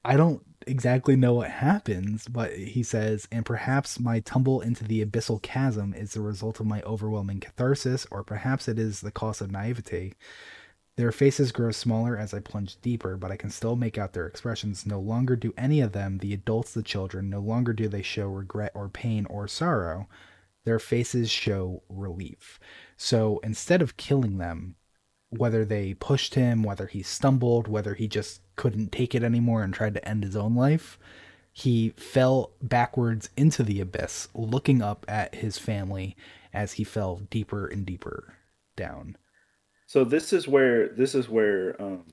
I 0.03 0.17
don't 0.17 0.44
exactly 0.67 1.15
know 1.15 1.33
what 1.33 1.49
happens, 1.49 2.27
but 2.27 2.53
he 2.53 2.83
says, 2.83 3.27
and 3.31 3.45
perhaps 3.45 3.99
my 3.99 4.19
tumble 4.19 4.61
into 4.61 4.83
the 4.83 5.05
abyssal 5.05 5.41
chasm 5.41 5.93
is 5.93 6.13
the 6.13 6.21
result 6.21 6.59
of 6.59 6.65
my 6.65 6.81
overwhelming 6.81 7.39
catharsis, 7.39 8.05
or 8.11 8.23
perhaps 8.23 8.67
it 8.67 8.79
is 8.79 9.01
the 9.01 9.11
cause 9.11 9.41
of 9.41 9.51
naivete. 9.51 10.13
Their 10.97 11.11
faces 11.11 11.51
grow 11.51 11.71
smaller 11.71 12.17
as 12.17 12.33
I 12.33 12.39
plunge 12.39 12.79
deeper, 12.81 13.17
but 13.17 13.31
I 13.31 13.37
can 13.37 13.49
still 13.49 13.75
make 13.75 13.97
out 13.97 14.13
their 14.13 14.27
expressions. 14.27 14.85
No 14.85 14.99
longer 14.99 15.35
do 15.35 15.53
any 15.57 15.81
of 15.81 15.91
them, 15.91 16.19
the 16.19 16.33
adults, 16.33 16.73
the 16.73 16.83
children, 16.83 17.29
no 17.29 17.39
longer 17.39 17.73
do 17.73 17.87
they 17.89 18.01
show 18.01 18.27
regret 18.27 18.71
or 18.73 18.87
pain 18.87 19.25
or 19.25 19.47
sorrow. 19.47 20.07
Their 20.63 20.79
faces 20.79 21.29
show 21.29 21.83
relief. 21.89 22.59
So 22.95 23.39
instead 23.43 23.81
of 23.81 23.97
killing 23.97 24.37
them, 24.37 24.75
whether 25.29 25.65
they 25.65 25.93
pushed 25.93 26.35
him, 26.35 26.63
whether 26.63 26.87
he 26.87 27.03
stumbled, 27.03 27.67
whether 27.67 27.93
he 27.95 28.07
just 28.07 28.41
couldn't 28.55 28.91
take 28.91 29.15
it 29.15 29.23
anymore 29.23 29.63
and 29.63 29.73
tried 29.73 29.93
to 29.95 30.07
end 30.07 30.23
his 30.23 30.35
own 30.35 30.55
life, 30.55 30.97
he 31.51 31.93
fell 31.95 32.51
backwards 32.61 33.29
into 33.37 33.63
the 33.63 33.79
abyss, 33.79 34.27
looking 34.33 34.81
up 34.81 35.05
at 35.07 35.35
his 35.35 35.57
family 35.57 36.15
as 36.53 36.73
he 36.73 36.83
fell 36.83 37.21
deeper 37.29 37.67
and 37.67 37.85
deeper 37.85 38.35
down. 38.75 39.15
So 39.87 40.03
this 40.03 40.33
is 40.33 40.47
where 40.47 40.89
this 40.89 41.15
is 41.15 41.29
where 41.29 41.81
um, 41.81 42.05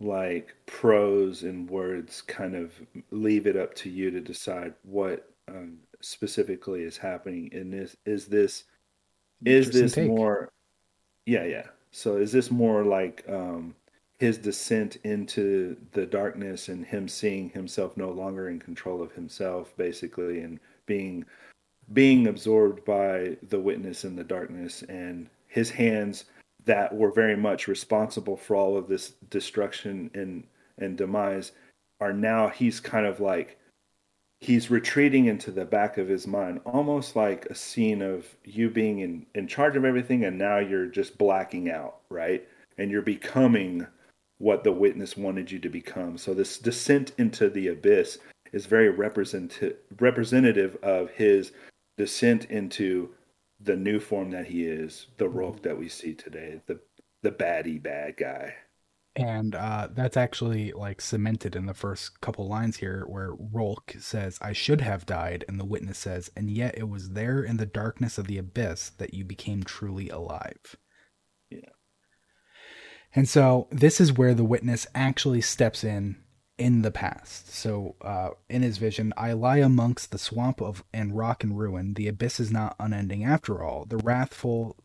like 0.00 0.54
prose 0.66 1.42
and 1.42 1.68
words 1.68 2.22
kind 2.22 2.54
of 2.54 2.72
leave 3.10 3.46
it 3.46 3.56
up 3.56 3.74
to 3.74 3.90
you 3.90 4.10
to 4.10 4.20
decide 4.20 4.74
what 4.82 5.28
um, 5.48 5.78
specifically 6.00 6.82
is 6.82 6.96
happening 6.96 7.50
in 7.52 7.70
this. 7.70 7.96
Is 8.04 8.26
this 8.26 8.64
is 9.44 9.70
this 9.70 9.94
take. 9.94 10.08
more? 10.08 10.50
Yeah, 11.26 11.44
yeah. 11.44 11.66
So 11.90 12.16
is 12.16 12.32
this 12.32 12.50
more 12.50 12.84
like 12.84 13.24
um, 13.28 13.74
his 14.22 14.38
descent 14.38 14.98
into 15.02 15.76
the 15.90 16.06
darkness 16.06 16.68
and 16.68 16.86
him 16.86 17.08
seeing 17.08 17.50
himself 17.50 17.96
no 17.96 18.08
longer 18.08 18.48
in 18.48 18.60
control 18.60 19.02
of 19.02 19.10
himself, 19.10 19.76
basically, 19.76 20.38
and 20.38 20.60
being 20.86 21.24
being 21.92 22.28
absorbed 22.28 22.84
by 22.84 23.36
the 23.48 23.58
witness 23.58 24.04
in 24.04 24.14
the 24.14 24.22
darkness 24.22 24.84
and 24.84 25.28
his 25.48 25.70
hands 25.70 26.26
that 26.64 26.94
were 26.94 27.10
very 27.10 27.36
much 27.36 27.66
responsible 27.66 28.36
for 28.36 28.54
all 28.54 28.76
of 28.76 28.86
this 28.86 29.14
destruction 29.28 30.08
and 30.14 30.44
and 30.78 30.96
demise 30.96 31.50
are 32.00 32.12
now 32.12 32.48
he's 32.48 32.78
kind 32.78 33.06
of 33.06 33.18
like 33.18 33.58
he's 34.38 34.70
retreating 34.70 35.26
into 35.26 35.50
the 35.50 35.64
back 35.64 35.98
of 35.98 36.06
his 36.06 36.28
mind, 36.28 36.60
almost 36.64 37.16
like 37.16 37.44
a 37.46 37.56
scene 37.56 38.00
of 38.00 38.24
you 38.44 38.70
being 38.70 39.00
in, 39.00 39.26
in 39.34 39.48
charge 39.48 39.74
of 39.74 39.84
everything 39.84 40.24
and 40.24 40.38
now 40.38 40.60
you're 40.60 40.86
just 40.86 41.18
blacking 41.18 41.68
out, 41.68 41.96
right? 42.08 42.46
And 42.78 42.88
you're 42.88 43.02
becoming 43.02 43.84
what 44.42 44.64
the 44.64 44.72
witness 44.72 45.16
wanted 45.16 45.52
you 45.52 45.58
to 45.60 45.68
become. 45.68 46.18
So 46.18 46.34
this 46.34 46.58
descent 46.58 47.12
into 47.16 47.48
the 47.48 47.68
abyss 47.68 48.18
is 48.52 48.66
very 48.66 48.90
representative 48.90 49.76
representative 50.00 50.76
of 50.82 51.10
his 51.10 51.52
descent 51.96 52.46
into 52.46 53.10
the 53.60 53.76
new 53.76 54.00
form 54.00 54.32
that 54.32 54.46
he 54.46 54.64
is, 54.64 55.06
the 55.16 55.28
Rhulk 55.28 55.62
that 55.62 55.78
we 55.78 55.88
see 55.88 56.12
today, 56.12 56.60
the 56.66 56.80
the 57.22 57.30
baddie 57.30 57.80
bad 57.80 58.16
guy. 58.16 58.56
And 59.14 59.54
uh, 59.54 59.88
that's 59.92 60.16
actually 60.16 60.72
like 60.72 61.00
cemented 61.00 61.54
in 61.54 61.66
the 61.66 61.74
first 61.74 62.20
couple 62.20 62.48
lines 62.48 62.78
here 62.78 63.04
where 63.06 63.34
Rhulk 63.34 63.94
says 64.00 64.38
i 64.40 64.54
should 64.54 64.80
have 64.80 65.04
died 65.04 65.44
and 65.46 65.60
the 65.60 65.66
witness 65.66 65.98
says 65.98 66.30
and 66.34 66.50
yet 66.50 66.76
it 66.78 66.88
was 66.88 67.10
there 67.10 67.42
in 67.42 67.58
the 67.58 67.66
darkness 67.66 68.16
of 68.16 68.26
the 68.26 68.38
abyss 68.38 68.88
that 68.96 69.12
you 69.12 69.22
became 69.22 69.62
truly 69.62 70.08
alive 70.08 70.76
and 73.14 73.28
so 73.28 73.68
this 73.70 74.00
is 74.00 74.12
where 74.12 74.34
the 74.34 74.44
witness 74.44 74.86
actually 74.94 75.40
steps 75.40 75.84
in 75.84 76.16
in 76.58 76.82
the 76.82 76.90
past 76.90 77.52
so 77.52 77.96
uh, 78.02 78.30
in 78.48 78.62
his 78.62 78.78
vision 78.78 79.12
i 79.16 79.32
lie 79.32 79.58
amongst 79.58 80.10
the 80.10 80.18
swamp 80.18 80.60
of 80.60 80.84
and 80.92 81.16
rock 81.16 81.42
and 81.42 81.58
ruin 81.58 81.94
the 81.94 82.08
abyss 82.08 82.38
is 82.38 82.52
not 82.52 82.76
unending 82.78 83.24
after 83.24 83.62
all 83.62 83.84
the 83.86 83.96
wrathful 83.98 84.76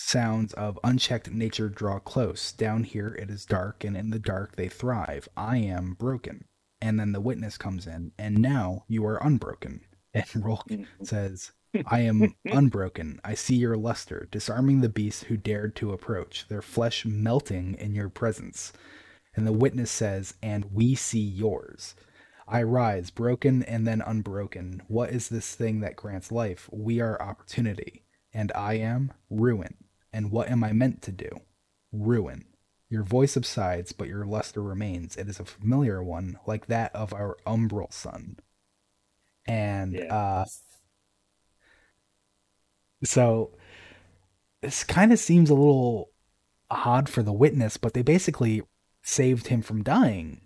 sounds 0.00 0.52
of 0.54 0.78
unchecked 0.82 1.30
nature 1.30 1.68
draw 1.68 1.98
close. 1.98 2.52
Down 2.52 2.84
here 2.84 3.14
it 3.14 3.30
is 3.30 3.44
dark, 3.44 3.84
and 3.84 3.96
in 3.96 4.10
the 4.10 4.18
dark 4.18 4.56
they 4.56 4.68
thrive. 4.68 5.28
I 5.36 5.58
am 5.58 5.94
broken. 5.94 6.46
And 6.80 6.98
then 6.98 7.12
the 7.12 7.20
witness 7.20 7.58
comes 7.58 7.86
in, 7.86 8.12
and 8.18 8.38
now 8.38 8.84
you 8.88 9.04
are 9.06 9.22
unbroken. 9.22 9.82
And 10.12 10.44
Rhulk 10.44 10.68
mm-hmm. 10.68 11.04
says, 11.04 11.52
I 11.86 12.00
am 12.00 12.34
unbroken. 12.44 13.20
I 13.24 13.34
see 13.34 13.56
your 13.56 13.76
luster, 13.76 14.28
disarming 14.30 14.80
the 14.80 14.88
beasts 14.88 15.24
who 15.24 15.36
dared 15.36 15.76
to 15.76 15.92
approach, 15.92 16.46
their 16.48 16.62
flesh 16.62 17.04
melting 17.04 17.74
in 17.74 17.94
your 17.94 18.08
presence. 18.08 18.72
And 19.34 19.46
the 19.46 19.52
witness 19.52 19.90
says, 19.90 20.34
And 20.42 20.66
we 20.72 20.94
see 20.94 21.20
yours. 21.20 21.94
I 22.48 22.62
rise, 22.64 23.10
broken 23.10 23.62
and 23.62 23.86
then 23.86 24.00
unbroken. 24.00 24.82
What 24.88 25.10
is 25.10 25.28
this 25.28 25.54
thing 25.54 25.80
that 25.80 25.96
grants 25.96 26.32
life? 26.32 26.68
We 26.72 27.00
are 27.00 27.22
opportunity, 27.22 28.02
and 28.34 28.50
I 28.56 28.74
am 28.74 29.12
ruin. 29.30 29.76
And 30.12 30.32
what 30.32 30.50
am 30.50 30.64
I 30.64 30.72
meant 30.72 31.02
to 31.02 31.12
do? 31.12 31.28
Ruin. 31.92 32.46
Your 32.88 33.04
voice 33.04 33.32
subsides, 33.32 33.92
but 33.92 34.08
your 34.08 34.24
luster 34.26 34.60
remains. 34.60 35.16
It 35.16 35.28
is 35.28 35.38
a 35.38 35.44
familiar 35.44 36.02
one, 36.02 36.38
like 36.44 36.66
that 36.66 36.92
of 36.94 37.14
our 37.14 37.36
umbral 37.46 37.92
sun. 37.92 38.38
And 39.46 39.94
yeah. 39.94 40.14
uh, 40.14 40.44
so 43.04 43.50
this 44.62 44.84
kind 44.84 45.12
of 45.12 45.18
seems 45.18 45.50
a 45.50 45.54
little 45.54 46.10
odd 46.70 47.08
for 47.08 47.22
the 47.22 47.32
witness, 47.32 47.76
but 47.76 47.94
they 47.94 48.02
basically 48.02 48.62
saved 49.02 49.48
him 49.48 49.62
from 49.62 49.82
dying. 49.82 50.40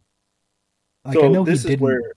Like 1.05 1.14
so 1.14 1.24
I 1.24 1.28
know 1.28 1.44
he 1.44 1.56
didn't. 1.56 1.81
Where, 1.81 2.14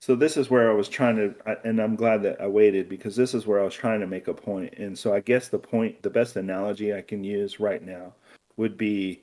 so 0.00 0.16
this 0.16 0.36
is 0.36 0.50
where 0.50 0.70
I 0.70 0.74
was 0.74 0.88
trying 0.88 1.16
to, 1.16 1.34
and 1.64 1.80
I'm 1.80 1.94
glad 1.94 2.22
that 2.22 2.40
I 2.40 2.46
waited 2.46 2.88
because 2.88 3.14
this 3.16 3.34
is 3.34 3.46
where 3.46 3.60
I 3.60 3.64
was 3.64 3.74
trying 3.74 4.00
to 4.00 4.06
make 4.06 4.28
a 4.28 4.34
point. 4.34 4.74
And 4.78 4.98
so 4.98 5.14
I 5.14 5.20
guess 5.20 5.48
the 5.48 5.58
point, 5.58 6.02
the 6.02 6.10
best 6.10 6.36
analogy 6.36 6.94
I 6.94 7.02
can 7.02 7.22
use 7.22 7.60
right 7.60 7.82
now 7.82 8.14
would 8.56 8.76
be 8.76 9.22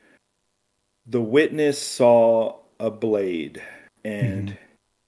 the 1.07 1.21
witness 1.21 1.81
saw 1.81 2.57
a 2.79 2.91
blade 2.91 3.61
and 4.03 4.49
mm-hmm. 4.49 4.57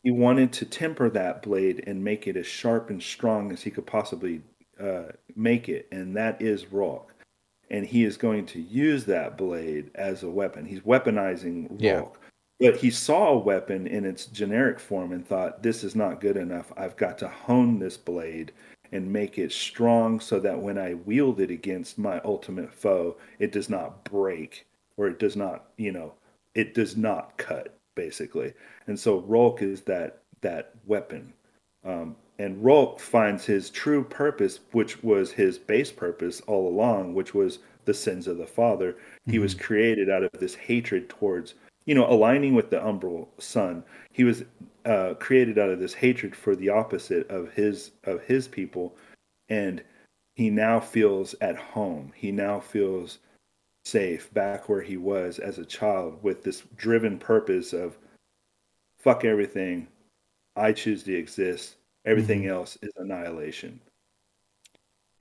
he 0.04 0.12
wanted 0.12 0.52
to 0.54 0.66
temper 0.66 1.10
that 1.12 1.44
blade 1.44 1.84
and 1.86 2.04
make 2.04 2.28
it 2.28 2.36
as 2.36 2.48
sharp 2.48 2.90
and 2.90 3.02
strong 3.02 3.52
as 3.52 3.62
he 3.62 3.70
could 3.70 3.86
possibly 3.86 4.42
uh, 4.80 5.12
make 5.36 5.70
it. 5.70 5.88
And 5.92 6.16
that 6.16 6.42
is 6.42 6.72
Rhulk. 6.72 7.14
And 7.72 7.86
he 7.86 8.04
is 8.04 8.18
going 8.18 8.46
to 8.48 8.62
use 8.62 9.06
that 9.06 9.38
blade 9.38 9.92
as 9.96 10.24
a 10.24 10.30
weapon. 10.30 10.66
He's 10.66 10.82
weaponizing 10.82 11.70
Rhulk. 11.70 11.80
Yeah 11.80 12.04
but 12.60 12.76
he 12.76 12.92
saw 12.92 13.30
a 13.30 13.38
weapon 13.38 13.88
in 13.88 14.06
its 14.06 14.26
generic 14.26 14.80
form 14.80 15.14
and 15.14 15.26
thought, 15.26 15.64
this 15.64 15.84
is 15.84 15.96
not 15.96 16.20
good 16.20 16.36
enough. 16.36 16.74
I've 16.76 16.98
got 16.98 17.18
to 17.20 17.30
hone 17.30 17.80
this 17.80 17.96
blade 17.96 18.52
and 18.92 19.12
make 19.12 19.38
it 19.38 19.52
strong 19.54 20.20
so 20.20 20.40
that 20.42 20.60
when 20.60 20.78
I 20.78 20.96
wield 20.96 21.40
it 21.40 21.52
against 21.52 21.98
my 21.98 22.20
ultimate 22.26 22.74
foe, 22.74 23.16
it 23.40 23.54
does 23.54 23.70
not 23.70 24.04
break 24.04 24.66
or 24.98 25.08
it 25.08 25.20
does 25.20 25.38
not, 25.38 25.68
you 25.78 25.94
know, 25.94 26.14
it 26.54 26.74
does 26.74 26.98
not 26.98 27.38
cut, 27.38 27.78
basically. 27.96 28.54
And 28.88 29.00
so 29.00 29.20
Rhulk 29.20 29.62
is 29.62 29.82
that 29.82 30.24
that 30.42 30.74
weapon. 30.86 31.32
Um, 31.86 32.18
and 32.40 32.64
Rhulk 32.64 33.00
finds 33.00 33.46
his 33.46 33.70
true 33.70 34.04
purpose, 34.04 34.60
which 34.72 35.04
was 35.04 35.32
his 35.32 35.60
base 35.60 35.92
purpose 35.92 36.42
all 36.48 36.68
along, 36.68 37.14
which 37.14 37.36
was 37.36 37.60
the 37.86 37.94
sins 37.94 38.28
of 38.28 38.38
the 38.38 38.48
father. 38.48 38.94
Mm-hmm. 38.94 39.32
He 39.32 39.40
was 39.40 39.54
mm-hmm. 39.54 39.64
created 39.66 40.10
out 40.10 40.24
of 40.24 40.32
this 40.40 40.56
hatred 40.56 41.10
towards 41.10 41.54
you 41.90 41.96
know, 41.96 42.08
aligning 42.08 42.54
with 42.54 42.70
the 42.70 42.78
umbral 42.78 43.30
sun. 43.40 43.84
He 44.12 44.24
was 44.24 44.44
uh, 44.86 45.16
created 45.16 45.58
out 45.58 45.72
of 45.72 45.80
this 45.80 45.96
hatred 45.96 46.36
for 46.36 46.56
the 46.56 46.70
opposite 46.70 47.28
of 47.32 47.52
his 47.54 47.90
of 48.04 48.22
his 48.22 48.48
people, 48.48 48.96
and 49.50 49.82
he 50.36 50.52
now 50.52 50.80
feels 50.80 51.34
at 51.42 51.56
home. 51.56 52.14
He 52.16 52.32
now 52.32 52.60
feels 52.60 53.18
safe 53.86 54.32
back 54.36 54.70
where 54.70 54.84
he 54.84 54.98
was 54.98 55.40
as 55.40 55.58
a 55.58 55.66
child 55.66 56.22
with 56.22 56.44
this 56.44 56.62
driven 56.78 57.18
purpose 57.18 57.74
of 57.74 57.98
fuck 59.00 59.26
everything. 59.26 59.88
I 60.56 60.74
choose 60.74 61.02
to 61.06 61.16
exist. 61.16 61.78
Everything 62.06 62.42
mm-hmm. 62.42 62.52
else 62.52 62.78
is 62.82 62.92
annihilation. 62.98 63.82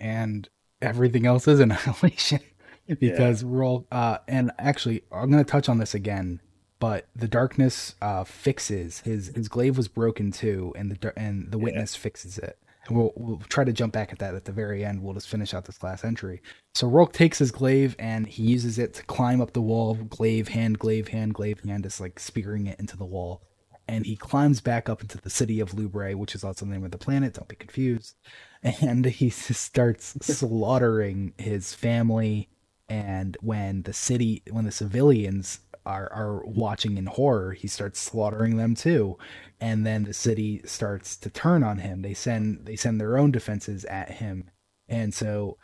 And 0.01 0.49
everything 0.81 1.27
else 1.27 1.49
is 1.49 1.61
annihilation 1.61 2.41
because 2.87 3.43
yeah. 3.43 3.49
we're 3.49 3.65
all 3.65 3.87
uh 3.93 4.19
and 4.27 4.51
actually 4.59 5.03
I'm 5.13 5.31
going 5.31 5.45
to 5.45 5.51
touch 5.51 5.69
on 5.69 5.77
this 5.77 5.95
again 5.95 6.41
but 6.81 7.09
the 7.17 7.29
darkness 7.29 7.95
uh, 8.01 8.25
fixes 8.25 9.01
his 9.01 9.29
his 9.35 9.49
glaive 9.49 9.77
was 9.77 9.89
broken 9.89 10.31
too, 10.31 10.73
and 10.77 10.93
the 10.93 11.19
and 11.19 11.51
the 11.51 11.59
witness 11.59 11.95
yeah. 11.95 12.01
fixes 12.01 12.39
it. 12.39 12.59
And 12.87 12.97
we'll 12.97 13.13
we'll 13.17 13.39
try 13.49 13.65
to 13.65 13.73
jump 13.73 13.93
back 13.93 14.13
at 14.13 14.19
that 14.21 14.35
at 14.35 14.45
the 14.45 14.53
very 14.53 14.85
end. 14.85 15.03
We'll 15.03 15.15
just 15.15 15.29
finish 15.29 15.53
out 15.55 15.65
this 15.65 15.83
last 15.83 16.05
entry. 16.05 16.41
So 16.75 16.87
Rhulk 16.87 17.13
takes 17.13 17.39
his 17.39 17.51
glaive 17.51 17.97
and 17.99 18.27
he 18.27 18.45
uses 18.45 18.79
it 18.79 18.95
to 18.95 19.03
climb 19.05 19.41
up 19.41 19.53
the 19.53 19.61
wall. 19.61 19.95
Glaive 19.95 20.49
hand, 20.49 20.79
glaive 20.79 21.09
hand, 21.09 21.35
glaive 21.35 21.61
hand, 21.61 21.83
just 21.83 22.01
like 22.01 22.21
spearing 22.21 22.67
it 22.67 22.79
into 22.79 22.97
the 22.97 23.05
wall. 23.05 23.43
And 23.89 24.05
he 24.05 24.17
climbs 24.17 24.61
back 24.61 24.89
up 24.89 25.01
into 25.01 25.19
the 25.19 25.31
city 25.31 25.61
of 25.61 25.71
Lubrae, 25.73 26.15
which 26.15 26.35
is 26.35 26.45
also 26.45 26.67
the 26.67 26.73
name 26.73 26.85
of 26.85 26.91
the 26.91 26.99
planet. 26.99 27.35
Don't 27.35 27.49
be 27.49 27.57
confused. 27.57 28.15
And 28.61 29.05
he 29.05 29.31
starts 29.31 30.17
slaughtering 30.21 31.33
his 31.39 31.75
family. 31.75 32.49
And 32.89 33.37
when 33.41 33.83
the 33.83 33.93
city, 33.93 34.43
when 34.51 34.65
the 34.65 34.73
civilians 34.73 35.61
are 35.87 36.13
are 36.13 36.45
watching 36.45 36.99
in 36.99 37.07
horror, 37.07 37.53
he 37.53 37.69
starts 37.69 38.01
slaughtering 38.01 38.57
them 38.57 38.75
too. 38.75 39.17
And 39.61 39.87
then 39.87 40.05
the 40.05 40.13
city 40.13 40.61
starts 40.65 41.17
to 41.19 41.31
turn 41.31 41.63
on 41.63 41.79
him. 41.79 42.03
They 42.03 42.15
send 42.15 42.67
they 42.67 42.77
send 42.77 43.01
their 43.01 43.17
own 43.17 43.31
defenses 43.31 43.85
at 43.85 44.11
him. 44.11 44.51
And 44.89 45.15
so 45.15 45.57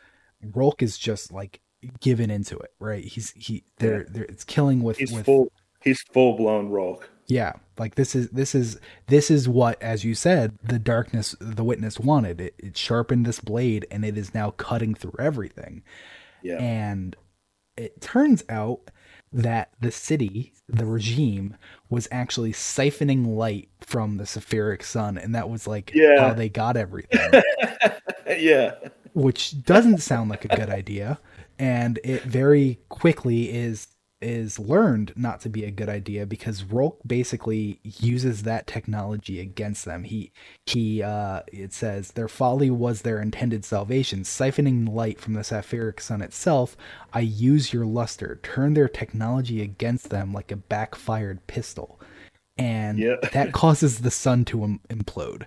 Rhulk 0.42 0.82
is 0.82 0.98
just 0.98 1.32
like 1.32 1.60
given 2.00 2.30
into 2.30 2.56
it, 2.58 2.72
right? 2.78 3.04
He's 3.04 3.30
he 3.32 3.64
they're 3.78 4.06
they're 4.10 4.24
it's 4.24 4.44
killing 4.44 4.82
with 4.82 4.98
he's 4.98 5.12
with, 5.12 5.26
full 5.26 5.52
he's 5.82 6.02
full 6.12 6.36
blown 6.36 6.70
Rhulk. 6.70 7.10
Yeah, 7.26 7.52
like 7.78 7.94
this 7.94 8.14
is 8.14 8.28
this 8.30 8.54
is 8.54 8.78
this 9.06 9.30
is 9.30 9.48
what, 9.48 9.80
as 9.82 10.04
you 10.04 10.14
said, 10.14 10.58
the 10.62 10.78
darkness 10.78 11.34
the 11.40 11.64
witness 11.64 11.98
wanted. 11.98 12.40
It, 12.40 12.54
it 12.58 12.76
sharpened 12.76 13.24
this 13.24 13.40
blade, 13.40 13.86
and 13.90 14.04
it 14.04 14.18
is 14.18 14.34
now 14.34 14.50
cutting 14.52 14.94
through 14.94 15.14
everything. 15.18 15.82
Yeah, 16.42 16.58
and 16.58 17.16
it 17.76 18.00
turns 18.00 18.44
out 18.48 18.90
that 19.32 19.70
the 19.80 19.90
city, 19.90 20.52
the 20.68 20.86
regime, 20.86 21.56
was 21.90 22.06
actually 22.12 22.52
siphoning 22.52 23.26
light 23.26 23.68
from 23.80 24.16
the 24.16 24.24
Sephiric 24.24 24.82
sun, 24.82 25.18
and 25.18 25.34
that 25.34 25.50
was 25.50 25.66
like 25.66 25.92
yeah. 25.94 26.20
how 26.20 26.34
they 26.34 26.48
got 26.48 26.76
everything. 26.76 27.42
yeah. 28.28 28.74
Which 29.12 29.62
doesn't 29.62 29.98
sound 29.98 30.30
like 30.30 30.44
a 30.44 30.56
good 30.56 30.70
idea. 30.70 31.18
And 31.58 32.00
it 32.02 32.22
very 32.22 32.80
quickly 32.88 33.50
is 33.50 33.86
is 34.20 34.58
learned 34.58 35.12
not 35.16 35.40
to 35.40 35.48
be 35.48 35.64
a 35.64 35.70
good 35.70 35.88
idea 35.88 36.26
because 36.26 36.64
Rhulk 36.64 36.98
basically 37.06 37.78
uses 37.82 38.42
that 38.42 38.66
technology 38.66 39.40
against 39.40 39.84
them. 39.84 40.04
He 40.04 40.32
he 40.66 41.02
uh 41.02 41.42
it 41.52 41.72
says 41.72 42.12
their 42.12 42.28
folly 42.28 42.70
was 42.70 43.02
their 43.02 43.20
intended 43.20 43.64
salvation, 43.64 44.20
siphoning 44.20 44.88
light 44.88 45.20
from 45.20 45.34
the 45.34 45.40
Sephiric 45.40 46.00
sun 46.00 46.22
itself. 46.22 46.76
I 47.12 47.20
use 47.20 47.72
your 47.72 47.84
luster, 47.84 48.40
turn 48.42 48.74
their 48.74 48.88
technology 48.88 49.60
against 49.62 50.10
them 50.10 50.32
like 50.32 50.50
a 50.50 50.56
backfired 50.56 51.46
pistol. 51.46 52.00
And 52.56 52.98
yeah. 52.98 53.16
that 53.32 53.52
causes 53.52 54.00
the 54.00 54.10
sun 54.10 54.44
to 54.46 54.64
Im- 54.64 54.80
implode. 54.88 55.46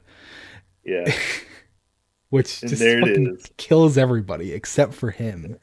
Yeah. 0.84 1.12
Which 2.30 2.60
just 2.60 2.84
fucking 2.84 3.38
kills 3.56 3.98
everybody 3.98 4.52
except 4.52 4.94
for 4.94 5.12
him 5.12 5.58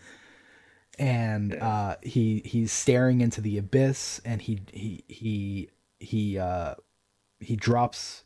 and 0.98 1.54
uh, 1.54 1.96
he 2.02 2.42
he's 2.44 2.72
staring 2.72 3.20
into 3.20 3.40
the 3.40 3.58
abyss, 3.58 4.20
and 4.24 4.42
he 4.42 4.60
he 4.72 5.04
he 5.08 5.70
he 5.98 6.38
uh, 6.38 6.74
he 7.40 7.56
drops 7.56 8.24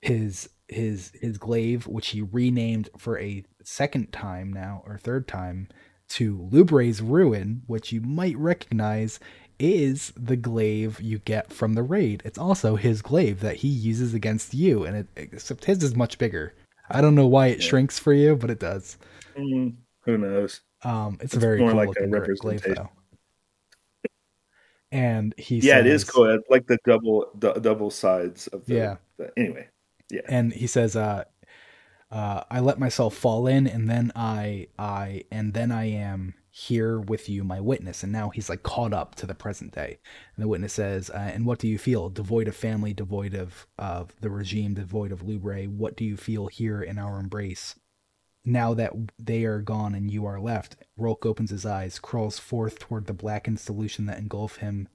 his 0.00 0.48
his 0.68 1.12
his 1.20 1.38
glaive, 1.38 1.86
which 1.86 2.08
he 2.08 2.22
renamed 2.22 2.88
for 2.96 3.18
a 3.18 3.44
second 3.62 4.12
time 4.12 4.52
now 4.52 4.82
or 4.86 4.98
third 4.98 5.28
time 5.28 5.68
to 6.08 6.48
Lubrae's 6.50 7.02
Ruin, 7.02 7.62
which 7.66 7.92
you 7.92 8.00
might 8.00 8.36
recognize 8.36 9.20
is 9.58 10.12
the 10.16 10.36
glaive 10.36 11.00
you 11.00 11.18
get 11.18 11.52
from 11.52 11.74
the 11.74 11.82
raid. 11.82 12.22
It's 12.24 12.38
also 12.38 12.76
his 12.76 13.02
glaive 13.02 13.40
that 13.40 13.56
he 13.56 13.68
uses 13.68 14.14
against 14.14 14.54
you, 14.54 14.84
and 14.84 14.96
it 14.96 15.06
except 15.16 15.64
his 15.64 15.82
is 15.82 15.94
much 15.94 16.18
bigger. 16.18 16.54
I 16.88 17.00
don't 17.00 17.14
know 17.14 17.26
why 17.26 17.48
it 17.48 17.62
shrinks 17.62 17.98
for 17.98 18.12
you, 18.12 18.36
but 18.36 18.50
it 18.50 18.60
does. 18.60 18.96
Mm, 19.36 19.74
who 20.04 20.16
knows? 20.16 20.60
Um, 20.82 21.14
it's, 21.14 21.24
it's 21.24 21.34
a 21.34 21.40
very 21.40 21.58
more 21.58 21.70
cool 21.70 21.78
like 21.78 21.90
a 22.00 22.06
representation. 22.06 22.74
Glaive, 22.74 22.88
and 24.90 25.34
he 25.36 25.56
yeah, 25.56 25.74
says, 25.74 25.86
it 25.86 25.86
is 25.86 26.04
cool. 26.04 26.38
like 26.48 26.66
the 26.66 26.78
double 26.84 27.26
the 27.34 27.52
double 27.54 27.90
sides 27.90 28.46
of 28.48 28.64
the, 28.66 28.74
yeah. 28.74 28.96
The, 29.18 29.32
anyway, 29.36 29.68
yeah. 30.10 30.22
And 30.28 30.52
he 30.52 30.66
says, 30.66 30.96
uh, 30.96 31.24
uh, 32.10 32.44
I 32.50 32.60
let 32.60 32.78
myself 32.78 33.14
fall 33.14 33.46
in, 33.46 33.66
and 33.66 33.88
then 33.88 34.12
I 34.14 34.68
I 34.78 35.24
and 35.30 35.52
then 35.52 35.72
I 35.72 35.84
am 35.86 36.34
here 36.58 36.98
with 36.98 37.28
you, 37.28 37.44
my 37.44 37.60
witness. 37.60 38.02
And 38.02 38.10
now 38.10 38.30
he's 38.30 38.48
like 38.48 38.64
caught 38.64 38.92
up 38.92 39.14
to 39.16 39.26
the 39.26 39.34
present 39.34 39.72
day. 39.72 39.98
And 40.34 40.42
the 40.42 40.48
witness 40.48 40.72
says, 40.72 41.08
uh, 41.08 41.30
And 41.32 41.46
what 41.46 41.60
do 41.60 41.68
you 41.68 41.78
feel? 41.78 42.08
Devoid 42.08 42.48
of 42.48 42.56
family, 42.56 42.92
devoid 42.92 43.34
of, 43.34 43.68
of 43.78 44.12
the 44.20 44.30
regime, 44.30 44.74
devoid 44.74 45.12
of 45.12 45.22
Lubrae. 45.22 45.68
What 45.68 45.96
do 45.96 46.04
you 46.04 46.16
feel 46.16 46.48
here 46.48 46.82
in 46.82 46.98
our 46.98 47.20
embrace? 47.20 47.76
Now 48.48 48.72
that 48.72 48.94
they 49.18 49.44
are 49.44 49.60
gone 49.60 49.94
and 49.94 50.10
you 50.10 50.24
are 50.24 50.40
left, 50.40 50.76
Rhulk 50.96 51.26
opens 51.26 51.50
his 51.50 51.66
eyes, 51.66 51.98
crawls 51.98 52.38
forth 52.38 52.78
toward 52.78 53.04
the 53.04 53.12
blackened 53.12 53.60
solution 53.60 54.06
that 54.06 54.16
engulfed 54.16 54.60
him 54.60 54.88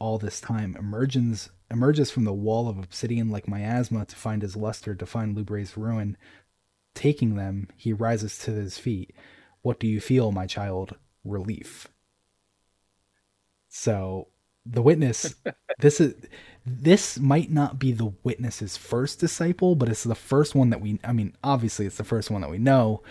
all 0.00 0.18
this 0.18 0.40
time, 0.40 0.74
emerges 0.76 1.50
emerges 1.70 2.10
from 2.10 2.24
the 2.24 2.32
wall 2.32 2.68
of 2.68 2.78
obsidian 2.78 3.30
like 3.30 3.46
miasma 3.46 4.06
to 4.06 4.16
find 4.16 4.42
his 4.42 4.56
luster, 4.56 4.92
to 4.96 5.06
find 5.06 5.36
Lubrae's 5.36 5.76
ruin. 5.76 6.16
Taking 6.94 7.36
them, 7.36 7.68
he 7.76 7.92
rises 7.92 8.38
to 8.38 8.50
his 8.50 8.76
feet. 8.76 9.14
What 9.62 9.78
do 9.78 9.86
you 9.86 10.00
feel, 10.00 10.32
my 10.32 10.48
child? 10.48 10.96
Relief. 11.22 11.86
So 13.68 14.30
the 14.64 14.82
witness 14.82 15.36
this 15.78 16.00
is 16.00 16.16
this 16.66 17.18
might 17.18 17.50
not 17.50 17.78
be 17.78 17.92
the 17.92 18.12
witness's 18.24 18.76
first 18.76 19.20
disciple, 19.20 19.76
but 19.76 19.88
it's 19.88 20.02
the 20.02 20.16
first 20.16 20.54
one 20.54 20.70
that 20.70 20.80
we 20.80 20.98
I 21.04 21.12
mean, 21.12 21.34
obviously 21.44 21.86
it's 21.86 21.96
the 21.96 22.04
first 22.04 22.30
one 22.30 22.40
that 22.40 22.50
we 22.50 22.58
know 22.58 23.02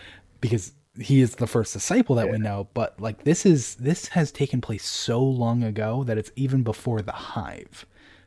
because 0.41 0.73
he 0.99 1.21
is 1.21 1.35
the 1.35 1.47
first 1.47 1.73
disciple 1.73 2.15
that 2.15 2.25
yeah. 2.25 2.33
we 2.33 2.37
know, 2.37 2.67
but 2.73 2.99
like 2.99 3.23
this 3.23 3.45
is 3.45 3.75
this 3.75 4.09
has 4.09 4.31
taken 4.31 4.59
place 4.59 4.83
so 4.83 5.23
long 5.23 5.63
ago 5.63 6.03
that 6.03 6.17
it's 6.17 6.31
even 6.35 6.63
before 6.63 7.01
the 7.01 7.13
hive. 7.13 7.85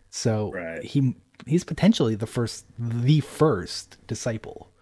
So 0.09 0.51
right. 0.53 0.83
he 0.83 1.15
he's 1.47 1.65
potentially 1.65 2.15
the 2.15 2.27
first 2.27 2.65
the 2.79 3.21
first 3.21 3.99
disciple. 4.07 4.71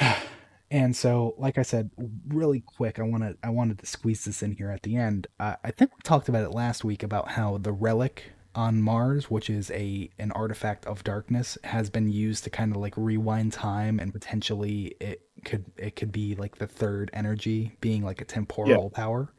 And 0.72 0.96
so, 0.96 1.34
like 1.36 1.58
I 1.58 1.62
said, 1.62 1.90
really 2.26 2.60
quick, 2.60 2.98
I 2.98 3.02
wanted 3.02 3.36
I 3.44 3.50
wanted 3.50 3.78
to 3.80 3.86
squeeze 3.86 4.24
this 4.24 4.42
in 4.42 4.52
here 4.52 4.70
at 4.70 4.82
the 4.82 4.96
end. 4.96 5.26
Uh, 5.38 5.56
I 5.62 5.70
think 5.70 5.90
we 5.92 6.00
talked 6.02 6.30
about 6.30 6.44
it 6.44 6.54
last 6.54 6.82
week 6.82 7.02
about 7.02 7.32
how 7.32 7.58
the 7.58 7.72
relic 7.72 8.32
on 8.54 8.80
Mars, 8.80 9.30
which 9.30 9.50
is 9.50 9.70
a 9.72 10.08
an 10.18 10.32
artifact 10.32 10.86
of 10.86 11.04
darkness, 11.04 11.58
has 11.64 11.90
been 11.90 12.08
used 12.08 12.44
to 12.44 12.50
kind 12.50 12.74
of 12.74 12.80
like 12.80 12.94
rewind 12.96 13.52
time 13.52 14.00
and 14.00 14.14
potentially 14.14 14.96
it 14.98 15.20
could 15.44 15.66
it 15.76 15.94
could 15.94 16.10
be 16.10 16.34
like 16.36 16.56
the 16.56 16.66
third 16.66 17.10
energy 17.12 17.76
being 17.82 18.02
like 18.02 18.22
a 18.22 18.24
temporal 18.24 18.90
yeah. 18.90 18.96
power. 18.96 19.34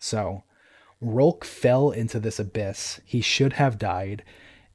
So, 0.00 0.42
Rhulk 1.00 1.44
fell 1.44 1.92
into 1.92 2.18
this 2.18 2.40
abyss. 2.40 3.00
He 3.04 3.20
should 3.20 3.52
have 3.52 3.78
died 3.78 4.24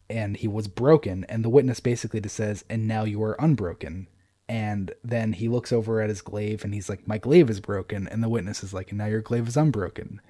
and 0.10 0.38
he 0.38 0.48
was 0.48 0.70
broken 0.70 1.26
and 1.26 1.44
the 1.44 1.50
witness 1.50 1.82
basically 1.82 2.22
just 2.22 2.38
says 2.38 2.64
and 2.70 2.88
now 2.88 3.04
you 3.04 3.22
are 3.22 3.36
unbroken 3.40 4.08
and 4.50 4.94
then 5.04 5.34
he 5.34 5.48
looks 5.48 5.72
over 5.72 6.02
at 6.02 6.10
his 6.10 6.22
glaive 6.22 6.64
and 6.64 6.74
he's 6.74 6.90
like 6.90 7.08
my 7.08 7.18
glaive 7.18 7.50
is 7.50 7.60
broken. 7.60 8.08
And 8.08 8.22
the 8.22 8.30
witness 8.30 8.64
is 8.64 8.74
like 8.74 8.90
and 8.90 8.98
now 8.98 9.06
your 9.06 9.22
glaive 9.22 9.48
is 9.48 9.58
unbroken. 9.58 10.22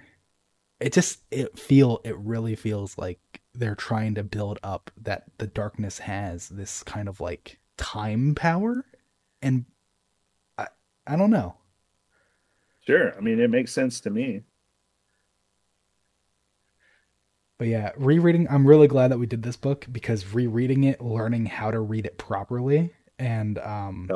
It 0.80 0.94
just 0.94 1.22
it 1.32 1.58
feel 1.58 2.02
it 2.04 2.18
really 2.18 2.56
feels 2.56 2.98
like 2.98 3.42
they're 3.54 3.76
trying 3.76 4.16
to 4.16 4.24
build 4.24 4.60
up 4.64 4.92
that 5.02 5.26
the 5.38 5.48
darkness 5.48 6.00
has 6.00 6.50
this 6.50 6.84
kind 6.84 7.08
of 7.08 7.22
like 7.22 7.60
time 7.78 8.36
power. 8.36 8.86
And 9.42 9.66
i 10.58 10.68
i 11.08 11.16
don't 11.16 11.32
know. 11.32 11.56
Sure. 12.86 13.18
I 13.18 13.22
mean 13.22 13.40
it 13.40 13.50
makes 13.50 13.72
sense 13.72 14.00
to 14.02 14.10
me. 14.10 14.44
But 17.58 17.68
yeah 17.68 17.92
rereading 17.98 18.48
i'm 18.50 18.68
really 18.68 18.88
glad 18.88 19.10
that 19.10 19.20
we 19.20 19.26
did 19.26 19.42
this 19.42 19.56
book 19.56 19.88
because 19.92 20.34
rereading 20.34 20.84
it 20.84 21.02
learning 21.02 21.46
how 21.46 21.72
to 21.72 21.80
read 21.80 22.06
it 22.06 22.18
properly 22.18 22.92
and 23.20 23.60
um 23.60 24.10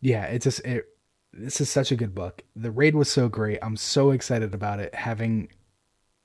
yeah 0.00 0.24
it 0.24 0.42
just 0.42 0.60
it 0.60 0.84
this 1.32 1.60
is 1.60 1.68
such 1.68 1.92
a 1.92 1.96
good 1.96 2.14
book 2.14 2.42
the 2.56 2.70
raid 2.70 2.94
was 2.94 3.10
so 3.10 3.28
great 3.28 3.58
i'm 3.62 3.76
so 3.76 4.10
excited 4.10 4.54
about 4.54 4.80
it 4.80 4.94
having 4.94 5.48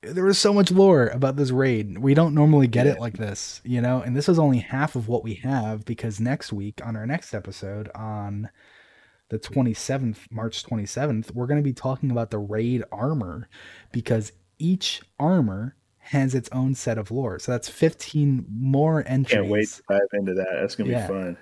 there 0.01 0.23
was 0.23 0.37
so 0.37 0.53
much 0.53 0.71
lore 0.71 1.07
about 1.07 1.35
this 1.35 1.51
raid 1.51 1.97
we 1.97 2.13
don't 2.13 2.33
normally 2.33 2.67
get 2.67 2.85
yeah. 2.85 2.93
it 2.93 2.99
like 2.99 3.17
this 3.17 3.61
you 3.63 3.81
know 3.81 4.01
and 4.01 4.15
this 4.15 4.29
is 4.29 4.39
only 4.39 4.59
half 4.59 4.95
of 4.95 5.07
what 5.07 5.23
we 5.23 5.33
have 5.33 5.83
because 5.85 6.19
next 6.19 6.53
week 6.53 6.79
on 6.85 6.95
our 6.95 7.05
next 7.05 7.33
episode 7.33 7.89
on 7.93 8.49
the 9.29 9.39
27th 9.39 10.19
march 10.31 10.63
27th 10.63 11.33
we're 11.33 11.47
going 11.47 11.59
to 11.59 11.63
be 11.63 11.73
talking 11.73 12.11
about 12.11 12.31
the 12.31 12.39
raid 12.39 12.83
armor 12.91 13.49
because 13.91 14.31
each 14.57 15.01
armor 15.19 15.75
has 15.99 16.33
its 16.33 16.49
own 16.51 16.73
set 16.73 16.97
of 16.97 17.11
lore. 17.11 17.37
So 17.37 17.51
that's 17.51 17.69
15 17.69 18.45
more 18.49 19.03
entries. 19.05 19.35
Can't 19.35 19.47
wait 19.47 19.67
to 19.67 19.83
dive 19.89 20.01
into 20.13 20.33
that. 20.35 20.47
That's 20.59 20.75
going 20.75 20.89
to 20.89 20.95
yeah. 20.95 21.07
be 21.07 21.13
fun. 21.13 21.37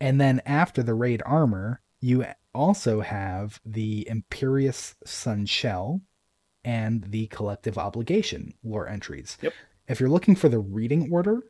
And 0.00 0.20
then 0.20 0.42
after 0.44 0.82
the 0.82 0.94
raid 0.94 1.22
armor, 1.24 1.80
you 2.00 2.26
also 2.54 3.00
have 3.00 3.60
the 3.64 4.06
Imperious 4.08 4.94
Sun 5.04 5.46
Shell 5.46 6.02
and 6.64 7.04
the 7.04 7.28
collective 7.28 7.78
obligation 7.78 8.54
lore 8.64 8.88
entries. 8.88 9.38
Yep. 9.40 9.52
If 9.88 10.00
you're 10.00 10.10
looking 10.10 10.34
for 10.34 10.48
the 10.48 10.58
reading 10.58 11.10
order 11.12 11.42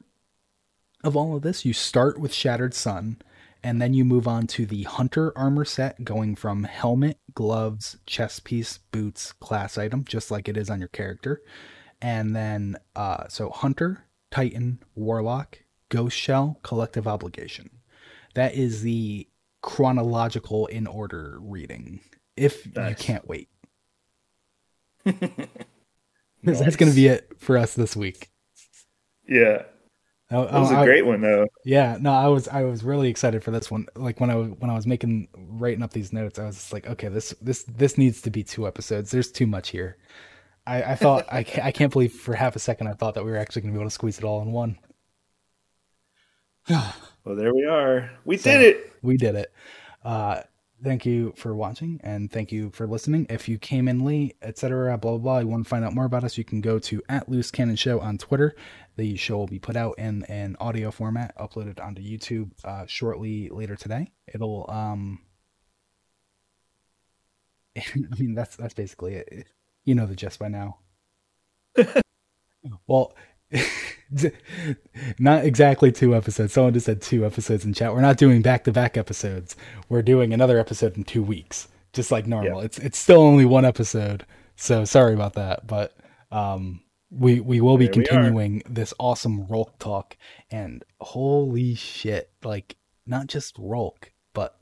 of 1.02 1.16
all 1.16 1.36
of 1.36 1.42
this, 1.42 1.64
you 1.64 1.72
start 1.72 2.18
with 2.18 2.34
Shattered 2.34 2.74
Sun, 2.74 3.22
and 3.62 3.80
then 3.80 3.94
you 3.94 4.04
move 4.04 4.28
on 4.28 4.46
to 4.48 4.66
the 4.66 4.82
Hunter 4.82 5.32
armor 5.36 5.64
set, 5.64 6.04
going 6.04 6.36
from 6.36 6.64
helmet, 6.64 7.18
gloves, 7.34 7.96
chest 8.06 8.44
piece, 8.44 8.78
boots, 8.92 9.32
class 9.32 9.78
item, 9.78 10.04
just 10.04 10.30
like 10.30 10.48
it 10.48 10.56
is 10.56 10.68
on 10.68 10.80
your 10.80 10.88
character. 10.88 11.42
And 12.02 12.36
then, 12.36 12.76
uh, 12.94 13.28
so 13.28 13.50
Hunter, 13.50 14.04
Titan, 14.30 14.80
Warlock, 14.94 15.60
Ghost 15.88 16.16
Shell, 16.16 16.60
Collective 16.62 17.08
Obligation. 17.08 17.70
That 18.36 18.54
is 18.54 18.82
the 18.82 19.26
chronological 19.62 20.66
in 20.66 20.86
order 20.86 21.38
reading. 21.40 22.00
If 22.36 22.76
nice. 22.76 22.90
you 22.90 22.96
can't 22.96 23.26
wait. 23.26 23.48
nice. 25.06 25.16
That's 26.42 26.76
going 26.76 26.92
to 26.92 26.94
be 26.94 27.06
it 27.06 27.32
for 27.38 27.56
us 27.56 27.72
this 27.72 27.96
week. 27.96 28.28
Yeah. 29.26 29.62
Oh, 30.30 30.44
that 30.44 30.52
was 30.52 30.70
oh, 30.70 30.82
a 30.82 30.84
great 30.84 31.06
one 31.06 31.22
though. 31.22 31.46
Yeah, 31.64 31.96
no, 31.98 32.12
I 32.12 32.26
was 32.26 32.46
I 32.48 32.64
was 32.64 32.84
really 32.84 33.08
excited 33.08 33.42
for 33.42 33.52
this 33.52 33.70
one. 33.70 33.86
Like 33.96 34.20
when 34.20 34.28
I 34.28 34.34
was 34.34 34.50
when 34.58 34.68
I 34.68 34.74
was 34.74 34.86
making 34.86 35.28
writing 35.34 35.82
up 35.82 35.92
these 35.92 36.12
notes, 36.12 36.38
I 36.38 36.44
was 36.44 36.56
just 36.56 36.74
like, 36.74 36.86
okay, 36.86 37.08
this 37.08 37.30
this 37.40 37.62
this 37.62 37.96
needs 37.96 38.20
to 38.22 38.30
be 38.30 38.44
two 38.44 38.66
episodes. 38.66 39.12
There's 39.12 39.32
too 39.32 39.46
much 39.46 39.70
here. 39.70 39.96
I, 40.66 40.82
I 40.82 40.94
thought 40.94 41.24
I 41.32 41.42
can't, 41.42 41.66
I 41.66 41.72
can't 41.72 41.92
believe 41.92 42.12
for 42.12 42.34
half 42.34 42.54
a 42.54 42.58
second 42.58 42.88
I 42.88 42.92
thought 42.92 43.14
that 43.14 43.24
we 43.24 43.30
were 43.30 43.38
actually 43.38 43.62
going 43.62 43.72
to 43.72 43.78
be 43.78 43.80
able 43.80 43.88
to 43.88 43.94
squeeze 43.94 44.18
it 44.18 44.24
all 44.24 44.42
in 44.42 44.52
one. 44.52 44.78
well, 47.26 47.34
there 47.34 47.52
we 47.52 47.64
are. 47.64 48.08
We 48.24 48.36
so, 48.36 48.52
did 48.52 48.62
it. 48.62 48.92
We 49.02 49.16
did 49.16 49.34
it. 49.34 49.52
Uh, 50.04 50.42
thank 50.84 51.04
you 51.04 51.34
for 51.36 51.56
watching 51.56 52.00
and 52.04 52.30
thank 52.30 52.52
you 52.52 52.70
for 52.70 52.86
listening. 52.86 53.26
If 53.28 53.48
you 53.48 53.58
came 53.58 53.88
in 53.88 54.04
late, 54.04 54.36
etc., 54.42 54.96
blah, 54.96 55.12
blah, 55.12 55.18
blah, 55.18 55.38
you 55.40 55.48
want 55.48 55.64
to 55.64 55.68
find 55.68 55.84
out 55.84 55.92
more 55.92 56.04
about 56.04 56.22
us, 56.22 56.38
you 56.38 56.44
can 56.44 56.60
go 56.60 56.78
to 56.78 57.02
at 57.08 57.28
Loose 57.28 57.50
Cannon 57.50 57.74
Show 57.74 57.98
on 57.98 58.16
Twitter. 58.16 58.54
The 58.96 59.16
show 59.16 59.38
will 59.38 59.48
be 59.48 59.58
put 59.58 59.74
out 59.74 59.98
in 59.98 60.22
an 60.24 60.56
audio 60.60 60.92
format, 60.92 61.36
uploaded 61.36 61.84
onto 61.84 62.00
YouTube 62.00 62.52
uh, 62.64 62.86
shortly 62.86 63.48
later 63.48 63.74
today. 63.74 64.12
It'll, 64.32 64.70
um, 64.70 65.18
I 67.76 67.82
mean, 68.20 68.34
that's, 68.36 68.54
that's 68.54 68.74
basically 68.74 69.16
it. 69.16 69.48
You 69.84 69.96
know 69.96 70.06
the 70.06 70.14
gist 70.14 70.38
by 70.38 70.46
now. 70.46 70.78
well, 72.86 73.14
not 75.18 75.44
exactly 75.44 75.90
two 75.90 76.14
episodes. 76.14 76.52
Someone 76.52 76.72
just 76.72 76.86
said 76.86 77.02
two 77.02 77.26
episodes 77.26 77.64
in 77.64 77.74
chat. 77.74 77.92
We're 77.92 78.00
not 78.00 78.16
doing 78.16 78.42
back 78.42 78.64
to 78.64 78.72
back 78.72 78.96
episodes. 78.96 79.56
We're 79.88 80.02
doing 80.02 80.32
another 80.32 80.58
episode 80.58 80.96
in 80.96 81.04
two 81.04 81.22
weeks, 81.22 81.68
just 81.92 82.10
like 82.10 82.26
normal. 82.26 82.60
Yeah. 82.60 82.66
It's 82.66 82.78
it's 82.78 82.98
still 82.98 83.20
only 83.20 83.44
one 83.44 83.64
episode, 83.64 84.24
so 84.56 84.84
sorry 84.84 85.14
about 85.14 85.34
that. 85.34 85.66
But 85.66 85.96
um, 86.30 86.82
we 87.10 87.40
we 87.40 87.60
will 87.60 87.78
be 87.78 87.86
there 87.86 87.94
continuing 87.94 88.62
this 88.68 88.94
awesome 88.98 89.46
Rhulk 89.46 89.78
talk. 89.78 90.16
And 90.50 90.84
holy 91.00 91.74
shit, 91.74 92.30
like 92.44 92.76
not 93.06 93.26
just 93.26 93.56
Rhulk, 93.58 94.12
but 94.34 94.56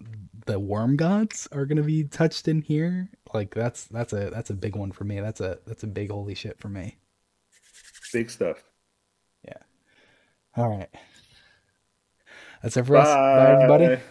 the 0.47 0.59
worm 0.59 0.97
gods 0.97 1.49
are 1.53 1.67
gonna 1.67 1.83
be 1.83 2.05
touched 2.05 2.49
in 2.49 2.63
here. 2.63 3.11
Like 3.33 3.55
that's 3.55 3.85
that's 3.85 4.13
a 4.13 4.31
that's 4.31 4.51
a 4.51 4.55
big 4.55 4.77
one 4.77 4.93
for 4.93 5.05
me. 5.05 5.21
That's 5.21 5.41
a 5.41 5.59
that's 5.67 5.83
a 5.83 5.89
big 5.89 6.11
holy 6.11 6.35
shit 6.35 6.59
for 6.59 6.69
me. 6.69 6.97
Big 8.13 8.31
stuff. 8.31 8.63
All 10.57 10.69
right. 10.69 10.89
That's 12.63 12.77
it 12.77 12.87
for 12.87 12.95
Bye. 12.95 13.01
us. 13.01 13.37
Bye, 13.37 13.53
everybody. 13.53 14.03